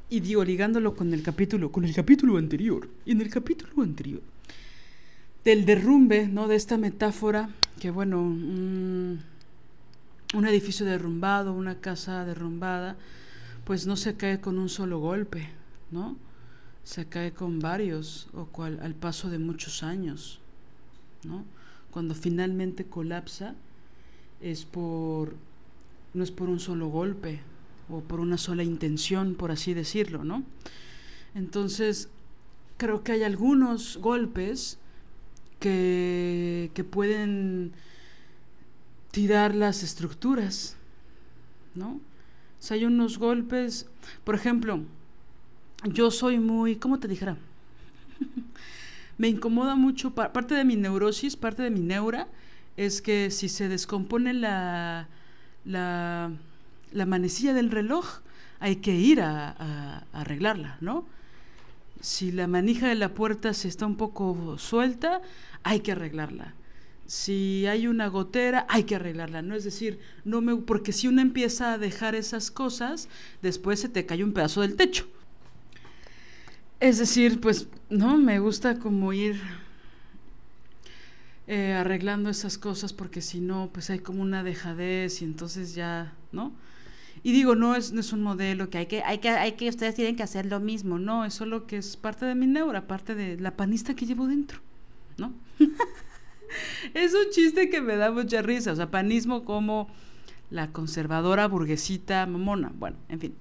y 0.10 0.20
digo, 0.22 0.44
ligándolo 0.44 0.96
con 0.96 1.14
el 1.14 1.22
capítulo, 1.22 1.72
con 1.72 1.86
el 1.86 1.94
capítulo 1.94 2.38
anterior, 2.38 2.90
y 3.06 3.12
en 3.12 3.22
el 3.22 3.30
capítulo 3.30 3.84
anterior, 3.84 4.22
del 5.46 5.66
derrumbe, 5.66 6.28
¿no? 6.28 6.48
De 6.48 6.56
esta 6.56 6.78
metáfora, 6.78 7.50
que 7.80 7.92
bueno, 7.92 8.22
un 8.22 9.22
edificio 10.34 10.86
derrumbado, 10.86 11.54
una 11.54 11.80
casa 11.80 12.26
derrumbada, 12.26 12.98
pues 13.66 13.88
no 13.88 13.96
se 13.96 14.16
cae 14.16 14.40
con 14.40 14.58
un 14.58 14.70
solo 14.70 15.00
golpe, 15.00 15.50
¿no? 15.92 16.18
Se 16.84 17.06
cae 17.06 17.34
con 17.34 17.60
varios, 17.60 18.28
o 18.34 18.46
cual, 18.46 18.80
al 18.82 18.96
paso 18.96 19.30
de 19.30 19.40
muchos 19.40 19.84
años, 19.84 20.40
¿no? 21.24 21.44
Cuando 21.92 22.16
finalmente 22.16 22.86
colapsa, 22.86 23.56
es 24.42 24.66
por 24.66 25.36
no 26.14 26.24
es 26.24 26.32
por 26.32 26.50
un 26.50 26.60
solo 26.60 26.88
golpe 26.88 27.42
o 27.90 28.02
por 28.02 28.20
una 28.20 28.38
sola 28.38 28.64
intención, 28.64 29.36
por 29.36 29.52
así 29.52 29.74
decirlo, 29.74 30.24
¿no? 30.24 30.44
Entonces, 31.36 32.10
creo 32.78 33.04
que 33.04 33.14
hay 33.14 33.24
algunos 33.24 33.98
golpes 33.98 34.80
que, 35.60 36.72
que 36.74 36.84
pueden 36.84 37.74
tirar 39.12 39.56
las 39.56 39.84
estructuras, 39.84 40.78
¿no? 41.76 42.00
O 42.60 42.62
sea, 42.62 42.76
hay 42.76 42.86
unos 42.86 43.18
golpes, 43.18 43.88
por 44.24 44.36
ejemplo, 44.36 44.82
yo 45.84 46.12
soy 46.12 46.40
muy, 46.40 46.76
¿cómo 46.76 47.00
te 47.00 47.08
dijera? 47.08 47.38
Me 49.18 49.28
incomoda 49.28 49.76
mucho, 49.76 50.12
parte 50.12 50.56
de 50.56 50.64
mi 50.64 50.76
neurosis, 50.76 51.36
parte 51.36 51.64
de 51.64 51.72
mi 51.72 51.80
neura, 51.80 52.28
es 52.78 53.02
que 53.02 53.32
si 53.32 53.50
se 53.50 53.68
descompone 53.68 54.34
la, 54.34 55.08
la, 55.66 56.32
manecilla 57.06 57.54
del 57.54 57.72
reloj 57.72 58.20
hay 58.60 58.78
que 58.78 58.96
ir 58.96 59.22
a, 59.22 60.06
arreglarla, 60.14 60.78
¿no? 60.82 61.06
Si 62.02 62.32
la 62.32 62.48
manija 62.48 62.88
de 62.88 62.96
la 62.96 63.14
puerta 63.14 63.54
se 63.54 63.68
está 63.68 63.86
un 63.86 63.98
poco 63.98 64.58
suelta, 64.58 65.22
hay 65.64 65.80
que 65.82 65.94
arreglarla. 65.94 66.54
Si 67.06 67.66
hay 67.68 67.88
una 67.88 68.08
gotera, 68.08 68.66
hay 68.70 68.84
que 68.84 68.96
arreglarla, 68.96 69.42
¿no? 69.42 69.56
Es 69.56 69.64
decir, 69.64 70.00
no 70.26 70.42
me, 70.42 70.56
porque 70.58 70.92
si 70.92 71.08
uno 71.08 71.22
empieza 71.22 71.74
a 71.74 71.78
dejar 71.78 72.16
esas 72.16 72.52
cosas, 72.52 73.08
después 73.42 73.80
se 73.80 73.90
te 73.90 74.06
cae 74.06 74.24
un 74.24 74.34
pedazo 74.34 74.62
del 74.62 74.76
techo. 74.76 75.08
Es 76.80 77.00
decir, 77.00 77.40
pues, 77.40 77.68
no, 77.90 78.18
me 78.18 78.40
gusta 78.40 78.78
como 78.78 79.14
ir 79.14 79.42
eh, 81.48 81.74
arreglando 81.74 82.30
esas 82.30 82.58
cosas 82.58 82.92
porque 82.92 83.22
si 83.22 83.40
no, 83.40 83.70
pues 83.72 83.90
hay 83.90 84.00
como 84.00 84.22
una 84.22 84.44
dejadez 84.44 85.22
y 85.22 85.26
entonces 85.26 85.76
ya, 85.76 86.14
¿no? 86.34 86.52
Y 87.24 87.32
digo, 87.32 87.56
no 87.56 87.76
es, 87.76 87.92
no 87.92 88.00
es 88.00 88.14
un 88.14 88.22
modelo 88.22 88.70
que 88.70 88.78
hay 88.78 88.86
que, 88.86 89.04
hay 89.04 89.18
que, 89.20 89.30
hay 89.30 89.54
que, 89.54 89.70
ustedes 89.70 89.96
tienen 89.96 90.16
que 90.16 90.24
hacer 90.24 90.46
lo 90.46 90.60
mismo, 90.60 91.00
no, 91.00 91.26
es 91.26 91.34
solo 91.34 91.68
que 91.68 91.78
es 91.78 91.98
parte 91.98 92.26
de 92.26 92.36
mi 92.36 92.48
neura, 92.48 92.88
parte 92.88 93.16
de 93.16 93.38
la 93.40 93.56
panista 93.56 93.96
que 93.96 94.06
llevo 94.06 94.28
dentro, 94.28 94.60
¿no? 95.18 95.34
es 96.94 97.14
un 97.14 97.32
chiste 97.32 97.70
que 97.70 97.82
me 97.82 97.96
da 97.96 98.12
mucha 98.12 98.42
risa, 98.42 98.72
o 98.72 98.76
sea, 98.76 98.92
panismo 98.92 99.46
como 99.46 99.90
la 100.50 100.72
conservadora 100.72 101.48
burguesita 101.48 102.26
mamona, 102.26 102.72
bueno, 102.78 102.98
en 103.10 103.20
fin. 103.20 103.36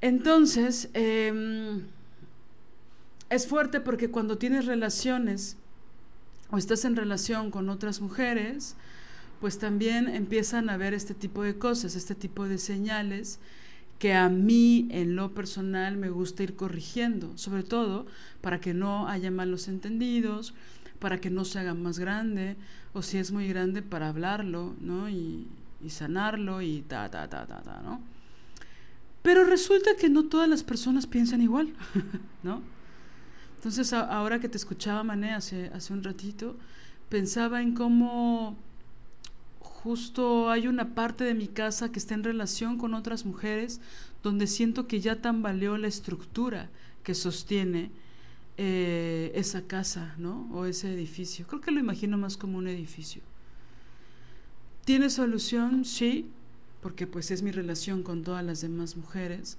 Entonces, 0.00 0.90
em, 0.92 1.82
es 3.30 3.46
fuerte 3.46 3.80
porque 3.80 4.10
cuando 4.10 4.38
tienes 4.38 4.66
relaciones 4.66 5.56
o 6.50 6.58
estás 6.58 6.84
en 6.84 6.96
relación 6.96 7.50
con 7.50 7.68
otras 7.68 8.00
mujeres, 8.00 8.76
pues 9.44 9.58
también 9.58 10.08
empiezan 10.08 10.70
a 10.70 10.78
ver 10.78 10.94
este 10.94 11.12
tipo 11.12 11.42
de 11.42 11.58
cosas, 11.58 11.96
este 11.96 12.14
tipo 12.14 12.48
de 12.48 12.56
señales 12.56 13.40
que 13.98 14.14
a 14.14 14.30
mí 14.30 14.88
en 14.90 15.16
lo 15.16 15.34
personal 15.34 15.98
me 15.98 16.08
gusta 16.08 16.44
ir 16.44 16.56
corrigiendo, 16.56 17.36
sobre 17.36 17.62
todo 17.62 18.06
para 18.40 18.58
que 18.58 18.72
no 18.72 19.06
haya 19.06 19.30
malos 19.30 19.68
entendidos, 19.68 20.54
para 20.98 21.20
que 21.20 21.28
no 21.28 21.44
se 21.44 21.58
haga 21.58 21.74
más 21.74 21.98
grande, 21.98 22.56
o 22.94 23.02
si 23.02 23.18
es 23.18 23.32
muy 23.32 23.46
grande 23.46 23.82
para 23.82 24.08
hablarlo, 24.08 24.76
¿no? 24.80 25.10
Y, 25.10 25.46
sanarlo 25.88 26.62
y 26.62 26.80
ta, 26.80 27.10
ta, 27.10 27.28
ta, 27.28 27.46
ta, 27.46 27.60
ta, 27.60 27.82
¿no? 27.82 28.00
Pero 29.20 29.44
resulta 29.44 29.90
que 30.00 30.08
no 30.08 30.24
todas 30.24 30.48
las 30.48 30.62
personas 30.62 31.06
piensan 31.06 31.42
igual, 31.42 31.74
¿no? 32.42 32.62
Entonces, 33.56 33.92
ahora 33.92 34.40
que 34.40 34.48
te 34.48 34.56
escuchaba, 34.56 35.04
Mané, 35.04 35.34
hace, 35.34 35.66
hace 35.74 35.92
un 35.92 36.02
ratito, 36.02 36.56
pensaba 37.10 37.60
en 37.60 37.74
cómo 37.74 38.56
justo 39.84 40.50
hay 40.50 40.66
una 40.66 40.94
parte 40.94 41.24
de 41.24 41.34
mi 41.34 41.46
casa 41.46 41.92
que 41.92 41.98
está 41.98 42.14
en 42.14 42.24
relación 42.24 42.78
con 42.78 42.94
otras 42.94 43.26
mujeres 43.26 43.82
donde 44.22 44.46
siento 44.46 44.88
que 44.88 45.00
ya 45.00 45.20
tambaleó 45.20 45.76
la 45.76 45.88
estructura 45.88 46.70
que 47.02 47.14
sostiene 47.14 47.90
eh, 48.56 49.30
esa 49.34 49.66
casa, 49.66 50.14
¿no? 50.16 50.48
O 50.54 50.64
ese 50.64 50.90
edificio. 50.90 51.46
Creo 51.46 51.60
que 51.60 51.70
lo 51.70 51.80
imagino 51.80 52.16
más 52.16 52.38
como 52.38 52.56
un 52.56 52.66
edificio. 52.66 53.20
¿Tiene 54.86 55.10
solución? 55.10 55.84
Sí, 55.84 56.30
porque 56.80 57.06
pues 57.06 57.30
es 57.30 57.42
mi 57.42 57.50
relación 57.50 58.02
con 58.02 58.22
todas 58.22 58.42
las 58.42 58.62
demás 58.62 58.96
mujeres. 58.96 59.58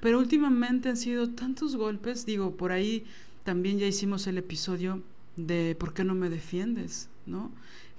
Pero 0.00 0.18
últimamente 0.18 0.90
han 0.90 0.98
sido 0.98 1.30
tantos 1.30 1.76
golpes, 1.76 2.26
digo, 2.26 2.54
por 2.54 2.70
ahí 2.70 3.04
también 3.44 3.78
ya 3.78 3.86
hicimos 3.86 4.26
el 4.26 4.36
episodio 4.36 5.02
de 5.36 5.74
¿Por 5.80 5.94
qué 5.94 6.04
no 6.04 6.14
me 6.14 6.28
defiendes? 6.28 7.08
¿no? 7.26 7.50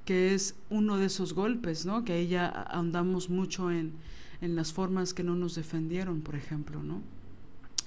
Que 0.06 0.34
es 0.34 0.56
uno 0.70 0.98
de 0.98 1.08
esos 1.08 1.34
golpes, 1.34 1.86
¿no? 1.86 2.06
Que 2.06 2.14
ahí 2.14 2.28
ya 2.28 2.48
andamos 2.48 3.30
mucho 3.30 3.72
en, 3.72 3.94
en 4.42 4.56
las 4.56 4.72
formas 4.72 5.14
que 5.14 5.24
no 5.24 5.36
nos 5.36 5.56
defendieron, 5.56 6.22
por 6.22 6.36
ejemplo, 6.36 6.84
¿no? 6.84 7.02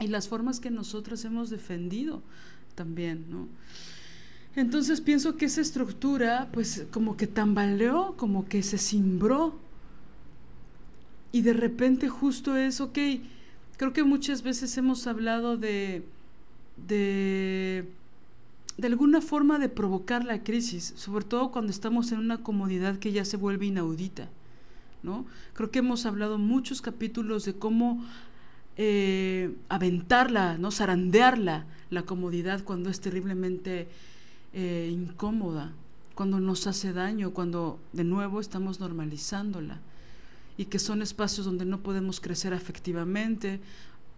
Y 0.01 0.09
las 0.09 0.29
formas 0.29 0.61
que 0.61 0.71
nosotras 0.71 1.25
hemos 1.25 1.51
defendido 1.51 2.23
también, 2.75 3.27
¿no? 3.31 3.49
Entonces 4.57 5.01
pienso 5.01 5.37
que 5.37 5.47
esa 5.47 5.61
estructura, 5.61 6.49
pues 6.53 6.87
como 6.91 7.17
que 7.17 7.27
tambaleó, 7.27 8.17
como 8.17 8.49
que 8.49 8.63
se 8.63 8.79
cimbró. 8.79 9.59
Y 11.31 11.43
de 11.43 11.53
repente 11.53 12.09
justo 12.09 12.57
es, 12.57 12.81
ok, 12.81 12.99
creo 13.77 13.93
que 13.93 14.03
muchas 14.03 14.43
veces 14.43 14.77
hemos 14.77 15.07
hablado 15.07 15.57
de 15.57 16.03
de, 16.87 17.85
de 18.79 18.87
alguna 18.87 19.21
forma 19.21 19.59
de 19.59 19.69
provocar 19.69 20.25
la 20.25 20.45
crisis, 20.45 20.95
sobre 20.97 21.25
todo 21.25 21.51
cuando 21.51 21.73
estamos 21.73 22.13
en 22.13 22.21
una 22.21 22.39
comodidad 22.39 22.99
que 22.99 23.11
ya 23.11 23.25
se 23.25 23.37
vuelve 23.37 23.67
inaudita. 23.67 24.29
¿no? 25.03 25.27
Creo 25.55 25.71
que 25.71 25.81
hemos 25.81 26.07
hablado 26.07 26.39
muchos 26.39 26.81
capítulos 26.81 27.45
de 27.45 27.55
cómo 27.55 28.05
eh, 28.77 29.53
aventarla, 29.69 30.59
¿no? 30.59 30.71
zarandearla, 30.71 31.67
la 31.91 32.03
comodidad 32.03 32.63
cuando 32.63 32.89
es 32.89 33.01
terriblemente 33.01 33.89
eh, 34.53 34.89
incómoda, 34.93 35.73
cuando 36.15 36.39
nos 36.39 36.69
hace 36.69 36.93
daño, 36.93 37.33
cuando 37.33 37.81
de 37.93 38.05
nuevo 38.05 38.41
estamos 38.41 38.79
normalizándola 38.79 39.81
y 40.57 40.67
que 40.67 40.79
son 40.79 41.03
espacios 41.03 41.47
donde 41.47 41.65
no 41.65 41.81
podemos 41.81 42.21
crecer 42.21 42.55
afectivamente, 42.55 43.61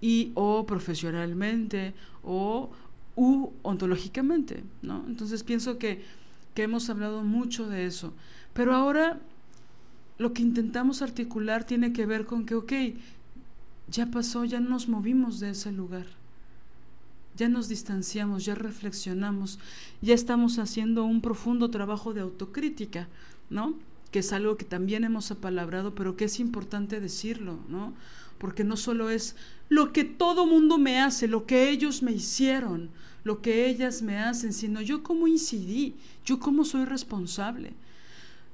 y 0.00 0.32
o 0.34 0.64
profesionalmente 0.66 1.94
o 2.22 2.70
u 3.16 3.50
ontológicamente, 3.62 4.62
¿no? 4.82 5.04
Entonces 5.06 5.42
pienso 5.42 5.78
que, 5.78 6.02
que 6.54 6.62
hemos 6.62 6.88
hablado 6.90 7.22
mucho 7.22 7.68
de 7.68 7.86
eso, 7.86 8.12
pero 8.52 8.74
ahora 8.74 9.20
lo 10.18 10.32
que 10.32 10.42
intentamos 10.42 11.02
articular 11.02 11.64
tiene 11.64 11.92
que 11.92 12.06
ver 12.06 12.26
con 12.26 12.44
que, 12.44 12.54
ok, 12.54 12.72
ya 13.90 14.06
pasó, 14.10 14.44
ya 14.44 14.60
nos 14.60 14.88
movimos 14.88 15.40
de 15.40 15.50
ese 15.50 15.72
lugar, 15.72 16.06
ya 17.36 17.48
nos 17.48 17.68
distanciamos, 17.68 18.44
ya 18.44 18.54
reflexionamos, 18.54 19.58
ya 20.02 20.14
estamos 20.14 20.58
haciendo 20.58 21.04
un 21.04 21.20
profundo 21.22 21.70
trabajo 21.70 22.12
de 22.12 22.20
autocrítica, 22.20 23.08
¿no? 23.48 23.74
Que 24.10 24.18
es 24.18 24.32
algo 24.32 24.56
que 24.56 24.64
también 24.64 25.04
hemos 25.04 25.30
apalabrado, 25.30 25.94
pero 25.94 26.16
que 26.16 26.26
es 26.26 26.38
importante 26.38 27.00
decirlo, 27.00 27.58
¿no? 27.68 27.94
Porque 28.40 28.64
no 28.64 28.76
solo 28.76 29.08
es 29.10 29.36
lo 29.68 29.92
que 29.92 30.02
todo 30.02 30.46
mundo 30.46 30.78
me 30.78 31.00
hace, 31.00 31.28
lo 31.28 31.46
que 31.46 31.70
ellos 31.70 32.02
me 32.02 32.10
hicieron, 32.10 32.90
lo 33.22 33.40
que 33.40 33.68
ellas 33.68 34.02
me 34.02 34.18
hacen, 34.18 34.52
sino 34.52 34.80
yo 34.80 35.04
cómo 35.04 35.28
incidí, 35.28 35.94
yo 36.24 36.40
cómo 36.40 36.64
soy 36.64 36.84
responsable 36.86 37.74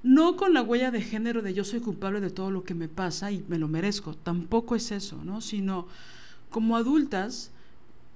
no 0.07 0.37
con 0.37 0.55
la 0.55 0.63
huella 0.63 0.93
de 0.93 1.03
género 1.03 1.43
de 1.43 1.53
yo 1.53 1.65
soy 1.65 1.81
culpable 1.81 2.21
de 2.21 2.31
todo 2.31 2.53
lo 2.53 2.63
que 2.63 2.75
me 2.75 2.87
pasa 2.87 3.33
y 3.33 3.45
me 3.49 3.59
lo 3.59 3.67
merezco, 3.67 4.15
tampoco 4.15 4.77
es 4.77 4.93
eso, 4.93 5.21
¿no? 5.25 5.41
Sino 5.41 5.89
como 6.49 6.77
adultas, 6.77 7.51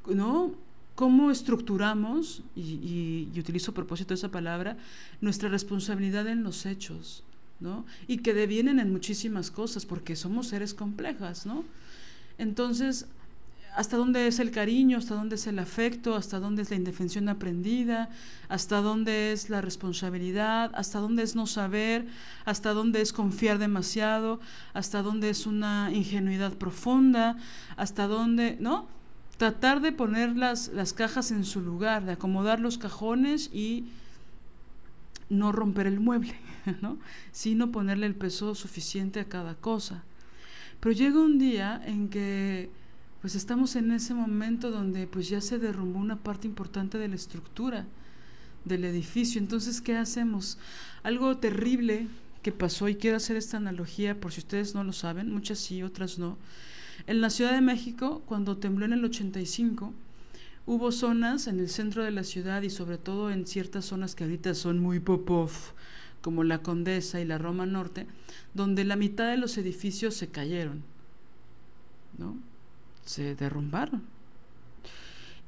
¿no? 0.06 0.52
Cómo 0.94 1.32
estructuramos, 1.32 2.44
y, 2.54 3.28
utilizo 3.36 3.72
a 3.72 3.74
propósito 3.74 4.14
esa 4.14 4.30
palabra, 4.30 4.76
nuestra 5.20 5.48
responsabilidad 5.48 6.28
en 6.28 6.44
los 6.44 6.64
hechos, 6.64 7.24
Y 8.06 8.18
que 8.18 8.34
devienen 8.34 8.78
en 8.78 8.92
muchísimas 8.92 9.50
cosas, 9.50 9.86
porque 9.86 10.16
somos 10.16 10.48
seres 10.48 10.74
complejas, 10.74 11.46
¿no? 11.46 11.64
Entonces, 12.38 13.06
hasta 13.76 13.96
dónde 13.96 14.26
es 14.26 14.38
el 14.38 14.50
cariño, 14.50 14.98
hasta 14.98 15.14
dónde 15.14 15.36
es 15.36 15.46
el 15.46 15.58
afecto, 15.58 16.16
hasta 16.16 16.40
dónde 16.40 16.62
es 16.62 16.70
la 16.70 16.76
indefensión 16.76 17.28
aprendida, 17.28 18.10
hasta 18.48 18.80
dónde 18.80 19.32
es 19.32 19.48
la 19.48 19.60
responsabilidad, 19.60 20.72
hasta 20.74 20.98
dónde 20.98 21.22
es 21.22 21.36
no 21.36 21.46
saber, 21.46 22.06
hasta 22.44 22.72
dónde 22.72 23.00
es 23.00 23.12
confiar 23.12 23.58
demasiado, 23.58 24.40
hasta 24.74 25.02
dónde 25.02 25.30
es 25.30 25.46
una 25.46 25.90
ingenuidad 25.92 26.54
profunda, 26.54 27.36
hasta 27.76 28.06
dónde, 28.06 28.56
¿no? 28.60 28.86
Tratar 29.36 29.80
de 29.80 29.92
poner 29.92 30.36
las, 30.36 30.68
las 30.68 30.92
cajas 30.92 31.30
en 31.30 31.44
su 31.44 31.60
lugar, 31.60 32.04
de 32.04 32.12
acomodar 32.12 32.60
los 32.60 32.76
cajones 32.76 33.50
y 33.52 33.84
no 35.30 35.52
romper 35.52 35.86
el 35.86 36.00
mueble, 36.00 36.34
¿no? 36.82 36.98
Sino 37.32 37.72
ponerle 37.72 38.06
el 38.06 38.14
peso 38.14 38.54
suficiente 38.54 39.20
a 39.20 39.28
cada 39.28 39.54
cosa. 39.54 40.04
Pero 40.80 40.92
llega 40.92 41.20
un 41.20 41.38
día 41.38 41.82
en 41.86 42.08
que 42.08 42.70
pues 43.20 43.34
estamos 43.34 43.76
en 43.76 43.92
ese 43.92 44.14
momento 44.14 44.70
donde 44.70 45.06
pues 45.06 45.28
ya 45.28 45.40
se 45.40 45.58
derrumbó 45.58 45.98
una 45.98 46.16
parte 46.16 46.46
importante 46.46 46.98
de 46.98 47.08
la 47.08 47.16
estructura 47.16 47.86
del 48.64 48.84
edificio. 48.84 49.40
Entonces, 49.40 49.80
¿qué 49.80 49.96
hacemos? 49.96 50.58
Algo 51.02 51.36
terrible 51.36 52.08
que 52.42 52.52
pasó, 52.52 52.88
y 52.88 52.94
quiero 52.94 53.18
hacer 53.18 53.36
esta 53.36 53.58
analogía 53.58 54.18
por 54.18 54.32
si 54.32 54.40
ustedes 54.40 54.74
no 54.74 54.84
lo 54.84 54.92
saben, 54.92 55.30
muchas 55.30 55.58
sí, 55.58 55.82
otras 55.82 56.18
no. 56.18 56.38
En 57.06 57.20
la 57.20 57.30
Ciudad 57.30 57.52
de 57.52 57.60
México, 57.60 58.22
cuando 58.26 58.56
tembló 58.56 58.86
en 58.86 58.94
el 58.94 59.04
85, 59.04 59.92
hubo 60.66 60.92
zonas 60.92 61.46
en 61.46 61.60
el 61.60 61.68
centro 61.68 62.04
de 62.04 62.10
la 62.10 62.24
ciudad 62.24 62.62
y 62.62 62.70
sobre 62.70 62.98
todo 62.98 63.30
en 63.30 63.46
ciertas 63.46 63.86
zonas 63.86 64.14
que 64.14 64.24
ahorita 64.24 64.54
son 64.54 64.78
muy 64.78 65.00
popov, 65.00 65.50
como 66.22 66.44
la 66.44 66.62
Condesa 66.62 67.20
y 67.20 67.24
la 67.24 67.38
Roma 67.38 67.66
Norte, 67.66 68.06
donde 68.54 68.84
la 68.84 68.96
mitad 68.96 69.28
de 69.30 69.36
los 69.36 69.56
edificios 69.58 70.14
se 70.14 70.28
cayeron. 70.28 70.82
¿no? 72.18 72.36
se 73.10 73.34
derrumbaron. 73.34 74.02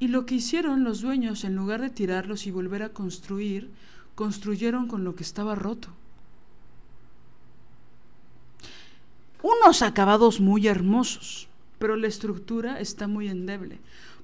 Y 0.01 0.09
lo 0.09 0.27
que 0.27 0.35
hicieron 0.35 0.83
los 0.83 1.01
dueños, 1.01 1.45
en 1.45 1.55
lugar 1.55 1.81
de 1.81 1.91
tirarlos 1.91 2.47
y 2.47 2.51
volver 2.51 2.83
a 2.83 2.89
construir, 2.89 3.71
construyeron 4.17 4.89
con 4.89 5.05
lo 5.05 5.15
que 5.15 5.23
estaba 5.23 5.55
roto. 5.55 5.89
Unos 9.43 9.83
acabados 9.83 10.41
muy 10.41 10.67
hermosos, 10.67 11.49
pero 11.79 11.97
la 11.97 12.09
estructura 12.09 12.81
está 12.81 13.07
muy 13.07 13.29
endeble. 13.29 13.79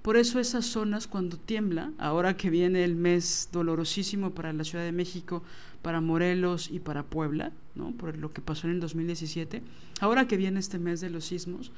Por 0.09 0.17
eso 0.17 0.41
esas 0.41 0.65
zonas 0.65 1.07
cuando 1.07 1.37
tiembla, 1.37 1.93
ahora 1.99 2.35
que 2.35 2.49
viene 2.49 2.83
el 2.83 2.97
mes 2.97 3.51
dolorosísimo 3.53 4.31
para 4.31 4.55
la 4.55 4.65
Ciudad 4.65 4.83
de 4.83 4.91
México, 4.91 5.43
para 5.83 6.01
Morelos 6.01 6.71
y 6.71 6.79
para 6.79 7.03
Puebla, 7.03 7.53
¿no? 7.75 7.91
por 7.91 8.17
lo 8.17 8.33
que 8.33 8.41
pasó 8.41 8.69
en 8.69 8.73
el 8.73 8.81
2017, 8.81 9.63
ahora 10.01 10.27
que 10.27 10.39
viene 10.39 10.61
este 10.61 10.79
mes 10.79 11.03
de 11.03 11.11
los 11.11 11.27
sismos, 11.27 11.73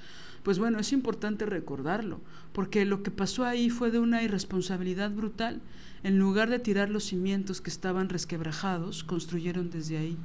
pues 0.45 0.61
bueno, 0.61 0.79
es 0.79 0.93
importante 0.93 1.45
recordarlo, 1.45 2.21
porque 2.53 2.85
lo 2.85 3.03
que 3.03 3.11
pasó 3.11 3.45
ahí 3.45 3.69
fue 3.69 3.91
de 3.91 3.99
una 3.99 4.23
irresponsabilidad 4.23 5.11
brutal. 5.11 5.61
En 6.05 6.21
lugar 6.21 6.51
de 6.51 6.61
tirar 6.61 6.89
los 6.89 7.03
cimientos 7.03 7.61
que 7.61 7.71
estaban 7.71 8.09
resquebrajados, 8.09 9.03
construyeron 9.03 9.71
desde 9.71 9.99
ahí. 9.99 10.17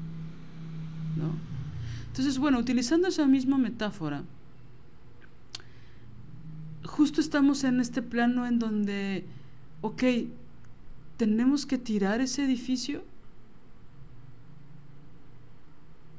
¿no? 1.18 1.32
Entonces, 2.10 2.38
bueno, 2.38 2.60
utilizando 2.60 3.08
esa 3.08 3.26
misma 3.26 3.58
metáfora, 3.58 4.22
justo 6.86 7.22
estamos 7.22 7.64
en 7.64 7.80
este 7.80 8.02
plano 8.02 8.46
en 8.46 8.60
donde, 8.60 9.26
ok, 9.82 10.04
tenemos 11.18 11.66
que 11.66 11.78
tirar 11.78 12.22
ese 12.22 12.44
edificio. 12.46 13.04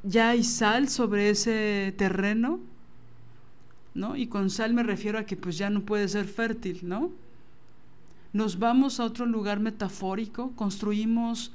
Ya 0.03 0.31
hay 0.31 0.45
sal 0.45 0.89
sobre 0.89 1.31
ese 1.31 1.95
terreno 1.97 2.61
¿no? 3.97 4.15
Y 4.15 4.27
con 4.27 4.51
sal 4.51 4.75
me 4.75 4.83
refiero 4.83 5.19
a 5.19 5.25
que 5.25 5.37
pues 5.37 5.59
ya 5.59 5.71
no 5.71 5.81
puede 5.81 6.07
ser 6.09 6.27
fértil, 6.27 6.81
¿no? 6.83 7.11
Nos 8.33 8.59
vamos 8.59 9.01
a 9.01 9.05
otro 9.05 9.25
lugar 9.25 9.59
metafórico, 9.59 10.53
construimos 10.53 11.53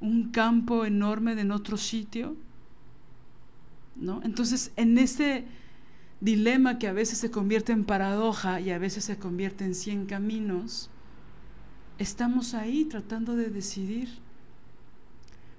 un 0.00 0.30
campo 0.30 0.84
enorme 0.86 1.38
en 1.38 1.52
otro 1.52 1.76
sitio, 1.76 2.34
¿no? 3.94 4.22
Entonces, 4.24 4.72
en 4.76 4.96
ese 4.96 5.44
dilema 6.20 6.78
que 6.78 6.88
a 6.88 6.92
veces 6.92 7.18
se 7.18 7.30
convierte 7.30 7.72
en 7.72 7.84
paradoja 7.84 8.60
y 8.60 8.70
a 8.70 8.78
veces 8.78 9.04
se 9.04 9.18
convierte 9.18 9.64
en 9.64 9.74
cien 9.74 10.06
caminos, 10.06 10.90
estamos 11.98 12.54
ahí 12.54 12.84
tratando 12.84 13.36
de 13.36 13.50
decidir. 13.50 14.08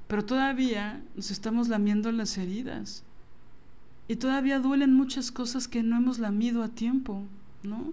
Pero 0.08 0.26
todavía 0.26 1.02
nos 1.16 1.32
estamos 1.32 1.68
lamiendo 1.68 2.12
las 2.12 2.38
heridas. 2.38 3.04
Y 4.08 4.16
todavía 4.16 4.60
duelen 4.60 4.94
muchas 4.94 5.32
cosas 5.32 5.68
que 5.68 5.84
no 5.84 5.98
hemos 5.98 6.18
lamido 6.18 6.64
a 6.64 6.70
tiempo, 6.70 7.24
¿no? 7.64 7.92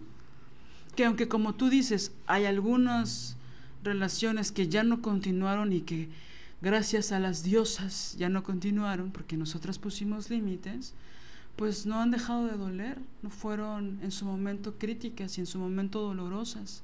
Que 0.94 1.04
aunque 1.06 1.26
como 1.26 1.54
tú 1.54 1.68
dices, 1.68 2.12
hay 2.26 2.44
algunas 2.44 3.36
relaciones 3.82 4.52
que 4.52 4.68
ya 4.68 4.84
no 4.84 5.02
continuaron 5.02 5.72
y 5.72 5.80
que 5.80 6.08
gracias 6.62 7.10
a 7.10 7.18
las 7.18 7.42
diosas 7.42 8.14
ya 8.16 8.28
no 8.28 8.44
continuaron 8.44 9.10
porque 9.10 9.36
nosotras 9.36 9.78
pusimos 9.78 10.30
límites, 10.30 10.94
pues 11.56 11.86
no 11.86 12.00
han 12.00 12.10
dejado 12.10 12.46
de 12.46 12.56
doler, 12.56 12.98
no 13.22 13.30
fueron 13.30 13.98
en 14.02 14.10
su 14.10 14.24
momento 14.24 14.74
críticas 14.78 15.38
y 15.38 15.40
en 15.40 15.46
su 15.46 15.58
momento 15.58 16.00
dolorosas. 16.00 16.82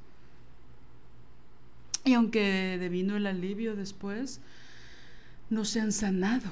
Y 2.04 2.14
aunque 2.14 2.76
devino 2.78 3.16
el 3.16 3.26
alivio 3.26 3.76
después, 3.76 4.40
no 5.50 5.64
se 5.64 5.80
han 5.80 5.92
sanado. 5.92 6.50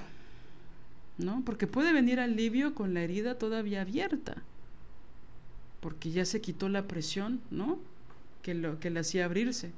¿no? 1.18 1.42
Porque 1.44 1.66
puede 1.66 1.92
venir 1.92 2.20
alivio 2.20 2.74
con 2.74 2.94
la 2.94 3.02
herida 3.02 3.36
todavía 3.36 3.82
abierta, 3.82 4.36
porque 5.80 6.10
ya 6.10 6.24
se 6.24 6.40
quitó 6.40 6.68
la 6.68 6.86
presión, 6.86 7.40
¿no? 7.50 7.78
Que, 8.42 8.54
lo, 8.54 8.78
que 8.78 8.90
le 8.90 9.00
hacía 9.00 9.24
abrirse, 9.24 9.72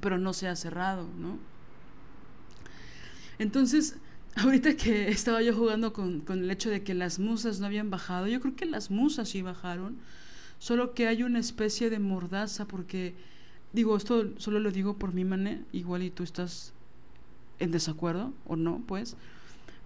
pero 0.00 0.18
no 0.18 0.34
se 0.34 0.46
ha 0.46 0.54
cerrado, 0.54 1.08
¿no? 1.18 1.38
Entonces, 3.38 3.96
ahorita 4.36 4.76
que 4.76 5.08
estaba 5.08 5.42
yo 5.42 5.54
jugando 5.54 5.92
con, 5.92 6.20
con 6.20 6.40
el 6.40 6.50
hecho 6.50 6.70
de 6.70 6.82
que 6.82 6.94
las 6.94 7.18
musas 7.18 7.58
no 7.58 7.66
habían 7.66 7.90
bajado, 7.90 8.26
yo 8.26 8.40
creo 8.40 8.54
que 8.54 8.66
las 8.66 8.90
musas 8.90 9.30
sí 9.30 9.42
bajaron, 9.42 9.96
solo 10.58 10.94
que 10.94 11.08
hay 11.08 11.22
una 11.22 11.38
especie 11.38 11.90
de 11.90 11.98
mordaza, 11.98 12.66
porque, 12.66 13.14
digo, 13.72 13.96
esto 13.96 14.38
solo 14.38 14.60
lo 14.60 14.70
digo 14.70 14.94
por 14.94 15.14
mi 15.14 15.24
manera, 15.24 15.60
igual 15.72 16.02
y 16.02 16.10
tú 16.10 16.22
estás 16.22 16.72
en 17.58 17.70
desacuerdo, 17.70 18.32
o 18.46 18.56
no, 18.56 18.82
pues, 18.86 19.16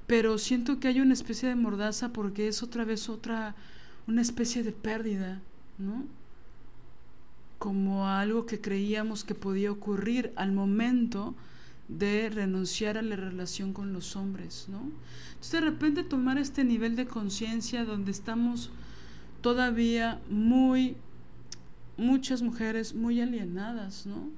pero 0.09 0.39
siento 0.39 0.81
que 0.81 0.89
hay 0.89 1.01
una 1.01 1.15
especie 1.15 1.49
de 1.49 1.55
mordaza 1.55 2.13
porque 2.13 2.49
es 2.49 2.65
otra 2.65 2.85
vez 2.85 3.09
otra, 3.09 3.55
una 4.09 4.23
especie 4.23 4.65
de 4.65 4.73
pérdida, 4.73 5.41
¿no? 5.79 6.05
Como 7.61 8.09
algo 8.09 8.47
que 8.47 8.61
creíamos 8.61 9.23
que 9.23 9.37
podía 9.37 9.71
ocurrir 9.71 10.33
al 10.35 10.51
momento 10.51 11.37
de 11.99 12.31
renunciar 12.31 12.97
a 12.97 13.03
la 13.03 13.17
relación 13.17 13.73
con 13.73 13.93
los 13.93 14.17
hombres, 14.17 14.67
¿no? 14.69 14.91
Entonces 15.29 15.53
de 15.53 15.61
repente 15.61 16.05
tomar 16.05 16.39
este 16.39 16.65
nivel 16.65 16.97
de 16.97 17.07
conciencia 17.07 17.85
donde 17.85 18.13
estamos 18.13 18.71
todavía 19.41 20.21
muy, 20.29 20.97
muchas 21.97 22.43
mujeres 22.43 22.95
muy 22.95 23.21
alienadas, 23.21 24.07
¿no? 24.07 24.29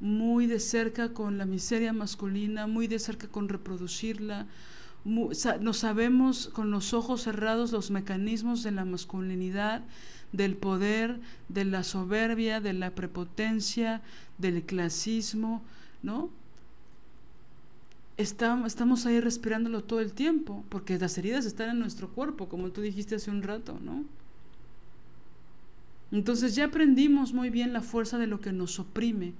muy 0.00 0.46
de 0.46 0.58
cerca 0.58 1.12
con 1.12 1.36
la 1.36 1.44
miseria 1.44 1.92
masculina, 1.92 2.66
muy 2.66 2.86
de 2.86 2.98
cerca 2.98 3.28
con 3.28 3.48
reproducirla, 3.48 4.46
no 5.04 5.72
sabemos 5.72 6.48
con 6.48 6.70
los 6.70 6.92
ojos 6.92 7.22
cerrados 7.22 7.72
los 7.72 7.90
mecanismos 7.90 8.62
de 8.62 8.70
la 8.70 8.84
masculinidad, 8.84 9.82
del 10.32 10.56
poder, 10.56 11.20
de 11.48 11.64
la 11.64 11.84
soberbia, 11.84 12.60
de 12.60 12.72
la 12.72 12.94
prepotencia, 12.94 14.02
del 14.38 14.62
clasismo, 14.64 15.62
¿no? 16.02 16.30
Estamos 18.20 19.06
ahí 19.06 19.20
respirándolo 19.20 19.84
todo 19.84 20.00
el 20.00 20.12
tiempo, 20.12 20.64
porque 20.68 20.98
las 20.98 21.16
heridas 21.18 21.44
están 21.46 21.70
en 21.70 21.78
nuestro 21.78 22.08
cuerpo, 22.08 22.48
como 22.48 22.70
tú 22.70 22.80
dijiste 22.80 23.16
hace 23.16 23.30
un 23.30 23.42
rato, 23.42 23.78
¿no? 23.82 24.04
Entonces 26.12 26.54
ya 26.54 26.66
aprendimos 26.66 27.32
muy 27.32 27.50
bien 27.50 27.72
la 27.72 27.82
fuerza 27.82 28.18
de 28.18 28.26
lo 28.26 28.40
que 28.40 28.52
nos 28.52 28.78
oprime. 28.78 29.32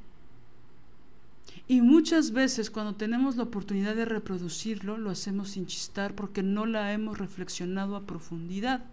Y 1.67 1.83
muchas 1.83 2.33
veces 2.33 2.71
cuando 2.71 2.95
tenemos 2.95 3.37
la 3.37 3.45
oportunidad 3.45 3.95
de 3.95 4.05
reproducirlo, 4.05 4.99
lo 4.99 5.11
hacemos 5.11 5.51
sin 5.51 5.67
chistar 5.67 6.15
porque 6.15 6.43
no 6.43 6.67
la 6.67 6.93
hemos 6.93 7.19
reflexionado 7.19 7.97
a 7.97 8.07
profundidad. 8.07 8.85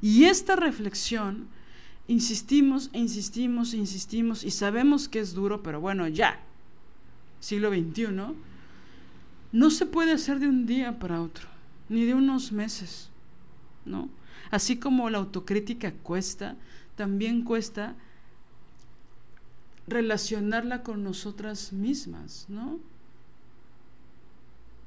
Y 0.00 0.24
esta 0.24 0.56
reflexión, 0.56 1.48
insistimos 2.08 2.90
insistimos 2.92 3.74
insistimos 3.74 4.44
y 4.44 4.50
sabemos 4.50 5.08
que 5.08 5.20
es 5.20 5.34
duro, 5.34 5.62
pero 5.62 5.80
bueno, 5.80 6.06
ya, 6.06 6.40
siglo 7.40 7.70
XXI, 7.70 8.34
no 9.52 9.70
se 9.70 9.86
puede 9.86 10.12
hacer 10.12 10.38
de 10.38 10.48
un 10.48 10.66
día 10.66 10.98
para 10.98 11.22
otro, 11.22 11.48
ni 11.88 12.04
de 12.04 12.14
unos 12.14 12.52
meses, 12.52 13.10
¿no? 13.84 14.08
Así 14.50 14.76
como 14.76 15.10
la 15.10 15.18
autocrítica 15.18 15.92
cuesta, 15.92 16.56
también 16.96 17.42
cuesta 17.42 17.94
relacionarla 19.86 20.82
con 20.82 21.04
nosotras 21.04 21.72
mismas, 21.72 22.46
¿no? 22.48 22.78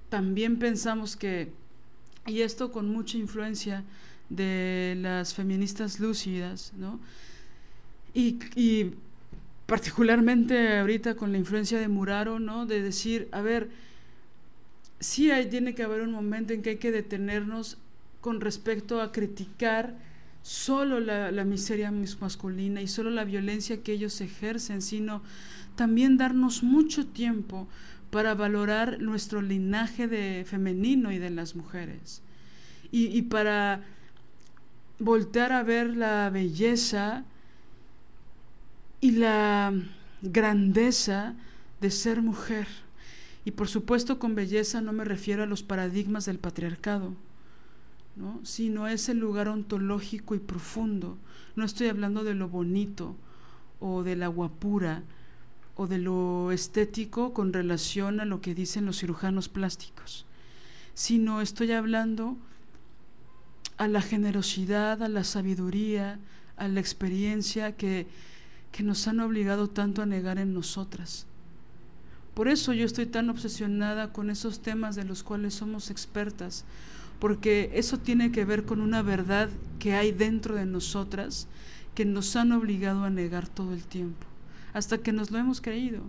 También 0.10 0.58
pensamos 0.58 1.16
que, 1.16 1.52
y 2.26 2.42
esto 2.42 2.72
con 2.72 2.90
mucha 2.90 3.18
influencia 3.18 3.84
de 4.30 4.98
las 5.00 5.34
feministas 5.34 6.00
lúcidas, 6.00 6.74
¿no? 6.78 7.00
Y, 8.14 8.92
particularmente 9.66 10.80
ahorita 10.80 11.14
con 11.14 11.32
la 11.32 11.38
influencia 11.38 11.78
de 11.80 11.88
Muraro, 11.88 12.40
¿no? 12.40 12.66
De 12.66 12.82
decir, 12.82 13.30
a 13.32 13.42
ver, 13.42 13.70
sí 15.00 15.32
hay, 15.32 15.50
tiene 15.50 15.76
que 15.76 15.84
haber 15.84 16.02
un 16.02 16.12
momento 16.12 16.54
en 16.54 16.62
que 16.62 16.72
hay 16.72 16.78
que 16.78 16.92
detenernos 16.92 17.78
con 18.22 18.42
respecto 18.42 19.02
a 19.02 19.12
criticar 19.12 19.96
solo 20.42 21.00
la, 21.00 21.32
la, 21.32 21.44
miseria 21.44 21.92
masculina 21.92 22.82
y 22.82 22.88
solo 22.88 23.10
la 23.10 23.24
violencia 23.24 23.84
que 23.84 23.94
ellos 23.94 24.20
ejercen, 24.22 24.82
sino 24.82 25.22
también 25.76 26.18
darnos 26.18 26.64
mucho 26.64 27.08
tiempo 27.08 27.68
para 28.12 28.34
valorar 28.34 29.00
nuestro 29.00 29.42
linaje 29.42 30.08
de 30.08 30.44
femenino 30.46 31.12
y 31.12 31.20
de 31.20 31.30
las 31.30 31.56
mujeres. 31.56 32.22
Y, 32.92 33.06
y 33.06 33.22
para 33.24 33.84
voltear 34.98 35.52
a 35.54 35.64
ver 35.64 35.96
la 35.96 36.30
belleza 36.30 37.24
y 39.00 39.12
la 39.12 39.74
grandeza 40.22 41.36
de 41.80 41.92
ser 41.92 42.22
mujer. 42.22 42.68
Y 43.50 43.52
por 43.52 43.68
supuesto 43.68 44.20
con 44.20 44.36
belleza 44.36 44.80
no 44.80 44.94
me 44.94 45.04
refiero 45.04 45.42
a 45.42 45.48
los 45.48 45.64
paradigmas 45.64 46.26
del 46.26 46.38
patriarcado, 46.38 47.16
¿no? 48.16 48.40
sino 48.44 48.86
a 48.86 48.94
ese 48.94 49.16
lugar 49.16 49.48
ontológico 49.48 50.36
y 50.36 50.40
profundo. 50.40 51.18
No 51.56 51.66
estoy 51.66 51.88
hablando 51.88 52.24
de 52.24 52.36
lo 52.36 52.48
bonito 52.48 53.16
o 53.80 54.04
de 54.04 54.16
la 54.16 54.28
guapura 54.28 55.02
o 55.76 55.88
de 55.88 55.98
lo 55.98 56.52
estético 56.52 57.34
con 57.34 57.52
relación 57.52 58.20
a 58.20 58.26
lo 58.26 58.40
que 58.40 58.54
dicen 58.54 58.86
los 58.86 59.00
cirujanos 59.00 59.50
plásticos, 59.50 60.28
sino 60.94 61.42
estoy 61.42 61.72
hablando 61.72 62.38
a 63.78 63.88
la 63.88 64.04
generosidad, 64.04 65.02
a 65.02 65.10
la 65.10 65.24
sabiduría, 65.24 66.20
a 66.56 66.68
la 66.68 66.80
experiencia 66.80 67.76
que, 67.76 68.06
que 68.72 68.84
nos 68.84 69.08
han 69.08 69.20
obligado 69.22 69.72
tanto 69.72 70.04
a 70.04 70.06
negar 70.06 70.38
en 70.38 70.54
nosotras. 70.54 71.26
Por 72.40 72.48
eso 72.48 72.72
yo 72.72 72.86
estoy 72.86 73.06
tan 73.06 73.30
obsesionada 73.30 74.14
con 74.14 74.30
esos 74.30 74.62
temas 74.62 74.96
de 74.96 75.04
los 75.04 75.24
cuales 75.24 75.56
somos 75.56 75.92
expertas, 75.92 76.64
porque 77.20 77.70
eso 77.74 77.98
tiene 78.00 78.32
que 78.32 78.46
ver 78.46 78.64
con 78.64 78.80
una 78.80 79.02
verdad 79.02 79.50
que 79.78 79.94
hay 79.94 80.14
dentro 80.14 80.56
de 80.56 80.66
nosotras 80.66 81.50
que 81.96 82.06
nos 82.06 82.38
han 82.38 82.54
obligado 82.54 83.04
a 83.04 83.10
negar 83.10 83.50
todo 83.50 83.74
el 83.74 83.84
tiempo, 83.84 84.26
hasta 84.72 85.00
que 85.00 85.12
nos 85.12 85.32
lo 85.32 85.38
hemos 85.38 85.60
creído. 85.60 86.00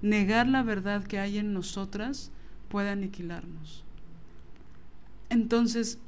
Negar 0.00 0.48
la 0.48 0.62
verdad 0.62 1.04
que 1.04 1.18
hay 1.18 1.36
en 1.36 1.52
nosotras 1.52 2.30
puede 2.70 2.88
aniquilarnos. 2.88 3.84
Entonces, 5.28 5.98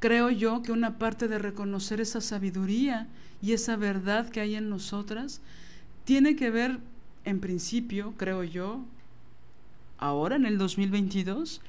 creo 0.00 0.28
yo 0.30 0.60
que 0.62 0.72
una 0.72 0.98
parte 0.98 1.28
de 1.28 1.38
reconocer 1.38 2.00
esa 2.00 2.20
sabiduría 2.20 3.06
y 3.40 3.52
esa 3.52 3.76
verdad 3.76 4.28
que 4.28 4.40
hay 4.40 4.56
en 4.56 4.70
nosotras 4.70 5.40
tiene 6.04 6.34
que 6.34 6.50
ver 6.50 6.80
en 7.24 7.40
principio, 7.40 8.14
creo 8.16 8.44
yo, 8.44 8.84
ahora 9.98 10.36
en 10.36 10.46
el 10.46 10.58
2022, 10.58 11.60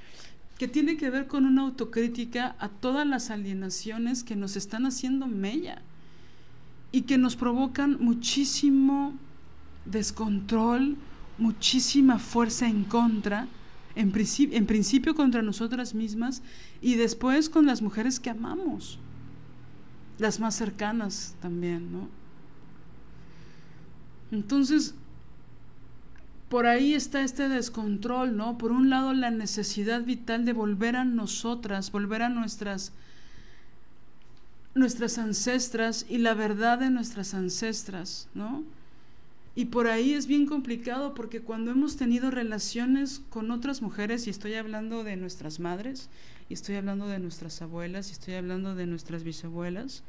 que 0.58 0.68
tiene 0.68 0.97
que 0.97 1.10
ver 1.10 1.28
con 1.28 1.45
una 1.45 1.64
autocrítica 1.64 2.56
a 2.60 2.70
todas 2.70 3.06
las 3.06 3.30
alienaciones 3.30 4.24
que 4.24 4.36
nos 4.36 4.56
están 4.56 4.86
haciendo 4.86 5.28
mella 5.28 5.82
y 6.91 7.01
que 7.01 7.18
nos 7.18 7.36
provocan 7.36 7.97
muchísimo 7.99 9.14
descontrol, 9.86 10.95
muchísima 11.38 12.20
fuerza 12.20 12.68
en 12.68 12.86
contra, 12.86 13.47
en, 13.95 14.14
en 14.16 14.66
principio 14.66 15.16
contra 15.16 15.41
nosotras 15.41 15.93
mismas 15.93 16.41
y 16.82 16.95
después 16.95 17.49
con 17.49 17.66
las 17.66 17.82
mujeres 17.82 18.20
que 18.20 18.30
amamos, 18.30 18.99
las 20.20 20.39
más 20.39 20.56
cercanas 20.56 21.36
también, 21.41 21.91
¿no? 21.91 22.08
Entonces, 24.32 24.95
por 26.56 26.68
ahí 26.68 26.93
está 26.93 27.22
este 27.22 27.49
descontrol, 27.49 28.38
¿no? 28.38 28.58
Por 28.58 28.72
un 28.72 28.89
lado 28.89 29.12
la 29.12 29.30
necesidad 29.30 30.03
vital 30.03 30.45
de 30.45 30.53
volver 30.53 30.95
a 30.95 31.03
nosotras, 31.03 31.91
volver 31.91 32.22
a 32.22 32.30
nuestras 32.30 32.93
nuestras 34.74 35.18
ancestras 35.18 36.06
y 36.08 36.18
la 36.18 36.34
verdad 36.34 36.80
de 36.80 36.89
nuestras 36.89 37.34
ancestras, 37.34 38.30
¿no? 38.34 38.64
Y 39.53 39.66
por 39.66 39.88
ahí 39.88 40.14
es 40.14 40.28
bien 40.28 40.45
complicado 40.45 41.14
porque 41.14 41.41
cuando 41.41 41.72
hemos 41.72 41.97
tenido 41.97 42.32
relaciones 42.32 43.22
con 43.30 43.51
otras 43.51 43.82
mujeres, 43.82 44.26
y 44.26 44.30
estoy 44.30 44.53
hablando 44.53 45.03
de 45.03 45.18
nuestras 45.18 45.60
madres, 45.60 46.08
y 46.47 46.53
estoy 46.53 46.76
hablando 46.76 47.10
de 47.10 47.20
nuestras 47.20 47.62
abuelas, 47.62 48.08
y 48.08 48.12
estoy 48.14 48.36
hablando 48.36 48.76
de 48.76 48.86
nuestras 48.86 49.26
bisabuelas, 49.26 50.03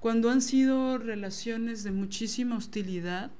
cuando 0.00 0.30
han 0.30 0.42
sido 0.42 0.98
relaciones 0.98 1.84
de 1.84 1.92
muchísima 1.92 2.56
hostilidad, 2.56 3.30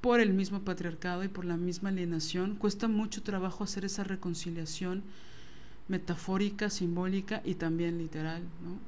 por 0.00 0.20
el 0.20 0.32
mismo 0.32 0.60
patriarcado 0.60 1.24
y 1.24 1.28
por 1.28 1.44
la 1.44 1.56
misma 1.56 1.90
alienación. 1.90 2.56
Cuesta 2.56 2.88
mucho 2.88 3.22
trabajo 3.22 3.64
hacer 3.64 3.84
esa 3.84 4.04
reconciliación 4.04 5.02
metafórica, 5.88 6.70
simbólica 6.70 7.42
y 7.44 7.54
también 7.54 7.98
literal, 7.98 8.42
¿no? 8.64 8.78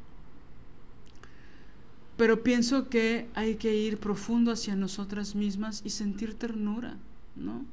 Pero 2.17 2.43
pienso 2.43 2.89
que 2.89 3.29
hay 3.35 3.57
que 3.57 3.75
ir 3.75 3.99
profundo 3.99 4.53
hacia 4.53 4.77
nosotras 4.77 5.35
mismas 5.35 5.83
y 5.85 5.91
sentir 5.91 6.35
ternura, 6.35 6.97
¿no? 7.35 7.65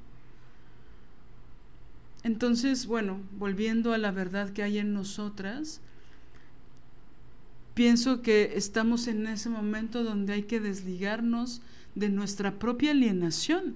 Entonces, 2.24 2.88
bueno, 2.88 3.22
volviendo 3.38 3.94
a 3.94 3.98
la 3.98 4.12
verdad 4.12 4.50
que 4.50 4.64
hay 4.64 4.80
en 4.80 4.94
nosotras, 4.94 5.82
pienso 7.80 8.22
que 8.22 8.58
estamos 8.58 9.08
en 9.08 9.26
ese 9.26 9.48
momento 9.48 10.04
donde 10.04 10.34
hay 10.34 10.44
que 10.44 10.60
desligarnos 10.60 11.62
de 11.96 12.10
nuestra 12.10 12.60
propia 12.60 12.92
alienación 12.92 13.76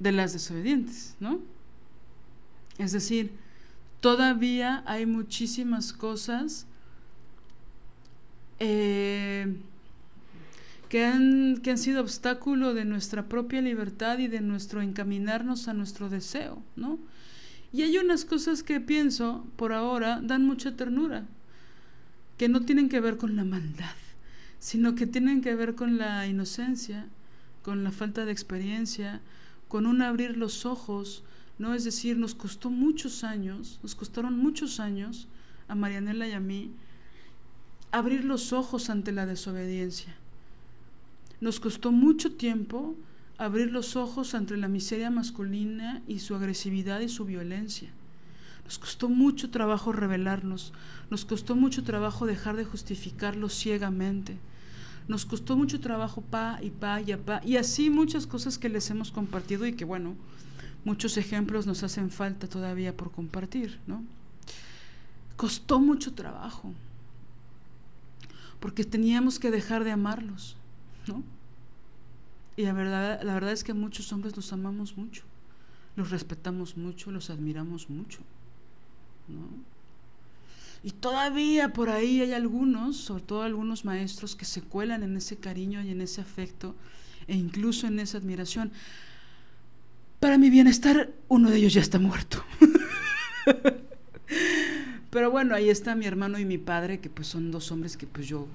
de 0.00 0.10
las 0.10 0.32
desobedientes, 0.32 1.14
¿no? 1.20 1.38
Es 2.76 2.90
decir, 2.90 3.30
todavía 4.00 4.82
hay 4.84 5.06
muchísimas 5.06 5.92
cosas 5.92 6.66
eh, 8.58 9.54
que, 10.88 11.04
han, 11.04 11.58
que 11.58 11.70
han 11.70 11.78
sido 11.78 12.00
obstáculo 12.00 12.74
de 12.74 12.84
nuestra 12.84 13.28
propia 13.28 13.60
libertad 13.60 14.18
y 14.18 14.26
de 14.26 14.40
nuestro 14.40 14.82
encaminarnos 14.82 15.68
a 15.68 15.72
nuestro 15.72 16.08
deseo, 16.08 16.60
¿no? 16.74 16.98
Y 17.72 17.82
hay 17.82 17.96
unas 17.98 18.24
cosas 18.24 18.64
que 18.64 18.80
pienso, 18.80 19.46
por 19.54 19.72
ahora, 19.72 20.20
dan 20.20 20.44
mucha 20.44 20.74
ternura, 20.74 21.28
que 22.40 22.48
no 22.48 22.62
tienen 22.62 22.88
que 22.88 23.00
ver 23.00 23.18
con 23.18 23.36
la 23.36 23.44
maldad, 23.44 23.94
sino 24.58 24.94
que 24.94 25.06
tienen 25.06 25.42
que 25.42 25.54
ver 25.54 25.74
con 25.74 25.98
la 25.98 26.26
inocencia, 26.26 27.06
con 27.62 27.84
la 27.84 27.90
falta 27.90 28.24
de 28.24 28.32
experiencia, 28.32 29.20
con 29.68 29.84
un 29.84 30.00
abrir 30.00 30.38
los 30.38 30.64
ojos, 30.64 31.22
¿no? 31.58 31.74
Es 31.74 31.84
decir, 31.84 32.16
nos 32.16 32.34
costó 32.34 32.70
muchos 32.70 33.24
años, 33.24 33.78
nos 33.82 33.94
costaron 33.94 34.38
muchos 34.38 34.80
años 34.80 35.28
a 35.68 35.74
Marianela 35.74 36.28
y 36.28 36.32
a 36.32 36.40
mí 36.40 36.72
abrir 37.92 38.24
los 38.24 38.54
ojos 38.54 38.88
ante 38.88 39.12
la 39.12 39.26
desobediencia. 39.26 40.16
Nos 41.42 41.60
costó 41.60 41.92
mucho 41.92 42.36
tiempo 42.36 42.96
abrir 43.36 43.70
los 43.70 43.96
ojos 43.96 44.34
ante 44.34 44.56
la 44.56 44.68
miseria 44.68 45.10
masculina 45.10 46.00
y 46.08 46.20
su 46.20 46.34
agresividad 46.34 47.00
y 47.00 47.10
su 47.10 47.26
violencia. 47.26 47.90
Nos 48.64 48.78
costó 48.78 49.08
mucho 49.08 49.50
trabajo 49.50 49.92
revelarnos, 49.92 50.72
nos 51.10 51.24
costó 51.24 51.56
mucho 51.56 51.82
trabajo 51.82 52.24
dejar 52.24 52.56
de 52.56 52.64
justificarlo 52.64 53.48
ciegamente, 53.48 54.38
nos 55.08 55.26
costó 55.26 55.56
mucho 55.56 55.80
trabajo 55.80 56.20
pa 56.22 56.60
y 56.62 56.70
pa 56.70 57.00
y 57.00 57.14
pa, 57.16 57.40
y 57.44 57.56
así 57.56 57.90
muchas 57.90 58.26
cosas 58.26 58.58
que 58.58 58.68
les 58.68 58.88
hemos 58.90 59.10
compartido 59.10 59.66
y 59.66 59.72
que 59.72 59.84
bueno, 59.84 60.14
muchos 60.84 61.16
ejemplos 61.16 61.66
nos 61.66 61.82
hacen 61.82 62.10
falta 62.10 62.46
todavía 62.46 62.96
por 62.96 63.10
compartir, 63.10 63.80
¿no? 63.88 64.04
Costó 65.36 65.80
mucho 65.80 66.14
trabajo, 66.14 66.72
porque 68.60 68.84
teníamos 68.84 69.38
que 69.38 69.50
dejar 69.50 69.82
de 69.82 69.90
amarlos, 69.90 70.56
¿no? 71.08 71.24
Y 72.56 72.62
la 72.62 72.72
verdad, 72.72 73.20
la 73.22 73.34
verdad 73.34 73.52
es 73.52 73.64
que 73.64 73.74
muchos 73.74 74.12
hombres 74.12 74.36
los 74.36 74.52
amamos 74.52 74.96
mucho, 74.96 75.22
los 75.96 76.10
respetamos 76.10 76.76
mucho, 76.76 77.10
los 77.10 77.30
admiramos 77.30 77.90
mucho. 77.90 78.20
Y 80.82 80.92
todavía 80.92 81.72
por 81.72 81.90
ahí 81.90 82.22
hay 82.22 82.32
algunos, 82.32 82.96
sobre 82.96 83.22
todo 83.22 83.42
algunos 83.42 83.84
maestros, 83.84 84.34
que 84.34 84.44
se 84.44 84.62
cuelan 84.62 85.02
en 85.02 85.16
ese 85.16 85.36
cariño 85.36 85.82
y 85.82 85.90
en 85.90 86.00
ese 86.00 86.20
afecto 86.20 86.74
e 87.26 87.36
incluso 87.36 87.86
en 87.86 88.00
esa 88.00 88.18
admiración. 88.18 88.72
Para 90.20 90.38
mi 90.38 90.48
bienestar, 90.50 91.12
uno 91.28 91.50
de 91.50 91.58
ellos 91.58 91.74
ya 91.74 91.80
está 91.80 91.98
muerto. 91.98 92.44
Pero 95.10 95.30
bueno, 95.30 95.54
ahí 95.54 95.68
está 95.68 95.94
mi 95.94 96.06
hermano 96.06 96.38
y 96.38 96.44
mi 96.44 96.58
padre, 96.58 97.00
que 97.00 97.10
pues 97.10 97.26
son 97.28 97.50
dos 97.50 97.70
hombres 97.72 97.96
que 97.96 98.06
pues 98.06 98.26
yo 98.26 98.46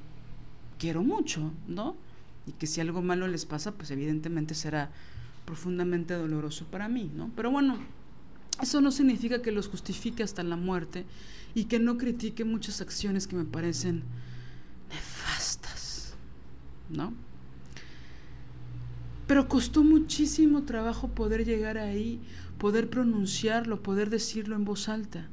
quiero 0.79 1.03
mucho, 1.03 1.51
¿no? 1.67 1.95
Y 2.47 2.53
que 2.53 2.65
si 2.65 2.81
algo 2.81 3.01
malo 3.01 3.27
les 3.27 3.45
pasa, 3.45 3.73
pues 3.73 3.91
evidentemente 3.91 4.55
será 4.55 4.89
profundamente 5.45 6.13
doloroso 6.13 6.65
para 6.65 6.87
mí, 6.87 7.11
¿no? 7.13 7.29
Pero 7.35 7.51
bueno, 7.51 7.77
eso 8.61 8.81
no 8.81 8.91
significa 8.91 9.41
que 9.41 9.51
los 9.51 9.67
justifique 9.67 10.23
hasta 10.23 10.43
la 10.43 10.55
muerte 10.55 11.05
y 11.55 11.65
que 11.65 11.79
no 11.79 11.97
critique 11.97 12.43
muchas 12.43 12.81
acciones 12.81 13.25
que 13.25 13.35
me 13.35 13.45
parecen 13.45 14.03
nefastas, 14.89 16.13
¿no? 16.89 17.13
Pero 19.25 19.47
costó 19.47 19.83
muchísimo 19.83 20.63
trabajo 20.63 21.07
poder 21.07 21.45
llegar 21.45 21.79
ahí, 21.79 22.19
poder 22.59 22.89
pronunciarlo, 22.89 23.81
poder 23.81 24.09
decirlo 24.09 24.55
en 24.55 24.65
voz 24.65 24.87
alta, 24.87 25.29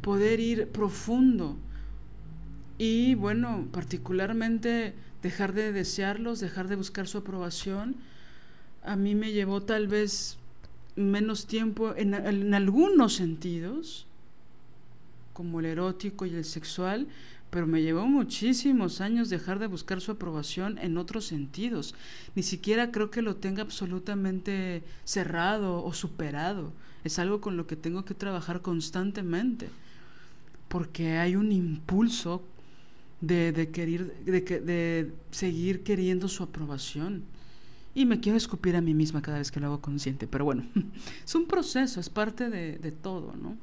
poder 0.00 0.40
ir 0.40 0.68
profundo 0.68 1.58
y, 2.78 3.14
bueno, 3.14 3.68
particularmente 3.70 4.94
dejar 5.22 5.52
de 5.52 5.72
desearlos, 5.72 6.40
dejar 6.40 6.68
de 6.68 6.76
buscar 6.76 7.06
su 7.06 7.18
aprobación. 7.18 7.96
A 8.82 8.96
mí 8.96 9.14
me 9.14 9.32
llevó 9.32 9.62
tal 9.62 9.88
vez 9.88 10.38
menos 10.96 11.46
tiempo 11.46 11.94
en, 11.96 12.54
algunos 12.54 13.14
sentidos, 13.14 14.06
como 15.32 15.60
el 15.60 15.66
erótico 15.66 16.26
y 16.26 16.34
el 16.34 16.44
sexual, 16.44 17.08
pero 17.52 17.66
me 17.66 17.82
llevó 17.82 18.06
muchísimos 18.06 19.02
años 19.02 19.28
dejar 19.28 19.58
de 19.58 19.66
buscar 19.66 20.00
su 20.00 20.12
aprobación 20.12 20.78
en 20.78 20.96
otros 20.96 21.26
sentidos. 21.26 21.94
Ni 22.34 22.42
siquiera 22.42 22.90
creo 22.90 23.10
que 23.10 23.20
lo 23.20 23.36
tenga 23.36 23.60
absolutamente 23.60 24.82
cerrado 25.04 25.84
o 25.84 25.92
superado. 25.92 26.72
Es 27.04 27.18
algo 27.18 27.42
con 27.42 27.58
lo 27.58 27.66
que 27.66 27.76
tengo 27.76 28.06
que 28.06 28.14
trabajar 28.14 28.62
constantemente, 28.62 29.68
porque 30.68 31.18
hay 31.18 31.36
un 31.36 31.52
impulso 31.52 32.42
de, 33.20 33.52
de 33.52 33.66
de, 33.66 34.40
de 34.40 35.12
seguir 35.30 35.82
queriendo 35.82 36.28
su 36.28 36.42
aprobación. 36.42 37.22
Y 37.94 38.06
me 38.06 38.20
quiero 38.20 38.38
escupir 38.38 38.76
a 38.76 38.80
mí 38.80 38.94
misma 38.94 39.20
cada 39.20 39.36
vez 39.36 39.50
que 39.50 39.60
lo 39.60 39.66
hago 39.66 39.82
consciente, 39.82 40.26
pero 40.26 40.46
bueno, 40.46 40.64
es 41.24 41.34
un 41.34 41.46
proceso, 41.46 42.00
es 42.00 42.08
parte 42.08 42.48
de, 42.48 42.78
de 42.78 42.92
todo, 42.92 43.34
¿no? 43.36 43.58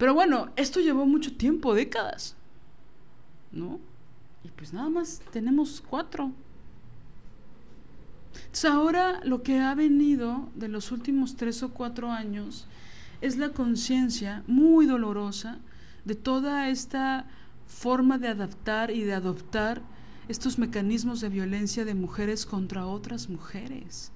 Pero 0.00 0.14
bueno, 0.14 0.48
esto 0.56 0.80
llevó 0.80 1.04
mucho 1.04 1.36
tiempo, 1.36 1.74
décadas, 1.74 2.34
¿no? 3.52 3.78
Y 4.42 4.48
pues 4.48 4.72
nada 4.72 4.88
más 4.88 5.20
tenemos 5.30 5.84
cuatro. 5.86 6.32
Entonces 8.34 8.64
ahora 8.64 9.20
lo 9.24 9.42
que 9.42 9.58
ha 9.60 9.74
venido 9.74 10.48
de 10.54 10.68
los 10.68 10.90
últimos 10.90 11.36
tres 11.36 11.62
o 11.62 11.74
cuatro 11.74 12.10
años 12.10 12.66
es 13.20 13.36
la 13.36 13.50
conciencia 13.50 14.42
muy 14.46 14.86
dolorosa 14.86 15.58
de 16.06 16.14
toda 16.14 16.70
esta 16.70 17.26
forma 17.66 18.16
de 18.16 18.28
adaptar 18.28 18.90
y 18.90 19.02
de 19.02 19.12
adoptar 19.12 19.82
estos 20.28 20.58
mecanismos 20.58 21.20
de 21.20 21.28
violencia 21.28 21.84
de 21.84 21.94
mujeres 21.94 22.46
contra 22.46 22.86
otras 22.86 23.28
mujeres. 23.28 24.12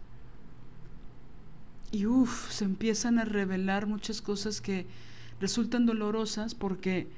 Y 1.92 2.06
uff, 2.06 2.50
se 2.50 2.64
empiezan 2.64 3.18
a 3.18 3.26
revelar 3.26 3.86
muchas 3.86 4.22
cosas 4.22 4.62
que 4.62 4.86
resultan 5.40 5.86
dolorosas 5.86 6.54
porque 6.54 7.08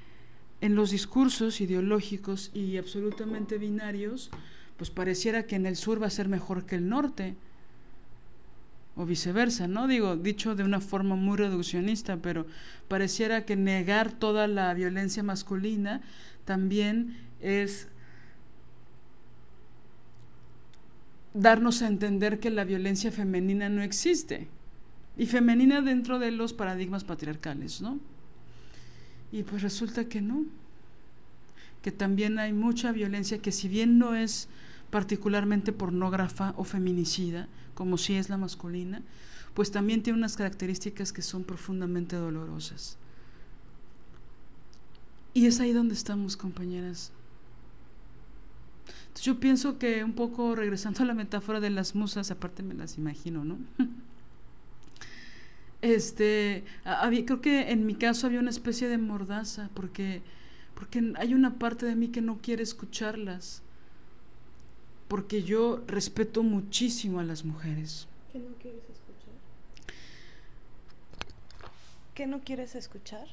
en 0.61 0.75
los 0.75 0.91
discursos 0.91 1.61
ideológicos 1.61 2.51
y 2.55 2.77
absolutamente 2.77 3.59
binarios, 3.59 4.31
pues 4.77 4.91
pareciera 4.91 5.45
que 5.45 5.57
en 5.57 5.67
el 5.67 5.77
sur 5.77 6.03
va 6.03 6.07
a 6.07 6.11
ser 6.11 6.29
mejor 6.29 6.67
que 6.67 6.77
el 6.77 6.89
norte, 6.89 7.37
o 8.97 9.05
viceversa, 9.05 9.69
¿no? 9.69 9.87
Digo, 9.87 10.17
dicho 10.17 10.55
de 10.55 10.64
una 10.64 10.81
forma 10.81 11.17
muy 11.17 11.37
reduccionista, 11.37 12.17
pero 12.17 12.47
pareciera 12.89 13.45
que 13.45 13.55
negar 13.55 14.12
toda 14.12 14.49
la 14.49 14.73
violencia 14.73 15.23
masculina 15.23 16.01
también 16.47 17.19
es 17.41 17.89
darnos 21.35 21.83
a 21.83 21.89
entender 21.89 22.41
que 22.41 22.51
la 22.51 22.64
violencia 22.64 23.12
femenina 23.12 23.69
no 23.69 23.83
existe. 23.83 24.49
Y 25.17 25.27
femenina 25.27 25.81
dentro 25.81 26.19
de 26.19 26.31
los 26.31 26.53
paradigmas 26.53 27.05
patriarcales, 27.05 27.81
¿no? 27.81 27.99
Y 29.33 29.43
pues 29.43 29.62
resulta 29.62 30.09
que 30.09 30.21
no. 30.21 30.45
Que 31.83 31.93
también 31.93 32.39
hay 32.39 32.53
mucha 32.53 32.93
violencia 32.93 33.39
que 33.39 33.53
si 33.53 33.69
bien 33.69 33.99
no 33.99 34.14
es 34.14 34.49
particularmente 34.91 35.73
pornógrafa 35.73 36.55
o 36.57 36.64
feminicida, 36.64 37.49
como 37.75 37.99
si 37.99 38.14
es 38.14 38.29
la 38.29 38.37
masculina, 38.37 39.03
pues 39.55 39.71
también 39.71 40.03
tiene 40.03 40.19
unas 40.19 40.37
características 40.37 41.12
que 41.12 41.23
son 41.23 41.45
profundamente 41.45 42.17
dolorosas. 42.17 42.99
Y 45.33 45.47
es 45.47 45.61
ahí 45.61 45.73
donde 45.73 45.95
estamos, 45.95 46.37
compañeras 46.37 47.12
yo 49.23 49.41
pienso 49.41 49.79
que 49.79 50.05
un 50.05 50.12
poco 50.12 50.55
regresando 50.55 51.03
a 51.03 51.07
la 51.07 51.14
metáfora 51.14 51.61
de 51.61 51.71
las 51.71 51.95
musas, 51.95 52.31
aparte 52.31 52.62
me 52.62 52.75
las 52.75 52.99
imagino, 52.99 53.45
¿no? 53.45 53.59
Este, 55.83 56.64
había, 56.85 57.24
creo 57.24 57.41
que 57.41 57.70
en 57.70 57.87
mi 57.87 57.95
caso 57.95 58.27
había 58.27 58.41
una 58.41 58.51
especie 58.51 58.89
de 58.89 58.99
mordaza, 58.99 59.70
porque, 59.74 60.22
porque 60.74 61.12
hay 61.16 61.35
una 61.35 61.59
parte 61.59 61.87
de 61.87 61.95
mí 61.95 62.09
que 62.09 62.20
no 62.20 62.39
quiere 62.39 62.62
escucharlas, 62.62 63.62
porque 65.09 65.43
yo 65.43 65.83
respeto 65.87 66.43
muchísimo 66.43 67.20
a 67.20 67.24
las 67.24 67.45
mujeres. 67.45 68.09
¿Qué 68.33 68.39
no 68.39 68.55
quieres 68.61 68.83
escuchar? 68.83 69.95
¿Qué 72.14 72.27
no 72.27 72.41
quieres 72.41 72.74
escuchar? 72.74 73.27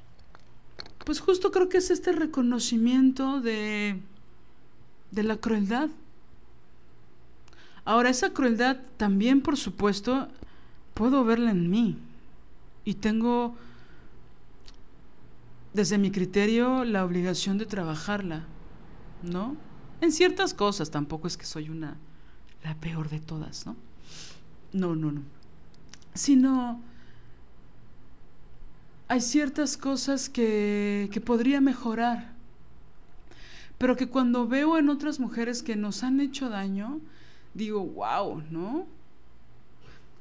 Pues 1.05 1.19
justo 1.19 1.51
creo 1.51 1.69
que 1.69 1.77
es 1.77 1.89
este 1.89 2.11
reconocimiento 2.11 3.41
de 3.41 3.99
de 5.13 5.23
la 5.23 5.37
crueldad. 5.37 5.89
Ahora, 7.85 8.09
esa 8.09 8.31
crueldad 8.31 8.77
también, 8.97 9.41
por 9.41 9.57
supuesto, 9.57 10.27
puedo 10.93 11.23
verla 11.23 11.51
en 11.51 11.69
mí. 11.69 11.97
Y 12.85 12.95
tengo, 12.95 13.55
desde 15.73 15.97
mi 15.97 16.11
criterio, 16.11 16.83
la 16.83 17.05
obligación 17.05 17.57
de 17.57 17.65
trabajarla, 17.65 18.43
¿no? 19.21 19.55
En 20.01 20.11
ciertas 20.11 20.53
cosas, 20.53 20.91
tampoco 20.91 21.27
es 21.27 21.37
que 21.37 21.45
soy 21.45 21.69
una, 21.69 21.97
la 22.63 22.75
peor 22.75 23.09
de 23.09 23.19
todas, 23.19 23.65
¿no? 23.65 23.75
No, 24.73 24.95
no, 24.95 25.11
no. 25.11 25.21
Sino, 26.13 26.81
hay 29.07 29.21
ciertas 29.21 29.77
cosas 29.77 30.29
que, 30.29 31.09
que 31.11 31.21
podría 31.21 31.61
mejorar 31.61 32.33
pero 33.83 33.97
que 33.97 34.07
cuando 34.07 34.47
veo 34.47 34.77
en 34.77 34.87
otras 34.87 35.19
mujeres 35.19 35.61
que 35.61 35.75
nos 35.75 36.03
han 36.03 36.21
hecho 36.21 36.47
daño, 36.47 37.01
digo, 37.53 37.85
wow, 37.85 38.41
¿no? 38.49 38.87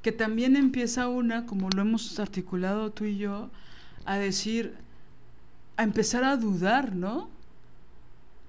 Que 0.03 0.13
también 0.13 0.57
empieza 0.57 1.09
una, 1.09 1.47
como 1.47 1.71
lo 1.71 1.83
hemos 1.83 2.19
articulado 2.19 2.91
tú 2.91 3.05
y 3.05 3.17
yo, 3.17 3.51
a 4.05 4.17
decir, 4.19 4.75
a 5.77 5.85
empezar 5.85 6.25
a 6.25 6.37
dudar, 6.37 6.95
¿no? 6.95 7.31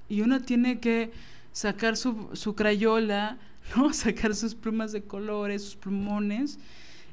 Y 0.09 0.21
uno 0.21 0.41
tiene 0.41 0.79
que 0.79 1.11
sacar 1.51 1.95
su, 1.95 2.29
su 2.33 2.55
crayola, 2.55 3.37
¿no? 3.75 3.93
Sacar 3.93 4.35
sus 4.35 4.55
plumas 4.55 4.91
de 4.91 5.03
colores, 5.03 5.63
sus 5.63 5.75
plumones, 5.75 6.59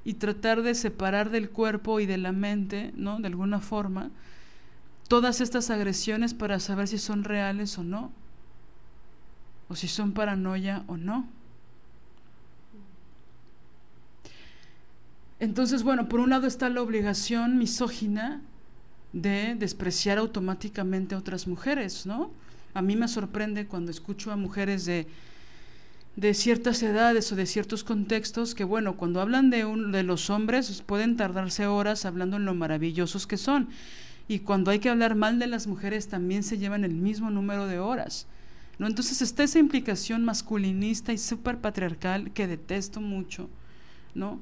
y 0.04 0.14
tratar 0.14 0.62
de 0.62 0.74
separar 0.74 1.30
del 1.30 1.50
cuerpo 1.50 2.00
y 2.00 2.06
de 2.06 2.18
la 2.18 2.32
mente, 2.32 2.92
¿no? 2.96 3.20
De 3.20 3.26
alguna 3.26 3.60
forma, 3.60 4.10
todas 5.08 5.40
estas 5.40 5.70
agresiones 5.70 6.34
para 6.34 6.60
saber 6.60 6.88
si 6.88 6.98
son 6.98 7.24
reales 7.24 7.76
o 7.78 7.84
no, 7.84 8.10
o 9.68 9.76
si 9.76 9.88
son 9.88 10.12
paranoia 10.12 10.84
o 10.86 10.96
no. 10.96 11.28
Entonces, 15.40 15.82
bueno, 15.82 16.08
por 16.08 16.20
un 16.20 16.30
lado 16.30 16.46
está 16.46 16.68
la 16.68 16.82
obligación 16.82 17.56
misógina 17.56 18.42
de 19.14 19.54
despreciar 19.54 20.18
automáticamente 20.18 21.14
a 21.14 21.18
otras 21.18 21.48
mujeres, 21.48 22.04
¿no? 22.04 22.30
A 22.74 22.82
mí 22.82 22.94
me 22.94 23.08
sorprende 23.08 23.66
cuando 23.66 23.90
escucho 23.90 24.30
a 24.30 24.36
mujeres 24.36 24.84
de, 24.84 25.06
de 26.14 26.34
ciertas 26.34 26.82
edades 26.82 27.32
o 27.32 27.36
de 27.36 27.46
ciertos 27.46 27.84
contextos 27.84 28.54
que, 28.54 28.64
bueno, 28.64 28.98
cuando 28.98 29.20
hablan 29.20 29.48
de, 29.48 29.64
un, 29.64 29.92
de 29.92 30.02
los 30.02 30.28
hombres 30.28 30.82
pueden 30.82 31.16
tardarse 31.16 31.66
horas 31.66 32.04
hablando 32.04 32.36
en 32.36 32.44
lo 32.44 32.54
maravillosos 32.54 33.26
que 33.26 33.38
son. 33.38 33.70
Y 34.28 34.40
cuando 34.40 34.70
hay 34.70 34.78
que 34.78 34.90
hablar 34.90 35.14
mal 35.14 35.38
de 35.38 35.46
las 35.46 35.66
mujeres 35.66 36.08
también 36.08 36.42
se 36.42 36.58
llevan 36.58 36.84
el 36.84 36.94
mismo 36.94 37.30
número 37.30 37.66
de 37.66 37.78
horas. 37.78 38.26
¿no? 38.78 38.86
Entonces 38.86 39.22
está 39.22 39.42
esa 39.42 39.58
implicación 39.58 40.22
masculinista 40.22 41.14
y 41.14 41.18
súper 41.18 41.58
patriarcal 41.58 42.30
que 42.32 42.46
detesto 42.46 43.00
mucho, 43.00 43.48
¿no? 44.14 44.38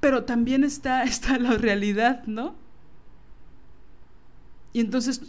Pero 0.00 0.24
también 0.24 0.64
está, 0.64 1.02
está 1.04 1.38
la 1.38 1.56
realidad, 1.56 2.24
¿no? 2.26 2.54
Y 4.72 4.80
entonces 4.80 5.22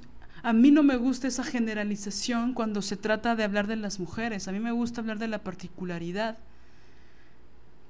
a 0.44 0.54
mí 0.54 0.72
no 0.72 0.84
me 0.84 0.98
gusta 0.98 1.28
esa 1.28 1.44
generalización 1.44 2.54
cuando 2.54 2.82
se 2.82 2.98
trata 2.98 3.36
de 3.36 3.44
hablar 3.44 3.68
de 3.68 3.76
las 3.76 4.00
mujeres. 4.00 4.48
A 4.48 4.52
mí 4.52 4.60
me 4.60 4.72
gusta 4.72 5.02
hablar 5.02 5.20
de 5.20 5.28
la 5.28 5.44
particularidad 5.44 6.38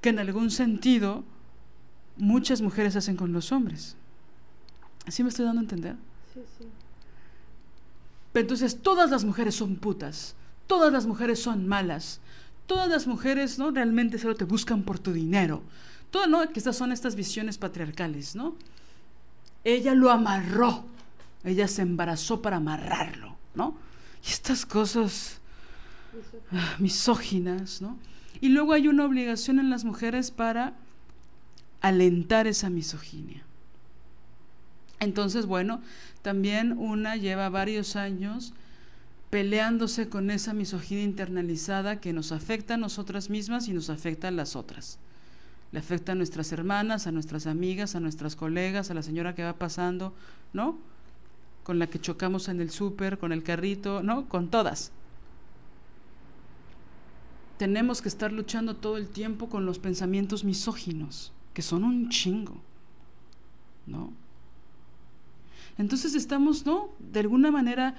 que 0.01 0.09
en 0.09 0.19
algún 0.19 0.49
sentido 0.51 1.23
muchas 2.17 2.61
mujeres 2.61 2.95
hacen 2.95 3.15
con 3.15 3.31
los 3.31 3.51
hombres. 3.51 3.95
¿Así 5.05 5.23
me 5.23 5.29
estoy 5.29 5.45
dando 5.45 5.61
a 5.61 5.63
entender? 5.63 5.95
Sí, 6.33 6.41
sí. 6.57 6.65
Entonces, 8.33 8.81
todas 8.81 9.09
las 9.09 9.23
mujeres 9.23 9.55
son 9.55 9.75
putas, 9.75 10.35
todas 10.67 10.91
las 10.91 11.05
mujeres 11.05 11.41
son 11.41 11.67
malas, 11.67 12.21
todas 12.65 12.87
las 12.87 13.07
mujeres 13.07 13.59
no 13.59 13.71
realmente 13.71 14.17
solo 14.17 14.35
te 14.35 14.45
buscan 14.45 14.83
por 14.83 14.99
tu 14.99 15.11
dinero. 15.11 15.63
Todo, 16.11 16.27
¿no? 16.27 16.47
Que 16.51 16.59
estas 16.59 16.75
son 16.75 16.91
estas 16.91 17.15
visiones 17.15 17.57
patriarcales, 17.57 18.35
¿no? 18.35 18.55
Ella 19.63 19.95
lo 19.95 20.11
amarró 20.11 20.85
ella 21.43 21.67
se 21.67 21.81
embarazó 21.81 22.41
para 22.41 22.57
amarrarlo, 22.57 23.35
¿no? 23.55 23.75
Y 24.25 24.29
estas 24.29 24.65
cosas 24.65 25.39
ah, 26.51 26.75
misóginas, 26.79 27.81
¿no? 27.81 27.97
Y 28.39 28.49
luego 28.49 28.73
hay 28.73 28.87
una 28.87 29.05
obligación 29.05 29.59
en 29.59 29.69
las 29.69 29.83
mujeres 29.83 30.31
para 30.31 30.73
alentar 31.81 32.47
esa 32.47 32.69
misoginia. 32.69 33.43
Entonces, 34.99 35.47
bueno, 35.47 35.81
también 36.21 36.73
una 36.77 37.15
lleva 37.15 37.49
varios 37.49 37.95
años 37.95 38.53
peleándose 39.31 40.09
con 40.09 40.29
esa 40.29 40.53
misoginia 40.53 41.03
internalizada 41.03 41.99
que 41.99 42.13
nos 42.13 42.31
afecta 42.31 42.75
a 42.75 42.77
nosotras 42.77 43.29
mismas 43.29 43.67
y 43.67 43.73
nos 43.73 43.89
afecta 43.89 44.27
a 44.27 44.31
las 44.31 44.55
otras. 44.55 44.99
Le 45.71 45.79
afecta 45.79 46.11
a 46.11 46.15
nuestras 46.15 46.51
hermanas, 46.51 47.07
a 47.07 47.11
nuestras 47.11 47.47
amigas, 47.47 47.95
a 47.95 47.99
nuestras 47.99 48.35
colegas, 48.35 48.91
a 48.91 48.93
la 48.93 49.03
señora 49.03 49.35
que 49.35 49.43
va 49.43 49.53
pasando, 49.53 50.13
¿no? 50.53 50.77
con 51.63 51.79
la 51.79 51.87
que 51.87 51.99
chocamos 51.99 52.47
en 52.47 52.59
el 52.59 52.71
súper, 52.71 53.17
con 53.17 53.31
el 53.31 53.43
carrito, 53.43 54.01
¿no? 54.01 54.27
Con 54.27 54.49
todas. 54.49 54.91
Tenemos 57.57 58.01
que 58.01 58.09
estar 58.09 58.31
luchando 58.31 58.75
todo 58.75 58.97
el 58.97 59.07
tiempo 59.07 59.49
con 59.49 59.65
los 59.65 59.77
pensamientos 59.77 60.43
misóginos, 60.43 61.31
que 61.53 61.61
son 61.61 61.83
un 61.83 62.09
chingo, 62.09 62.59
¿no? 63.85 64.11
Entonces 65.77 66.15
estamos, 66.15 66.65
¿no? 66.65 66.89
De 66.99 67.19
alguna 67.19 67.51
manera 67.51 67.95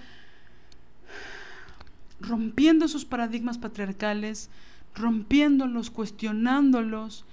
rompiendo 2.21 2.85
esos 2.85 3.05
paradigmas 3.05 3.59
patriarcales, 3.59 4.51
rompiéndolos, 4.95 5.91
cuestionándolos, 5.91 7.25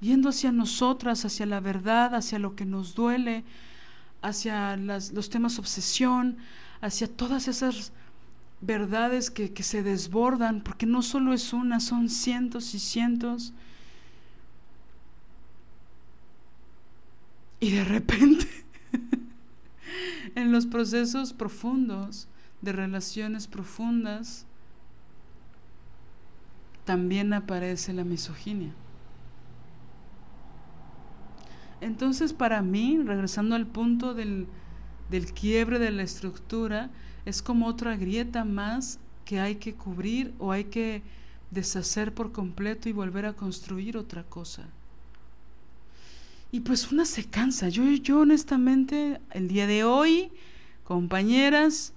yendo 0.00 0.28
hacia 0.28 0.52
nosotras, 0.52 1.24
hacia 1.24 1.46
la 1.46 1.60
verdad, 1.60 2.14
hacia 2.14 2.38
lo 2.38 2.54
que 2.54 2.64
nos 2.64 2.94
duele, 2.94 3.44
hacia 4.22 4.76
los 4.76 5.30
temas 5.30 5.58
obsesión, 5.58 6.38
hacia 6.80 7.08
todas 7.08 7.48
esas 7.48 7.92
verdades 8.60 9.30
que, 9.30 9.52
que 9.52 9.62
se 9.62 9.82
desbordan, 9.82 10.62
porque 10.62 10.86
no 10.86 11.02
solo 11.02 11.32
es 11.32 11.52
una, 11.52 11.80
son 11.80 12.08
cientos 12.08 12.74
y 12.74 12.78
cientos. 12.78 13.52
Y 17.60 17.72
de 17.72 17.84
repente, 17.84 18.48
en 20.34 20.52
los 20.52 20.66
procesos 20.66 21.32
profundos 21.32 22.28
de 22.62 22.72
relaciones 22.72 23.46
profundas, 23.46 24.46
también 26.84 27.32
aparece 27.32 27.92
la 27.92 28.04
misoginia. 28.04 28.72
Entonces, 31.80 32.32
para 32.32 32.62
mí, 32.62 32.98
regresando 33.04 33.54
al 33.54 33.66
punto 33.66 34.14
del, 34.14 34.46
del 35.10 35.32
quiebre 35.32 35.78
de 35.78 35.90
la 35.90 36.02
estructura, 36.02 36.90
es 37.24 37.42
como 37.42 37.66
otra 37.66 37.96
grieta 37.96 38.44
más 38.44 38.98
que 39.24 39.40
hay 39.40 39.56
que 39.56 39.74
cubrir 39.74 40.34
o 40.38 40.52
hay 40.52 40.64
que 40.64 41.02
deshacer 41.50 42.14
por 42.14 42.32
completo 42.32 42.88
y 42.88 42.92
volver 42.92 43.26
a 43.26 43.34
construir 43.34 43.96
otra 43.96 44.24
cosa. 44.24 44.64
Y 46.50 46.60
pues 46.60 46.90
una 46.90 47.04
se 47.04 47.24
cansa. 47.24 47.68
Yo, 47.68 47.84
yo 47.84 48.20
honestamente, 48.20 49.20
el 49.32 49.48
día 49.48 49.66
de 49.66 49.84
hoy, 49.84 50.30
compañeras, 50.84 51.92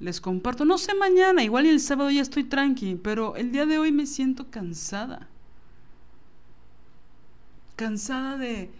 les 0.00 0.20
comparto, 0.20 0.64
no 0.64 0.78
sé 0.78 0.94
mañana, 0.94 1.42
igual 1.42 1.66
y 1.66 1.70
el 1.70 1.80
sábado 1.80 2.10
ya 2.10 2.22
estoy 2.22 2.44
tranqui, 2.44 2.96
pero 2.96 3.34
el 3.36 3.50
día 3.50 3.66
de 3.66 3.78
hoy 3.78 3.90
me 3.90 4.06
siento 4.06 4.50
cansada. 4.50 5.26
Cansada 7.76 8.36
de, 8.36 8.70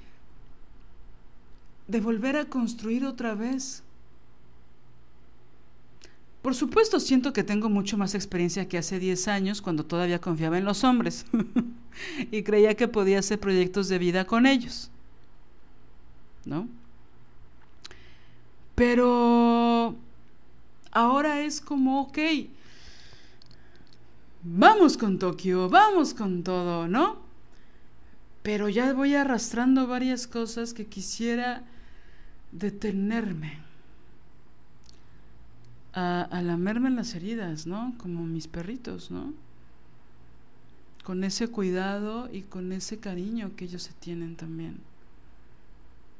de 1.89 2.01
volver 2.01 2.37
a 2.37 2.45
construir 2.45 3.05
otra 3.05 3.35
vez. 3.35 3.83
Por 6.43 6.55
supuesto, 6.55 7.01
siento 7.01 7.33
que 7.33 7.43
tengo 7.43 7.69
mucho 7.69 7.97
más 7.97 8.15
experiencia 8.15 8.69
que 8.69 8.79
hace 8.79 8.99
10 8.99 9.27
años 9.29 9.61
cuando 9.61 9.85
todavía 9.85 10.21
confiaba 10.21 10.59
en 10.59 10.65
los 10.65 10.85
hombres 10.85 11.27
y 12.31 12.43
creía 12.43 12.75
que 12.75 12.87
podía 12.87 13.19
hacer 13.19 13.41
proyectos 13.41 13.89
de 13.89 13.99
vida 13.99 14.27
con 14.27 14.47
ellos. 14.47 14.91
¿No? 16.45 16.69
Pero 18.75 19.97
ahora 20.93 21.41
es 21.41 21.61
como, 21.61 22.03
ok, 22.03 22.19
vamos 24.45 24.97
con 24.97 25.19
Tokio, 25.19 25.69
vamos 25.69 26.15
con 26.15 26.45
todo, 26.45 26.87
¿no? 26.87 27.19
Pero 28.43 28.69
ya 28.69 28.93
voy 28.93 29.15
arrastrando 29.15 29.87
varias 29.89 30.27
cosas 30.27 30.73
que 30.73 30.87
quisiera 30.87 31.65
detenerme, 32.53 33.59
a, 35.93 36.23
a 36.23 36.43
lamerme 36.43 36.91
las 36.91 37.15
heridas, 37.15 37.67
¿no? 37.67 37.95
Como 37.99 38.25
mis 38.25 38.47
perritos, 38.47 39.11
¿no? 39.11 39.33
Con 41.05 41.25
ese 41.25 41.49
cuidado 41.49 42.29
y 42.33 42.43
con 42.43 42.73
ese 42.73 42.99
cariño 42.99 43.53
que 43.57 43.65
ellos 43.65 43.83
se 43.83 43.93
tienen 43.95 44.37
también. 44.37 44.79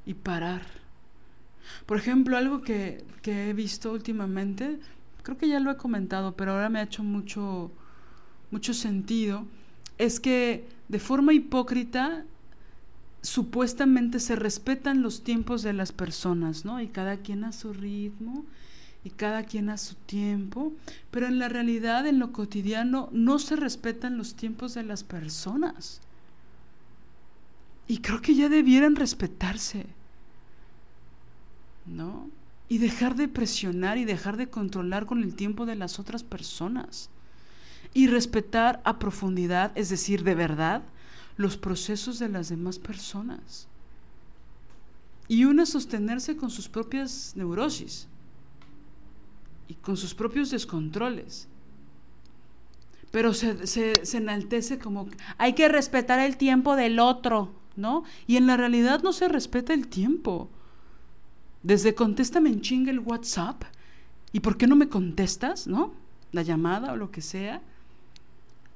Y 0.07 0.15
parar. 0.15 0.63
Por 1.87 1.99
ejemplo, 1.99 2.37
algo 2.37 2.63
que, 2.63 3.05
que 3.23 3.51
he 3.51 3.53
visto 3.53 3.93
últimamente, 3.93 4.79
creo 5.23 5.37
que 5.37 5.49
ya 5.49 5.61
lo 5.61 5.71
he 5.71 5.77
comentado, 5.77 6.35
pero 6.35 6.53
ahora 6.53 6.71
me 6.71 6.79
ha 6.79 6.85
hecho 6.85 7.05
mucho, 7.05 7.71
mucho 8.51 8.73
sentido, 8.73 9.47
es 9.99 10.21
que 10.21 10.67
de 10.89 10.99
forma 10.99 11.35
hipócrita 11.35 12.25
supuestamente 13.29 14.21
se 14.21 14.37
respetan 14.37 15.03
los 15.03 15.23
tiempos 15.23 15.63
de 15.63 15.75
las 15.75 15.93
personas, 15.93 16.65
¿no? 16.65 16.81
Y 16.81 16.89
cada 16.89 17.19
quien 17.19 17.45
a 17.45 17.53
su 17.53 17.75
ritmo 17.75 18.47
y 19.05 19.11
cada 19.11 19.45
quien 19.45 19.69
a 19.69 19.77
su 19.77 19.97
tiempo, 19.97 20.73
pero 21.11 21.27
en 21.27 21.39
la 21.39 21.51
realidad, 21.51 22.07
en 22.07 22.19
lo 22.19 22.33
cotidiano, 22.33 23.11
no 23.13 23.39
se 23.39 23.55
respetan 23.55 24.17
los 24.17 24.35
tiempos 24.35 24.73
de 24.73 24.83
las 24.83 25.05
personas. 25.05 26.01
Y 27.87 27.99
creo 27.99 28.23
que 28.23 28.35
ya 28.35 28.49
debieran 28.49 28.97
respetarse, 28.97 29.87
¿no? 31.85 32.31
Y 32.71 32.79
dejar 32.79 33.15
de 33.15 33.29
presionar 33.29 33.99
y 33.99 34.07
dejar 34.07 34.39
de 34.39 34.49
controlar 34.49 35.05
con 35.05 35.23
el 35.23 35.35
tiempo 35.35 35.67
de 35.67 35.77
las 35.77 35.99
otras 35.99 36.23
personas. 36.23 37.11
Y 37.93 38.07
respetar 38.07 38.81
a 38.85 38.99
profundidad, 38.99 39.73
es 39.75 39.91
decir, 39.91 40.25
de 40.25 40.35
verdad, 40.35 40.83
los 41.39 41.57
procesos 41.57 42.19
de 42.19 42.29
las 42.29 42.51
demás 42.51 42.79
personas. 42.79 43.69
Y 45.29 45.45
una 45.45 45.65
sostenerse 45.65 46.37
con 46.37 46.51
sus 46.51 46.69
propias 46.69 47.33
neurosis 47.37 48.09
y 49.69 49.75
con 49.75 49.97
sus 49.97 50.15
propios 50.15 50.51
descontroles. 50.51 51.49
Pero 53.11 53.33
se, 53.33 53.67
se, 53.67 54.17
enaltece 54.17 54.79
como 54.79 55.09
hay 55.39 55.55
que 55.55 55.69
respetar 55.69 56.19
el 56.19 56.37
tiempo 56.37 56.77
del 56.77 56.99
otro, 56.99 57.55
¿no? 57.77 58.05
Y 58.27 58.37
en 58.37 58.47
la 58.47 58.57
realidad 58.57 59.03
no 59.03 59.13
se 59.13 59.29
respeta 59.29 59.73
el 59.73 59.89
tiempo. 59.89 60.51
Desde 61.63 61.95
contéstame 61.95 62.51
en 62.51 62.61
chinga 62.61 62.91
el 62.91 62.99
WhatsApp. 62.99 63.63
¿Y 64.33 64.41
por 64.41 64.57
qué 64.57 64.67
no 64.67 64.77
me 64.77 64.89
contestas, 64.89 65.69
no? 65.69 65.95
La 66.33 66.43
llamada 66.43 66.93
o 66.93 66.97
lo 66.97 67.11
que 67.11 67.23
sea 67.23 67.63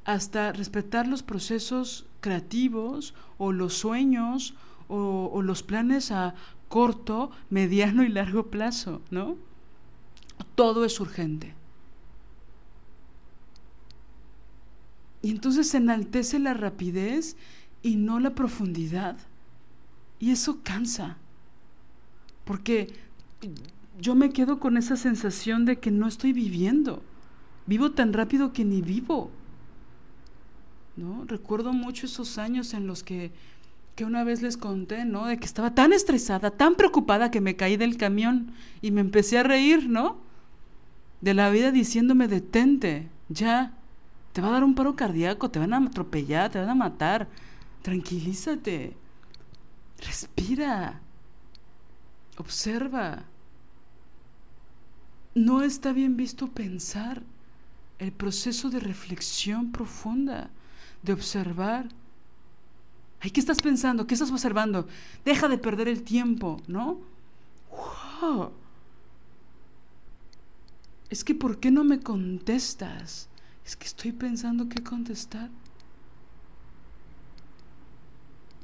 hasta 0.04 0.52
respetar 0.52 1.06
los 1.06 1.22
procesos 1.22 2.06
creativos 2.20 3.14
o 3.38 3.52
los 3.52 3.74
sueños 3.74 4.54
o, 4.88 5.40
los 5.42 5.62
planes 5.62 6.10
a 6.10 6.34
corto, 6.68 7.30
mediano 7.48 8.02
y 8.04 8.08
largo 8.08 8.48
plazo, 8.48 9.00
¿no? 9.10 9.36
Todo 10.54 10.84
es 10.84 11.00
urgente. 11.00 11.54
Y 15.22 15.30
entonces 15.30 15.70
se 15.70 15.78
enaltece 15.78 16.38
la 16.38 16.52
rapidez 16.52 17.36
y 17.82 17.96
no 17.96 18.20
la 18.20 18.34
profundidad. 18.34 19.16
Y 20.18 20.30
eso 20.30 20.58
cansa. 20.62 21.16
Porque 22.44 22.92
yo 23.98 24.14
me 24.14 24.30
quedo 24.30 24.60
con 24.60 24.76
esa 24.76 24.96
sensación 24.96 25.64
de 25.64 25.78
que 25.78 25.90
no 25.90 26.06
estoy 26.06 26.32
viviendo. 26.32 27.02
Vivo 27.66 27.92
tan 27.92 28.12
rápido 28.12 28.52
que 28.52 28.64
ni 28.64 28.82
vivo. 28.82 29.30
¿No? 30.96 31.24
Recuerdo 31.26 31.72
mucho 31.72 32.06
esos 32.06 32.38
años 32.38 32.74
en 32.74 32.86
los 32.86 33.02
que, 33.02 33.32
que 33.96 34.04
una 34.04 34.24
vez 34.24 34.42
les 34.42 34.56
conté, 34.56 35.04
¿no? 35.04 35.26
De 35.26 35.38
que 35.38 35.46
estaba 35.46 35.74
tan 35.74 35.92
estresada, 35.92 36.50
tan 36.50 36.74
preocupada 36.74 37.30
que 37.30 37.40
me 37.40 37.56
caí 37.56 37.76
del 37.76 37.96
camión 37.96 38.52
y 38.82 38.90
me 38.90 39.00
empecé 39.00 39.38
a 39.38 39.42
reír, 39.42 39.88
¿no? 39.88 40.18
De 41.20 41.34
la 41.34 41.50
vida 41.50 41.70
diciéndome, 41.72 42.28
detente, 42.28 43.08
ya, 43.28 43.72
te 44.32 44.40
va 44.40 44.48
a 44.48 44.52
dar 44.52 44.64
un 44.64 44.74
paro 44.74 44.96
cardíaco, 44.96 45.50
te 45.50 45.58
van 45.58 45.74
a 45.74 45.78
atropellar, 45.78 46.50
te 46.50 46.58
van 46.58 46.70
a 46.70 46.74
matar. 46.74 47.28
Tranquilízate. 47.82 48.96
Respira. 49.98 51.00
Observa. 52.38 53.24
No 55.34 55.62
está 55.62 55.92
bien 55.92 56.16
visto 56.16 56.48
pensar. 56.48 57.22
El 57.98 58.12
proceso 58.12 58.70
de 58.70 58.80
reflexión 58.80 59.70
profunda, 59.70 60.50
de 61.02 61.12
observar. 61.12 61.88
Ay, 63.20 63.30
¿qué 63.30 63.40
estás 63.40 63.58
pensando? 63.58 64.06
¿Qué 64.06 64.14
estás 64.14 64.30
observando? 64.30 64.88
Deja 65.24 65.48
de 65.48 65.58
perder 65.58 65.88
el 65.88 66.02
tiempo, 66.02 66.60
¿no? 66.66 66.98
Es 71.10 71.24
que 71.24 71.34
¿por 71.34 71.58
qué 71.58 71.70
no 71.70 71.84
me 71.84 72.00
contestas? 72.00 73.28
Es 73.64 73.76
que 73.76 73.86
estoy 73.86 74.12
pensando 74.12 74.68
qué 74.68 74.82
contestar. 74.82 75.50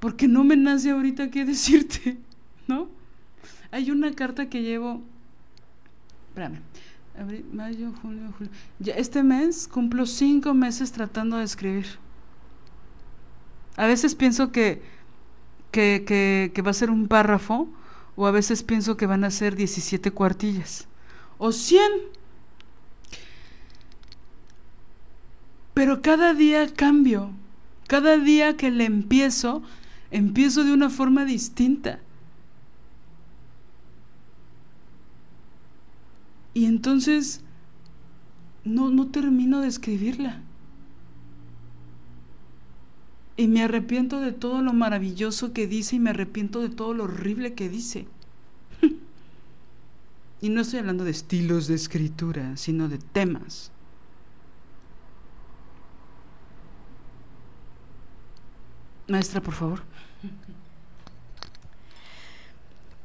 Porque 0.01 0.29
no 0.29 0.45
me 0.45 0.57
nace 0.57 0.91
ahorita 0.91 1.31
qué 1.31 1.45
decirte, 1.45 2.19
¿no? 2.69 2.89
Hay 3.71 3.91
una 3.91 4.13
carta 4.15 4.49
que 4.49 4.63
llevo. 4.63 5.03
Espérame. 6.29 6.61
Abril, 7.19 7.45
mayo, 7.53 7.93
junio, 8.01 8.33
julio. 8.39 8.53
Este 8.97 9.25
mes 9.25 9.67
cumplo 9.67 10.07
cinco 10.07 10.55
meses 10.55 10.93
tratando 10.93 11.37
de 11.37 11.45
escribir. 11.45 11.87
A 13.79 13.87
veces 13.87 14.15
pienso 14.17 14.51
que, 14.51 14.83
que, 15.71 16.05
que, 16.53 16.63
va 16.63 16.73
a 16.73 16.75
ser 16.75 16.91
un 16.91 17.07
párrafo, 17.07 17.69
o 18.17 18.27
a 18.27 18.33
veces 18.33 18.65
pienso 18.65 18.97
que 18.97 19.07
van 19.07 19.23
a 19.23 19.31
ser 19.31 19.55
17 19.55 20.11
cuartillas, 20.11 20.89
o 21.39 21.53
100 21.53 21.83
Pero 25.75 26.03
cada 26.03 26.35
día 26.35 26.75
cambio. 26.75 27.31
Cada 27.87 28.19
día 28.19 28.57
que 28.57 28.73
le 28.73 28.85
empiezo, 28.85 29.63
empiezo 30.11 30.65
de 30.65 30.73
una 30.73 30.91
forma 30.91 31.25
distinta. 31.25 32.01
Y 36.53 36.65
entonces 36.65 37.43
no, 38.65 38.91
no 38.91 39.07
termino 39.07 39.61
de 39.61 39.69
escribirla. 39.69 40.43
Y 43.39 43.47
me 43.47 43.63
arrepiento 43.63 44.21
de 44.21 44.33
todo 44.33 44.63
lo 44.63 44.73
maravilloso 44.73 45.53
que 45.53 45.69
dice 45.69 45.95
y 45.95 46.01
me 46.01 46.11
arrepiento 46.11 46.61
de 46.61 46.71
todo 46.71 46.93
lo 46.93 47.05
horrible 47.05 47.55
que 47.55 47.69
dice. 47.69 48.09
y 50.41 50.49
no 50.49 50.61
estoy 50.61 50.81
hablando 50.81 51.05
de 51.05 51.13
estilos 51.13 51.69
de 51.69 51.77
escritura, 51.77 52.57
sino 52.57 52.89
de 52.89 52.99
temas. 52.99 53.71
Maestra, 59.07 59.41
por 59.41 59.55
favor. 59.55 59.83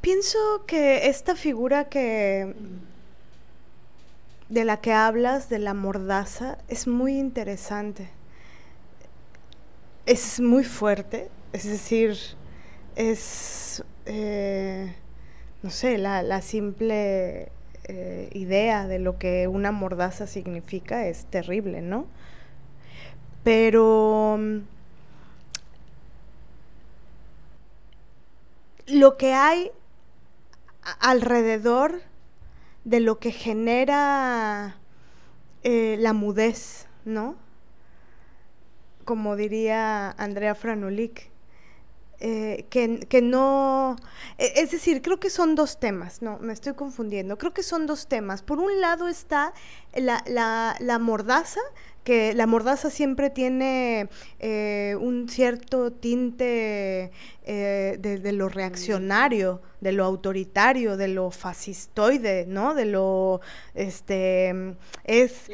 Pienso 0.01 0.39
que 0.65 1.09
esta 1.09 1.35
figura 1.35 1.89
que 1.89 2.55
de 4.49 4.65
la 4.65 4.81
que 4.81 4.93
hablas, 4.93 5.47
de 5.49 5.59
la 5.59 5.75
mordaza, 5.75 6.57
es 6.69 6.87
muy 6.87 7.19
interesante. 7.19 8.09
Es 10.05 10.41
muy 10.41 10.65
fuerte, 10.65 11.29
es 11.53 11.63
decir, 11.63 12.17
es, 12.97 13.85
eh, 14.05 14.93
no 15.61 15.69
sé, 15.69 15.97
la, 15.97 16.41
simple 16.41 17.49
eh, 17.85 18.29
idea 18.33 18.85
de 18.85 18.99
lo 18.99 19.17
que 19.17 19.47
una 19.47 19.71
mordaza 19.71 20.27
significa 20.27 21.07
es 21.07 21.25
terrible, 21.27 21.81
¿no? 21.81 22.07
Pero 23.45 24.37
lo 28.87 29.17
que 29.17 29.33
hay 29.33 29.71
alrededor 30.99 32.01
de 32.83 32.99
lo 32.99 33.19
que 33.19 33.31
genera 33.31 34.75
eh, 35.63 35.95
la 35.97 36.11
mudez, 36.11 36.87
¿no? 37.05 37.42
Como 39.05 39.35
diría 39.35 40.11
Andrea 40.11 40.55
Franulik, 40.55 41.32
eh, 42.25 42.67
que, 42.69 43.21
no, 43.21 43.97
e, 44.37 44.53
es 44.55 44.71
decir, 44.71 45.01
creo 45.01 45.19
que 45.19 45.29
son 45.29 45.55
dos 45.55 45.77
temas, 45.77 46.21
no, 46.21 46.39
me 46.39 46.53
estoy 46.53 46.73
confundiendo, 46.73 47.37
creo 47.37 47.53
que 47.53 47.63
son 47.63 47.85
dos 47.85 48.07
temas. 48.07 48.43
Por 48.43 48.59
un 48.59 48.79
lado 48.79 49.09
está 49.09 49.53
la, 49.93 50.23
la, 50.25 50.77
la 50.79 50.99
mordaza, 50.99 51.59
que 52.05 52.33
la 52.33 52.47
mordaza 52.47 52.89
siempre 52.89 53.29
tiene 53.29 54.09
eh, 54.39 54.95
un 54.99 55.27
cierto 55.27 55.91
tinte 55.91 57.11
eh, 57.43 57.97
de, 57.99 58.31
lo 58.31 58.47
reaccionario, 58.47 59.61
de 59.81 59.91
lo 59.91 60.05
autoritario, 60.05 60.95
de 60.95 61.09
lo 61.09 61.29
fascistoide, 61.29 62.45
¿no? 62.47 62.73
De 62.73 62.85
lo, 62.85 63.41
este, 63.73 64.75
es, 65.03 65.49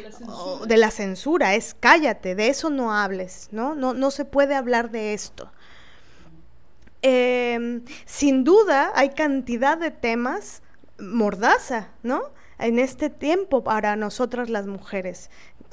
de 0.68 0.78
la, 0.78 0.92
censura, 0.92 1.56
es 1.56 1.76
cállate, 1.80 2.36
de 2.36 2.50
eso 2.50 2.70
no 2.70 2.94
hables, 2.94 3.50
¿no? 3.52 3.74
No, 3.74 3.94
no 3.94 4.12
se 4.12 4.26
puede 4.26 4.54
hablar 4.56 4.92
de 4.92 5.14
esto. 5.14 5.52
Em, 7.02 7.84
sin 8.06 8.44
duda 8.44 8.92
hay 8.96 9.10
cantidad 9.10 9.78
de 9.78 9.92
temas 9.92 10.62
mordaza, 11.00 11.90
¿no? 12.04 12.22
En 12.58 12.78
este 12.78 13.10
tiempo 13.10 13.64
para 13.64 13.96
nosotras 13.96 14.50
las 14.50 14.68
mujeres 14.68 15.30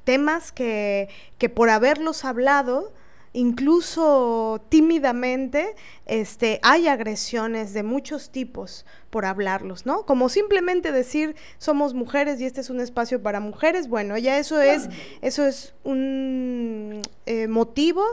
temas 0.06 0.52
que, 0.52 1.08
que 1.36 1.48
por 1.50 1.68
haberlos 1.68 2.24
hablado, 2.24 2.94
incluso 3.32 4.64
tímidamente, 4.70 5.74
este, 6.06 6.60
hay 6.62 6.86
agresiones 6.86 7.74
de 7.74 7.82
muchos 7.82 8.30
tipos 8.30 8.86
por 9.10 9.26
hablarlos, 9.26 9.84
¿no? 9.84 10.06
Como 10.06 10.28
simplemente 10.28 10.92
decir 10.92 11.34
somos 11.58 11.92
mujeres 11.92 12.40
y 12.40 12.46
este 12.46 12.60
es 12.62 12.70
un 12.70 12.80
espacio 12.80 13.20
para 13.20 13.40
mujeres, 13.40 13.88
bueno, 13.88 14.16
ya 14.16 14.38
eso 14.38 14.60
es, 14.62 14.88
eso 15.20 15.44
es 15.44 15.74
un 15.82 17.02
eh, 17.26 17.48
motivo 17.48 18.04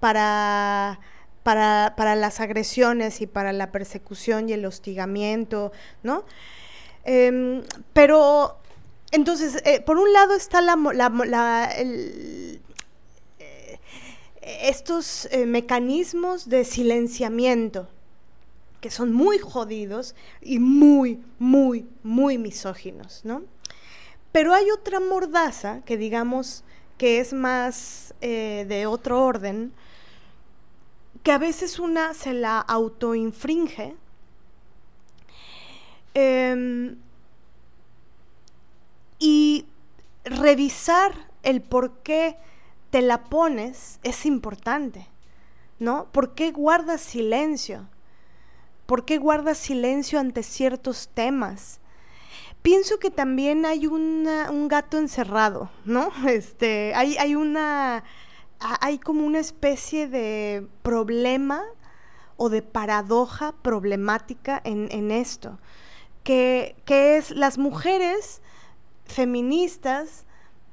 para, 0.00 0.98
para, 1.42 1.94
para, 1.96 2.14
las 2.16 2.40
agresiones 2.40 3.20
y 3.20 3.26
para 3.26 3.52
la 3.52 3.72
persecución 3.72 4.48
y 4.48 4.52
el 4.52 4.64
hostigamiento, 4.64 5.72
¿no? 6.02 6.24
Em, 7.04 7.62
pero 7.92 8.62
entonces, 9.12 9.60
eh, 9.66 9.80
por 9.82 9.98
un 9.98 10.10
lado 10.12 10.34
está 10.34 10.62
la, 10.62 11.70
eh, 11.76 12.58
estos 14.40 15.28
eh, 15.30 15.44
mecanismos 15.44 16.48
de 16.48 16.64
silenciamiento 16.64 17.88
que 18.80 18.90
son 18.90 19.12
muy 19.12 19.38
jodidos 19.38 20.16
y 20.40 20.58
muy, 20.58 21.20
muy, 21.38 21.86
muy 22.02 22.38
misóginos, 22.38 23.20
¿no? 23.22 23.42
Pero 24.32 24.54
hay 24.54 24.70
otra 24.70 24.98
mordaza 24.98 25.82
que 25.84 25.96
digamos 25.96 26.64
que 26.98 27.20
es 27.20 27.32
más 27.32 28.14
de 28.20 28.86
otro 28.86 29.24
orden, 29.24 29.72
que 31.22 31.32
a 31.32 31.38
veces 31.38 31.78
una 31.78 32.14
se 32.14 32.32
la 32.32 32.58
autoinfringe. 32.60 33.94
Em, 36.14 36.96
y 39.18 39.64
revisar 40.24 41.28
el 41.42 41.62
por 41.62 41.98
qué 42.02 42.36
te 42.90 43.02
la 43.02 43.24
pones 43.24 43.98
es 44.02 44.26
importante, 44.26 45.06
¿no? 45.78 46.06
¿Por 46.12 46.34
qué 46.34 46.50
guardas 46.50 47.00
silencio? 47.00 47.88
¿Por 48.86 49.04
qué 49.04 49.18
guardas 49.18 49.58
silencio 49.58 50.20
ante 50.20 50.42
ciertos 50.42 51.08
temas? 51.14 51.80
Pienso 52.60 52.98
que 52.98 53.10
también 53.10 53.64
hay 53.64 53.86
un 53.86 54.68
gato 54.68 54.98
encerrado, 54.98 55.70
¿no? 55.84 56.10
Este, 56.28 56.94
hay, 56.94 57.16
hay 57.16 57.34
una 57.34 58.04
hay 58.80 58.98
como 58.98 59.24
una 59.26 59.38
especie 59.38 60.08
de 60.08 60.66
problema 60.82 61.62
o 62.36 62.48
de 62.48 62.62
paradoja 62.62 63.52
problemática 63.62 64.60
en, 64.64 65.10
esto, 65.10 65.58
que, 66.24 66.76
es 66.86 67.30
las 67.30 67.58
mujeres 67.58 68.40
feministas 69.04 70.24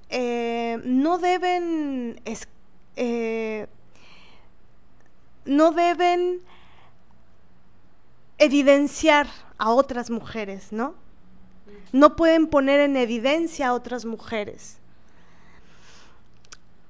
eh, 0.10 0.80
no 0.84 1.18
deben 1.18 2.22
eh, 2.96 3.68
no 5.46 5.72
deben 5.72 6.42
evidenciar 8.38 9.28
a 9.58 9.72
otras 9.72 10.10
mujeres, 10.10 10.72
¿no? 10.72 10.96
No 11.92 12.16
pueden 12.16 12.48
poner 12.48 12.80
en 12.80 12.98
evidencia 12.98 13.70
a 13.70 13.74
otras 13.74 14.06
mujeres. 14.06 14.79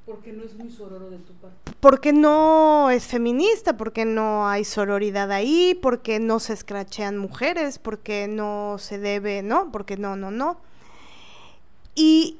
Porque 0.09 0.33
no 0.33 0.43
es 0.43 0.55
muy 0.55 0.71
sororo 0.71 1.11
de 1.11 1.19
tu 1.19 1.33
parte. 1.33 1.71
Porque 1.79 2.13
no 2.13 2.89
es 2.89 3.05
feminista, 3.05 3.77
porque 3.77 4.05
no 4.05 4.47
hay 4.47 4.63
sororidad 4.63 5.31
ahí, 5.31 5.77
porque 5.79 6.19
no 6.19 6.39
se 6.39 6.53
escrachean 6.53 7.19
mujeres, 7.19 7.77
porque 7.77 8.27
no 8.27 8.77
se 8.79 8.97
debe, 8.97 9.43
¿no? 9.43 9.71
Porque 9.71 9.97
no, 9.97 10.15
no, 10.15 10.31
no. 10.31 10.57
Y, 11.93 12.39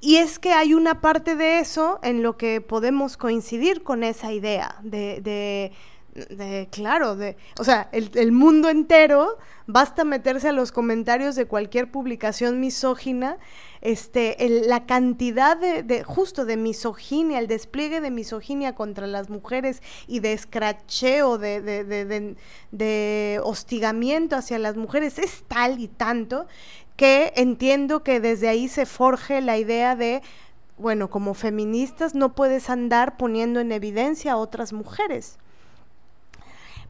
y 0.00 0.16
es 0.16 0.38
que 0.38 0.52
hay 0.54 0.72
una 0.72 1.02
parte 1.02 1.36
de 1.36 1.58
eso 1.58 2.00
en 2.02 2.22
lo 2.22 2.38
que 2.38 2.62
podemos 2.62 3.18
coincidir 3.18 3.82
con 3.82 4.02
esa 4.02 4.32
idea 4.32 4.78
de, 4.82 5.20
de 5.20 5.72
de, 6.14 6.68
claro, 6.70 7.16
de, 7.16 7.36
o 7.58 7.64
sea, 7.64 7.88
el, 7.92 8.32
mundo 8.32 8.68
entero, 8.68 9.36
basta 9.66 10.04
meterse 10.04 10.48
a 10.48 10.52
los 10.52 10.70
comentarios 10.70 11.34
de 11.34 11.46
cualquier 11.46 11.90
publicación 11.90 12.60
misógina, 12.60 13.38
este, 13.80 14.36
la 14.66 14.86
cantidad 14.86 15.56
de, 15.56 16.04
justo 16.04 16.44
de 16.44 16.56
misoginia, 16.56 17.40
el 17.40 17.48
despliegue 17.48 18.00
de 18.00 18.10
misoginia 18.10 18.74
contra 18.74 19.06
las 19.06 19.28
mujeres 19.28 19.82
y 20.06 20.20
de 20.20 20.32
escracheo, 20.32 21.36
de, 21.38 21.60
de, 21.60 22.36
de 22.70 23.40
hostigamiento 23.42 24.36
hacia 24.36 24.58
las 24.58 24.76
mujeres 24.76 25.18
es 25.18 25.42
tal 25.48 25.80
y 25.80 25.88
tanto 25.88 26.46
que 26.96 27.32
entiendo 27.34 28.04
que 28.04 28.20
desde 28.20 28.48
ahí 28.48 28.68
se 28.68 28.86
forje 28.86 29.40
la 29.40 29.58
idea 29.58 29.96
de 29.96 30.22
bueno, 30.76 31.08
como 31.08 31.34
feministas 31.34 32.14
no 32.14 32.34
puedes 32.34 32.68
andar 32.68 33.16
poniendo 33.16 33.60
en 33.60 33.70
evidencia 33.70 34.32
a 34.32 34.36
otras 34.36 34.72
mujeres. 34.72 35.38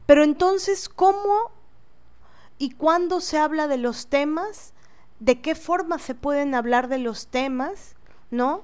Pero 0.05 0.23
entonces, 0.23 0.89
¿cómo 0.89 1.51
y 2.57 2.71
cuándo 2.71 3.21
se 3.21 3.37
habla 3.37 3.67
de 3.67 3.77
los 3.77 4.07
temas? 4.07 4.73
¿De 5.19 5.41
qué 5.41 5.55
forma 5.55 5.99
se 5.99 6.15
pueden 6.15 6.55
hablar 6.55 6.87
de 6.87 6.99
los 6.99 7.27
temas? 7.27 7.95
¿No? 8.31 8.63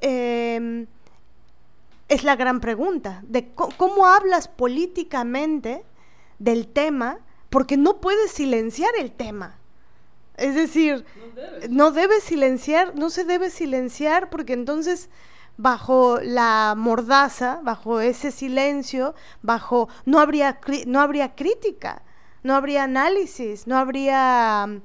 Em, 0.00 0.86
es 2.08 2.24
la 2.24 2.36
gran 2.36 2.60
pregunta. 2.60 3.22
De 3.26 3.52
cómo 3.54 4.06
hablas 4.06 4.48
políticamente 4.48 5.84
del 6.38 6.66
tema, 6.66 7.18
porque 7.50 7.76
no 7.76 8.00
puedes 8.00 8.32
silenciar 8.32 8.90
el 8.98 9.12
tema. 9.12 9.56
Es 10.36 10.54
decir, 10.54 11.04
no 11.68 11.90
debes 11.90 12.24
silenciar, 12.24 12.96
no 12.96 13.10
se 13.10 13.24
debe 13.24 13.50
silenciar 13.50 14.30
porque 14.30 14.54
entonces 14.54 15.10
bajo 15.60 16.18
la 16.22 16.74
mordaza, 16.74 17.60
bajo 17.62 18.00
ese 18.00 18.30
silencio, 18.30 19.14
bajo 19.42 19.88
no 20.06 20.18
habría 20.18 20.58
no 20.86 21.00
habría 21.00 21.34
crítica, 21.34 22.02
no 22.42 22.54
habría 22.54 22.84
análisis, 22.84 23.66
no 23.66 23.76
habría 23.76 24.80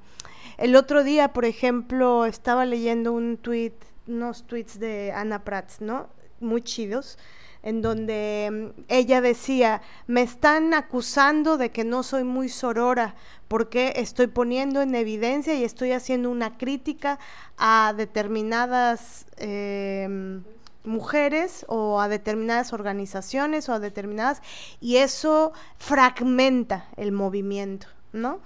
el 0.58 0.76
otro 0.76 1.04
día, 1.04 1.32
por 1.34 1.46
ejemplo, 1.46 2.26
estaba 2.26 2.66
leyendo 2.66 3.14
un 3.14 3.38
tweet, 3.38 3.74
unos 4.08 4.44
tweets 4.48 4.80
de 4.80 5.14
Ana 5.14 5.44
Prats, 5.44 5.80
¿no? 5.80 6.10
Muy 6.42 6.62
chidos, 6.62 7.18
en 7.64 7.82
donde 7.82 8.74
mm, 8.78 8.82
ella 8.90 9.22
decía, 9.22 9.82
me 10.08 10.22
están 10.22 10.74
acusando 10.74 11.58
de 11.58 11.72
que 11.72 11.86
no 11.86 12.04
soy 12.04 12.26
muy 12.26 12.50
sorora 12.50 13.16
porque 13.48 13.94
estoy 13.96 14.28
poniendo 14.28 14.82
en 14.82 14.94
evidencia 14.94 15.54
y 15.54 15.64
estoy 15.64 15.94
haciendo 15.94 16.30
una 16.30 16.58
crítica 16.58 17.18
a 17.58 17.94
determinadas 17.96 19.26
eh, 19.38 20.42
mujeres 20.86 21.66
o 21.68 22.00
a 22.02 22.08
determinadas 22.08 22.74
organizaciones 22.74 23.70
o 23.70 23.74
a 23.74 23.80
determinadas 23.80 24.42
y 24.80 24.98
eso 24.98 25.54
fragmenta 25.78 26.88
el 26.98 27.12
movimiento, 27.12 27.88
¿no? 28.14 28.40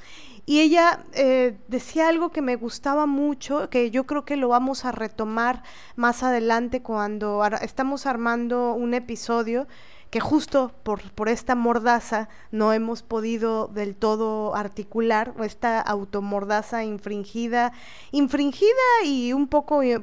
Y 0.45 0.61
ella 0.61 1.03
eh, 1.13 1.59
decía 1.67 2.09
algo 2.09 2.31
que 2.31 2.41
me 2.41 2.55
gustaba 2.55 3.05
mucho, 3.05 3.69
que 3.69 3.91
yo 3.91 4.05
creo 4.05 4.25
que 4.25 4.35
lo 4.35 4.47
vamos 4.47 4.83
a 4.83 4.91
retomar 4.91 5.61
más 5.95 6.23
adelante 6.23 6.81
cuando 6.81 7.45
estamos 7.61 8.07
armando 8.07 8.73
un 8.73 8.95
episodio 8.95 9.67
que 10.09 10.19
justo 10.19 10.71
por, 10.83 11.01
por 11.11 11.29
esta 11.29 11.53
mordaza 11.53 12.29
no 12.51 12.73
hemos 12.73 13.03
podido 13.03 13.67
del 13.67 13.95
todo 13.95 14.55
articular, 14.55 15.33
esta 15.43 15.79
automordaza 15.81 16.83
infringida, 16.83 17.71
infringida 18.11 18.71
y 19.05 19.33
un 19.33 19.47
poco 19.47 19.83
eh, 19.83 20.01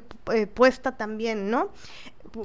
puesta 0.54 0.96
también, 0.96 1.50
¿no? 1.50 1.70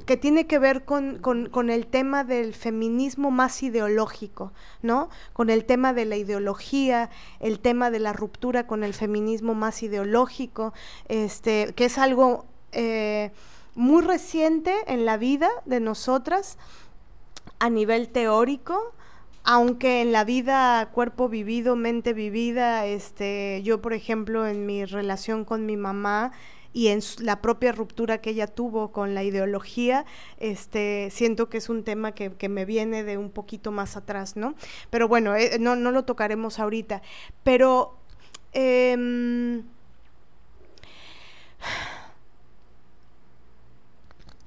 Que 0.05 0.17
tiene 0.17 0.47
que 0.47 0.59
ver 0.59 0.85
con, 0.85 1.19
con, 1.19 1.69
el 1.69 1.87
tema 1.87 2.23
del 2.23 2.53
feminismo 2.53 3.31
más 3.31 3.63
ideológico, 3.63 4.53
¿no? 4.81 5.09
Con 5.33 5.49
el 5.49 5.65
tema 5.65 5.93
de 5.93 6.05
la 6.05 6.17
ideología, 6.17 7.09
el 7.39 7.59
tema 7.59 7.91
de 7.91 7.99
la 7.99 8.13
ruptura 8.13 8.67
con 8.67 8.83
el 8.83 8.93
feminismo 8.93 9.53
más 9.53 9.83
ideológico, 9.83 10.73
este, 11.07 11.73
que 11.75 11.85
es 11.85 11.97
algo 11.97 12.45
eh, 12.71 13.31
muy 13.75 14.01
reciente 14.01 14.73
en 14.87 15.05
la 15.05 15.17
vida 15.17 15.49
de 15.65 15.79
nosotras 15.79 16.57
a 17.59 17.69
nivel 17.69 18.09
teórico, 18.09 18.93
aunque 19.43 20.01
en 20.01 20.11
la 20.11 20.23
vida 20.23 20.89
cuerpo 20.91 21.27
vivido, 21.29 21.75
mente 21.75 22.13
vivida, 22.13 22.85
este, 22.85 23.61
yo 23.63 23.81
por 23.81 23.93
ejemplo 23.93 24.45
en 24.45 24.65
mi 24.65 24.85
relación 24.85 25.45
con 25.45 25.65
mi 25.65 25.77
mamá, 25.77 26.31
y 26.73 26.87
en 26.87 27.01
la 27.19 27.41
propia 27.41 27.71
ruptura 27.71 28.19
que 28.19 28.31
ella 28.31 28.47
tuvo 28.47 28.91
con 28.91 29.13
la 29.13 29.23
ideología, 29.23 30.05
este, 30.37 31.09
siento 31.11 31.49
que 31.49 31.57
es 31.57 31.69
un 31.69 31.83
tema 31.83 32.13
que, 32.13 32.31
me 32.49 32.65
viene 32.65 33.03
de 33.03 33.17
un 33.17 33.29
poquito 33.29 33.71
más 33.71 33.95
atrás, 33.97 34.35
¿no? 34.35 34.55
Pero 34.89 35.07
bueno, 35.07 35.35
eh, 35.35 35.57
no, 35.59 35.75
no, 35.75 35.91
lo 35.91 36.05
tocaremos 36.05 36.59
ahorita. 36.59 37.01
Pero... 37.43 37.97
Em, 38.53 39.63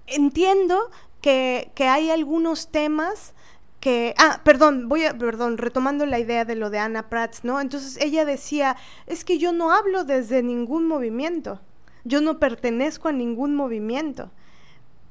entiendo 0.06 0.90
que, 1.22 1.70
que, 1.74 1.88
hay 1.88 2.10
algunos 2.10 2.70
temas 2.70 3.32
que, 3.80 4.14
ah, 4.18 4.40
perdón, 4.44 4.88
voy 4.88 5.04
a, 5.04 5.16
perdón, 5.16 5.58
retomando 5.58 6.06
la 6.06 6.18
idea 6.18 6.44
de 6.44 6.54
lo 6.54 6.70
de 6.70 6.78
Ana 6.78 7.08
Prats, 7.08 7.44
¿no? 7.44 7.60
Entonces 7.60 7.98
ella 8.00 8.24
decía, 8.24 8.76
es 9.06 9.24
que 9.24 9.38
yo 9.38 9.52
no 9.52 9.72
hablo 9.72 10.04
desde 10.04 10.42
ningún 10.42 10.86
movimiento. 10.86 11.60
Yo 12.04 12.20
no 12.20 12.38
pertenezco 12.38 13.08
a 13.08 13.12
ningún 13.12 13.54
movimiento. 13.54 14.30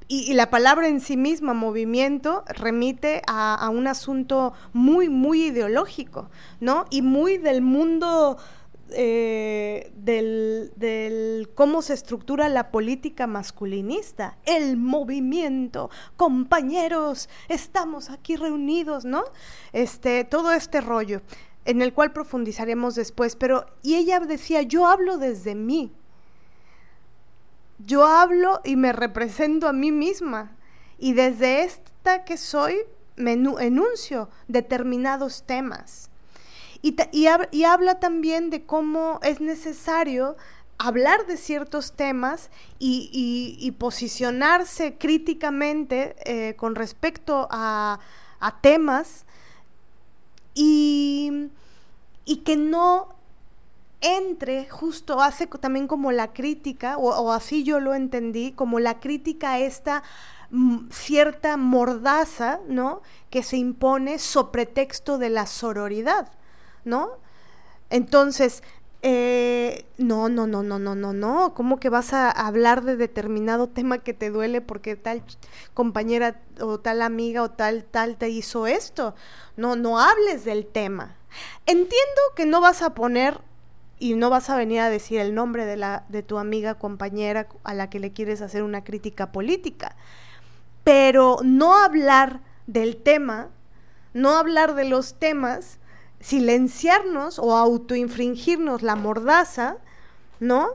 Y, 0.06 0.34
la 0.34 0.50
palabra 0.50 0.86
en 0.88 1.00
sí 1.00 1.16
misma, 1.16 1.54
movimiento, 1.54 2.44
remite 2.46 3.22
a, 3.26 3.70
un 3.72 3.86
asunto 3.86 4.52
muy, 4.74 5.08
muy 5.08 5.44
ideológico, 5.44 6.28
¿no? 6.60 6.84
Y 6.90 7.00
muy 7.00 7.38
del 7.38 7.62
mundo 7.62 8.36
eh, 8.90 9.90
del, 9.96 10.72
del, 10.76 11.48
cómo 11.54 11.80
se 11.80 11.94
estructura 11.94 12.50
la 12.50 12.70
política 12.70 13.26
masculinista, 13.26 14.36
el 14.44 14.76
movimiento, 14.76 15.88
compañeros, 16.16 17.30
estamos 17.48 18.10
aquí 18.10 18.36
reunidos, 18.36 19.06
¿no? 19.06 19.24
Este, 19.72 20.24
todo 20.24 20.52
este 20.52 20.82
rollo, 20.82 21.22
en 21.64 21.80
el 21.80 21.94
cual 21.94 22.12
profundizaremos 22.12 22.94
después, 22.94 23.36
pero, 23.36 23.64
y 23.82 23.94
ella 23.94 24.20
decía, 24.20 24.60
yo 24.60 24.86
hablo 24.86 25.16
desde 25.16 25.54
mí, 25.54 25.92
yo 27.78 28.06
hablo 28.06 28.60
y 28.64 28.76
me 28.76 28.92
represento 28.92 29.68
a 29.68 29.72
mí 29.72 29.92
misma. 29.92 30.56
Y 30.98 31.12
desde 31.12 31.62
esta 31.62 32.24
que 32.24 32.36
soy, 32.36 32.76
me 33.16 33.32
enuncio 33.32 34.28
determinados 34.48 35.44
temas. 35.44 36.10
Y, 36.82 36.96
y, 37.12 37.64
habla 37.64 37.98
también 37.98 38.50
de 38.50 38.66
cómo 38.66 39.18
es 39.22 39.40
necesario 39.40 40.36
hablar 40.76 41.26
de 41.26 41.38
ciertos 41.38 41.92
temas 41.92 42.50
y, 42.78 43.74
posicionarse 43.78 44.98
críticamente 44.98 46.14
eh, 46.26 46.56
con 46.56 46.74
respecto 46.74 47.48
a, 47.50 48.00
a 48.38 48.60
temas 48.60 49.24
y, 50.54 51.48
y 52.26 52.36
que 52.38 52.56
no 52.56 53.14
entre, 54.04 54.68
justo 54.68 55.20
hace 55.22 55.46
también 55.46 55.88
como 55.88 56.12
la 56.12 56.32
crítica, 56.32 56.98
o, 56.98 57.32
así 57.32 57.64
yo 57.64 57.80
lo 57.80 57.94
entendí, 57.94 58.52
como 58.52 58.78
la 58.78 59.00
crítica 59.00 59.52
a 59.52 59.58
esta 59.58 60.02
mm, 60.50 60.90
cierta 60.90 61.56
mordaza, 61.56 62.60
¿no? 62.68 63.00
Que 63.30 63.42
se 63.42 63.56
impone 63.56 64.18
sobre 64.18 64.52
pretexto 64.52 65.18
de 65.18 65.30
la 65.30 65.46
sororidad, 65.46 66.30
¿no? 66.84 67.12
Entonces, 67.88 68.62
eh, 69.06 69.84
no, 69.98 70.28
no, 70.28 70.46
no, 70.46 70.62
no, 70.62 70.78
no, 70.78 70.94
no, 70.94 71.12
no. 71.12 71.54
¿Cómo 71.54 71.78
que 71.78 71.90
vas 71.90 72.12
a 72.12 72.30
hablar 72.30 72.84
de 72.84 72.96
determinado 72.96 73.68
tema 73.68 73.98
que 73.98 74.14
te 74.14 74.30
duele 74.30 74.60
porque 74.60 74.96
tal 74.96 75.22
compañera 75.74 76.40
o 76.60 76.80
tal 76.80 77.02
amiga 77.02 77.42
o 77.42 77.50
tal, 77.50 77.84
tal 77.84 78.16
te 78.16 78.30
hizo 78.30 78.66
esto? 78.66 79.14
No, 79.56 79.76
no 79.76 79.98
hables 79.98 80.44
del 80.44 80.66
tema. 80.66 81.16
Entiendo 81.66 82.22
que 82.34 82.46
no 82.46 82.60
vas 82.60 82.82
a 82.82 82.94
poner 82.94 83.40
y 83.98 84.14
no 84.14 84.30
vas 84.30 84.50
a 84.50 84.56
venir 84.56 84.80
a 84.80 84.90
decir 84.90 85.20
el 85.20 85.34
nombre 85.34 85.66
de, 85.66 85.76
la, 85.76 86.04
de 86.08 86.22
tu 86.22 86.38
amiga, 86.38 86.74
compañera 86.74 87.48
a 87.62 87.74
la 87.74 87.90
que 87.90 88.00
le 88.00 88.12
quieres 88.12 88.40
hacer 88.40 88.62
una 88.62 88.84
crítica 88.84 89.32
política, 89.32 89.96
pero 90.82 91.38
no 91.42 91.76
hablar 91.76 92.40
del 92.66 92.96
tema, 92.96 93.48
no 94.12 94.36
hablar 94.36 94.74
de 94.74 94.84
los 94.84 95.14
temas, 95.14 95.78
silenciarnos 96.20 97.38
o 97.38 97.56
autoinfringirnos 97.56 98.82
la 98.82 98.96
mordaza, 98.96 99.76
¿no? 100.40 100.68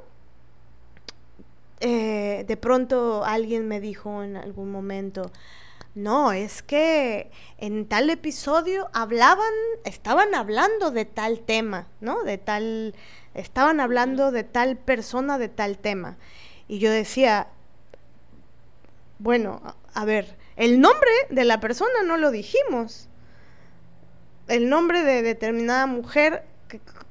Eh, 1.82 2.46
de 2.48 2.58
pronto 2.58 3.24
alguien 3.24 3.68
me 3.68 3.80
dijo 3.80 4.24
en 4.24 4.36
algún 4.36 4.72
momento, 4.72 5.32
no, 6.00 6.32
es 6.32 6.62
que 6.64 7.32
en 7.58 7.88
tal 7.88 8.10
episodio 8.10 8.90
hablaban, 8.94 9.54
estaban 9.84 10.34
hablando 10.36 10.92
de 10.92 11.06
tal 11.06 11.42
tema, 11.42 11.88
¿no? 12.02 12.24
De 12.24 12.38
tal, 12.38 12.96
estaban 13.34 13.80
hablando 13.80 14.32
de 14.32 14.44
tal 14.44 14.78
persona, 14.78 15.38
de 15.38 15.50
tal 15.50 15.78
tema. 15.78 16.18
Y 16.68 16.80
yo 16.80 16.92
decía, 16.92 17.48
bueno, 19.20 19.62
a 19.94 20.06
ver, 20.06 20.38
el 20.56 20.82
nombre 20.82 21.12
de 21.30 21.46
la 21.46 21.60
persona 21.60 22.04
no 22.06 22.18
lo 22.18 22.32
dijimos 22.32 23.10
el 24.50 24.68
nombre 24.68 25.04
de 25.04 25.22
determinada 25.22 25.86
mujer 25.86 26.44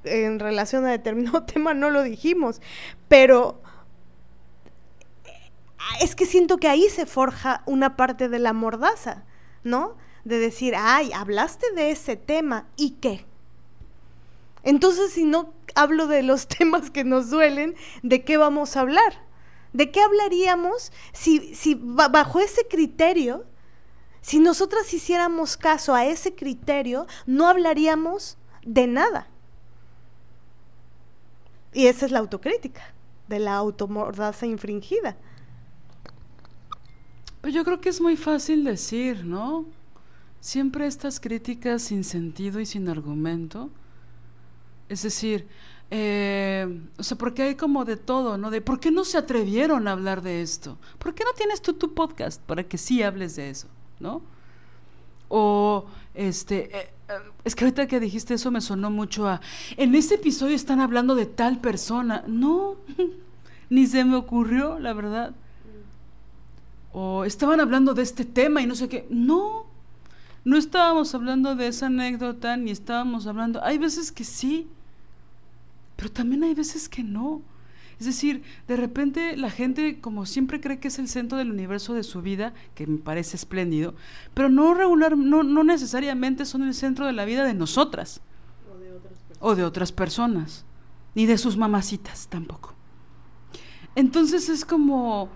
en 0.05 0.39
relación 0.39 0.85
a 0.85 0.91
determinado 0.91 1.43
tema 1.47 1.73
no 1.73 1.91
lo 1.91 2.03
dijimos, 2.03 2.61
pero 3.09 3.63
es 6.01 6.15
que 6.15 6.27
siento 6.27 6.59
que 6.59 6.69
ahí 6.69 6.89
se 6.89 7.07
forja 7.07 7.63
una 7.67 7.97
parte 7.97 8.29
de 8.29 8.39
la 8.39 8.53
mordaza, 8.53 9.25
¿no? 9.65 9.97
De 10.25 10.39
decir, 10.39 10.75
ay, 10.77 11.13
hablaste 11.13 11.71
de 11.73 11.91
ese 11.91 12.17
tema, 12.17 12.67
¿y 12.77 12.93
qué? 13.01 13.25
Entonces, 14.63 15.13
si 15.13 15.25
no 15.25 15.53
hablo 15.75 16.07
de 16.07 16.23
los 16.23 16.49
temas 16.59 16.91
que 16.91 17.05
nos 17.05 17.31
duelen, 17.31 17.77
¿de 18.03 18.25
qué 18.25 18.37
vamos 18.37 18.77
a 18.77 18.81
hablar? 18.81 19.27
¿De 19.73 19.91
qué 19.91 20.01
hablaríamos 20.01 20.93
si, 21.13 21.55
si 21.55 21.79
bajo 21.81 22.41
ese 22.41 22.67
criterio 22.69 23.45
si 24.21 24.41
nosotras 24.41 24.93
hiciéramos 24.93 25.57
caso 25.57 25.95
a 25.95 26.05
ese 26.05 26.35
criterio, 26.35 27.07
no 27.25 27.49
hablaríamos 27.49 28.37
de 28.63 28.87
nada. 28.87 29.27
Y 31.73 31.87
esa 31.87 32.05
es 32.05 32.13
la 32.13 32.19
autocrítica, 32.19 32.83
de 33.29 33.39
la 33.39 33.55
automordaza 33.55 34.45
infringida. 34.45 35.17
Pues 37.41 37.55
yo 37.55 37.65
creo 37.65 37.81
que 37.81 37.89
es 37.89 38.01
muy 38.01 38.17
fácil 38.17 38.65
decir, 38.65 39.25
¿no? 39.25 39.67
Siempre 40.41 40.87
estas 40.87 41.21
críticas 41.21 41.83
sin 41.83 42.05
sentido 42.05 42.61
y 42.61 42.67
sin 42.67 42.89
argumento. 42.89 43.71
Es 44.89 45.03
decir, 45.03 45.47
eh, 45.91 46.81
o 46.99 47.03
sea, 47.03 47.17
porque 47.17 47.43
hay 47.43 47.55
como 47.55 47.85
de 47.85 47.97
todo, 47.97 48.39
¿no? 48.39 48.51
De 48.51 48.61
por 48.61 48.81
qué 48.81 48.91
no 48.91 49.05
se 49.05 49.19
atrevieron 49.19 49.89
a 49.89 49.93
hablar 49.93 50.23
de 50.23 50.43
esto. 50.43 50.79
¿Por 50.99 51.15
qué 51.15 51.25
no 51.25 51.33
tienes 51.33 51.63
tú 51.63 51.75
tu 51.75 51.95
podcast 51.95 52.41
para 52.43 52.65
que 52.65 52.79
sí 52.79 53.03
hables 53.03 53.37
de 53.37 53.51
eso? 53.51 53.69
¿no? 54.01 54.23
O 55.29 55.87
este, 56.15 56.77
eh, 56.77 56.91
eh, 57.09 57.13
es 57.45 57.55
que 57.55 57.65
ahorita 57.65 57.87
que 57.87 58.01
dijiste 58.01 58.35
eso 58.35 58.51
me 58.51 58.61
sonó 58.61 58.91
mucho 58.91 59.29
a, 59.29 59.41
en 59.77 59.95
este 59.95 60.15
episodio 60.17 60.57
están 60.57 60.81
hablando 60.81 61.15
de 61.15 61.27
tal 61.27 61.61
persona. 61.61 62.25
No, 62.27 62.77
ni 63.71 63.87
se 63.87 64.05
me 64.05 64.17
ocurrió, 64.17 64.79
la 64.79 64.93
verdad. 64.93 65.35
O 67.01 67.23
estaban 67.25 67.61
hablando 67.61 67.95
de 67.95 68.03
este 68.03 68.25
tema 68.25 68.61
y 68.61 68.67
no 68.67 68.75
sé 68.75 68.89
qué. 68.89 69.07
No, 69.09 69.67
no 70.45 70.57
estábamos 70.57 71.15
hablando 71.15 71.55
de 71.55 71.69
esa 71.69 71.87
anécdota, 71.87 72.57
ni 72.57 72.73
estábamos 72.73 73.29
hablando. 73.29 73.63
Hay 73.63 73.79
veces 73.79 74.11
que 74.11 74.25
sí, 74.25 74.67
pero 75.95 76.11
también 76.11 76.43
hay 76.43 76.55
veces 76.55 76.89
que 76.89 77.05
no. 77.05 77.41
Es 78.01 78.07
decir, 78.07 78.43
de 78.67 78.77
repente 78.77 79.37
la 79.37 79.49
gente 79.49 80.01
como 80.01 80.27
siempre 80.27 80.61
cree 80.61 80.81
que 80.81 80.89
es 80.89 80.99
el 80.99 81.07
centro 81.07 81.39
del 81.39 81.53
universo 81.53 81.95
de 81.95 82.03
su 82.03 82.21
vida, 82.21 82.53
que 82.75 82.89
me 82.89 82.99
parece 82.99 83.37
espléndido, 83.37 83.95
pero 84.35 84.49
no 84.49 84.75
regular, 84.75 85.17
no, 85.17 85.45
no 85.45 85.63
necesariamente 85.63 86.47
son 86.47 86.65
el 86.65 86.75
centro 86.75 87.07
de 87.07 87.13
la 87.13 87.25
vida 87.25 87.45
de 87.45 87.55
nosotras. 87.55 88.21
O 88.69 88.77
de 88.77 88.91
otras 88.91 89.13
personas. 89.21 89.39
O 89.53 89.55
de 89.55 89.65
otras 89.65 89.93
personas. 89.93 90.65
Ni 91.15 91.27
de 91.27 91.39
sus 91.39 91.57
mamacitas 91.57 92.27
tampoco. 92.27 92.75
Entonces 93.95 94.49
es 94.49 94.65
como, 94.65 95.29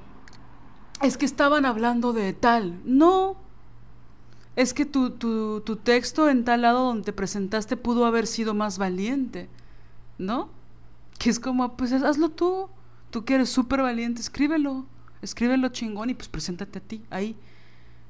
es 1.02 1.16
que 1.16 1.26
estaban 1.26 1.66
hablando 1.66 2.12
de 2.12 2.32
tal. 2.32 2.80
No, 2.84 3.36
es 4.56 4.74
que 4.74 4.84
tu, 4.84 5.10
tu, 5.10 5.60
tu, 5.60 5.76
texto 5.76 6.28
en 6.28 6.44
tal 6.44 6.62
lado 6.62 6.84
donde 6.86 7.04
te 7.04 7.12
presentaste 7.12 7.76
pudo 7.76 8.06
haber 8.06 8.26
sido 8.26 8.54
más 8.54 8.78
valiente, 8.78 9.48
¿no? 10.18 10.50
Que 11.18 11.30
es 11.30 11.40
como, 11.40 11.76
pues 11.76 11.92
hazlo 11.92 12.28
tú. 12.30 12.68
Tú 13.10 13.24
que 13.24 13.34
eres 13.34 13.50
súper 13.50 13.82
valiente, 13.82 14.20
escríbelo. 14.20 14.86
Escríbelo 15.20 15.68
chingón 15.68 16.10
y 16.10 16.14
pues 16.14 16.28
preséntate 16.28 16.78
a 16.78 16.82
ti 16.82 17.02
ahí. 17.10 17.36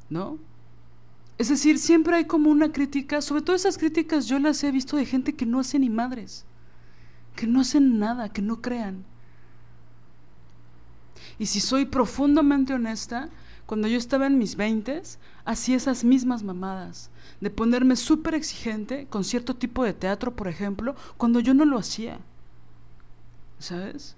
¿No? 0.08 0.38
Es 1.38 1.48
decir, 1.48 1.78
siempre 1.78 2.16
hay 2.16 2.24
como 2.26 2.50
una 2.50 2.70
crítica, 2.70 3.20
sobre 3.20 3.42
todo 3.42 3.56
esas 3.56 3.78
críticas 3.78 4.26
yo 4.26 4.38
las 4.38 4.62
he 4.62 4.70
visto 4.70 4.96
de 4.96 5.06
gente 5.06 5.34
que 5.34 5.46
no 5.46 5.60
hace 5.60 5.78
ni 5.78 5.90
madres, 5.90 6.44
que 7.34 7.46
no 7.46 7.62
hacen 7.62 7.98
nada, 7.98 8.28
que 8.28 8.42
no 8.42 8.60
crean. 8.60 9.04
Y 11.38 11.46
si 11.46 11.60
soy 11.60 11.86
profundamente 11.86 12.74
honesta, 12.74 13.28
cuando 13.66 13.88
yo 13.88 13.98
estaba 13.98 14.26
en 14.26 14.38
mis 14.38 14.56
veintes, 14.56 15.18
hacía 15.44 15.76
esas 15.76 16.04
mismas 16.04 16.42
mamadas, 16.42 17.10
de 17.40 17.50
ponerme 17.50 17.96
súper 17.96 18.34
exigente 18.34 19.06
con 19.08 19.24
cierto 19.24 19.54
tipo 19.54 19.84
de 19.84 19.94
teatro, 19.94 20.34
por 20.34 20.48
ejemplo, 20.48 20.94
cuando 21.16 21.40
yo 21.40 21.54
no 21.54 21.64
lo 21.64 21.78
hacía. 21.78 22.18
¿sabes? 23.62 24.16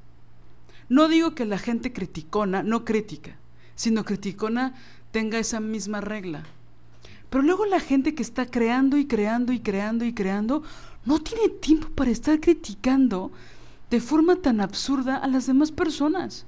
No 0.89 1.09
digo 1.09 1.35
que 1.35 1.45
la 1.45 1.59
gente 1.59 1.93
criticona, 1.93 2.63
no 2.63 2.85
crítica, 2.85 3.37
sino 3.75 4.05
criticona 4.05 4.75
tenga 5.13 5.39
esa 5.39 5.61
misma 5.61 6.01
regla. 6.01 6.43
Pero 7.31 7.43
luego 7.43 7.65
la 7.67 7.81
gente 7.81 8.15
que 8.15 8.23
está 8.23 8.47
creando 8.47 8.97
y 8.97 9.07
creando 9.07 9.53
y 9.53 9.61
creando 9.61 10.05
y 10.05 10.13
creando 10.13 10.63
no 11.05 11.21
tiene 11.21 11.49
tiempo 11.49 11.89
para 11.91 12.11
estar 12.11 12.41
criticando 12.41 13.31
de 13.91 14.01
forma 14.01 14.37
tan 14.37 14.61
absurda 14.61 15.17
a 15.17 15.29
las 15.29 15.47
demás 15.47 15.71
personas. 15.71 16.47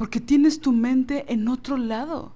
Porque 0.00 0.18
tienes 0.18 0.62
tu 0.62 0.72
mente 0.72 1.30
en 1.30 1.46
otro 1.46 1.76
lado. 1.76 2.32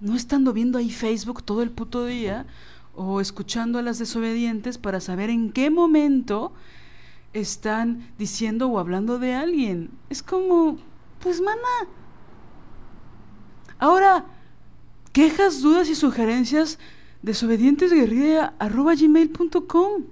No 0.00 0.16
estando 0.16 0.54
viendo 0.54 0.78
ahí 0.78 0.90
Facebook 0.90 1.42
todo 1.42 1.62
el 1.62 1.70
puto 1.70 2.06
día 2.06 2.46
o 2.94 3.20
escuchando 3.20 3.78
a 3.78 3.82
las 3.82 3.98
desobedientes 3.98 4.78
para 4.78 5.00
saber 5.00 5.28
en 5.28 5.52
qué 5.52 5.68
momento 5.68 6.54
están 7.34 8.10
diciendo 8.16 8.68
o 8.68 8.78
hablando 8.78 9.18
de 9.18 9.34
alguien. 9.34 9.90
Es 10.08 10.22
como, 10.22 10.78
pues 11.22 11.42
mana. 11.42 11.58
Ahora, 13.78 14.24
quejas, 15.12 15.60
dudas 15.60 15.90
y 15.90 15.94
sugerencias 15.94 16.78
desobedientesguerrilla.com 17.20 20.04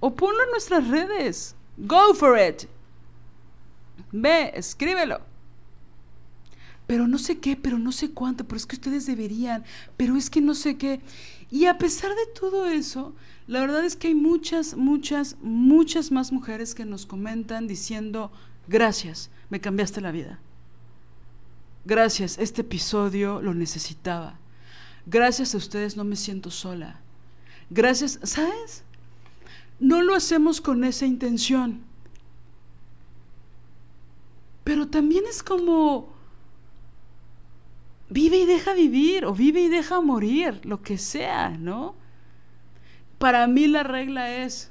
o 0.00 0.14
ponlo 0.14 0.42
en 0.42 0.50
nuestras 0.52 0.88
redes. 0.88 1.54
Go 1.76 2.14
for 2.14 2.38
it. 2.38 2.66
Ve, 4.12 4.52
escríbelo. 4.54 5.20
Pero 6.86 7.06
no 7.06 7.18
sé 7.18 7.38
qué, 7.38 7.54
pero 7.54 7.78
no 7.78 7.92
sé 7.92 8.12
cuánto, 8.12 8.44
pero 8.44 8.56
es 8.56 8.64
que 8.64 8.76
ustedes 8.76 9.04
deberían, 9.04 9.64
pero 9.96 10.16
es 10.16 10.30
que 10.30 10.40
no 10.40 10.54
sé 10.54 10.78
qué. 10.78 11.00
Y 11.50 11.66
a 11.66 11.76
pesar 11.76 12.10
de 12.10 12.26
todo 12.38 12.66
eso, 12.66 13.14
la 13.46 13.60
verdad 13.60 13.84
es 13.84 13.96
que 13.96 14.08
hay 14.08 14.14
muchas, 14.14 14.74
muchas, 14.76 15.36
muchas 15.42 16.10
más 16.10 16.32
mujeres 16.32 16.74
que 16.74 16.84
nos 16.84 17.04
comentan 17.04 17.66
diciendo, 17.66 18.32
gracias, 18.68 19.30
me 19.50 19.60
cambiaste 19.60 20.00
la 20.00 20.12
vida. 20.12 20.40
Gracias, 21.84 22.38
este 22.38 22.62
episodio 22.62 23.40
lo 23.42 23.54
necesitaba. 23.54 24.38
Gracias 25.06 25.54
a 25.54 25.58
ustedes 25.58 25.96
no 25.96 26.04
me 26.04 26.16
siento 26.16 26.50
sola. 26.50 27.00
Gracias, 27.70 28.18
¿sabes? 28.22 28.82
No 29.80 30.02
lo 30.02 30.14
hacemos 30.14 30.60
con 30.60 30.84
esa 30.84 31.06
intención. 31.06 31.87
Pero 34.68 34.86
también 34.86 35.24
es 35.26 35.42
como, 35.42 36.10
vive 38.10 38.36
y 38.36 38.44
deja 38.44 38.74
vivir, 38.74 39.24
o 39.24 39.32
vive 39.32 39.62
y 39.62 39.68
deja 39.68 40.02
morir, 40.02 40.60
lo 40.66 40.82
que 40.82 40.98
sea, 40.98 41.48
¿no? 41.48 41.94
Para 43.16 43.46
mí 43.46 43.66
la 43.66 43.82
regla 43.82 44.30
es, 44.30 44.70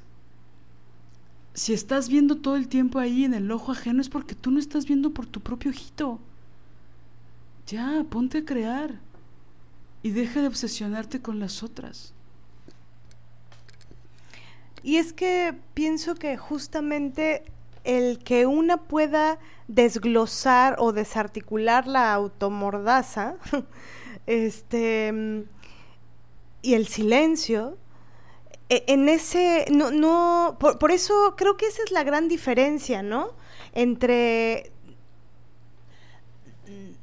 si 1.52 1.72
estás 1.72 2.08
viendo 2.08 2.36
todo 2.36 2.54
el 2.54 2.68
tiempo 2.68 3.00
ahí 3.00 3.24
en 3.24 3.34
el 3.34 3.50
ojo 3.50 3.72
ajeno 3.72 4.00
es 4.00 4.08
porque 4.08 4.36
tú 4.36 4.52
no 4.52 4.60
estás 4.60 4.86
viendo 4.86 5.10
por 5.10 5.26
tu 5.26 5.40
propio 5.40 5.72
ojito. 5.72 6.20
Ya, 7.66 8.06
ponte 8.08 8.38
a 8.38 8.44
crear 8.44 9.00
y 10.04 10.10
deja 10.10 10.42
de 10.42 10.46
obsesionarte 10.46 11.20
con 11.20 11.40
las 11.40 11.64
otras. 11.64 12.14
Y 14.84 14.98
es 14.98 15.12
que 15.12 15.58
pienso 15.74 16.14
que 16.14 16.36
justamente 16.36 17.42
el 17.88 18.18
que 18.18 18.44
una 18.44 18.76
pueda 18.76 19.38
desglosar 19.66 20.76
o 20.78 20.92
desarticular 20.92 21.86
la 21.86 22.12
automordaza, 22.12 23.36
este, 24.26 25.46
y 26.60 26.74
el 26.74 26.86
silencio, 26.86 27.78
e, 28.68 28.84
en 28.88 29.08
ese, 29.08 29.64
no, 29.70 29.90
no, 29.90 30.58
por, 30.60 30.78
por, 30.78 30.92
eso 30.92 31.34
creo 31.38 31.56
que 31.56 31.64
esa 31.64 31.82
es 31.82 31.90
la 31.90 32.04
gran 32.04 32.28
diferencia, 32.28 33.02
¿no? 33.02 33.30
Entre 33.72 34.70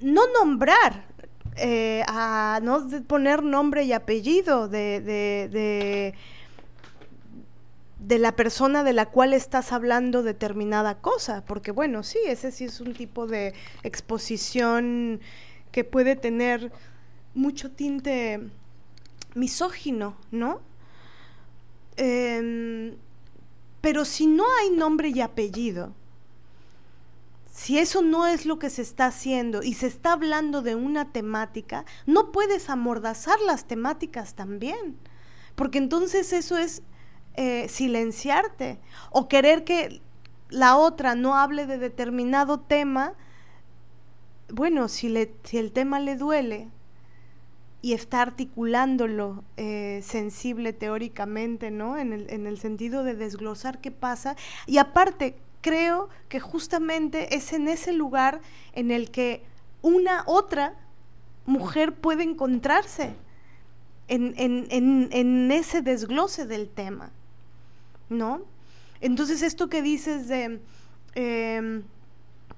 no 0.02 0.22
nombrar, 0.40 1.08
eh, 1.56 2.04
a 2.08 2.60
no 2.62 2.88
poner 3.08 3.42
nombre 3.42 3.86
y 3.86 3.94
apellido 3.94 4.68
de, 4.68 5.02
de, 5.02 5.50
de 5.52 6.14
de 8.08 8.20
la 8.20 8.36
persona 8.36 8.84
de 8.84 8.94
la 8.94 9.08
cual 9.08 9.34
estás 9.34 9.72
hablando 9.72 10.22
determinada 10.22 11.02
cosa, 11.02 11.44
porque 11.46 11.72
bueno, 11.72 12.04
sí, 12.04 12.20
ese 12.28 12.52
sí 12.52 12.66
es 12.66 12.80
un 12.80 12.94
tipo 12.94 13.26
de 13.26 13.56
exposición 13.82 15.20
que 15.72 15.84
puede 15.84 16.16
tener 16.16 16.72
mucho 17.34 17.72
tinte 17.72 18.42
misógino, 19.34 20.16
¿no? 20.30 20.62
Eh, 21.98 22.96
pero 23.82 24.06
si 24.06 24.28
no 24.28 24.44
hay 24.62 24.70
nombre 24.70 25.10
y 25.10 25.22
apellido, 25.22 25.94
si 27.52 27.80
eso 27.80 28.04
no 28.04 28.28
es 28.28 28.46
lo 28.46 28.60
que 28.60 28.70
se 28.70 28.84
está 28.84 29.08
haciendo 29.08 29.64
y 29.64 29.74
se 29.74 29.88
está 29.88 30.14
hablando 30.14 30.62
de 30.62 30.76
una 30.76 31.12
temática, 31.12 31.86
no 32.06 32.32
puedes 32.32 32.70
amordazar 32.70 33.40
las 33.48 33.66
temáticas 33.66 34.36
también, 34.36 34.98
porque 35.56 35.80
entonces 35.80 36.34
eso 36.34 36.58
es 36.58 36.84
eh, 37.38 37.68
silenciarte 37.70 38.80
o 39.12 39.28
querer 39.28 39.64
que 39.64 40.02
la 40.50 40.78
otra 40.78 41.16
no 41.16 41.36
hable 41.36 41.66
de 41.66 41.78
determinado 41.78 42.60
tema, 42.60 43.14
bueno, 44.50 44.88
si, 44.88 45.10
le, 45.10 45.34
si 45.44 45.58
el 45.58 45.72
tema 45.72 46.00
le 46.00 46.16
duele 46.16 46.70
y 47.82 47.94
está 47.94 48.22
articulándolo 48.22 49.44
eh, 49.58 50.02
sensible 50.04 50.74
teóricamente, 50.74 51.72
¿no? 51.72 51.98
En 51.98 52.14
el, 52.14 52.30
en 52.30 52.48
el 52.48 52.58
sentido 52.58 53.04
de 53.04 53.16
desglosar 53.16 53.80
qué 53.80 53.92
pasa. 53.92 54.36
Y 54.66 54.78
aparte, 54.78 55.36
creo 55.62 56.10
que 56.30 56.40
justamente 56.40 57.36
es 57.36 57.54
en 57.54 57.68
ese 57.68 57.92
lugar 57.92 58.42
en 58.74 58.92
el 58.92 59.12
que 59.12 59.44
una 59.82 60.24
otra 60.26 60.74
mujer 61.46 61.94
puede 61.94 62.24
encontrarse 62.24 63.16
en, 64.08 64.34
en, 64.38 64.68
en, 64.70 65.10
en 65.12 65.52
ese 65.52 65.82
desglose 65.82 66.46
del 66.46 66.70
tema. 66.70 67.12
¿No? 68.10 68.44
Entonces 69.02 69.42
esto 69.42 69.70
que 69.70 69.82
dices 69.82 70.28
de... 70.28 70.62
Em, 71.16 71.84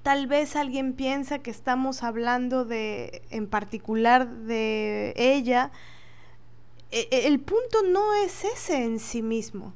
tal 0.02 0.26
vez 0.26 0.56
alguien 0.56 0.94
piensa 0.94 1.40
que 1.40 1.50
estamos 1.50 2.02
hablando 2.02 2.64
de, 2.64 3.22
en 3.30 3.46
particular 3.46 4.28
de 4.28 5.12
ella, 5.16 5.70
e, 6.90 7.08
e, 7.10 7.26
el 7.26 7.40
punto 7.40 7.82
no 7.90 8.14
es 8.14 8.44
ese 8.44 8.84
en 8.84 9.00
sí 9.00 9.22
mismo. 9.22 9.74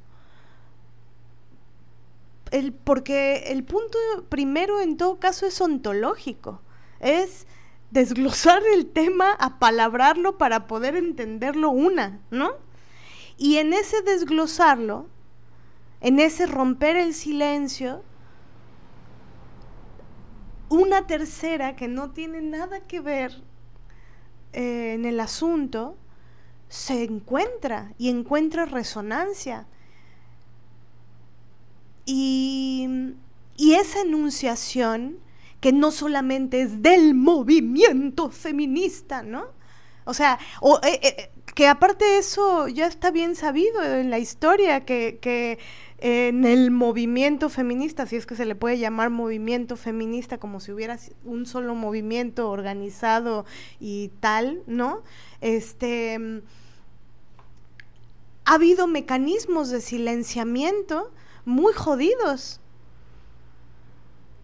El, 2.51 2.73
porque 2.73 3.45
el 3.49 3.65
punto 3.65 3.99
primero 4.29 4.81
en 4.81 4.97
todo 4.97 5.19
caso 5.19 5.47
es 5.47 5.61
ontológico, 5.61 6.61
es 7.01 7.47
desglosar 7.91 8.63
el 8.75 8.87
tema, 8.87 9.33
apalabrarlo 9.39 10.39
para 10.39 10.67
poder 10.67 10.97
entenderlo 10.97 11.71
una, 11.71 12.21
¿no? 12.31 12.53
Y 13.37 13.57
en 13.59 13.73
ese 13.73 14.03
desglosarlo, 14.03 15.09
en 16.03 16.19
ese 16.19 16.47
romper 16.47 16.97
el 16.97 17.15
silencio, 17.15 18.03
una 20.69 21.07
tercera 21.07 21.77
que 21.77 21.87
no 21.87 22.11
tiene 22.11 22.43
nada 22.43 22.81
que 22.81 23.01
ver 23.01 23.41
eh, 24.53 24.95
en 24.95 25.05
el 25.05 25.21
asunto, 25.21 25.97
se 26.69 27.05
encuentra 27.05 27.93
y 27.99 28.09
encuentra 28.09 28.67
resonancia. 28.67 29.67
Y, 32.05 33.15
y 33.57 33.75
esa 33.75 34.01
enunciación, 34.01 35.19
que 35.61 35.73
no 35.73 35.93
solamente 35.93 36.63
es 36.63 36.83
del 36.83 37.15
movimiento 37.15 38.29
feminista, 38.31 39.23
¿no? 39.23 39.45
O 40.05 40.15
sea, 40.15 40.41
o, 40.61 40.81
eh, 40.83 40.99
eh, 41.01 41.32
que 41.55 41.67
aparte 41.69 42.05
de 42.05 42.19
eso 42.19 42.69
ya 42.69 42.87
está 42.87 43.11
bien 43.11 43.37
sabido 43.37 43.83
en 43.83 44.11
la 44.11 44.19
historia, 44.19 44.85
que, 44.85 45.19
que 45.21 45.59
en 45.99 46.45
el 46.45 46.71
movimiento 46.71 47.49
feminista, 47.49 48.07
si 48.07 48.17
es 48.17 48.27
que 48.27 48.35
se 48.35 48.45
le 48.45 48.55
puede 48.55 48.79
llamar 48.79 49.11
movimiento 49.11 49.77
feminista 49.77 50.39
como 50.39 50.61
si 50.61 50.73
hubiera 50.73 50.99
un 51.25 51.47
solo 51.47 51.75
movimiento 51.75 52.51
organizado 52.51 53.45
y 53.79 54.11
tal, 54.21 54.63
¿no? 54.67 55.03
Este 55.41 56.43
ha 58.45 58.55
habido 58.55 58.87
mecanismos 58.87 59.71
de 59.71 59.81
silenciamiento 59.81 61.13
muy 61.45 61.73
jodidos 61.73 62.61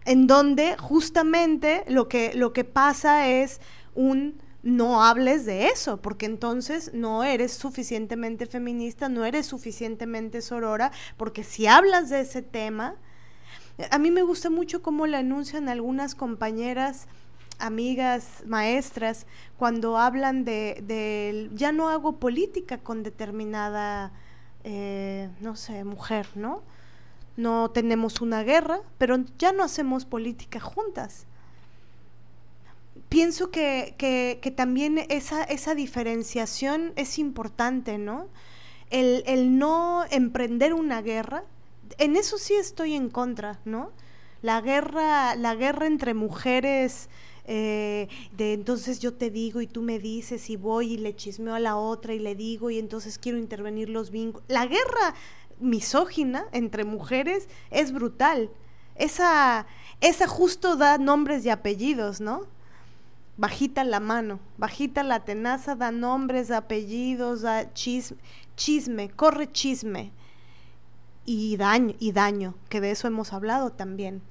en 0.05 0.27
donde 0.27 0.77
justamente 0.77 1.83
lo 1.87 2.07
que, 2.07 2.33
lo 2.33 2.53
que 2.53 2.63
pasa 2.63 3.27
es 3.27 3.59
un 3.95 4.41
no 4.61 5.03
hables 5.03 5.45
de 5.45 5.67
eso, 5.67 6.01
porque 6.01 6.25
entonces 6.25 6.91
no 6.93 7.23
eres 7.23 7.53
suficientemente 7.53 8.45
feminista, 8.45 9.07
no 9.07 9.23
eres 9.25 9.45
suficientemente 9.45 10.41
sorora, 10.41 10.91
porque 11.17 11.43
si 11.43 11.67
hablas 11.67 12.09
de 12.09 12.21
ese 12.21 12.41
tema, 12.41 12.95
a 13.91 13.97
mí 13.97 14.11
me 14.11 14.21
gusta 14.21 14.49
mucho 14.49 14.81
cómo 14.81 15.07
lo 15.07 15.17
anuncian 15.17 15.69
algunas 15.69 16.13
compañeras, 16.13 17.07
amigas, 17.57 18.43
maestras, 18.45 19.25
cuando 19.57 19.97
hablan 19.97 20.43
de, 20.43 21.49
ya 21.53 21.71
no 21.71 21.89
hago 21.89 22.19
política 22.19 22.79
con 22.79 23.03
determinada, 23.03 24.11
eh, 24.65 25.29
no 25.39 25.55
sé, 25.55 25.85
mujer, 25.85 26.27
¿no? 26.35 26.63
No 27.37 27.71
tenemos 27.71 28.19
una 28.19 28.43
guerra, 28.43 28.81
pero 28.97 29.17
ya 29.37 29.53
no 29.53 29.63
hacemos 29.63 30.03
política 30.03 30.59
juntas 30.59 31.25
pienso 33.09 33.51
que, 33.51 33.95
que, 33.97 34.51
también 34.51 34.99
esa, 35.09 35.43
esa 35.43 35.75
diferenciación 35.75 36.93
es 36.95 37.19
importante, 37.19 37.97
¿no? 37.97 38.27
El, 38.89 39.23
el, 39.27 39.57
no 39.57 40.05
emprender 40.09 40.73
una 40.73 41.01
guerra, 41.01 41.43
en 41.97 42.15
eso 42.15 42.37
sí 42.37 42.53
estoy 42.53 42.95
en 42.95 43.09
contra, 43.09 43.59
¿no? 43.65 43.91
La 44.41 44.61
guerra, 44.61 45.35
la 45.35 45.55
guerra 45.55 45.87
entre 45.87 46.13
mujeres, 46.13 47.09
eh, 47.51 48.07
de 48.37 48.53
entonces 48.53 48.99
yo 48.99 49.15
te 49.15 49.31
digo 49.31 49.59
y 49.59 49.65
tú 49.65 49.81
me 49.81 49.97
dices 49.97 50.51
y 50.51 50.55
voy 50.55 50.93
y 50.93 50.97
le 50.97 51.15
chismeo 51.15 51.55
a 51.55 51.59
la 51.59 51.77
otra 51.77 52.13
y 52.13 52.19
le 52.19 52.35
digo 52.35 52.69
y 52.69 52.77
entonces 52.77 53.17
quiero 53.17 53.39
intervenir 53.39 53.89
los 53.89 54.11
vínculos. 54.11 54.47
La 54.47 54.67
guerra 54.67 55.15
misógina 55.59 56.45
entre 56.51 56.83
mujeres 56.83 57.49
es 57.71 57.91
brutal. 57.91 58.51
Esa, 58.95 59.65
esa 59.99 60.27
justo 60.27 60.75
da 60.75 60.99
nombres 60.99 61.43
y 61.43 61.49
apellidos, 61.49 62.21
¿no? 62.21 62.45
Bajita 63.39 63.85
la 63.85 64.01
mano, 64.01 64.41
bajita 64.57 65.01
la 65.01 65.23
tenaza, 65.23 65.73
da 65.73 65.91
nombres, 65.91 66.51
apellidos, 66.51 67.41
da 67.41 67.73
chisme, 67.73 68.17
chisme, 68.57 69.09
corre 69.09 69.49
chisme 69.49 70.11
y 71.23 71.55
daño, 71.55 71.95
y 71.99 72.11
daño, 72.11 72.55
que 72.67 72.81
de 72.81 72.91
eso 72.91 73.07
hemos 73.07 73.31
hablado 73.31 73.71
también. 73.71 74.21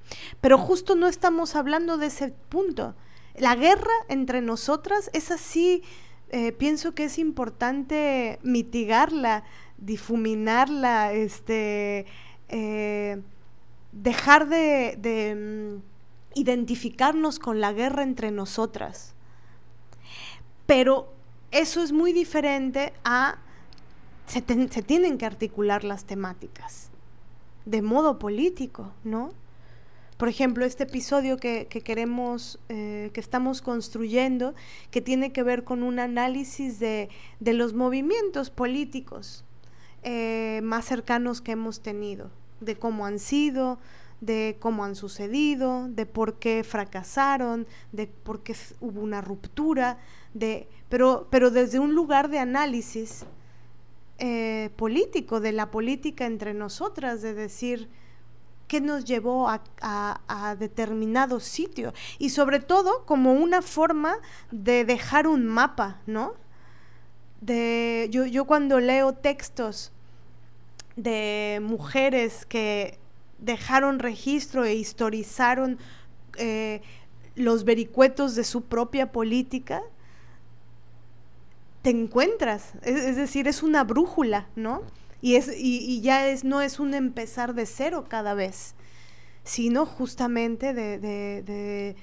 Pero 0.43 0.59
justo 0.59 0.95
no 0.95 1.09
estamos 1.09 1.57
hablando 1.57 1.97
de 1.97 2.09
ese 2.09 2.35
punto. 2.51 2.95
La 3.35 3.55
guerra 3.55 3.95
entre 4.11 4.43
nosotras 4.43 5.09
es 5.15 5.31
así, 5.31 5.83
eh, 6.29 6.53
pienso 6.53 6.95
que 6.95 7.05
es 7.05 7.19
importante 7.19 8.39
mitigarla, 8.43 9.43
difuminarla, 9.79 11.15
este, 11.15 12.05
eh, 12.51 13.23
dejar 13.93 14.51
de 14.51 15.81
mm, 15.81 15.98
identificarnos 16.35 17.39
con 17.39 17.61
la 17.61 17.73
guerra 17.73 18.03
entre 18.03 18.31
nosotras. 18.31 19.15
Pero 20.67 21.13
eso 21.51 21.83
es 21.83 21.93
muy 21.93 22.13
diferente 22.13 22.93
a... 23.05 23.39
Se, 24.27 24.43
tienen 24.43 25.17
que 25.17 25.25
articular 25.25 25.85
las 25.85 26.05
temáticas 26.05 26.91
de 27.65 27.83
modo 27.83 28.19
político, 28.19 28.93
¿no? 29.05 29.31
Por 30.19 30.29
ejemplo, 30.29 30.65
este 30.65 30.83
episodio 30.83 31.37
que, 31.37 31.69
queremos, 31.69 32.59
eh, 32.69 33.11
que 33.13 33.21
estamos 33.21 33.63
construyendo, 33.63 34.55
que 34.91 35.01
tiene 35.01 35.33
que 35.33 35.43
ver 35.43 35.65
con 35.65 35.83
un 35.83 35.99
análisis 35.99 36.81
de, 36.81 37.09
los 37.41 37.75
movimientos 37.75 38.51
políticos 38.51 39.45
eh, 40.03 40.61
más 40.63 40.87
cercanos 40.87 41.41
que 41.41 41.53
hemos 41.53 41.81
tenido, 41.81 42.31
de 42.61 42.77
cómo 42.77 43.07
han 43.07 43.19
sido, 43.19 43.79
de 44.21 44.57
cómo 44.59 44.85
han 44.85 44.97
sucedido, 44.97 45.89
de 45.89 46.07
por 46.07 46.39
qué 46.39 46.65
fracasaron, 46.65 47.67
de 47.93 48.07
por 48.07 48.43
qué 48.43 48.57
hubo 48.81 49.01
una 49.01 49.21
ruptura, 49.21 49.99
de, 50.35 50.69
pero, 50.89 51.29
pero 51.31 51.51
desde 51.51 51.79
un 51.79 51.95
lugar 51.95 52.29
de 52.29 52.39
análisis 52.39 53.25
eh, 54.19 54.71
político, 54.77 55.41
de 55.41 55.53
la 55.53 55.71
política 55.71 56.27
entre 56.27 56.55
nosotras, 56.55 57.23
de 57.23 57.35
decir 57.35 57.89
qué 58.67 58.81
nos 58.81 59.05
llevó 59.05 59.49
a, 59.49 59.63
a, 59.81 60.57
determinado 60.57 61.41
sitio 61.41 61.95
y 62.19 62.31
sobre 62.31 62.61
todo 62.61 63.07
como 63.07 63.33
una 63.33 63.63
forma 63.63 64.17
de 64.51 64.85
dejar 64.85 65.27
un 65.27 65.47
mapa, 65.47 66.01
¿no? 66.07 66.35
De, 67.41 68.09
yo, 68.11 68.27
yo 68.27 68.45
cuando 68.45 68.81
leo 68.81 69.15
textos 69.15 69.93
de 70.97 71.61
mujeres 71.63 72.45
que 72.45 72.99
dejaron 73.39 73.99
registro 73.99 74.65
e 74.65 74.75
historizaron 74.75 75.79
eh, 76.37 76.83
los 77.35 77.65
vericuetos 77.65 78.35
de 78.35 78.45
su 78.45 78.63
propia 78.63 79.13
política, 79.13 79.83
te 81.83 81.91
encuentras, 81.91 82.73
es, 82.83 83.17
decir, 83.17 83.47
es 83.47 83.63
una 83.63 83.85
brújula, 83.85 84.49
¿no? 84.57 84.83
Y, 85.21 85.37
es, 85.37 85.51
y, 85.57 86.01
ya 86.01 86.29
es, 86.29 86.45
no 86.45 86.61
es 86.61 86.81
un 86.81 86.95
empezar 86.95 87.55
de 87.55 87.67
cero 87.67 88.07
cada 88.09 88.35
vez, 88.35 88.75
sino 89.45 89.87
justamente 89.87 90.75
de, 90.75 90.99
de 90.99 91.97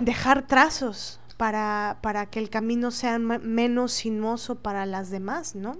dejar 0.00 0.46
trazos 0.46 1.20
para, 1.36 1.98
para, 2.02 2.26
que 2.26 2.38
el 2.38 2.50
camino 2.50 2.90
sea 2.90 3.18
menos 3.18 3.92
sinuoso 3.92 4.56
para 4.56 4.86
las 4.86 5.10
demás, 5.10 5.54
¿no? 5.54 5.78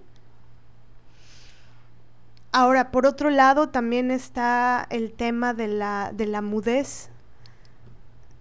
Ahora, 2.58 2.90
por 2.90 3.04
otro 3.04 3.28
lado, 3.28 3.68
también 3.68 4.10
está 4.10 4.86
el 4.88 5.12
tema 5.12 5.52
de 5.52 5.68
la, 5.68 6.10
de 6.14 6.26
la 6.26 6.40
mudez, 6.40 7.10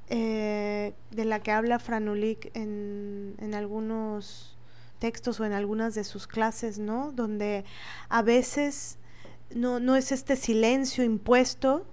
eh, 0.07 0.93
de 1.11 1.25
la 1.25 1.41
que 1.41 1.51
habla 1.51 1.79
Franulik 1.79 2.49
en, 2.55 3.35
en 3.39 3.53
algunos 3.53 4.57
textos 4.99 5.41
o 5.41 5.45
en 5.45 5.51
algunas 5.51 5.95
de 5.95 6.05
sus 6.05 6.27
clases, 6.27 6.79
¿no? 6.79 7.11
Donde 7.11 7.65
a 8.07 8.21
veces 8.21 8.99
no, 9.53 9.81
no 9.81 9.97
es 9.97 10.13
este 10.13 10.37
silencio 10.37 11.03
impuesto, 11.03 11.85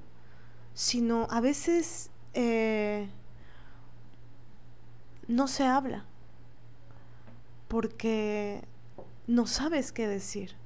sino 0.74 1.26
a 1.28 1.40
veces 1.40 2.12
eh, 2.34 3.08
no 5.26 5.48
se 5.48 5.64
habla 5.64 6.04
porque 7.66 8.62
no 9.26 9.48
sabes 9.48 9.90
qué 9.90 10.06
decir 10.06 10.61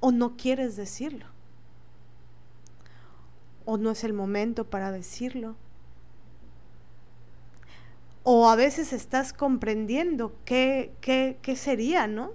o 0.00 0.12
no 0.12 0.36
quieres 0.36 0.76
decirlo, 0.76 1.26
o 3.64 3.76
no 3.76 3.90
es 3.90 4.04
el 4.04 4.12
momento 4.12 4.64
para 4.64 4.92
decirlo, 4.92 5.56
o 8.22 8.50
a 8.50 8.56
veces 8.56 8.92
estás 8.92 9.32
comprendiendo 9.32 10.34
qué, 10.44 10.92
qué, 11.00 11.38
qué 11.40 11.56
sería, 11.56 12.06
¿no? 12.06 12.32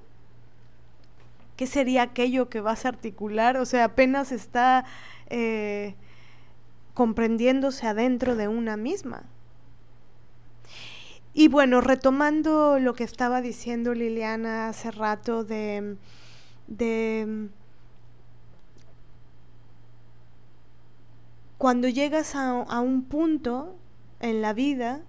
¿Qué 1.56 1.68
sería 1.68 2.02
aquello 2.02 2.50
que 2.50 2.62
vas 2.62 2.86
a 2.86 2.90
articular? 2.90 3.58
O 3.58 3.66
sea, 3.66 3.86
apenas 3.86 4.32
está 4.32 4.86
eh, 5.30 5.96
comprendiéndose 6.94 7.86
adentro 7.88 8.36
de 8.36 8.48
una 8.48 8.76
misma. 8.76 9.24
Y 11.36 11.48
bueno, 11.48 11.82
retomando 11.82 12.80
lo 12.80 12.94
que 12.94 13.04
estaba 13.04 13.42
diciendo 13.42 13.94
Liliana 13.94 14.70
hace 14.70 14.92
rato 14.92 15.44
de 15.44 15.98
de 16.78 17.50
cuando 21.58 21.88
llegas 21.88 22.36
a, 22.36 22.82
un 22.82 23.04
punto 23.04 23.76
en 24.20 24.42
la 24.42 24.52
vida 24.52 25.02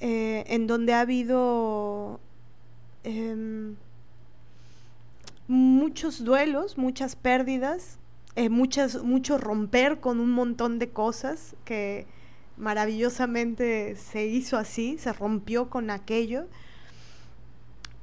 eh, 0.00 0.44
en 0.48 0.66
donde 0.66 0.92
ha 0.92 1.00
habido 1.00 2.20
em, 3.02 3.76
muchos 5.48 6.22
duelos, 6.22 6.76
muchas 6.76 7.16
pérdidas, 7.16 7.98
eh, 8.36 8.50
muchas, 8.50 9.02
mucho 9.02 9.38
romper 9.38 10.00
con 10.00 10.20
un 10.20 10.32
montón 10.32 10.78
de 10.78 10.90
cosas 10.90 11.56
que 11.64 12.06
maravillosamente 12.56 13.96
se 13.96 14.26
hizo 14.26 14.58
así, 14.58 14.98
se 14.98 15.12
rompió 15.12 15.70
con 15.70 15.88
aquello 15.88 16.46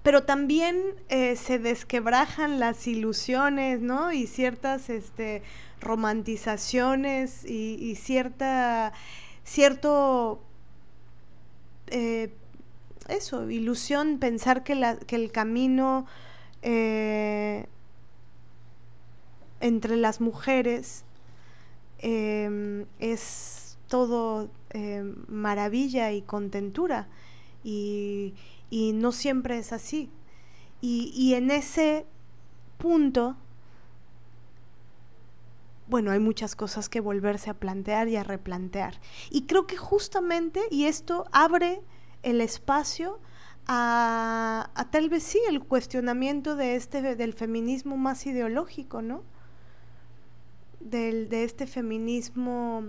pero 0.04 0.24
también 0.24 0.82
eh, 1.10 1.36
se 1.36 1.60
desquebrajan 1.60 2.60
las 2.60 2.88
ilusiones, 2.88 3.82
¿no? 3.82 4.12
Y 4.12 4.26
ciertas 4.26 4.90
este, 4.90 5.44
romantizaciones 5.80 7.46
y, 7.46 7.96
cierta, 7.96 8.94
cierto, 9.44 10.42
eh, 11.88 12.34
eso, 13.10 13.50
ilusión, 13.50 14.18
pensar 14.18 14.64
que, 14.64 14.76
la, 14.76 14.98
que 14.98 15.16
el 15.16 15.32
camino 15.32 16.08
eh, 16.64 17.68
entre 19.60 19.98
las 19.98 20.20
mujeres 20.20 21.06
es 22.00 23.78
todo 23.88 24.50
maravilla 25.28 26.12
y 26.12 26.24
contentura. 26.24 27.08
Y, 27.64 28.34
y 28.72 28.94
no 28.94 29.12
siempre 29.12 29.60
es 29.60 29.72
así. 29.74 30.10
Y, 30.84 31.36
en 31.36 31.52
ese 31.52 32.08
punto, 32.80 33.38
bueno, 35.88 36.10
hay 36.10 36.18
muchas 36.18 36.56
cosas 36.56 36.90
que 36.90 37.02
volverse 37.02 37.52
a 37.52 37.54
plantear 37.54 38.08
y 38.08 38.16
a 38.16 38.24
replantear. 38.24 39.00
Y 39.30 39.44
creo 39.44 39.68
que 39.68 39.78
justamente, 39.78 40.62
y 40.72 40.86
esto 40.86 41.26
abre 41.32 41.84
el 42.24 42.42
espacio 42.42 43.20
a, 43.68 44.72
tal 44.92 45.10
vez 45.10 45.22
sí 45.22 45.40
el 45.48 45.64
cuestionamiento 45.64 46.56
de 46.56 46.76
este, 46.76 47.16
del 47.16 47.34
feminismo 47.34 47.96
más 47.96 48.26
ideológico, 48.26 49.04
¿no? 49.04 49.22
Del, 50.80 51.30
de 51.30 51.44
este 51.44 51.68
feminismo 51.68 52.86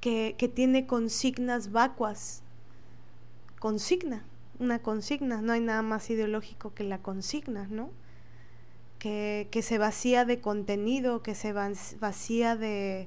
que, 0.00 0.34
que 0.36 0.48
tiene 0.48 0.88
consignas 0.88 1.70
vacuas 1.70 2.41
consigna, 3.62 4.24
una 4.58 4.80
consigna, 4.80 5.40
no 5.40 5.52
hay 5.52 5.60
nada 5.60 5.82
más 5.82 6.10
ideológico 6.10 6.74
que 6.74 6.82
la 6.82 6.98
consigna, 6.98 7.68
¿no? 7.70 7.90
Que, 8.98 9.48
se 9.62 9.78
vacía 9.78 10.24
de 10.24 10.40
contenido, 10.40 11.22
que 11.22 11.36
se 11.36 11.52
vacía 11.52 12.56
de, 12.56 13.06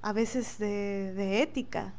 a 0.00 0.14
veces 0.14 0.58
de, 0.58 1.12
de 1.12 1.42
ética, 1.42 1.92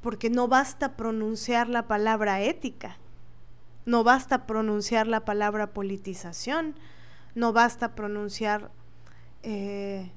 porque 0.00 0.30
no 0.30 0.48
basta 0.48 0.96
pronunciar 0.96 1.68
la 1.68 1.86
palabra 1.86 2.40
ética, 2.40 2.96
no 3.84 4.02
basta 4.02 4.46
pronunciar 4.46 5.06
la 5.06 5.26
palabra 5.26 5.74
politización, 5.74 6.74
no 7.34 7.52
basta 7.52 7.94
pronunciar, 7.94 8.70
eh, 9.42 10.10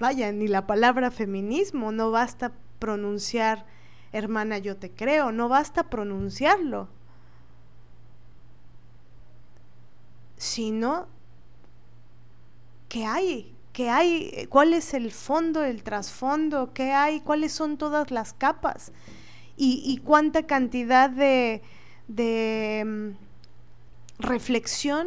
vaya, 0.00 0.32
ni 0.32 0.48
la 0.48 0.66
palabra 0.66 1.12
feminismo, 1.12 1.92
no 1.92 2.10
basta 2.10 2.50
pronunciar, 2.80 3.64
hermana, 4.10 4.58
yo 4.58 4.76
te 4.76 4.90
creo, 4.90 5.30
no 5.30 5.48
basta 5.48 5.84
pronunciarlo, 5.84 6.88
sino 10.36 11.06
que 12.88 13.06
hay, 13.06 13.54
que 13.72 13.88
hay, 13.88 14.46
cuál 14.48 14.74
es 14.74 14.94
el 14.94 15.12
fondo, 15.12 15.62
el 15.62 15.84
trasfondo, 15.84 16.72
qué 16.72 16.92
hay, 16.92 17.20
cuáles 17.20 17.52
son 17.52 17.78
todas 17.78 18.10
las 18.10 18.32
capas 18.32 18.90
y, 19.56 20.00
cuánta 20.04 20.46
cantidad 20.46 21.10
de, 21.10 21.60
de 22.08 22.82
mm, 22.86 24.22
reflexión 24.22 25.06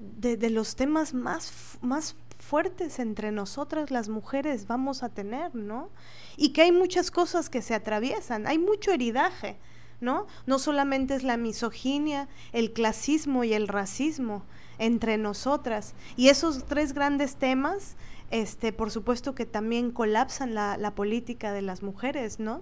de, 0.00 0.36
de, 0.36 0.50
los 0.50 0.74
temas 0.74 1.14
más, 1.14 1.78
más 1.80 2.16
fuertes 2.52 2.98
entre 2.98 3.32
nosotras 3.32 3.90
las 3.90 4.10
mujeres 4.10 4.66
vamos 4.66 5.02
a 5.02 5.08
tener, 5.08 5.54
¿no? 5.54 5.88
Y 6.36 6.50
que 6.50 6.60
hay 6.60 6.70
muchas 6.70 7.10
cosas 7.10 7.48
que 7.48 7.62
se 7.62 7.74
atraviesan, 7.74 8.46
hay 8.46 8.58
mucho 8.58 8.92
heridaje, 8.92 9.56
¿no? 10.02 10.26
No 10.44 10.58
solamente 10.58 11.14
es 11.14 11.22
la 11.22 11.38
misoginia, 11.38 12.28
el 12.52 12.74
clasismo 12.74 13.42
y 13.44 13.54
el 13.54 13.68
racismo 13.68 14.42
entre 14.76 15.16
nosotras. 15.16 15.94
Y 16.14 16.28
esos 16.28 16.66
tres 16.66 16.92
grandes 16.92 17.36
temas, 17.36 17.96
este, 18.30 18.74
por 18.74 18.90
supuesto 18.90 19.34
que 19.34 19.46
también 19.46 19.90
colapsan 19.90 20.54
la, 20.54 20.76
la 20.76 20.94
política 20.94 21.54
de 21.54 21.62
las 21.62 21.82
mujeres, 21.82 22.38
¿no? 22.38 22.60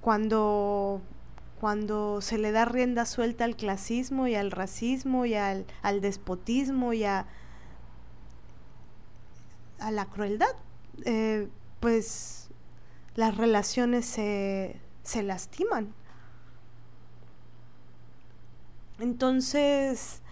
Cuando 0.00 1.02
cuando 1.60 2.20
se 2.20 2.36
le 2.36 2.50
da 2.50 2.64
rienda 2.64 3.06
suelta 3.06 3.44
al 3.44 3.54
clasismo 3.54 4.26
y 4.26 4.34
al 4.34 4.50
racismo 4.50 5.24
y 5.24 5.34
al, 5.34 5.66
al 5.82 6.00
despotismo 6.00 6.92
y 6.92 7.04
a 7.04 7.26
a 9.78 9.90
la 9.90 10.06
crueldad, 10.06 10.54
eh, 11.04 11.48
pues 11.80 12.48
las 13.14 13.36
relaciones 13.36 14.06
se, 14.06 14.80
se 15.02 15.22
lastiman. 15.22 15.94
Entonces, 18.98 20.22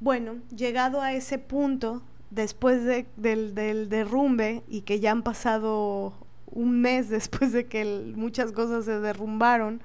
bueno, 0.00 0.36
llegado 0.54 1.00
a 1.00 1.12
ese 1.12 1.38
punto 1.38 2.02
después 2.30 2.84
del, 2.84 3.54
del, 3.54 3.88
derrumbe 3.88 4.62
y 4.68 4.82
que 4.82 5.00
ya 5.00 5.12
han 5.12 5.22
pasado 5.22 6.12
un 6.46 6.80
mes 6.80 7.08
después 7.10 7.52
de 7.52 7.66
que 7.66 8.12
muchas 8.14 8.52
cosas 8.52 8.84
se 8.84 9.00
derrumbaron, 9.00 9.80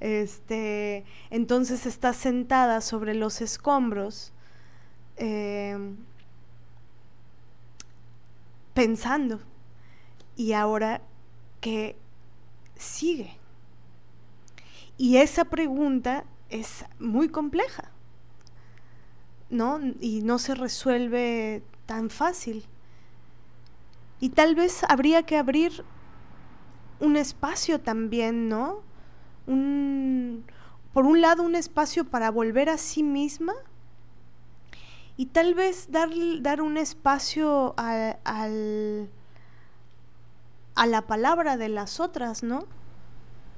este, 0.00 1.04
entonces 1.30 1.86
está 1.86 2.12
sentada 2.12 2.80
sobre 2.80 3.14
los 3.14 3.40
escombros 3.40 4.32
eh, 5.16 5.78
pensando 8.74 9.40
y 10.36 10.52
ahora 10.52 11.02
que 11.60 11.96
sigue. 12.76 13.36
Y 14.96 15.16
esa 15.16 15.44
pregunta 15.44 16.24
es 16.50 16.84
muy 16.98 17.28
compleja, 17.28 17.90
¿no? 19.50 19.80
Y 20.00 20.22
no 20.22 20.38
se 20.38 20.54
resuelve 20.54 21.62
tan 21.86 22.10
fácil. 22.10 22.66
Y 24.20 24.30
tal 24.30 24.54
vez 24.54 24.84
habría 24.88 25.24
que 25.24 25.36
abrir 25.36 25.84
un 27.00 27.16
espacio 27.16 27.80
también, 27.80 28.48
¿no? 28.48 28.82
Un, 29.46 30.44
por 30.92 31.06
un 31.06 31.20
lado, 31.20 31.42
un 31.42 31.56
espacio 31.56 32.04
para 32.04 32.30
volver 32.30 32.68
a 32.68 32.78
sí 32.78 33.02
misma 33.02 33.54
y 35.16 35.26
tal 35.26 35.54
vez 35.54 35.90
dar, 35.90 36.10
dar 36.40 36.62
un 36.62 36.76
espacio 36.76 37.74
a, 37.76 38.16
al, 38.24 39.10
a 40.74 40.86
la 40.86 41.02
palabra 41.02 41.56
de 41.56 41.68
las 41.68 42.00
otras, 42.00 42.42
¿no? 42.42 42.64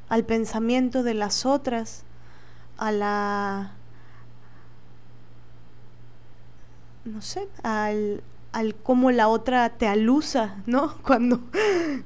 Al 0.09 0.24
pensamiento 0.24 1.02
de 1.02 1.14
las 1.14 1.47
otras, 1.47 2.05
a 2.76 2.93
la... 2.93 3.74
no 7.05 7.20
sé, 7.20 7.48
al, 7.62 8.22
al 8.52 8.74
cómo 8.74 9.10
la 9.10 9.28
otra 9.28 9.68
te 9.70 9.86
alusa, 9.86 10.62
¿no? 10.66 10.97
Cuando, 11.02 11.40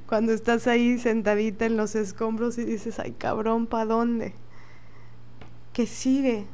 cuando 0.07 0.31
estás 0.31 0.67
ahí 0.67 0.99
sentadita 0.99 1.65
en 1.65 1.75
los 1.75 1.95
escombros 1.95 2.57
y 2.57 2.65
dices, 2.65 2.99
ay 2.99 3.13
cabrón, 3.13 3.65
¿pa' 3.65 3.85
dónde? 3.85 4.35
¿Qué 5.73 5.87
sigue? 5.87 6.45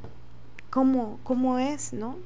¿Cómo, 0.69 1.19
cómo 1.23 1.59
es, 1.59 1.91
no? 1.93 2.17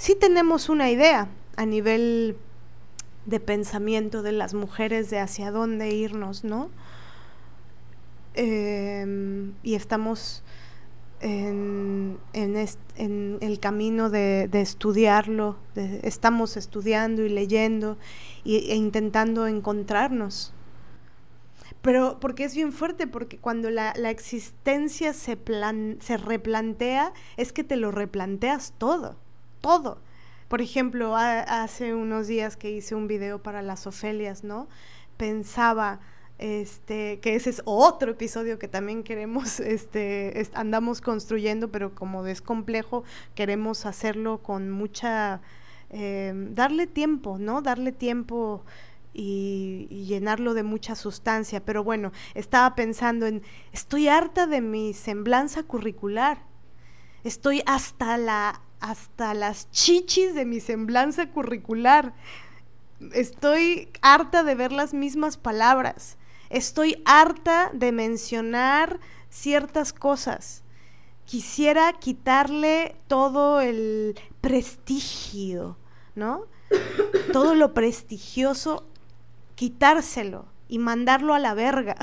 Sí 0.00 0.14
tenemos 0.14 0.70
una 0.70 0.90
idea 0.90 1.28
a 1.56 1.66
nivel 1.66 2.38
de 3.26 3.38
pensamiento 3.38 4.22
de 4.22 4.32
las 4.32 4.54
mujeres 4.54 5.10
de 5.10 5.18
hacia 5.18 5.50
dónde 5.50 5.90
irnos, 5.90 6.42
¿no? 6.42 6.70
Em, 8.32 9.52
y 9.62 9.74
estamos 9.74 10.42
en, 11.20 12.18
el 12.32 13.60
camino 13.60 14.08
de, 14.08 14.48
estudiarlo, 14.54 15.58
estamos 15.74 16.56
estudiando 16.56 17.20
y 17.20 17.28
leyendo 17.28 17.98
e 18.46 18.76
intentando 18.76 19.46
encontrarnos. 19.46 20.54
Pero 21.82 22.18
porque 22.20 22.44
es 22.44 22.54
bien 22.54 22.72
fuerte, 22.72 23.06
porque 23.06 23.36
cuando 23.36 23.68
la, 23.68 23.90
existencia 24.08 25.12
se, 25.12 25.36
se 26.00 26.16
replantea, 26.16 27.12
es 27.36 27.52
que 27.52 27.64
te 27.64 27.76
lo 27.76 27.90
replanteas 27.90 28.72
todo, 28.78 29.18
todo. 29.60 29.98
Por 30.50 30.60
ejemplo, 30.60 31.14
hace 31.16 31.94
unos 31.94 32.26
días 32.26 32.56
que 32.56 32.72
hice 32.72 32.96
un 32.96 33.06
video 33.06 33.40
para 33.40 33.62
las 33.62 33.86
Ofelias, 33.86 34.42
¿no? 34.42 34.66
Pensaba, 35.16 36.00
este, 36.38 37.20
que 37.20 37.36
ese 37.36 37.50
es 37.50 37.62
otro 37.66 38.10
episodio 38.10 38.58
que 38.58 38.66
también 38.66 39.04
queremos, 39.04 39.60
este, 39.60 40.44
andamos 40.54 41.00
construyendo, 41.00 41.70
pero 41.70 41.94
como 41.94 42.26
es 42.26 42.42
complejo, 42.42 43.04
queremos 43.36 43.86
hacerlo 43.86 44.42
con 44.42 44.72
mucha, 44.72 45.40
em, 45.90 46.52
darle 46.54 46.88
tiempo, 46.88 47.38
¿no? 47.38 47.62
Darle 47.62 47.92
tiempo 47.92 48.64
y, 49.12 49.86
y, 49.88 50.06
llenarlo 50.06 50.54
de 50.54 50.64
mucha 50.64 50.96
sustancia. 50.96 51.64
Pero 51.64 51.84
bueno, 51.84 52.10
estaba 52.34 52.74
pensando 52.74 53.26
en, 53.26 53.42
estoy 53.70 54.08
harta 54.08 54.48
de 54.48 54.60
mi 54.62 54.94
semblanza 54.94 55.62
curricular, 55.62 56.42
estoy 57.22 57.62
hasta 57.66 58.16
la, 58.16 58.62
hasta 58.80 59.34
las 59.34 59.70
chichis 59.70 60.34
de 60.34 60.44
mi 60.44 60.60
semblanza 60.60 61.30
curricular. 61.30 62.14
Estoy 63.12 63.88
harta 64.02 64.42
de 64.42 64.54
ver 64.54 64.72
las 64.72 64.92
mismas 64.92 65.36
palabras 65.36 66.18
Estoy 66.50 67.00
harta 67.04 67.70
de 67.72 67.92
mencionar 67.92 68.98
ciertas 69.30 69.92
cosas. 69.92 70.64
Quisiera 71.24 71.92
quitarle 71.92 72.96
todo 73.06 73.60
el 73.60 74.18
prestigio, 74.40 75.78
¿no? 76.16 76.46
Todo 77.32 77.54
lo 77.54 77.72
prestigioso, 77.72 78.84
quitárselo 79.54 80.46
y 80.68 80.80
mandarlo 80.80 81.34
a 81.34 81.38
la 81.38 81.54
verga. 81.54 81.94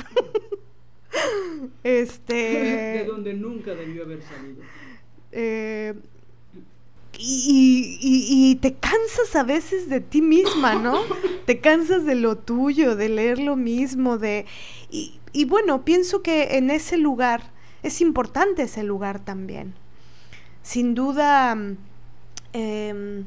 este. 1.83 2.33
De 2.33 3.05
donde 3.05 3.33
nunca 3.33 3.75
debió 3.75 4.03
haber 4.03 4.23
salido. 4.23 4.63
Eh, 5.33 5.93
y, 7.19 8.57
te 8.61 8.75
cansas 8.75 9.35
a 9.35 9.43
veces 9.43 9.89
de 9.89 10.01
ti 10.01 10.21
misma, 10.21 10.75
¿no? 10.75 10.99
te 11.45 11.59
cansas 11.59 12.05
de 12.05 12.15
lo 12.15 12.37
tuyo, 12.37 12.95
de 12.95 13.09
leer 13.09 13.39
lo 13.39 13.55
mismo, 13.55 14.17
de... 14.17 14.45
Y, 14.89 15.45
bueno, 15.45 15.83
pienso 15.83 16.21
que 16.21 16.57
en 16.57 16.71
ese 16.71 16.97
lugar 16.97 17.51
es 17.83 18.01
importante 18.01 18.63
ese 18.63 18.83
lugar 18.83 19.19
también. 19.19 19.73
Sin 20.61 20.95
duda... 20.95 21.57
Em, 22.53 23.25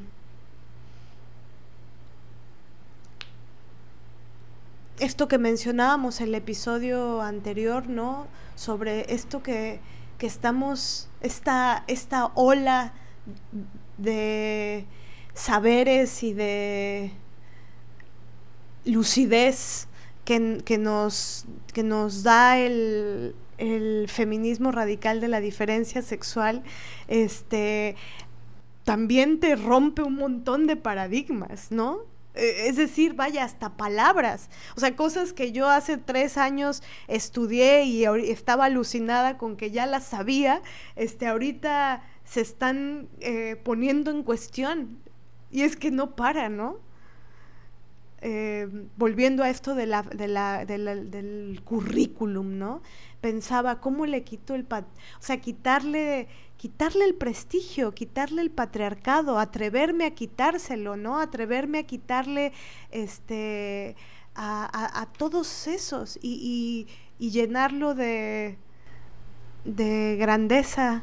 esto 4.99 5.29
que 5.29 5.39
mencionábamos 5.39 6.21
en 6.21 6.29
el 6.29 6.35
episodio 6.35 7.23
anterior, 7.23 7.89
¿no? 7.89 8.27
Sobre 8.55 9.12
esto 9.15 9.43
que, 9.43 9.81
que 10.19 10.27
estamos, 10.27 11.09
esta, 11.23 11.85
esta 11.87 12.27
ola 12.35 12.93
de 14.02 14.86
saberes 15.35 16.22
y 16.22 16.32
de 16.32 17.12
lucidez 18.85 19.89
que, 20.24 20.78
nos, 20.78 21.47
que 21.72 21.82
nos 21.82 22.22
da 22.22 22.59
el, 22.59 23.35
el, 23.59 24.06
feminismo 24.09 24.70
radical 24.70 25.20
de 25.20 25.28
la 25.28 25.40
diferencia 25.40 26.02
sexual, 26.02 26.62
este, 27.09 27.97
también 28.85 29.40
te 29.40 29.56
rompe 29.56 30.02
un 30.02 30.14
montón 30.14 30.68
de 30.68 30.77
paradigmas, 30.77 31.72
¿no? 31.72 32.01
E, 32.35 32.68
es 32.68 32.77
decir, 32.77 33.14
vaya, 33.14 33.44
hasta 33.44 33.77
palabras. 33.77 34.51
O 34.77 34.81
sea, 34.81 34.94
cosas 34.94 35.32
que 35.32 35.51
yo 35.51 35.68
hace 35.68 35.97
tres 35.97 36.36
años 36.36 36.82
estudié 37.09 37.85
y 37.85 38.05
estaba 38.05 38.66
alucinada 38.66 39.36
con 39.36 39.56
que 39.56 39.70
ya 39.72 39.86
las 39.86 40.05
sabía, 40.05 40.62
este, 40.94 41.27
ahorita 41.27 42.02
se 42.31 42.40
están 42.43 43.09
eh, 43.19 43.57
poniendo 43.65 44.12
en 44.12 44.23
cuestión. 44.23 44.98
Y 45.51 45.62
es 45.62 45.74
que 45.74 45.90
no 45.90 46.15
para, 46.15 46.48
¿no? 46.48 46.78
Eh, 48.20 48.69
volviendo 48.97 49.43
a 49.43 49.51
esto 49.51 49.74
de 49.74 49.86
la, 49.86 50.02
de 50.02 50.28
la, 50.28 50.65
del 50.65 51.61
currículum, 51.65 52.57
¿no? 52.57 52.82
Pensaba, 53.20 53.81
¿cómo 53.81 54.07
le 54.07 54.23
quito 54.23 54.55
el... 54.55 54.65
o 54.70 54.85
sea, 55.19 55.40
quitarle, 55.40 56.28
quitarle 56.57 57.05
el 57.05 57.16
prestigio, 57.16 57.93
quitarle 57.94 58.43
el 58.43 58.52
patriarcado, 58.52 59.40
atreverme 59.40 60.05
a 60.05 60.15
quitárselo, 60.15 60.97
¿no? 60.97 61.19
Atreverme 61.19 61.81
a 61.81 61.82
quitarle 61.82 62.52
este, 62.93 63.97
a, 64.36 65.09
todos 65.19 65.66
esos 65.66 66.16
y, 66.23 66.86
y 67.19 67.31
llenarlo 67.31 67.97
de, 67.97 68.57
de 69.65 70.16
grandeza 70.16 71.02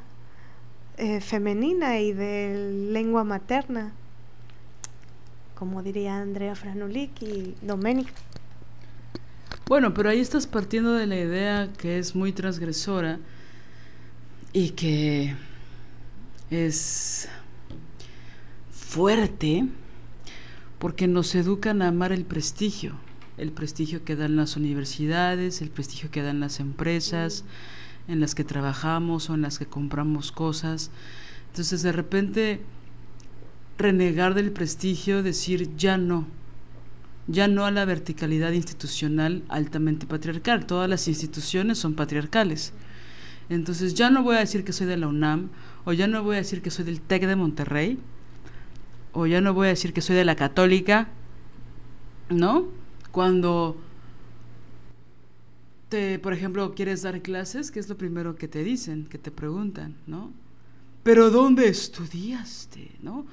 eh, 0.98 1.22
femenina 1.22 2.00
y 2.00 2.12
de 2.12 2.90
lengua 2.92 3.24
materna, 3.24 3.94
como 5.54 5.84
diría 5.84 6.18
Andrea 6.18 6.56
Franulik 6.56 7.22
y 7.22 7.56
Doménica. 7.62 8.12
Bueno, 9.68 9.94
pero 9.94 10.10
ahí 10.10 10.20
estás 10.20 10.48
partiendo 10.48 10.94
de 10.94 11.06
la 11.06 11.18
idea 11.18 11.70
que 11.78 12.00
es 12.00 12.16
muy 12.16 12.32
transgresora 12.32 13.20
y 14.54 14.72
que 14.72 15.36
es 16.50 17.30
fuerte 18.72 19.68
porque 20.80 21.08
nos 21.08 21.36
educan 21.36 21.84
a 21.84 21.90
amar 21.90 22.12
el 22.12 22.26
prestigio, 22.26 22.96
el 23.38 23.52
prestigio 23.52 24.04
que 24.04 24.16
dan 24.16 24.36
las 24.36 24.56
universidades, 24.58 25.62
el 25.62 25.70
prestigio 25.70 26.10
que 26.10 26.24
dan 26.24 26.40
las 26.40 26.60
empresas 26.60 27.44
en 28.08 28.20
las 28.20 28.36
que 28.36 28.44
trabajamos 28.44 29.30
o 29.30 29.36
en 29.36 29.42
las 29.42 29.60
que 29.60 29.66
compramos 29.66 30.32
cosas. 30.32 30.92
Entonces 31.50 31.82
de 31.82 31.92
repente 31.92 32.62
renegar 33.78 34.34
del 34.34 34.52
prestigio, 34.52 35.24
decir 35.24 35.76
ya 35.76 35.98
no, 35.98 36.26
ya 37.28 37.48
no 37.48 37.66
a 37.66 37.72
la 37.72 37.86
verticalidad 37.86 38.52
institucional 38.54 39.44
altamente 39.50 40.06
patriarcal. 40.06 40.66
Todas 40.66 40.90
las 40.90 41.08
instituciones 41.08 41.78
son 41.78 41.94
patriarcales. 41.94 42.74
Entonces 43.50 43.94
ya 43.94 44.10
no 44.10 44.24
voy 44.24 44.38
a 44.38 44.40
decir 44.40 44.64
que 44.64 44.74
soy 44.74 44.88
de 44.88 44.98
la 44.98 45.08
UNAM, 45.08 45.50
o 45.86 45.94
ya 45.94 46.08
no 46.08 46.24
voy 46.24 46.36
a 46.36 46.40
decir 46.40 46.62
que 46.62 46.72
soy 46.72 46.86
del 46.86 47.00
TEC 47.02 47.28
de 47.28 47.36
Monterrey, 47.36 47.98
o 49.14 49.26
ya 49.26 49.42
no 49.42 49.54
voy 49.54 49.68
a 49.68 49.70
decir 49.70 49.94
que 49.94 50.02
soy 50.02 50.16
de 50.16 50.26
la 50.26 50.36
católica, 50.36 51.08
¿no? 52.30 52.68
Cuando 53.12 53.78
te, 55.90 56.20
por 56.20 56.34
ejemplo, 56.34 56.74
quieres 56.76 57.02
dar 57.02 57.22
clases, 57.22 57.72
¿qué 57.72 57.80
es 57.80 57.90
lo 57.90 57.98
primero 57.98 58.36
que 58.36 58.48
te 58.48 58.64
dicen, 58.64 59.06
que 59.06 59.18
te 59.18 59.32
preguntan, 59.32 59.96
¿no? 60.06 60.32
Pero 61.04 61.30
¿dónde 61.30 61.68
estudiaste, 61.68 62.92
no? 63.02 63.26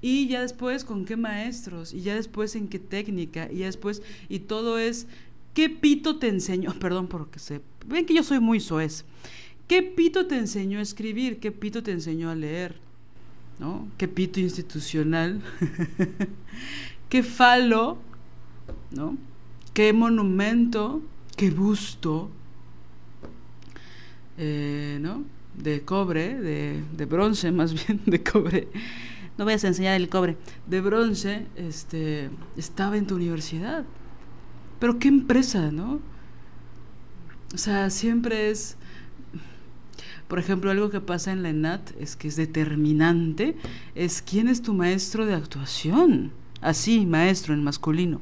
Y 0.00 0.28
ya 0.28 0.42
después 0.42 0.84
con 0.84 1.04
qué 1.04 1.16
maestros, 1.16 1.92
y 1.92 2.02
ya 2.02 2.14
después 2.14 2.54
en 2.54 2.68
qué 2.68 2.78
técnica, 2.78 3.50
y 3.50 3.58
ya 3.58 3.66
después, 3.66 4.02
y 4.28 4.40
todo 4.40 4.78
es, 4.78 5.06
¿qué 5.54 5.68
pito 5.68 6.18
te 6.18 6.28
enseñó? 6.28 6.72
Perdón 6.78 7.08
porque 7.08 7.38
se, 7.38 7.60
ven 7.86 8.06
que 8.06 8.14
yo 8.14 8.22
soy 8.22 8.40
muy 8.40 8.60
soez. 8.60 9.04
¿Qué 9.66 9.82
pito 9.82 10.26
te 10.26 10.38
enseñó 10.38 10.78
a 10.78 10.82
escribir? 10.82 11.40
¿Qué 11.40 11.50
pito 11.50 11.82
te 11.82 11.90
enseñó 11.90 12.30
a 12.30 12.36
leer? 12.36 12.76
¿No? 13.58 13.88
¿Qué 13.98 14.06
pito 14.06 14.38
institucional? 14.38 15.42
¿Qué 17.08 17.24
falo? 17.24 17.98
¿No? 18.92 19.16
¿Qué 19.74 19.92
monumento? 19.92 21.02
¿Qué 21.36 21.50
busto? 21.50 22.30
Eh, 24.38 24.98
¿No? 25.00 25.24
De 25.54 25.82
cobre, 25.82 26.38
de, 26.40 26.82
de, 26.96 27.04
bronce 27.06 27.52
más 27.52 27.72
bien, 27.72 28.02
de 28.06 28.22
cobre. 28.22 28.68
No 29.38 29.44
vayas 29.44 29.64
a 29.64 29.68
enseñar 29.68 29.96
el 29.96 30.08
cobre. 30.08 30.36
De 30.66 30.80
bronce, 30.80 31.46
este, 31.56 32.30
estaba 32.56 32.96
en 32.96 33.06
tu 33.06 33.16
universidad. 33.16 33.84
Pero 34.78 34.98
qué 34.98 35.08
empresa, 35.08 35.70
¿no? 35.70 36.00
O 37.54 37.58
sea, 37.58 37.88
siempre 37.90 38.50
es 38.50 38.76
por 40.28 40.40
ejemplo, 40.40 40.70
algo 40.70 40.90
que 40.90 41.00
pasa 41.00 41.30
en 41.32 41.42
la 41.42 41.50
ENAT 41.50 41.92
es 42.00 42.16
que 42.16 42.26
es 42.26 42.36
determinante, 42.36 43.56
es 43.94 44.22
quién 44.22 44.48
es 44.48 44.60
tu 44.60 44.74
maestro 44.74 45.24
de 45.24 45.34
actuación. 45.34 46.32
Así, 46.60 47.06
maestro 47.06 47.54
en 47.54 47.62
masculino. 47.62 48.20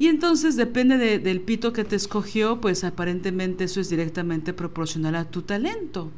Y 0.00 0.08
entonces 0.08 0.56
depende 0.56 1.18
del 1.18 1.42
pito 1.42 1.74
que 1.74 1.84
te 1.84 1.94
escogió, 1.94 2.58
pues 2.58 2.84
aparentemente 2.84 3.64
eso 3.64 3.82
es 3.82 3.90
directamente 3.90 4.54
proporcional 4.54 5.14
a 5.14 5.26
tu 5.26 5.42
talento. 5.42 6.10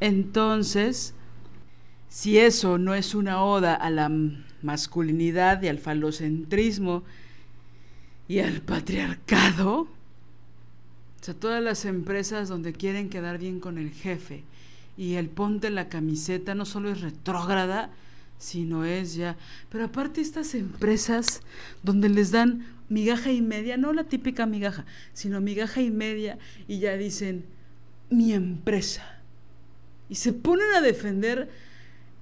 Entonces, 0.00 1.12
si 2.08 2.38
eso 2.38 2.78
no 2.78 2.94
es 2.94 3.14
una 3.14 3.44
oda 3.44 3.74
a 3.74 3.90
la 3.90 4.10
masculinidad 4.62 5.60
y 5.60 5.68
al 5.68 5.78
falocentrismo 5.78 7.02
y 8.28 8.38
al 8.38 8.62
patriarcado, 8.62 9.80
o 9.80 9.88
sea, 11.20 11.34
todas 11.34 11.62
las 11.62 11.84
empresas 11.84 12.48
donde 12.48 12.72
quieren 12.72 13.10
quedar 13.10 13.36
bien 13.36 13.60
con 13.60 13.76
el 13.76 13.90
jefe 13.90 14.42
y 14.96 15.16
el 15.16 15.28
ponte 15.28 15.68
la 15.68 15.90
camiseta 15.90 16.54
no 16.54 16.64
solo 16.64 16.88
es 16.90 17.02
retrógrada, 17.02 17.90
sino 18.38 18.84
es 18.84 19.14
ya. 19.14 19.36
Pero 19.68 19.84
aparte 19.84 20.20
estas 20.20 20.54
empresas 20.54 21.42
donde 21.82 22.08
les 22.08 22.30
dan 22.30 22.66
migaja 22.88 23.32
y 23.32 23.42
media, 23.42 23.76
no 23.76 23.92
la 23.92 24.04
típica 24.04 24.46
migaja, 24.46 24.86
sino 25.12 25.40
migaja 25.40 25.82
y 25.82 25.90
media 25.90 26.38
y 26.66 26.78
ya 26.78 26.96
dicen 26.96 27.44
mi 28.10 28.32
empresa. 28.32 29.20
Y 30.08 30.14
se 30.14 30.32
ponen 30.32 30.72
a 30.74 30.80
defender 30.80 31.50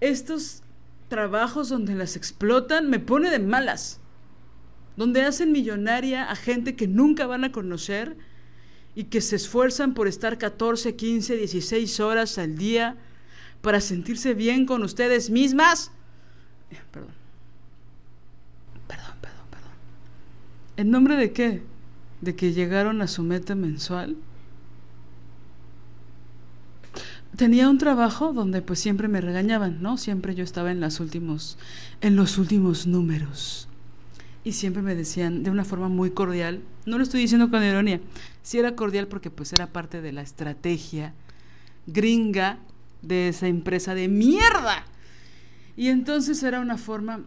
estos 0.01 0.63
trabajos 1.09 1.69
donde 1.69 1.95
las 1.95 2.17
explotan, 2.17 2.91
me 2.91 2.99
pone 2.99 3.31
de 3.31 3.39
malas. 3.39 4.01
Donde 4.97 5.23
hacen 5.23 5.53
millonaria 5.53 6.25
a 6.25 6.37
gente 6.37 6.75
que 6.75 6.89
nunca 6.89 7.27
van 7.27 7.45
a 7.45 7.53
conocer 7.53 8.17
y 8.95 9.05
que 9.05 9.21
se 9.21 9.37
esfuerzan 9.37 9.95
por 9.95 10.09
estar 10.09 10.39
14, 10.39 10.97
15, 10.97 11.37
16 11.37 12.01
horas 12.01 12.39
al 12.39 12.57
día 12.57 12.97
para 13.61 13.81
sentirse 13.81 14.33
bien 14.33 14.65
con 14.65 14.83
ustedes 14.83 15.29
mismas. 15.29 15.93
Perdón. 16.91 17.15
Perdón, 18.87 19.15
perdón, 19.21 19.47
perdón. 19.51 19.71
¿En 20.77 20.91
nombre 20.91 21.17
de 21.17 21.33
qué? 21.33 21.63
¿De 22.21 22.35
que 22.35 22.53
llegaron 22.53 23.03
a 23.03 23.07
su 23.07 23.23
meta 23.23 23.55
mensual? 23.55 24.17
Tenía 27.37 27.69
un 27.69 27.77
trabajo 27.77 28.33
donde 28.33 28.63
pues 28.63 28.79
siempre 28.79 29.09
me 29.09 29.21
regañaban, 29.21 29.83
¿no? 29.83 29.99
Siempre 29.99 30.35
yo 30.35 30.43
estaba 30.43 30.71
en 30.71 30.81
los 30.81 31.01
últimos 31.01 31.59
en 32.01 32.17
los 32.17 32.39
últimos 32.39 32.87
números 32.87 33.69
y 34.47 34.53
siempre 34.53 34.81
me 34.81 34.95
decían 34.95 35.43
de 35.43 35.51
una 35.51 35.65
forma 35.65 35.89
muy 35.89 36.13
cordial, 36.13 36.63
no 36.87 36.99
lo 36.99 37.03
estoy 37.03 37.21
diciendo 37.21 37.51
con 37.51 37.65
ironía, 37.65 38.01
sí 38.45 38.59
era 38.61 38.77
cordial 38.77 39.09
porque 39.09 39.29
pues 39.29 39.53
era 39.53 39.67
parte 39.67 40.01
de 40.01 40.13
la 40.13 40.23
estrategia 40.23 41.15
gringa 41.89 42.61
de 43.03 43.29
esa 43.29 43.49
empresa 43.49 43.97
de 43.97 44.07
mierda. 44.07 44.85
Y 45.77 45.89
entonces 45.89 46.43
era 46.43 46.61
una 46.61 46.79
forma 46.79 47.21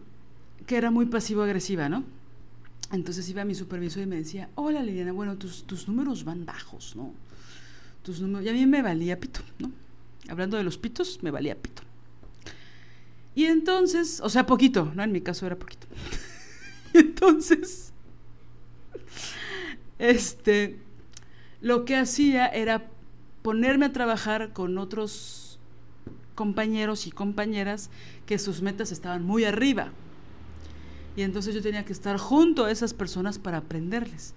que 0.66 0.76
era 0.76 0.90
muy 0.90 1.06
pasivo-agresiva, 1.06 1.88
¿no? 1.88 2.04
Entonces 2.92 3.28
iba 3.28 3.42
a 3.42 3.44
mi 3.44 3.54
supervisor 3.54 4.02
y 4.02 4.06
me 4.06 4.16
decía, 4.16 4.50
hola 4.56 4.82
Liliana, 4.82 5.12
bueno, 5.12 5.36
tus, 5.36 5.64
tus 5.64 5.86
números 5.86 6.24
van 6.24 6.44
bajos, 6.44 6.96
¿no? 6.96 7.14
Tus 8.02 8.20
números, 8.20 8.44
y 8.44 8.48
a 8.48 8.52
mí 8.52 8.66
me 8.66 8.82
valía 8.82 9.20
pito, 9.20 9.40
¿no? 9.58 9.70
Hablando 10.28 10.56
de 10.56 10.64
los 10.64 10.78
pitos, 10.78 11.20
me 11.22 11.30
valía 11.30 11.56
pito. 11.56 11.82
Y 13.34 13.44
entonces, 13.44 14.20
o 14.22 14.28
sea, 14.28 14.46
poquito, 14.46 14.92
¿no? 14.94 15.02
En 15.02 15.12
mi 15.12 15.20
caso 15.20 15.46
era 15.46 15.56
poquito. 15.56 15.86
Entonces, 16.92 17.92
este, 19.98 20.78
lo 21.60 21.84
que 21.84 21.96
hacía 21.96 22.46
era 22.46 22.88
ponerme 23.42 23.86
a 23.86 23.92
trabajar 23.92 24.52
con 24.52 24.76
otros 24.78 25.49
compañeros 26.40 27.06
y 27.06 27.10
compañeras 27.10 27.90
que 28.24 28.38
sus 28.38 28.62
metas 28.62 28.92
estaban 28.92 29.22
muy 29.22 29.44
arriba. 29.44 29.92
Y 31.14 31.20
entonces 31.20 31.54
yo 31.54 31.60
tenía 31.60 31.84
que 31.84 31.92
estar 31.92 32.16
junto 32.16 32.64
a 32.64 32.70
esas 32.70 32.94
personas 32.94 33.38
para 33.38 33.58
aprenderles. 33.58 34.32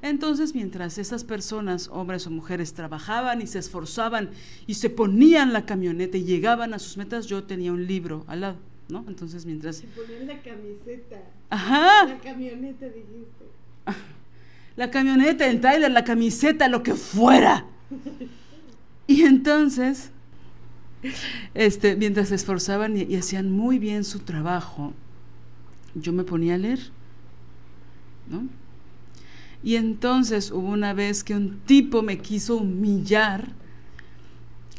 Entonces, 0.00 0.54
mientras 0.54 0.98
esas 0.98 1.24
personas, 1.24 1.88
hombres 1.88 2.28
o 2.28 2.30
mujeres, 2.30 2.74
trabajaban 2.74 3.42
y 3.42 3.48
se 3.48 3.58
esforzaban 3.58 4.30
y 4.68 4.74
se 4.74 4.88
ponían 4.88 5.52
la 5.52 5.66
camioneta 5.66 6.16
y 6.16 6.22
llegaban 6.22 6.74
a 6.74 6.78
sus 6.78 6.96
metas, 6.96 7.26
yo 7.26 7.42
tenía 7.42 7.72
un 7.72 7.88
libro 7.88 8.24
al 8.28 8.42
lado. 8.42 8.58
¿no? 8.88 9.04
Entonces 9.08 9.44
mientras... 9.44 9.78
Se 9.78 9.88
ponían 9.88 10.28
la 10.28 10.40
camiseta. 10.40 11.16
Ajá. 11.50 12.04
La 12.06 12.20
camioneta, 12.20 12.86
dijiste. 12.86 13.46
La 14.76 14.92
camioneta, 14.92 15.44
el 15.44 15.60
trailer, 15.60 15.90
la 15.90 16.04
camiseta, 16.04 16.68
lo 16.68 16.84
que 16.84 16.94
fuera. 16.94 17.66
Y 19.08 19.22
entonces, 19.22 20.12
este, 21.54 21.96
mientras 21.96 22.28
se 22.28 22.34
esforzaban 22.34 22.96
y, 22.96 23.14
hacían 23.16 23.50
muy 23.50 23.78
bien 23.78 24.04
su 24.04 24.20
trabajo, 24.20 24.92
yo 25.94 26.12
me 26.12 26.24
ponía 26.24 26.54
a 26.54 26.58
leer, 26.58 26.80
¿no? 28.28 28.48
Y 29.62 29.74
entonces 29.74 30.52
hubo 30.52 30.68
una 30.68 30.92
vez 30.92 31.24
que 31.24 31.34
un 31.34 31.58
tipo 31.60 32.02
me 32.02 32.18
quiso 32.18 32.56
humillar, 32.56 33.48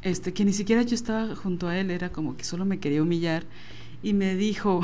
este, 0.02 0.34
que 0.34 0.46
ni 0.46 0.54
siquiera 0.54 0.84
yo 0.84 0.96
estaba 0.96 1.36
junto 1.36 1.68
a 1.68 1.78
él, 1.78 1.92
era 1.92 2.12
como 2.12 2.38
que 2.38 2.46
solo 2.46 2.64
me 2.64 2.80
quería 2.80 3.04
humillar 3.04 3.44
y 4.02 4.14
me 4.14 4.36
dijo, 4.36 4.82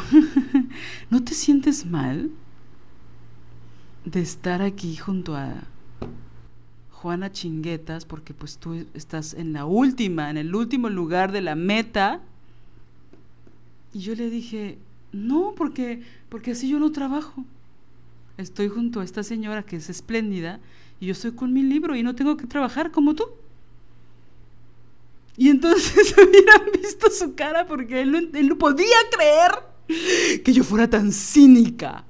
¿no 1.10 1.24
te 1.24 1.34
sientes 1.34 1.86
mal 1.86 2.30
de 4.04 4.22
estar 4.22 4.62
aquí 4.62 4.98
junto 4.98 5.36
a 5.36 5.64
Juana 7.06 7.32
Chinguetas 7.32 8.04
porque 8.04 8.34
pues 8.34 8.58
tú 8.58 8.84
estás 8.96 9.36
en 9.36 9.54
la 9.54 9.66
última, 9.66 10.32
en 10.32 10.38
el 10.38 10.56
último 10.56 10.90
lugar 10.90 11.32
de 11.32 11.42
la 11.42 11.54
meta? 11.54 12.20
Y 13.94 14.00
yo 14.00 14.16
le 14.16 14.32
dije, 14.32 14.80
no, 15.12 15.54
porque, 15.56 16.02
porque 16.30 16.54
así 16.54 16.68
yo 16.68 16.80
no 16.80 16.92
trabajo. 16.92 17.46
Estoy 18.40 18.70
junto 18.70 19.02
a 19.02 19.04
esta 19.04 19.22
señora 19.22 19.62
que 19.62 19.76
es 19.76 19.88
espléndida 19.92 20.60
y 21.00 21.06
yo 21.06 21.12
estoy 21.12 21.34
con 21.34 21.54
mi 21.54 21.62
libro 21.62 21.96
y 21.96 22.02
no 22.02 22.16
tengo 22.16 22.38
que 22.38 22.48
trabajar 22.48 22.90
como 22.90 23.14
tú. 23.14 23.26
Y 25.38 25.50
entonces 25.50 26.12
hubieran 26.18 26.72
visto 26.82 27.12
su 27.12 27.36
cara 27.36 27.68
porque 27.68 28.02
él 28.02 28.32
no, 28.48 28.58
podía 28.58 28.98
creer 29.12 30.42
que 30.44 30.54
yo 30.54 30.64
fuera 30.64 30.90
tan 30.90 31.12
cínica 31.12 32.04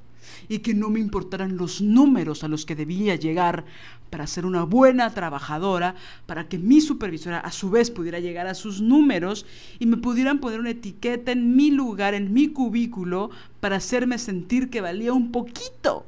y 0.47 0.59
que 0.59 0.73
no 0.73 0.89
me 0.89 1.01
importaran 1.01 1.57
los 1.57 1.81
números 1.81 2.45
a 2.45 2.47
los 2.47 2.65
que 2.65 2.76
debía 2.76 3.15
llegar 3.15 3.65
para 4.10 4.27
ser 4.27 4.45
una 4.45 4.64
buena 4.64 5.10
trabajadora, 5.14 5.95
para 6.26 6.48
que 6.48 6.57
mi 6.57 6.82
supervisora 6.82 7.40
a 7.40 7.52
su 7.52 7.69
vez 7.69 7.91
pudiera 7.91 8.19
llegar 8.19 8.48
a 8.48 8.53
sus 8.53 8.82
números 8.82 9.45
y 9.80 9.86
me 9.86 9.98
pudieran 9.98 10.40
poner 10.40 10.60
una 10.60 10.69
etiqueta 10.72 11.32
en 11.32 11.56
mi 11.56 11.72
lugar, 11.72 12.14
en 12.14 12.34
mi 12.34 12.49
cubículo, 12.49 13.30
para 13.60 13.77
hacerme 13.77 14.18
sentir 14.18 14.69
que 14.69 14.82
valía 14.82 15.14
un 15.14 15.32
poquito. 15.32 16.06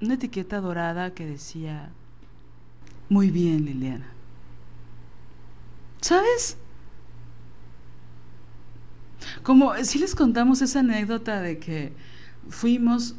Una 0.00 0.14
etiqueta 0.14 0.60
dorada 0.60 1.14
que 1.14 1.26
decía, 1.26 1.90
muy 3.08 3.30
bien 3.30 3.64
Liliana. 3.64 4.10
¿Sabes? 6.00 6.56
Como 9.42 9.74
si 9.84 9.98
les 9.98 10.14
contamos 10.14 10.62
esa 10.62 10.80
anécdota 10.80 11.40
de 11.40 11.58
que 11.58 11.92
fuimos 12.48 13.14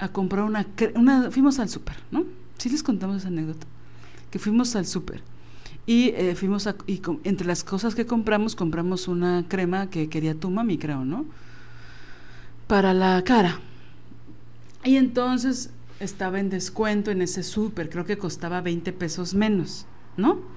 a 0.00 0.08
comprar 0.08 0.44
una, 0.44 1.30
fuimos 1.30 1.58
al 1.58 1.68
súper, 1.68 1.96
¿no? 2.10 2.24
Sí 2.58 2.68
les 2.68 2.82
contamos 2.82 3.18
esa 3.18 3.28
anécdota, 3.28 3.66
que 4.30 4.38
fuimos 4.38 4.74
al 4.76 4.86
súper 4.86 5.22
Y 5.86 6.08
eh, 6.08 6.34
fuimos 6.34 6.66
a, 6.66 6.76
y 6.86 7.00
entre 7.24 7.46
las 7.46 7.62
cosas 7.64 7.94
que 7.94 8.06
compramos, 8.06 8.56
compramos 8.56 9.08
una 9.08 9.44
crema 9.48 9.88
que 9.90 10.08
quería 10.08 10.34
tu 10.34 10.50
mami, 10.50 10.78
creo, 10.78 11.04
¿no? 11.04 11.26
Para 12.66 12.94
la 12.94 13.22
cara. 13.22 13.60
Y 14.84 14.96
entonces 14.96 15.70
estaba 16.00 16.40
en 16.40 16.50
descuento 16.50 17.10
en 17.10 17.22
ese 17.22 17.42
súper, 17.42 17.88
creo 17.88 18.04
que 18.04 18.18
costaba 18.18 18.60
20 18.60 18.92
pesos 18.92 19.34
menos, 19.34 19.86
¿no? 20.16 20.55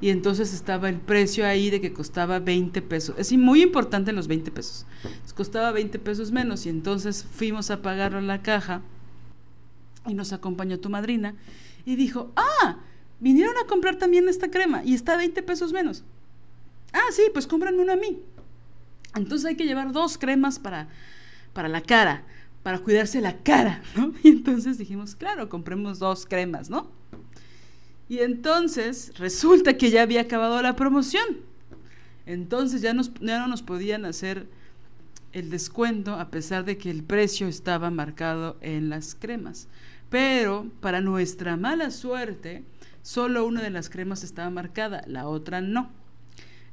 Y 0.00 0.10
entonces 0.10 0.54
estaba 0.54 0.88
el 0.88 1.00
precio 1.00 1.46
ahí 1.46 1.70
de 1.70 1.80
que 1.80 1.92
costaba 1.92 2.38
20 2.38 2.82
pesos. 2.82 3.16
Es 3.18 3.32
muy 3.32 3.62
importante 3.62 4.12
los 4.12 4.28
20 4.28 4.50
pesos. 4.50 4.86
costaba 5.34 5.72
20 5.72 5.98
pesos 5.98 6.30
menos 6.30 6.66
y 6.66 6.68
entonces 6.68 7.24
fuimos 7.32 7.70
a 7.70 7.82
pagarlo 7.82 8.18
a 8.18 8.22
la 8.22 8.42
caja 8.42 8.82
y 10.06 10.14
nos 10.14 10.32
acompañó 10.32 10.78
tu 10.78 10.88
madrina 10.88 11.34
y 11.84 11.96
dijo, 11.96 12.32
ah, 12.36 12.78
vinieron 13.20 13.54
a 13.58 13.66
comprar 13.66 13.96
también 13.96 14.28
esta 14.28 14.50
crema 14.50 14.84
y 14.84 14.94
está 14.94 15.14
a 15.14 15.18
20 15.18 15.42
pesos 15.42 15.72
menos. 15.72 16.04
Ah, 16.92 17.10
sí, 17.12 17.22
pues 17.32 17.46
compran 17.46 17.78
una 17.78 17.94
a 17.94 17.96
mí. 17.96 18.20
Entonces 19.16 19.46
hay 19.46 19.56
que 19.56 19.66
llevar 19.66 19.92
dos 19.92 20.16
cremas 20.16 20.58
para, 20.58 20.88
para 21.52 21.68
la 21.68 21.80
cara 21.80 22.24
para 22.62 22.80
cuidarse 22.80 23.20
la 23.20 23.38
cara, 23.38 23.82
¿no? 23.96 24.12
Y 24.22 24.28
entonces 24.28 24.78
dijimos, 24.78 25.14
claro, 25.14 25.48
compremos 25.48 25.98
dos 25.98 26.26
cremas, 26.26 26.68
¿no? 26.68 26.90
Y 28.08 28.20
entonces 28.20 29.12
resulta 29.18 29.76
que 29.76 29.90
ya 29.90 30.02
había 30.02 30.22
acabado 30.22 30.60
la 30.62 30.76
promoción. 30.76 31.40
Entonces 32.26 32.82
ya, 32.82 32.92
nos, 32.94 33.20
no 33.20 33.46
nos 33.48 33.62
podían 33.62 34.04
hacer 34.04 34.46
el 35.32 35.50
descuento 35.50 36.14
a 36.14 36.30
pesar 36.30 36.64
de 36.64 36.78
que 36.78 36.90
el 36.90 37.02
precio 37.02 37.48
estaba 37.48 37.90
marcado 37.90 38.56
en 38.60 38.88
las 38.88 39.14
cremas. 39.14 39.68
Pero 40.10 40.70
para 40.80 41.00
nuestra 41.00 41.56
mala 41.56 41.90
suerte, 41.90 42.64
solo 43.02 43.46
una 43.46 43.62
de 43.62 43.70
las 43.70 43.90
cremas 43.90 44.24
estaba 44.24 44.50
marcada, 44.50 45.02
la 45.06 45.28
otra 45.28 45.60
no. 45.60 45.90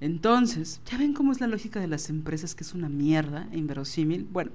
Entonces, 0.02 0.82
ya 0.90 0.98
ven 0.98 1.14
cómo 1.14 1.32
es 1.32 1.42
la 1.42 1.48
lógica 1.48 1.80
de 1.80 1.88
las 1.88 2.10
empresas, 2.10 2.56
que 2.56 2.64
es 2.64 2.74
una 2.74 2.90
mierda, 2.90 3.48
inverosímil. 3.52 4.28
Bueno, 4.30 4.52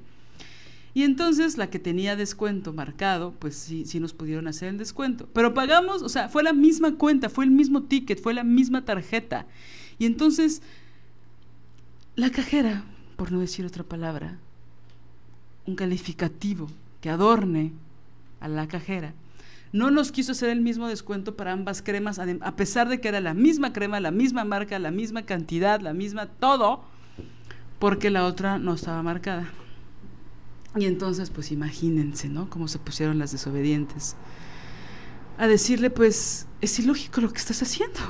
y 0.93 1.05
entonces 1.05 1.57
la 1.57 1.71
que 1.71 1.79
tenía 1.79 2.17
descuento 2.17 2.73
marcado, 2.73 3.33
pues 3.39 3.57
sí, 3.57 3.85
sí 3.87 4.01
nos 4.01 4.13
pudieron 4.13 4.49
hacer 4.49 4.69
el 4.69 4.79
descuento. 4.79 5.29
Pero 5.33 5.55
pagamos, 5.55 6.03
o 6.03 6.09
sea, 6.09 6.29
fue 6.29 6.43
la 6.43 6.53
misma 6.53 6.97
cuenta, 6.97 7.29
fue 7.29 7.45
el 7.45 7.51
mismo 7.51 7.85
ticket, 7.85 8.21
fue 8.21 8.35
la 8.35 8.43
misma 8.43 8.85
tarjeta. 8.85 9.47
Y 9.99 10.07
entonces 10.07 10.63
la 12.17 12.31
cajera, 12.31 12.85
por 13.17 13.31
no 13.31 13.39
decir 13.39 13.65
otra 13.65 13.85
palabra, 13.85 14.39
un 15.67 15.77
calificativo 15.77 16.69
que 17.01 17.11
adorne 17.11 17.73
a 18.41 18.49
la 18.49 18.67
cajera, 18.67 19.15
no 19.73 19.93
nos 19.93 20.11
quiso 20.11 20.33
hacer 20.33 20.49
el 20.49 20.61
mismo 20.61 20.89
descuento 20.89 21.37
para 21.37 21.53
ambas 21.53 21.83
cremas, 21.83 22.19
a 22.19 22.57
pesar 22.57 22.89
de 22.89 23.01
que 23.01 23.07
era 23.07 23.21
la 23.21 23.35
misma 23.35 23.73
crema, 23.73 24.01
la 24.01 24.11
misma 24.11 24.45
marca, 24.45 24.81
la 24.81 24.91
misma 24.91 25.23
cantidad, 25.23 25.81
la 25.81 25.93
misma 25.93 26.27
todo, 26.27 26.83
porque 27.79 28.11
la 28.11 28.27
otra 28.27 28.59
no 28.59 28.75
estaba 28.75 29.03
marcada. 29.05 29.49
Y 30.77 30.85
entonces, 30.85 31.31
pues 31.31 31.51
imagínense, 31.51 32.29
¿no? 32.29 32.49
Cómo 32.49 32.69
se 32.69 32.79
pusieron 32.79 33.19
las 33.19 33.33
desobedientes. 33.33 34.15
A 35.37 35.49
decirle, 35.49 35.91
pues, 35.91 36.47
es 36.61 36.79
ilógico 36.79 37.21
lo 37.21 37.33
que 37.33 37.39
estás 37.39 37.63
haciendo. 37.63 38.01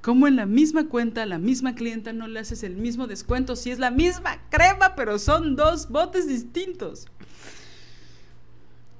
¿Cómo 0.00 0.26
en 0.26 0.36
la 0.36 0.46
misma 0.46 0.88
cuenta, 0.88 1.26
la 1.26 1.38
misma 1.38 1.74
clienta 1.74 2.12
no 2.12 2.26
le 2.26 2.40
haces 2.40 2.62
el 2.62 2.76
mismo 2.76 3.06
descuento 3.06 3.54
si 3.54 3.70
es 3.70 3.78
la 3.78 3.90
misma 3.90 4.40
crema, 4.50 4.94
pero 4.96 5.18
son 5.18 5.54
dos 5.54 5.90
botes 5.90 6.26
distintos? 6.26 7.06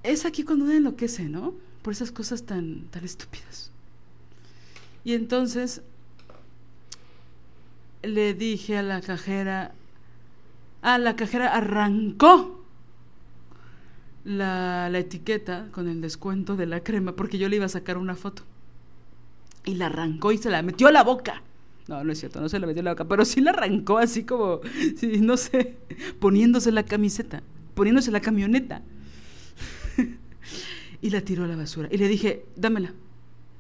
Es 0.03 0.25
aquí 0.25 0.45
cuando 0.45 0.65
uno 0.65 0.75
enloquece, 0.75 1.25
¿no? 1.25 1.55
Por 1.83 1.93
esas 1.93 2.13
cosas 2.13 2.45
tan, 2.45 2.83
tan 2.91 3.05
estúpidas. 3.05 3.71
Y 5.05 5.15
entonces 5.15 5.83
le 8.03 8.35
dije 8.35 8.77
a 8.79 8.83
la 8.83 9.01
cajera, 9.01 9.75
Ah, 10.83 10.99
la 10.99 11.15
cajera 11.15 11.55
arrancó 11.55 12.65
la, 14.25 14.91
etiqueta 14.93 15.69
con 15.71 15.89
el 15.89 16.01
descuento 16.01 16.57
de 16.57 16.67
la 16.67 16.81
crema 16.81 17.15
porque 17.15 17.39
yo 17.39 17.49
le 17.49 17.57
iba 17.57 17.67
a 17.67 17.71
sacar 17.71 17.97
una 17.97 18.17
foto. 18.17 18.43
Y 19.65 19.77
la 19.77 19.87
arrancó 19.87 20.33
y 20.33 20.39
se 20.39 20.51
la 20.51 20.61
metió 20.63 20.89
a 20.89 20.93
la 20.93 21.05
boca. 21.05 21.43
No, 21.87 22.03
no 22.03 22.13
es 22.13 22.19
cierto, 22.19 22.41
no 22.41 22.49
se 22.49 22.59
la 22.59 22.67
metió 22.67 22.81
a 22.81 22.85
la 22.85 22.93
boca, 22.93 23.07
pero 23.07 23.25
sí 23.25 23.41
la 23.41 23.53
arrancó 23.53 23.99
así 23.99 24.25
como, 24.25 24.61
no 25.21 25.37
sé, 25.37 25.77
poniéndose 26.19 26.73
la 26.73 26.85
camiseta, 26.85 27.43
poniéndose 27.75 28.11
la 28.11 28.21
camioneta. 28.21 28.83
y 31.01 31.11
la 31.11 31.21
tiró 31.21 31.45
a 31.45 31.47
la 31.47 31.57
basura. 31.57 31.89
Y 31.93 31.99
le 31.99 32.09
dije, 32.09 32.45
dámela. 32.57 32.93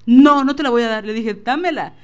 No, 0.06 0.42
no 0.42 0.56
te 0.56 0.64
la 0.64 0.70
voy 0.70 0.82
a 0.82 0.88
dar. 0.88 1.04
Le 1.04 1.12
dije, 1.12 1.34
dámela 1.34 1.94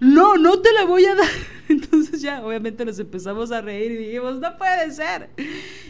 no, 0.00 0.36
no 0.36 0.60
te 0.60 0.72
la 0.72 0.84
voy 0.84 1.04
a 1.04 1.14
dar. 1.14 1.28
Entonces 1.68 2.20
ya, 2.20 2.44
obviamente 2.44 2.84
nos 2.84 2.98
empezamos 2.98 3.50
a 3.50 3.60
reír 3.60 3.92
y 3.92 3.96
dijimos, 3.96 4.38
no 4.38 4.56
puede 4.56 4.90
ser. 4.92 5.30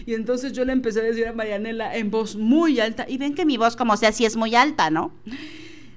Y 0.07 0.15
entonces 0.15 0.53
yo 0.53 0.65
le 0.65 0.73
empecé 0.73 1.01
a 1.01 1.03
decir 1.03 1.27
a 1.27 1.33
Marianela 1.33 1.97
en 1.97 2.11
voz 2.11 2.37
muy 2.37 2.81
alta, 2.81 3.05
y 3.09 3.19
ven 3.19 3.35
que 3.35 3.45
mi 3.45 3.57
voz 3.57 3.77
como 3.77 3.97
sea, 3.97 4.13
sí 4.13 4.25
es 4.25 4.37
muy 4.37 4.55
alta, 4.55 4.89
¿no? 4.89 5.13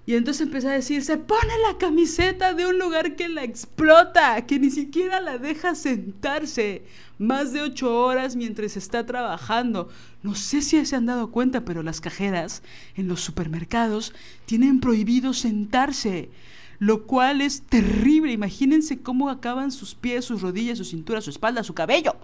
Y 0.06 0.16
entonces 0.16 0.48
empecé 0.48 0.68
a 0.68 0.72
decir, 0.72 1.04
se 1.04 1.18
pone 1.18 1.54
la 1.68 1.78
camiseta 1.78 2.56
de 2.56 2.66
un 2.66 2.80
lugar 2.80 3.16
que 3.16 3.30
la 3.30 3.44
explota, 3.44 4.44
que 4.48 4.58
ni 4.58 4.72
siquiera 4.72 5.22
la 5.22 5.38
deja 5.38 5.76
sentarse 5.76 6.82
más 7.20 7.54
de 7.54 7.62
ocho 7.62 7.96
horas 7.96 8.36
mientras 8.36 8.76
está 8.76 9.06
trabajando. 9.06 9.90
No 10.24 10.34
sé 10.34 10.64
si 10.64 10.84
se 10.84 10.96
han 10.96 11.06
dado 11.06 11.30
cuenta, 11.30 11.64
pero 11.64 11.84
las 11.84 12.02
cajeras 12.02 12.64
en 12.96 13.08
los 13.08 13.22
supermercados 13.22 14.14
tienen 14.48 14.80
prohibido 14.80 15.36
sentarse 15.36 16.32
lo 16.80 17.06
cual 17.06 17.42
es 17.42 17.62
terrible. 17.62 18.32
Imagínense 18.32 19.00
cómo 19.00 19.30
acaban 19.30 19.72
sus 19.72 19.94
pies, 19.96 20.26
sus 20.26 20.42
rodillas, 20.42 20.78
su 20.78 20.86
cintura, 20.86 21.22
su 21.22 21.30
espalda, 21.30 21.64
su 21.64 21.74
cabello. 21.74 22.16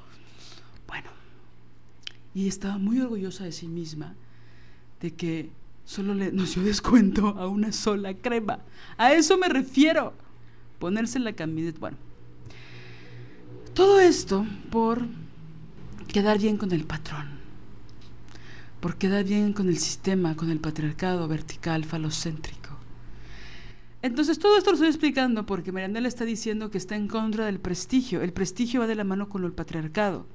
Bueno, 0.88 1.10
y 2.34 2.48
estaba 2.48 2.78
muy 2.78 3.00
orgullosa 3.00 3.44
de 3.44 3.52
sí 3.52 3.68
misma 3.68 4.16
de 5.02 5.12
que 5.12 5.50
solo 5.86 6.14
le, 6.14 6.32
nos 6.32 6.56
dio 6.56 6.64
descuento 6.64 7.28
a 7.38 7.48
una 7.48 7.72
sola 7.72 8.14
crema. 8.14 8.60
A 8.98 9.14
eso 9.14 9.38
me 9.38 9.50
refiero. 9.50 10.14
Ponerse 10.80 11.20
la 11.20 11.34
camiseta. 11.34 11.80
Bueno, 11.80 11.98
todo 13.74 14.00
esto 14.00 14.46
por 14.72 15.06
quedar 16.08 16.38
bien 16.40 16.58
con 16.58 16.72
el 16.72 16.86
patrón, 16.86 17.28
por 18.80 18.98
quedar 18.98 19.24
bien 19.24 19.54
con 19.54 19.68
el 19.68 19.78
sistema, 19.78 20.36
con 20.36 20.50
el 20.50 20.60
patriarcado 20.60 21.28
vertical, 21.28 21.86
falocéntrico. 21.86 22.65
Entonces 24.06 24.38
todo 24.38 24.56
esto 24.56 24.70
lo 24.70 24.76
estoy 24.76 24.90
explicando 24.90 25.48
porque 25.48 25.72
Marianela 25.72 26.08
está 26.08 26.26
diciendo 26.26 26.70
que 26.70 26.78
está 26.78 26.96
en 26.96 27.08
contra 27.08 27.48
del 27.48 27.60
prestigio. 27.60 28.22
El 28.22 28.34
prestigio 28.34 28.82
va 28.82 28.86
de 28.86 28.94
la 28.94 29.04
mano 29.04 29.30
con 29.30 29.44
el 29.44 29.52
patriarcado. 29.52 30.28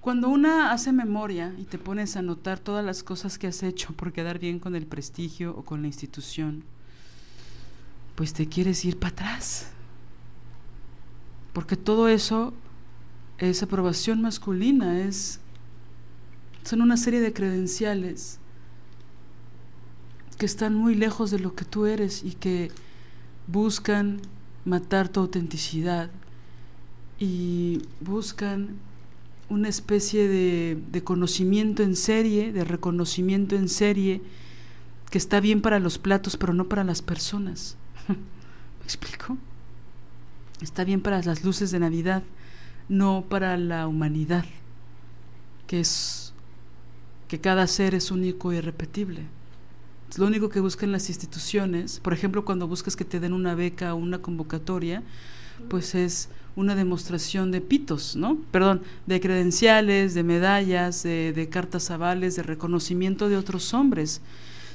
Cuando 0.00 0.30
una 0.30 0.72
hace 0.72 0.92
memoria 0.92 1.54
y 1.58 1.64
te 1.64 1.76
pones 1.76 2.16
a 2.16 2.22
notar 2.22 2.58
todas 2.58 2.82
las 2.82 3.02
cosas 3.02 3.36
que 3.36 3.48
has 3.48 3.62
hecho 3.62 3.92
por 3.92 4.14
quedar 4.14 4.38
bien 4.38 4.58
con 4.60 4.74
el 4.74 4.86
prestigio 4.86 5.54
o 5.58 5.62
con 5.62 5.82
la 5.82 5.88
institución, 5.88 6.64
pues 8.14 8.32
te 8.32 8.48
quieres 8.48 8.82
ir 8.86 8.98
para 8.98 9.12
atrás. 9.12 9.66
Porque 11.52 11.76
todo 11.76 12.08
eso 12.08 12.54
es 13.36 13.62
aprobación 13.62 14.22
masculina, 14.22 15.00
es 15.00 15.38
son 16.62 16.80
una 16.80 16.96
serie 16.96 17.20
de 17.20 17.34
credenciales 17.34 18.40
que 20.38 20.46
están 20.46 20.74
muy 20.74 20.94
lejos 20.94 21.30
de 21.30 21.38
lo 21.38 21.54
que 21.54 21.64
tú 21.64 21.86
eres 21.86 22.22
y 22.22 22.32
que 22.32 22.70
buscan 23.46 24.20
matar 24.64 25.08
tu 25.08 25.20
autenticidad 25.20 26.10
y 27.18 27.82
buscan 28.00 28.76
una 29.48 29.68
especie 29.68 30.28
de, 30.28 30.78
de, 30.90 31.04
conocimiento 31.04 31.82
en 31.82 31.94
serie, 31.94 32.52
de 32.52 32.64
reconocimiento 32.64 33.54
en 33.54 33.68
serie, 33.68 34.20
que 35.10 35.18
está 35.18 35.40
bien 35.40 35.62
para 35.62 35.78
los 35.78 35.98
platos, 35.98 36.36
pero 36.36 36.52
no 36.52 36.68
para 36.68 36.82
las 36.82 37.00
personas. 37.00 37.76
¿Me 38.08 38.84
explico? 38.84 39.38
Está 40.60 40.84
bien 40.84 41.00
para 41.00 41.22
las 41.22 41.44
luces 41.44 41.70
de 41.70 41.78
Navidad, 41.78 42.24
no 42.88 43.24
para 43.28 43.56
la 43.56 43.86
humanidad, 43.86 44.44
que 45.68 45.80
es 45.80 46.34
que 47.28 47.40
cada 47.40 47.66
ser 47.66 47.94
es 47.94 48.10
único 48.10 48.52
y 48.52 48.56
irrepetible 48.56 49.35
lo 50.16 50.26
único 50.26 50.48
que 50.48 50.60
buscan 50.60 50.92
las 50.92 51.08
instituciones, 51.08 52.00
por 52.00 52.12
ejemplo, 52.12 52.44
cuando 52.44 52.68
buscas 52.68 52.96
que 52.96 53.04
te 53.04 53.20
den 53.20 53.32
una 53.32 53.54
beca 53.54 53.92
o 53.94 53.96
una 53.96 54.18
convocatoria, 54.18 55.02
pues 55.68 55.94
es 55.94 56.28
una 56.54 56.74
demostración 56.74 57.50
de 57.50 57.60
pitos, 57.60 58.16
¿no? 58.16 58.38
Perdón, 58.50 58.82
de 59.06 59.20
credenciales, 59.20 60.14
de 60.14 60.22
medallas, 60.22 61.02
de, 61.02 61.48
cartas 61.50 61.90
avales, 61.90 62.36
de 62.36 62.42
reconocimiento 62.42 63.28
de 63.28 63.36
otros 63.36 63.74
hombres. 63.74 64.22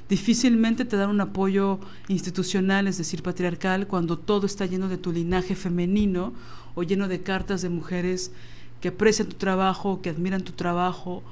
Difícilmente 0.08 0.86
te 0.86 0.98
dan 0.98 1.10
un 1.10 1.22
apoyo 1.22 1.80
institucional, 2.08 2.88
es 2.88 2.98
decir, 2.98 3.24
patriarcal, 3.24 3.88
cuando 3.88 4.20
todo 4.20 4.46
está 4.46 4.66
lleno 4.66 4.90
de 4.90 4.98
tu 4.98 5.12
linaje 5.12 5.56
femenino 5.56 6.34
o 6.76 6.84
lleno 6.84 7.08
de 7.08 7.24
cartas 7.24 7.62
de 7.62 7.70
mujeres 7.70 8.32
que 8.80 8.90
aprecian 8.90 9.30
tu 9.30 9.38
trabajo, 9.38 10.02
que 10.02 10.10
admiran 10.10 10.44
tu 10.44 10.52
trabajo 10.52 11.24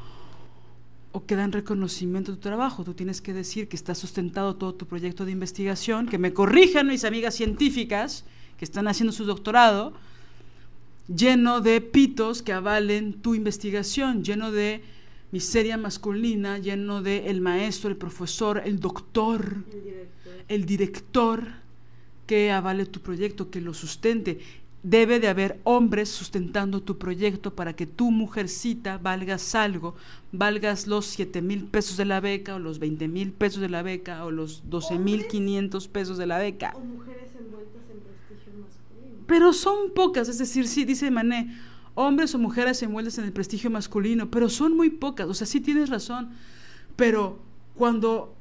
o 1.11 1.25
que 1.25 1.35
dan 1.35 1.51
reconocimiento 1.51 2.31
a 2.31 2.35
tu 2.35 2.41
trabajo. 2.41 2.83
Tú 2.83 2.93
tienes 2.93 3.21
que 3.21 3.33
decir 3.33 3.67
que 3.67 3.75
está 3.75 3.95
sustentado 3.95 4.55
todo 4.55 4.75
tu 4.75 4.85
proyecto 4.85 5.25
de 5.25 5.31
investigación, 5.31 6.07
que 6.07 6.17
me 6.17 6.33
corrijan 6.33 6.87
mis 6.87 7.03
amigas 7.03 7.35
científicas 7.35 8.25
que 8.57 8.65
están 8.65 8.87
haciendo 8.87 9.11
su 9.11 9.25
doctorado, 9.25 9.93
lleno 11.07 11.61
de 11.61 11.81
pitos 11.81 12.43
que 12.43 12.53
avalen 12.53 13.13
tu 13.13 13.33
investigación, 13.33 14.23
lleno 14.23 14.51
de 14.51 14.83
miseria 15.31 15.77
masculina, 15.77 16.57
lleno 16.57 17.01
de 17.01 17.29
el 17.29 17.41
maestro, 17.41 17.89
el 17.89 17.95
profesor, 17.95 18.61
el 18.65 18.79
doctor, 18.79 19.63
el 19.71 19.81
director, 19.81 20.33
el 20.47 20.65
director 20.65 21.47
que 22.27 22.51
avale 22.51 22.85
tu 22.85 22.99
proyecto, 22.99 23.49
que 23.49 23.61
lo 23.61 23.73
sustente. 23.73 24.39
Debe 24.81 25.19
de 25.19 25.27
haber 25.27 25.59
hombres 25.65 26.07
sustentando 26.09 26.81
tu 26.81 26.97
proyecto 26.97 27.53
para 27.53 27.75
que 27.75 27.85
tu 27.85 28.11
mujercita 28.11 28.97
valgas 28.97 29.53
algo, 29.53 29.95
valgas 30.31 30.87
los 30.87 31.05
7 31.05 31.41
mil 31.41 31.65
pesos 31.65 31.97
de 31.97 32.05
la 32.05 32.21
beca 32.21 32.55
o 32.55 32.59
los 32.59 32.79
20 32.79 33.07
mil 33.09 33.33
pesos 33.33 33.59
de 33.59 33.67
la 33.67 33.81
beca 33.81 34.23
o 34.23 34.31
los 34.31 34.69
12 34.69 34.97
mil 34.97 35.27
500 35.27 35.87
pesos 35.89 36.17
de 36.17 36.27
la 36.27 36.37
beca. 36.37 36.73
O 36.77 36.79
mujeres 36.79 37.31
envueltas 37.37 37.83
en 37.91 37.99
prestigio 37.99 38.53
masculino. 38.61 39.23
Pero 39.27 39.51
son 39.51 39.91
pocas, 39.93 40.29
es 40.29 40.37
decir, 40.37 40.65
sí, 40.65 40.85
dice 40.85 41.11
Mané, 41.11 41.53
hombres 41.95 42.33
o 42.33 42.39
mujeres 42.39 42.81
envueltas 42.81 43.17
en 43.17 43.25
el 43.25 43.33
prestigio 43.33 43.69
masculino, 43.69 44.31
pero 44.31 44.47
son 44.47 44.77
muy 44.77 44.89
pocas, 44.89 45.27
o 45.27 45.33
sea, 45.33 45.45
sí 45.45 45.59
tienes 45.59 45.89
razón, 45.89 46.29
pero 46.95 47.37
cuando 47.75 48.33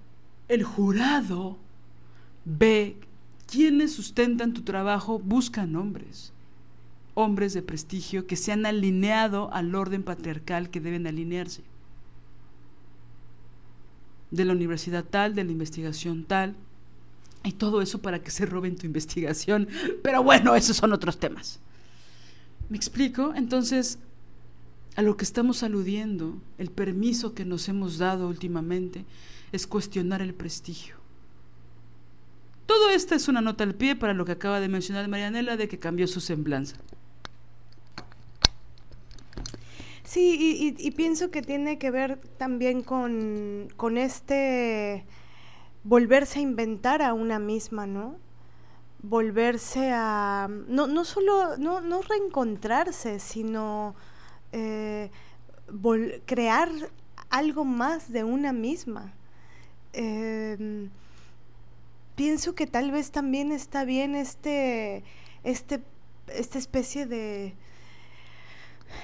el 0.47 0.63
jurado 0.63 1.59
ve 2.45 2.97
quienes 3.51 3.93
sustentan 3.93 4.53
tu 4.53 4.63
trabajo 4.63 5.19
buscan 5.19 5.75
hombres, 5.75 6.33
hombres 7.15 7.55
de 7.55 7.63
prestigio 7.63 8.27
que 8.27 8.37
se 8.37 8.53
han 8.53 8.67
alineado 8.67 9.53
al 9.53 9.75
orden 9.75 10.03
patriarcal 10.03 10.71
que 10.71 10.81
deben 10.81 11.07
alinearse. 11.07 11.63
De 14.31 14.45
la 14.45 14.53
universidad 14.53 15.05
tal, 15.05 15.35
de 15.35 15.45
la 15.45 15.53
investigación 15.53 16.25
tal, 16.25 16.55
y 17.43 17.53
todo 17.53 17.81
eso 17.81 18.01
para 18.01 18.23
que 18.23 18.31
se 18.31 18.45
roben 18.45 18.77
tu 18.77 18.87
investigación. 18.87 19.69
Pero 20.03 20.23
bueno, 20.23 20.55
esos 20.55 20.77
son 20.77 20.93
otros 20.93 21.19
temas. 21.19 21.61
¿Me 22.69 22.77
explico? 22.77 23.33
Entonces, 23.35 23.99
a 24.97 25.03
lo 25.03 25.17
que 25.17 25.25
estamos 25.25 25.63
aludiendo, 25.63 26.37
el 26.59 26.71
permiso 26.71 27.33
que 27.33 27.47
nos 27.47 27.69
hemos 27.71 27.97
dado 27.97 28.29
últimamente, 28.29 29.07
es 29.53 29.67
cuestionar 29.67 30.21
el 30.21 30.35
prestigio. 30.35 30.97
Todo 32.69 32.91
esto 32.91 33.15
es 33.15 33.29
una 33.29 33.41
nota 33.41 33.65
al 33.65 33.75
pie 33.75 33.97
para 33.97 34.13
lo 34.13 34.27
que 34.27 34.33
acaba 34.33 34.61
de 34.61 34.69
mencionar 34.69 35.09
Marianela 35.09 35.57
de 35.57 35.69
que 35.69 35.79
cambió 35.79 36.07
su 36.07 36.21
semblanza. 36.21 36.77
Sí, 40.05 40.77
y, 40.79 40.91
pienso 40.91 41.31
que 41.31 41.41
tiene 41.41 41.79
que 41.79 41.91
ver 41.91 42.19
también 42.37 42.83
con, 42.83 43.69
con, 43.77 43.97
este 43.97 45.07
volverse 45.83 46.41
a 46.41 46.43
inventar 46.43 47.01
a 47.01 47.15
una 47.15 47.39
misma, 47.39 47.87
¿no? 47.87 48.17
Volverse 49.03 49.91
a, 49.91 50.51
no, 50.69 50.89
no 50.89 51.07
solo, 51.07 51.57
no, 51.57 51.81
no 51.81 52.03
reencontrarse, 52.03 53.19
sino 53.19 53.95
eh, 54.53 55.11
crear 56.27 56.69
algo 57.31 57.65
más 57.65 58.13
de 58.13 58.25
una 58.25 58.53
misma. 58.53 59.15
Eh, 59.95 60.91
pienso 62.19 62.57
que 62.57 62.67
tal 62.67 62.91
vez 62.91 63.13
también 63.13 63.53
está 63.53 63.85
bien 63.85 64.17
este, 64.17 65.05
este, 65.45 65.81
esta 66.27 66.59
especie 66.59 67.07
de, 67.07 67.55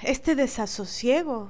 este 0.02 0.34
desasosiego, 0.34 1.48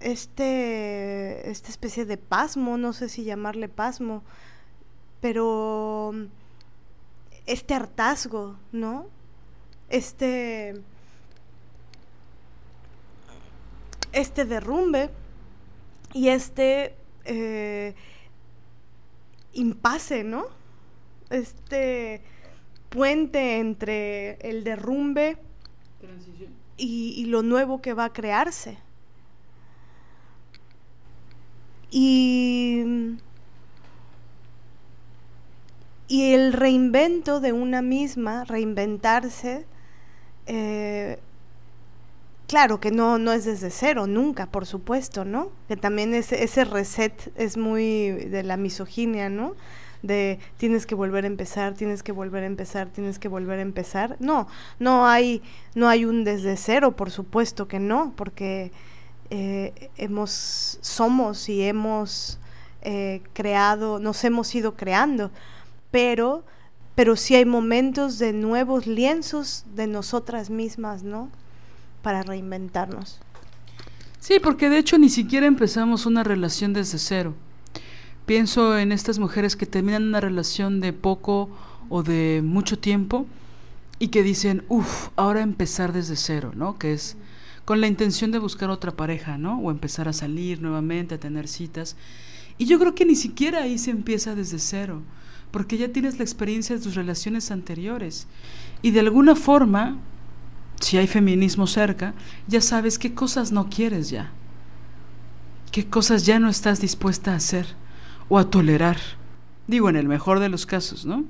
este, 0.00 1.48
esta 1.48 1.68
especie 1.68 2.06
de 2.06 2.16
pasmo, 2.16 2.76
no 2.76 2.92
sé 2.92 3.08
si 3.08 3.22
llamarle 3.22 3.68
pasmo, 3.68 4.24
pero 5.20 6.12
este 7.46 7.74
hartazgo, 7.74 8.56
¿no? 8.72 9.06
Este, 9.90 10.74
este 14.10 14.44
derrumbe 14.44 15.08
y 16.12 16.30
este 16.30 16.96
eh, 17.26 17.94
impasse, 19.52 20.24
¿no? 20.24 20.58
Este 21.30 22.22
puente 22.90 23.58
entre 23.58 24.32
el 24.40 24.64
derrumbe 24.64 25.38
y, 26.76 27.24
lo 27.26 27.42
nuevo 27.42 27.80
que 27.80 27.94
va 27.94 28.06
a 28.06 28.12
crearse. 28.12 28.78
Y, 31.90 32.82
y 36.08 36.32
el 36.32 36.52
reinvento 36.52 37.40
de 37.40 37.52
una 37.52 37.82
misma, 37.82 38.44
reinventarse, 38.44 39.66
eh, 40.46 41.18
claro 42.46 42.80
que 42.80 42.90
no, 42.90 43.18
no 43.18 43.32
es 43.32 43.44
desde 43.44 43.70
cero, 43.70 44.06
nunca, 44.06 44.46
por 44.46 44.66
supuesto, 44.66 45.24
¿no? 45.24 45.50
Que 45.68 45.76
también 45.76 46.14
ese, 46.14 46.42
ese 46.42 46.64
reset 46.64 47.32
es 47.36 47.56
muy 47.56 48.10
de 48.10 48.42
la 48.42 48.56
misoginia, 48.56 49.28
¿no? 49.28 49.54
De 50.02 50.38
tienes 50.56 50.86
que 50.86 50.94
volver 50.94 51.24
a 51.24 51.26
empezar, 51.26 51.74
tienes 51.74 52.02
que 52.02 52.12
volver 52.12 52.42
a 52.42 52.46
empezar, 52.46 52.88
tienes 52.88 53.18
que 53.18 53.28
volver 53.28 53.58
a 53.58 53.62
empezar. 53.62 54.16
No, 54.20 54.48
no 54.78 55.06
hay, 55.06 55.42
no 55.74 55.88
hay 55.88 56.04
un 56.04 56.24
desde 56.24 56.56
cero, 56.56 56.96
por 56.96 57.10
supuesto 57.10 57.68
que 57.68 57.78
no, 57.78 58.12
porque 58.16 58.72
eh, 59.30 59.90
hemos, 59.96 60.78
somos 60.80 61.48
y 61.48 61.62
hemos 61.62 62.38
eh, 62.82 63.22
creado, 63.32 63.98
nos 63.98 64.24
hemos 64.24 64.54
ido 64.54 64.74
creando, 64.74 65.30
pero, 65.90 66.44
pero 66.94 67.16
sí 67.16 67.34
hay 67.34 67.44
momentos 67.44 68.18
de 68.18 68.32
nuevos 68.32 68.86
lienzos 68.86 69.64
de 69.74 69.86
nosotras 69.86 70.50
mismas, 70.50 71.02
¿no? 71.02 71.28
Para 72.02 72.22
reinventarnos. 72.22 73.20
Sí, 74.18 74.38
porque 74.42 74.68
de 74.68 74.78
hecho 74.78 74.98
ni 74.98 75.08
siquiera 75.08 75.46
empezamos 75.46 76.06
una 76.06 76.24
relación 76.24 76.72
desde 76.72 76.98
cero. 76.98 77.34
Pienso 78.30 78.78
en 78.78 78.92
estas 78.92 79.18
mujeres 79.18 79.56
que 79.56 79.66
terminan 79.66 80.04
una 80.04 80.20
relación 80.20 80.78
de 80.78 80.92
poco 80.92 81.50
o 81.88 82.04
de 82.04 82.42
mucho 82.44 82.78
tiempo 82.78 83.26
y 83.98 84.06
que 84.06 84.22
dicen, 84.22 84.62
uff, 84.68 85.08
ahora 85.16 85.40
empezar 85.40 85.92
desde 85.92 86.14
cero, 86.14 86.52
¿no? 86.54 86.78
Que 86.78 86.92
es 86.92 87.16
con 87.64 87.80
la 87.80 87.88
intención 87.88 88.30
de 88.30 88.38
buscar 88.38 88.70
otra 88.70 88.92
pareja, 88.92 89.36
¿no? 89.36 89.58
O 89.58 89.72
empezar 89.72 90.06
a 90.06 90.12
salir 90.12 90.62
nuevamente, 90.62 91.16
a 91.16 91.18
tener 91.18 91.48
citas. 91.48 91.96
Y 92.56 92.66
yo 92.66 92.78
creo 92.78 92.94
que 92.94 93.04
ni 93.04 93.16
siquiera 93.16 93.64
ahí 93.64 93.78
se 93.78 93.90
empieza 93.90 94.36
desde 94.36 94.60
cero, 94.60 95.02
porque 95.50 95.76
ya 95.76 95.88
tienes 95.88 96.18
la 96.18 96.22
experiencia 96.22 96.76
de 96.76 96.82
tus 96.82 96.94
relaciones 96.94 97.50
anteriores. 97.50 98.28
Y 98.80 98.92
de 98.92 99.00
alguna 99.00 99.34
forma, 99.34 99.98
si 100.80 100.98
hay 100.98 101.08
feminismo 101.08 101.66
cerca, 101.66 102.14
ya 102.46 102.60
sabes 102.60 102.96
qué 102.96 103.12
cosas 103.12 103.50
no 103.50 103.68
quieres 103.68 104.08
ya, 104.08 104.30
qué 105.72 105.88
cosas 105.88 106.26
ya 106.26 106.38
no 106.38 106.48
estás 106.48 106.80
dispuesta 106.80 107.32
a 107.32 107.38
hacer 107.38 107.80
o 108.30 108.38
a 108.38 108.48
tolerar. 108.48 108.96
Digo, 109.66 109.90
en 109.90 109.96
el 109.96 110.08
mejor 110.08 110.38
de 110.40 110.48
los 110.48 110.64
casos, 110.64 111.04
¿no? 111.04 111.24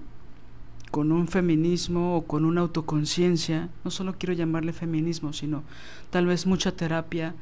Con 0.93 1.11
un 1.11 1.27
feminismo 1.27 2.17
o 2.17 2.27
con 2.27 2.45
una 2.45 2.61
autoconciencia, 2.61 3.69
no 3.85 3.91
solo 3.91 4.17
quiero 4.19 4.35
llamarle 4.35 4.73
feminismo, 4.73 5.33
sino 5.33 5.65
tal 6.11 6.27
vez 6.27 6.47
mucha 6.47 6.73
terapia, 6.73 7.35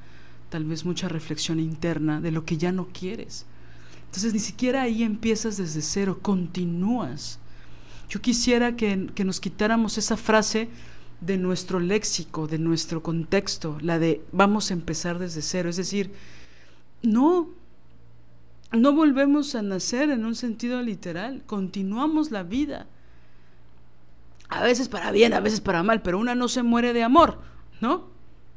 tal 0.48 0.64
vez 0.64 0.85
mucha 0.85 1.09
reflexión 1.09 1.60
interna 1.60 2.20
de 2.20 2.30
lo 2.30 2.44
que 2.44 2.56
ya 2.56 2.72
no 2.72 2.89
quieres. 2.93 3.47
Entonces 4.06 4.32
ni 4.32 4.39
siquiera 4.39 4.82
ahí 4.82 5.02
empiezas 5.02 5.56
desde 5.56 5.82
cero, 5.82 6.20
continúas. 6.22 7.39
Yo 8.09 8.20
quisiera 8.20 8.76
que, 8.76 9.10
que 9.14 9.24
nos 9.24 9.40
quitáramos 9.40 9.98
esa 9.98 10.16
frase 10.16 10.68
de 11.20 11.36
nuestro 11.36 11.80
léxico, 11.80 12.47
de 12.47 12.59
nuestro 12.59 13.02
contexto, 13.02 13.76
la 13.80 13.98
de 13.98 14.22
vamos 14.30 14.70
a 14.70 14.74
empezar 14.74 15.18
desde 15.18 15.43
cero. 15.43 15.68
Es 15.68 15.76
decir, 15.76 16.12
no, 17.02 17.48
no 18.73 18.93
volvemos 18.93 19.55
a 19.55 19.62
nacer 19.62 20.11
en 20.11 20.24
un 20.24 20.35
sentido 20.35 20.82
literal, 20.82 21.43
continuamos 21.47 22.31
la 22.31 22.43
vida. 22.43 22.86
A 24.49 24.62
veces 24.62 24.89
para 24.89 25.11
bien, 25.11 25.32
a 25.35 25.40
veces 25.40 25.61
para 25.61 25.82
mal, 25.82 26.03
pero 26.03 26.19
una 26.19 26.35
no 26.35 26.49
se 26.49 26.62
muere 26.62 26.93
de 26.93 27.03
amor, 27.03 27.40
¿no? 27.81 28.09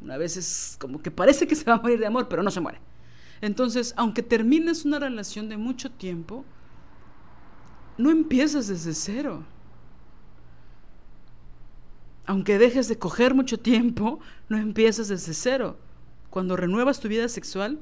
Una 0.02 0.18
vez 0.18 0.38
es 0.38 0.78
como 0.80 1.02
que 1.02 1.12
parece 1.12 1.48
que 1.48 1.56
se 1.56 1.66
va 1.66 1.74
a 1.74 1.82
morir 1.82 2.00
de 2.00 2.08
amor, 2.08 2.28
pero 2.28 2.44
no 2.44 2.52
se 2.52 2.60
muere. 2.60 2.80
Entonces, 3.42 3.94
aunque 3.98 4.24
termines 4.24 4.86
una 4.86 5.00
relación 5.00 5.50
de 5.50 5.58
mucho 5.58 5.92
tiempo, 5.92 6.46
no 7.98 8.10
empiezas 8.10 8.68
desde 8.68 8.94
cero. 8.94 9.44
Aunque 12.26 12.58
dejes 12.58 12.88
de 12.88 12.98
coger 12.98 13.34
mucho 13.34 13.60
tiempo, 13.60 14.20
no 14.48 14.58
empiezas 14.58 15.08
desde 15.08 15.34
cero. 15.34 15.78
Cuando 16.30 16.56
renuevas 16.56 17.00
tu 17.00 17.08
vida 17.08 17.28
sexual, 17.28 17.80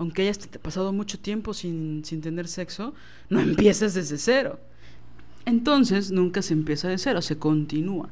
aunque 0.00 0.22
hayas 0.22 0.38
pasado 0.62 0.94
mucho 0.94 1.18
tiempo 1.18 1.52
sin, 1.52 2.02
tener 2.02 2.48
sexo, 2.48 2.94
no 3.28 3.38
empiezas 3.40 3.92
desde 3.92 4.16
cero. 4.16 4.58
Entonces 5.44 6.10
nunca 6.10 6.40
se 6.40 6.54
empieza 6.54 6.88
de 6.88 6.96
cero, 6.96 7.20
se 7.20 7.36
continúa. 7.36 8.08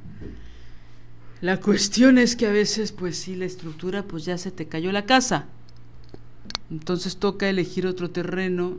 La 1.41 1.59
cuestión 1.61 2.19
es 2.19 2.37
que 2.37 2.47
a 2.47 2.53
veces, 2.53 2.93
pues 2.93 3.17
sí, 3.17 3.37
la 3.37 3.47
estructura, 3.47 4.03
pues 4.03 4.27
ya 4.27 4.37
se 4.37 4.51
te 4.51 4.69
cayó 4.69 4.93
la 4.93 5.07
casa. 5.07 5.47
Entonces 6.71 7.17
toca 7.17 7.49
elegir 7.49 7.87
otro 7.87 8.11
terreno, 8.11 8.77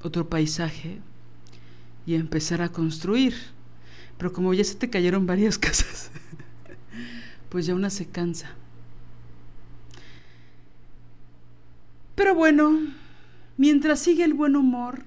otro 0.00 0.28
paisaje 0.28 1.00
y 2.06 2.14
empezar 2.14 2.62
a 2.62 2.70
construir. 2.70 3.34
Pero 4.18 4.32
como 4.32 4.54
ya 4.54 4.62
se 4.62 4.76
te 4.76 4.88
cayeron 4.88 5.26
varias 5.26 5.58
casas, 5.66 6.12
pues 7.48 7.66
ya 7.66 7.74
una 7.74 7.90
se 7.90 8.06
cansa. 8.06 8.54
Pero 12.14 12.34
bueno, 12.34 12.78
mientras 13.56 14.00
sigue 14.00 14.24
el 14.24 14.34
buen 14.34 14.56
humor, 14.56 15.04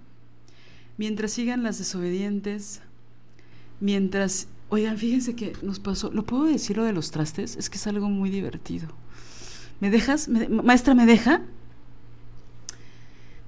mientras 0.97 1.31
sigan 1.31 1.63
las 1.63 1.77
desobedientes, 1.77 2.81
mientras... 3.79 4.47
Oigan, 4.69 4.97
fíjense 4.97 5.35
que 5.35 5.53
nos 5.61 5.79
pasó... 5.79 6.11
¿Lo 6.11 6.23
puedo 6.23 6.43
decir 6.43 6.75
lo 6.75 6.83
de 6.83 6.91
los 6.91 7.11
trastes? 7.11 7.55
Es 7.55 7.69
que 7.69 7.77
es 7.77 7.87
algo 7.87 8.09
muy 8.09 8.29
divertido. 8.29 8.89
¿Me 9.79 9.89
dejas? 9.89 10.27
maestra, 10.27 10.93
¿me 10.93 11.05
deja? 11.05 11.41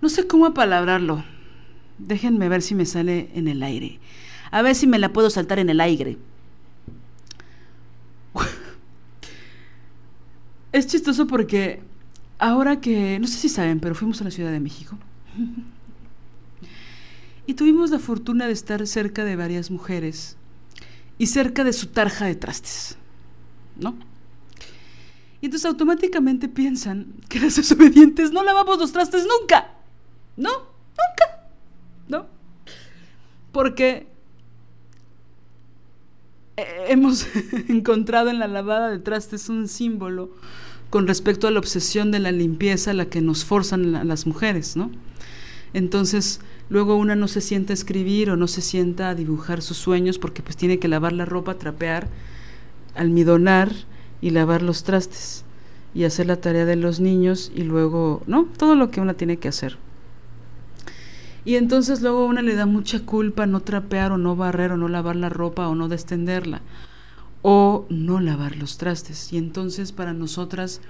No 0.02 0.08
sé 0.08 0.28
cómo 0.28 0.46
apalabrarlo. 0.46 1.26
Déjenme 1.98 2.48
ver 2.48 2.62
si 2.62 2.76
me 2.76 2.86
sale 2.86 3.30
en 3.34 3.50
el 3.50 3.62
aire. 3.64 4.00
A 4.52 4.62
ver 4.62 4.76
si 4.76 4.88
me 4.88 5.00
la 5.00 5.12
puedo 5.12 5.30
saltar 5.30 5.60
en 5.60 5.70
el 5.70 5.82
aire. 5.82 6.18
es 10.72 10.88
chistoso 10.88 11.28
porque 11.28 11.82
ahora 12.40 12.82
que, 12.82 13.20
no 13.20 13.28
sé 13.28 13.38
si 13.38 13.50
saben, 13.50 13.80
pero 13.80 13.94
fuimos 13.94 14.22
a 14.22 14.24
la 14.24 14.32
Ciudad 14.32 14.52
de 14.52 14.60
México. 14.60 14.98
y 17.46 17.54
tuvimos 17.54 17.92
la 17.92 18.00
fortuna 18.00 18.48
de 18.48 18.54
estar 18.54 18.86
cerca 18.88 19.24
de 19.24 19.36
varias 19.36 19.70
mujeres 19.70 20.38
y 21.18 21.28
cerca 21.28 21.64
de 21.64 21.74
su 21.74 21.88
tarja 21.88 22.26
de 22.26 22.36
trastes, 22.36 22.98
¿no? 23.78 23.96
Y 25.42 25.46
entonces 25.46 25.66
automáticamente 25.66 26.48
piensan 26.48 27.14
que 27.28 27.40
las 27.40 27.56
desobedientes 27.58 28.32
no 28.32 28.44
lavamos 28.44 28.80
los 28.80 28.92
trastes 28.92 29.26
nunca. 29.26 29.72
No, 30.36 30.52
nunca. 30.52 31.48
¿No? 32.08 32.26
Porque 33.52 34.08
hemos 36.88 37.28
encontrado 37.68 38.30
en 38.30 38.40
la 38.40 38.48
lavada 38.48 38.90
de 38.90 39.00
trastes 39.00 39.50
un 39.50 39.68
símbolo 39.68 40.32
con 40.90 41.08
respecto 41.08 41.48
a 41.48 41.52
la 41.52 41.60
obsesión 41.60 42.12
de 42.12 42.20
la 42.20 42.32
limpieza 42.32 42.92
a 42.92 42.96
la 42.96 43.06
que 43.06 43.22
nos 43.22 43.46
forzan 43.46 44.08
las 44.08 44.26
mujeres, 44.26 44.76
¿no? 44.76 44.90
Entonces, 45.74 46.42
luego 46.70 46.96
una 46.96 47.16
no 47.16 47.28
se 47.28 47.42
sienta 47.42 47.74
a 47.74 47.76
escribir 47.76 48.32
o 48.32 48.38
no 48.38 48.48
se 48.48 48.62
sienta 48.62 49.10
a 49.10 49.16
dibujar 49.16 49.62
sus 49.62 49.78
sueños 49.78 50.18
porque 50.18 50.42
pues 50.42 50.58
tiene 50.58 50.80
que 50.80 50.88
lavar 50.88 51.14
la 51.14 51.26
ropa, 51.26 51.56
trapear, 51.56 52.08
almidonar 52.96 53.72
y 54.20 54.32
lavar 54.32 54.64
los 54.64 54.84
trastes 54.84 55.44
y 55.94 56.06
hacer 56.06 56.26
la 56.26 56.38
tarea 56.38 56.66
de 56.66 56.76
los 56.76 57.00
niños 57.00 57.52
y 57.56 57.64
luego, 57.64 58.24
¿no? 58.26 58.48
Todo 58.58 58.76
lo 58.76 58.90
que 58.90 59.02
una 59.02 59.14
tiene 59.14 59.38
que 59.38 59.48
hacer. 59.48 59.78
Y 61.46 61.56
entonces 61.56 62.02
luego 62.02 62.26
una 62.26 62.42
le 62.42 62.56
da 62.56 62.66
mucha 62.66 63.00
culpa 63.06 63.46
no 63.46 63.62
trapear 63.62 64.12
o 64.12 64.18
no 64.18 64.36
barrer 64.36 64.72
o 64.72 64.78
no 64.78 64.88
lavar 64.88 65.16
la 65.16 65.30
ropa 65.30 65.68
o 65.68 65.76
no 65.76 65.88
destenderla 65.88 66.62
o 67.42 67.86
no 67.90 68.20
lavar 68.20 68.56
los 68.56 68.78
trastes. 68.78 69.32
Y 69.34 69.38
entonces 69.38 69.92
para 69.92 70.14
nosotras 70.14 70.82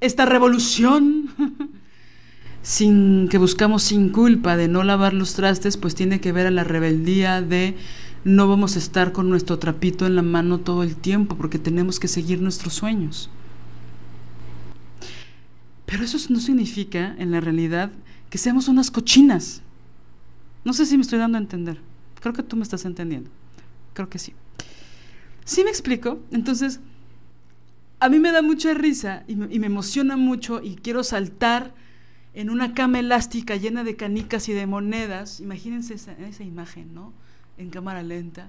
esta 0.00 0.26
revolución 0.26 1.30
sin 2.62 3.28
que 3.28 3.38
buscamos 3.38 3.82
sin 3.82 4.10
culpa 4.10 4.56
de 4.56 4.68
no 4.68 4.82
lavar 4.82 5.14
los 5.14 5.34
trastes, 5.34 5.76
pues 5.76 5.94
tiene 5.94 6.20
que 6.20 6.32
ver 6.32 6.46
a 6.46 6.50
la 6.50 6.64
rebeldía 6.64 7.42
de 7.42 7.76
no 8.24 8.48
vamos 8.48 8.76
a 8.76 8.78
estar 8.78 9.12
con 9.12 9.30
nuestro 9.30 9.58
trapito 9.58 10.06
en 10.06 10.14
la 10.14 10.22
mano 10.22 10.60
todo 10.60 10.82
el 10.82 10.96
tiempo 10.96 11.36
porque 11.36 11.58
tenemos 11.58 11.98
que 11.98 12.08
seguir 12.08 12.40
nuestros 12.40 12.74
sueños. 12.74 13.30
Pero 15.86 16.04
eso 16.04 16.18
no 16.28 16.38
significa 16.38 17.14
en 17.18 17.30
la 17.30 17.40
realidad 17.40 17.90
que 18.28 18.38
seamos 18.38 18.68
unas 18.68 18.90
cochinas. 18.90 19.62
No 20.64 20.72
sé 20.72 20.86
si 20.86 20.96
me 20.96 21.02
estoy 21.02 21.18
dando 21.18 21.38
a 21.38 21.40
entender. 21.40 21.80
Creo 22.20 22.34
que 22.34 22.42
tú 22.42 22.56
me 22.56 22.62
estás 22.62 22.84
entendiendo. 22.84 23.30
Creo 23.94 24.08
que 24.08 24.18
sí. 24.18 24.34
¿Sí 25.50 25.64
me 25.64 25.70
explico? 25.70 26.20
Entonces, 26.30 26.78
a 27.98 28.08
mí 28.08 28.20
me 28.20 28.30
da 28.30 28.40
mucha 28.40 28.72
risa 28.72 29.24
y 29.26 29.34
me, 29.34 29.66
emociona 29.66 30.16
mucho 30.16 30.62
y 30.62 30.76
quiero 30.76 31.02
saltar 31.02 31.74
en 32.34 32.50
una 32.50 32.72
cama 32.72 33.00
elástica 33.00 33.56
llena 33.56 33.82
de 33.82 33.96
canicas 33.96 34.48
y 34.48 34.52
de 34.52 34.68
monedas. 34.68 35.40
Imagínense 35.40 35.94
esa, 35.94 36.12
esa 36.12 36.44
imagen, 36.44 36.94
¿no? 36.94 37.12
En 37.58 37.70
cámara 37.70 38.04
lenta, 38.04 38.48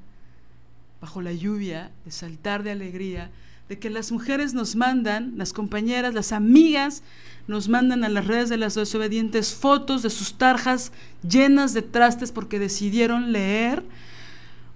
bajo 1.02 1.24
la 1.24 1.34
lluvia, 1.34 1.90
de 2.06 2.12
saltar 2.12 2.62
de 2.62 2.70
alegría, 2.70 3.32
de 3.68 3.80
que 3.80 3.90
las 3.90 4.12
mujeres 4.12 4.54
nos 4.54 4.76
mandan, 4.76 5.40
las 5.40 5.54
compañeras, 5.54 6.14
las 6.14 6.32
amigas, 6.32 7.02
nos 7.48 7.68
mandan 7.68 8.04
a 8.04 8.10
las 8.10 8.28
redes 8.28 8.50
de 8.50 8.58
las 8.58 8.76
desobedientes 8.76 9.56
fotos 9.56 10.04
de 10.04 10.12
sus 10.12 10.38
tarjas 10.38 10.92
llenas 11.28 11.74
de 11.74 11.82
trastes 11.82 12.32
porque 12.32 12.60
decidieron 12.60 13.32
leer 13.32 13.84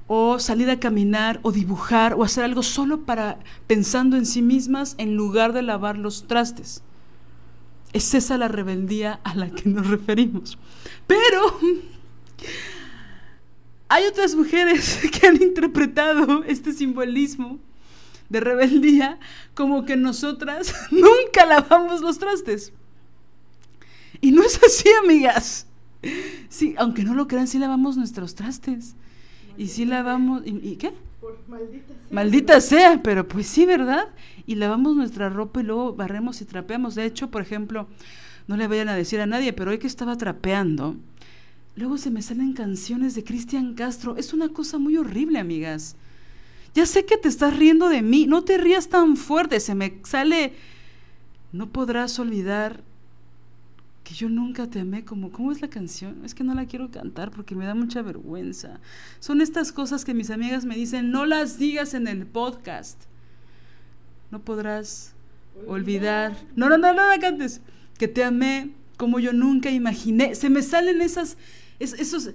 o 0.07 0.40
salir 0.40 0.69
a 0.69 0.80
caminar 0.80 1.40
o 1.41 1.52
dibujar 1.52 2.14
o 2.14 2.23
hacer 2.23 2.44
algo 2.44 2.64
solo 2.64 3.02
para 3.02 3.40
pensando 3.68 4.18
en 4.18 4.26
sí 4.26 4.41
mismas 4.41 4.95
en 4.98 5.15
lugar 5.15 5.53
de 5.53 5.64
lavar 5.64 5.98
los 5.98 6.27
trastes. 6.27 6.84
Es 7.94 8.14
esa 8.14 8.38
la 8.38 8.48
rebeldía 8.48 9.19
a 9.23 9.36
la 9.36 9.49
que 9.49 9.69
nos 9.69 9.88
referimos. 9.88 10.57
Pero 11.07 11.60
hay 13.88 14.06
otras 14.06 14.36
mujeres 14.36 14.99
que 15.11 15.27
han 15.27 15.41
interpretado 15.41 16.44
este 16.44 16.73
simbolismo 16.73 17.60
de 18.30 18.40
rebeldía 18.40 19.19
como 19.53 19.86
que 19.86 19.95
nosotras 19.95 20.73
nunca 20.91 21.45
lavamos 21.45 22.02
los 22.02 22.19
trastes. 22.19 22.73
Y 24.22 24.32
no 24.32 24.44
es 24.44 24.60
así, 24.64 24.90
amigas. 25.03 25.68
Sí, 26.49 26.76
aunque 26.77 27.03
no 27.03 27.14
lo 27.15 27.27
crean, 27.27 27.48
sí 27.48 27.60
lavamos 27.60 27.98
nuestros 27.98 28.36
trastes. 28.36 28.95
Y 29.57 29.68
sí 29.68 29.86
lavamos... 29.86 30.44
¿Y, 30.45 30.76
qué? 30.76 30.94
maldita 31.48 31.88
sea. 31.88 32.07
Maldita 32.11 32.61
sea, 32.61 33.03
pero 33.03 33.27
pues 33.27 33.48
sí, 33.48 33.65
¿verdad? 33.65 34.07
Y 34.45 34.56
lavamos 34.56 34.95
nuestra 34.95 35.30
ropa 35.30 35.61
y 35.61 35.64
luego 35.64 35.94
barremos 35.94 36.41
y 36.41 36.45
trapeamos. 36.45 36.95
De 36.95 37.06
hecho, 37.06 37.32
por 37.32 37.41
ejemplo, 37.41 37.88
no 38.48 38.57
le 38.57 38.68
vayan 38.68 38.90
a 38.90 38.95
decir 38.95 39.19
a 39.22 39.26
nadie, 39.26 39.53
pero 39.53 39.72
hoy 39.72 39.80
que 39.80 39.88
estaba 39.88 40.18
trapeando, 40.18 40.95
luego 41.76 41.98
se 41.98 42.11
me 42.11 42.22
salen 42.22 42.53
canciones 42.53 43.15
de 43.15 43.23
Cristian 43.23 43.73
Castro. 43.73 44.18
Es 44.18 44.34
una 44.34 44.49
cosa 44.49 44.77
muy 44.77 44.98
horrible, 44.98 45.40
amigas. 45.40 45.95
Ya 46.73 46.86
sé 46.86 47.06
que 47.06 47.18
te 47.18 47.30
estás 47.30 47.56
riendo 47.56 47.90
de 47.90 48.02
mí, 48.02 48.26
no 48.27 48.44
te 48.44 48.57
rías 48.57 48.90
tan 48.90 49.18
fuerte, 49.18 49.60
se 49.60 49.76
me 49.76 49.99
sale... 50.03 50.53
No 51.53 51.69
podrás 51.69 52.19
olvidar 52.19 52.84
que 54.06 54.14
yo 54.14 54.30
nunca 54.30 54.69
te 54.69 54.80
amé 54.80 55.03
como... 55.03 55.34
¿Cómo 55.34 55.52
es 55.52 55.61
la 55.61 55.69
canción? 55.69 56.23
Es 56.23 56.34
que 56.34 56.45
no 56.45 56.53
la 56.53 56.65
quiero 56.65 56.90
cantar 56.90 57.32
porque 57.32 57.56
me 57.56 57.65
da 57.65 57.76
mucha 57.76 58.02
vergüenza. 58.02 58.80
Son 59.19 59.41
estas 59.41 59.73
cosas 59.73 60.06
que 60.06 60.14
mis 60.14 60.30
amigas 60.30 60.64
me 60.64 60.76
dicen, 60.76 61.11
no 61.11 61.26
las 61.26 61.57
digas 61.60 61.94
en 61.94 62.07
el 62.07 62.26
podcast. 62.26 62.98
No 64.32 64.40
podrás 64.40 65.14
olvidar... 65.68 66.38
No, 66.56 66.69
no, 66.69 66.77
no, 66.77 66.94
no 66.94 67.06
la 67.06 67.19
cantes. 67.19 67.60
Que 67.98 68.07
te 68.07 68.23
amé 68.23 68.72
como 68.95 69.19
yo 69.19 69.34
nunca 69.34 69.69
imaginé. 69.69 70.36
Se 70.36 70.49
me 70.49 70.61
salen 70.61 71.02
esas... 71.02 71.36
esos... 71.80 72.30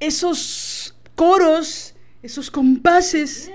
Esos 0.00 0.96
coros 1.14 1.94
esos 2.22 2.50
compases, 2.50 3.50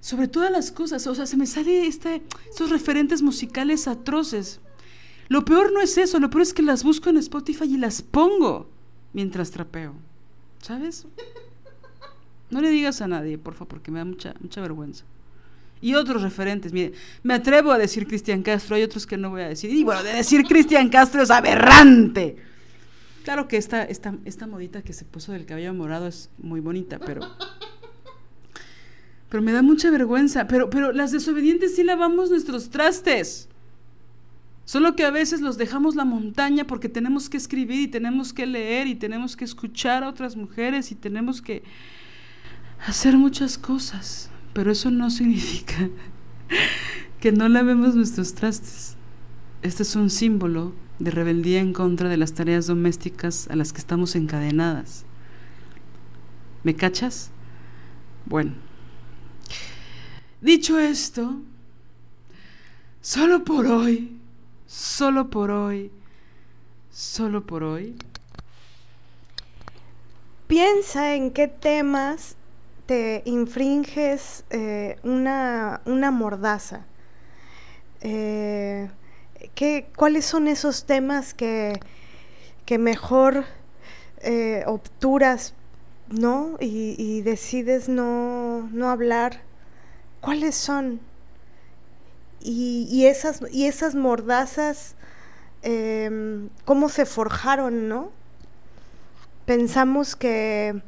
sobre 0.00 0.28
todas 0.28 0.50
las 0.50 0.70
cosas. 0.70 1.06
O 1.06 1.14
sea, 1.14 1.26
se 1.26 1.36
me 1.36 1.46
sale 1.46 1.86
este, 1.86 2.22
estos 2.48 2.70
referentes 2.70 3.22
musicales 3.22 3.86
atroces. 3.86 4.60
Lo 5.28 5.44
peor 5.44 5.72
no 5.72 5.80
es 5.80 5.98
eso, 5.98 6.18
lo 6.18 6.30
peor 6.30 6.42
es 6.42 6.54
que 6.54 6.62
las 6.62 6.82
busco 6.82 7.10
en 7.10 7.18
Spotify 7.18 7.64
y 7.64 7.76
las 7.76 8.02
pongo 8.02 8.68
mientras 9.12 9.50
trapeo. 9.50 9.94
¿Sabes? 10.62 11.06
No 12.50 12.60
le 12.60 12.70
digas 12.70 13.00
a 13.02 13.08
nadie, 13.08 13.36
por 13.36 13.54
favor, 13.54 13.68
porque 13.68 13.90
me 13.90 13.98
da 13.98 14.04
mucha, 14.04 14.34
mucha 14.40 14.60
vergüenza. 14.60 15.04
Y 15.80 15.94
otros 15.94 16.22
referentes, 16.22 16.72
mire, 16.72 16.92
me 17.22 17.34
atrevo 17.34 17.70
a 17.70 17.78
decir 17.78 18.06
Cristian 18.06 18.42
Castro, 18.42 18.74
hay 18.74 18.82
otros 18.82 19.06
que 19.06 19.16
no 19.16 19.30
voy 19.30 19.42
a 19.42 19.48
decir. 19.48 19.70
Y 19.70 19.84
bueno, 19.84 20.02
de 20.02 20.12
decir 20.12 20.42
Cristian 20.44 20.88
Castro 20.88 21.22
es 21.22 21.30
aberrante. 21.30 22.36
Claro 23.22 23.46
que 23.46 23.58
esta, 23.58 23.84
esta, 23.84 24.14
esta 24.24 24.46
modita 24.46 24.82
que 24.82 24.92
se 24.92 25.04
puso 25.04 25.32
del 25.32 25.44
cabello 25.44 25.74
morado 25.74 26.06
es 26.06 26.30
muy 26.38 26.60
bonita, 26.60 26.98
pero. 26.98 27.20
Pero 29.28 29.42
me 29.42 29.52
da 29.52 29.60
mucha 29.60 29.90
vergüenza. 29.90 30.48
Pero, 30.48 30.70
pero 30.70 30.92
las 30.92 31.12
desobedientes 31.12 31.76
sí 31.76 31.84
lavamos 31.84 32.30
nuestros 32.30 32.70
trastes. 32.70 33.48
Solo 34.68 34.96
que 34.96 35.06
a 35.06 35.10
veces 35.10 35.40
los 35.40 35.56
dejamos 35.56 35.94
la 35.94 36.04
montaña 36.04 36.66
porque 36.66 36.90
tenemos 36.90 37.30
que 37.30 37.38
escribir 37.38 37.80
y 37.80 37.88
tenemos 37.88 38.34
que 38.34 38.44
leer 38.44 38.86
y 38.86 38.96
tenemos 38.96 39.34
que 39.34 39.46
escuchar 39.46 40.04
a 40.04 40.10
otras 40.10 40.36
mujeres 40.36 40.92
y 40.92 40.94
tenemos 40.94 41.40
que 41.40 41.62
hacer 42.86 43.16
muchas 43.16 43.56
cosas. 43.56 44.28
Pero 44.52 44.70
eso 44.70 44.90
no 44.90 45.08
significa 45.18 45.88
que 47.18 47.32
no 47.32 47.48
lavemos 47.48 47.94
nuestros 47.94 48.34
trastes. 48.34 48.94
Este 49.62 49.84
es 49.84 49.96
un 49.96 50.10
símbolo 50.10 50.74
de 50.98 51.12
rebeldía 51.12 51.60
en 51.60 51.72
contra 51.72 52.10
de 52.10 52.18
las 52.18 52.34
tareas 52.34 52.66
domésticas 52.66 53.48
a 53.48 53.56
las 53.56 53.72
que 53.72 53.78
estamos 53.78 54.16
encadenadas. 54.16 55.06
¿Me 56.62 56.76
cachas? 56.76 57.30
Bueno, 58.26 58.52
dicho 60.42 60.78
esto, 60.78 61.40
solo 63.00 63.44
por 63.44 63.64
hoy 63.64 64.17
solo 64.68 65.30
por 65.30 65.50
hoy, 65.50 65.90
solo 66.92 67.44
por 67.44 67.64
hoy. 67.64 67.96
Piensa 70.46 71.16
en 71.16 71.32
qué 71.32 71.48
temas 71.48 72.36
te 72.86 73.22
infringes 73.24 74.44
eh, 74.50 74.96
una, 75.02 75.80
una, 75.84 76.12
mordaza. 76.12 76.86
Eh, 78.02 78.88
¿qué, 79.56 79.88
¿Cuáles 79.96 80.24
son 80.24 80.46
esos 80.46 80.84
temas 80.84 81.34
que, 81.34 81.80
que 82.64 82.78
mejor 82.78 83.44
eh, 84.22 84.62
obturas 84.66 85.54
¿no? 86.10 86.56
Y, 86.60 87.22
decides 87.22 87.88
no, 87.88 88.68
no, 88.72 88.90
hablar. 88.90 89.42
¿Cuáles 90.20 90.54
son? 90.54 91.00
Y, 92.40 93.06
esas, 93.06 93.40
y 93.50 93.66
esas 93.66 93.94
mordazas, 93.94 94.94
em, 95.62 96.48
¿cómo 96.64 96.88
se 96.88 97.04
forjaron, 97.04 97.88
no? 97.88 98.10
Pensamos 99.44 100.14
que, 100.14 100.80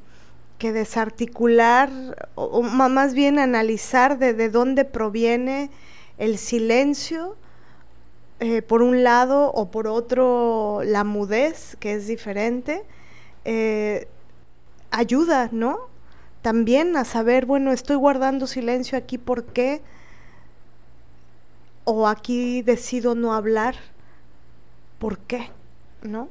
que 0.58 0.72
desarticular, 0.72 1.90
o, 2.34 2.62
más 2.62 3.14
bien 3.14 3.38
analizar 3.38 4.18
de, 4.18 4.32
de 4.32 4.48
dónde 4.48 4.84
proviene 4.84 5.70
el 6.18 6.38
silencio, 6.38 7.36
eh, 8.42 8.62
por 8.62 8.82
un 8.82 9.02
lado, 9.02 9.52
o 9.52 9.70
por 9.70 9.86
otro, 9.86 10.80
la 10.84 11.04
mudez, 11.04 11.76
que 11.78 11.92
es 11.92 12.06
diferente, 12.06 12.84
eh, 13.44 14.08
ayuda, 14.90 15.50
¿no? 15.52 15.88
También 16.40 16.96
a 16.96 17.04
saber, 17.04 17.44
bueno, 17.44 17.70
estoy 17.70 17.96
guardando 17.96 18.46
silencio 18.46 18.96
aquí, 18.96 19.18
¿por 19.18 19.44
qué? 19.44 19.82
O 21.92 22.06
aquí 22.06 22.62
decido 22.62 23.16
no 23.16 23.34
hablar, 23.34 23.74
¿por 25.00 25.18
qué? 25.18 25.50
¿No? 26.04 26.28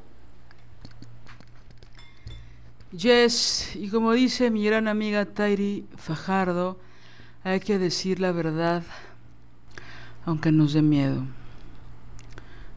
Yes, 2.92 3.76
y 3.76 3.90
como 3.90 4.12
dice 4.12 4.50
mi 4.50 4.64
gran 4.64 4.88
amiga 4.88 5.26
Tairi 5.26 5.86
Fajardo, 5.98 6.78
hay 7.44 7.60
que 7.60 7.78
decir 7.78 8.20
la 8.20 8.32
verdad, 8.32 8.82
aunque 10.24 10.50
nos 10.50 10.72
dé 10.72 10.80
miedo, 10.80 11.26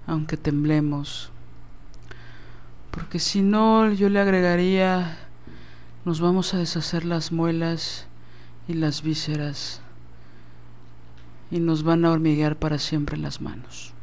aunque 0.06 0.36
temblemos, 0.36 1.32
porque 2.92 3.20
si 3.20 3.42
no 3.44 3.94
yo 3.94 4.10
le 4.10 4.20
agregaría 4.20 5.18
nos 6.04 6.20
vamos 6.20 6.54
a 6.54 6.58
deshacer 6.58 7.06
las 7.06 7.32
muelas 7.32 8.08
y 8.68 8.74
las 8.74 9.04
vísceras 9.04 9.83
y 11.54 11.60
nos 11.60 11.84
van 11.84 12.04
a 12.04 12.12
hormiguear 12.12 12.58
para 12.58 12.80
siempre 12.80 13.16
las 13.16 13.40
manos. 13.40 13.94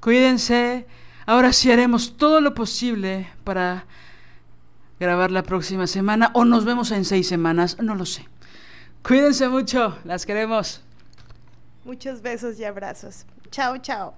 Cuídense, 0.00 0.86
ahora 1.26 1.52
sí 1.52 1.70
haremos 1.70 2.16
todo 2.16 2.40
lo 2.40 2.54
posible 2.54 3.28
para 3.44 3.84
grabar 4.98 5.30
la 5.30 5.42
próxima 5.42 5.86
semana 5.86 6.30
o 6.32 6.46
nos 6.46 6.64
vemos 6.64 6.90
en 6.90 7.04
seis 7.04 7.28
semanas, 7.28 7.76
no 7.82 7.94
lo 7.94 8.06
sé. 8.06 8.26
Cuídense 9.02 9.46
mucho, 9.48 9.98
las 10.04 10.24
queremos. 10.24 10.80
Muchos 11.84 12.22
besos 12.22 12.58
y 12.58 12.64
abrazos. 12.64 13.26
Chao, 13.50 13.76
chao. 13.76 14.14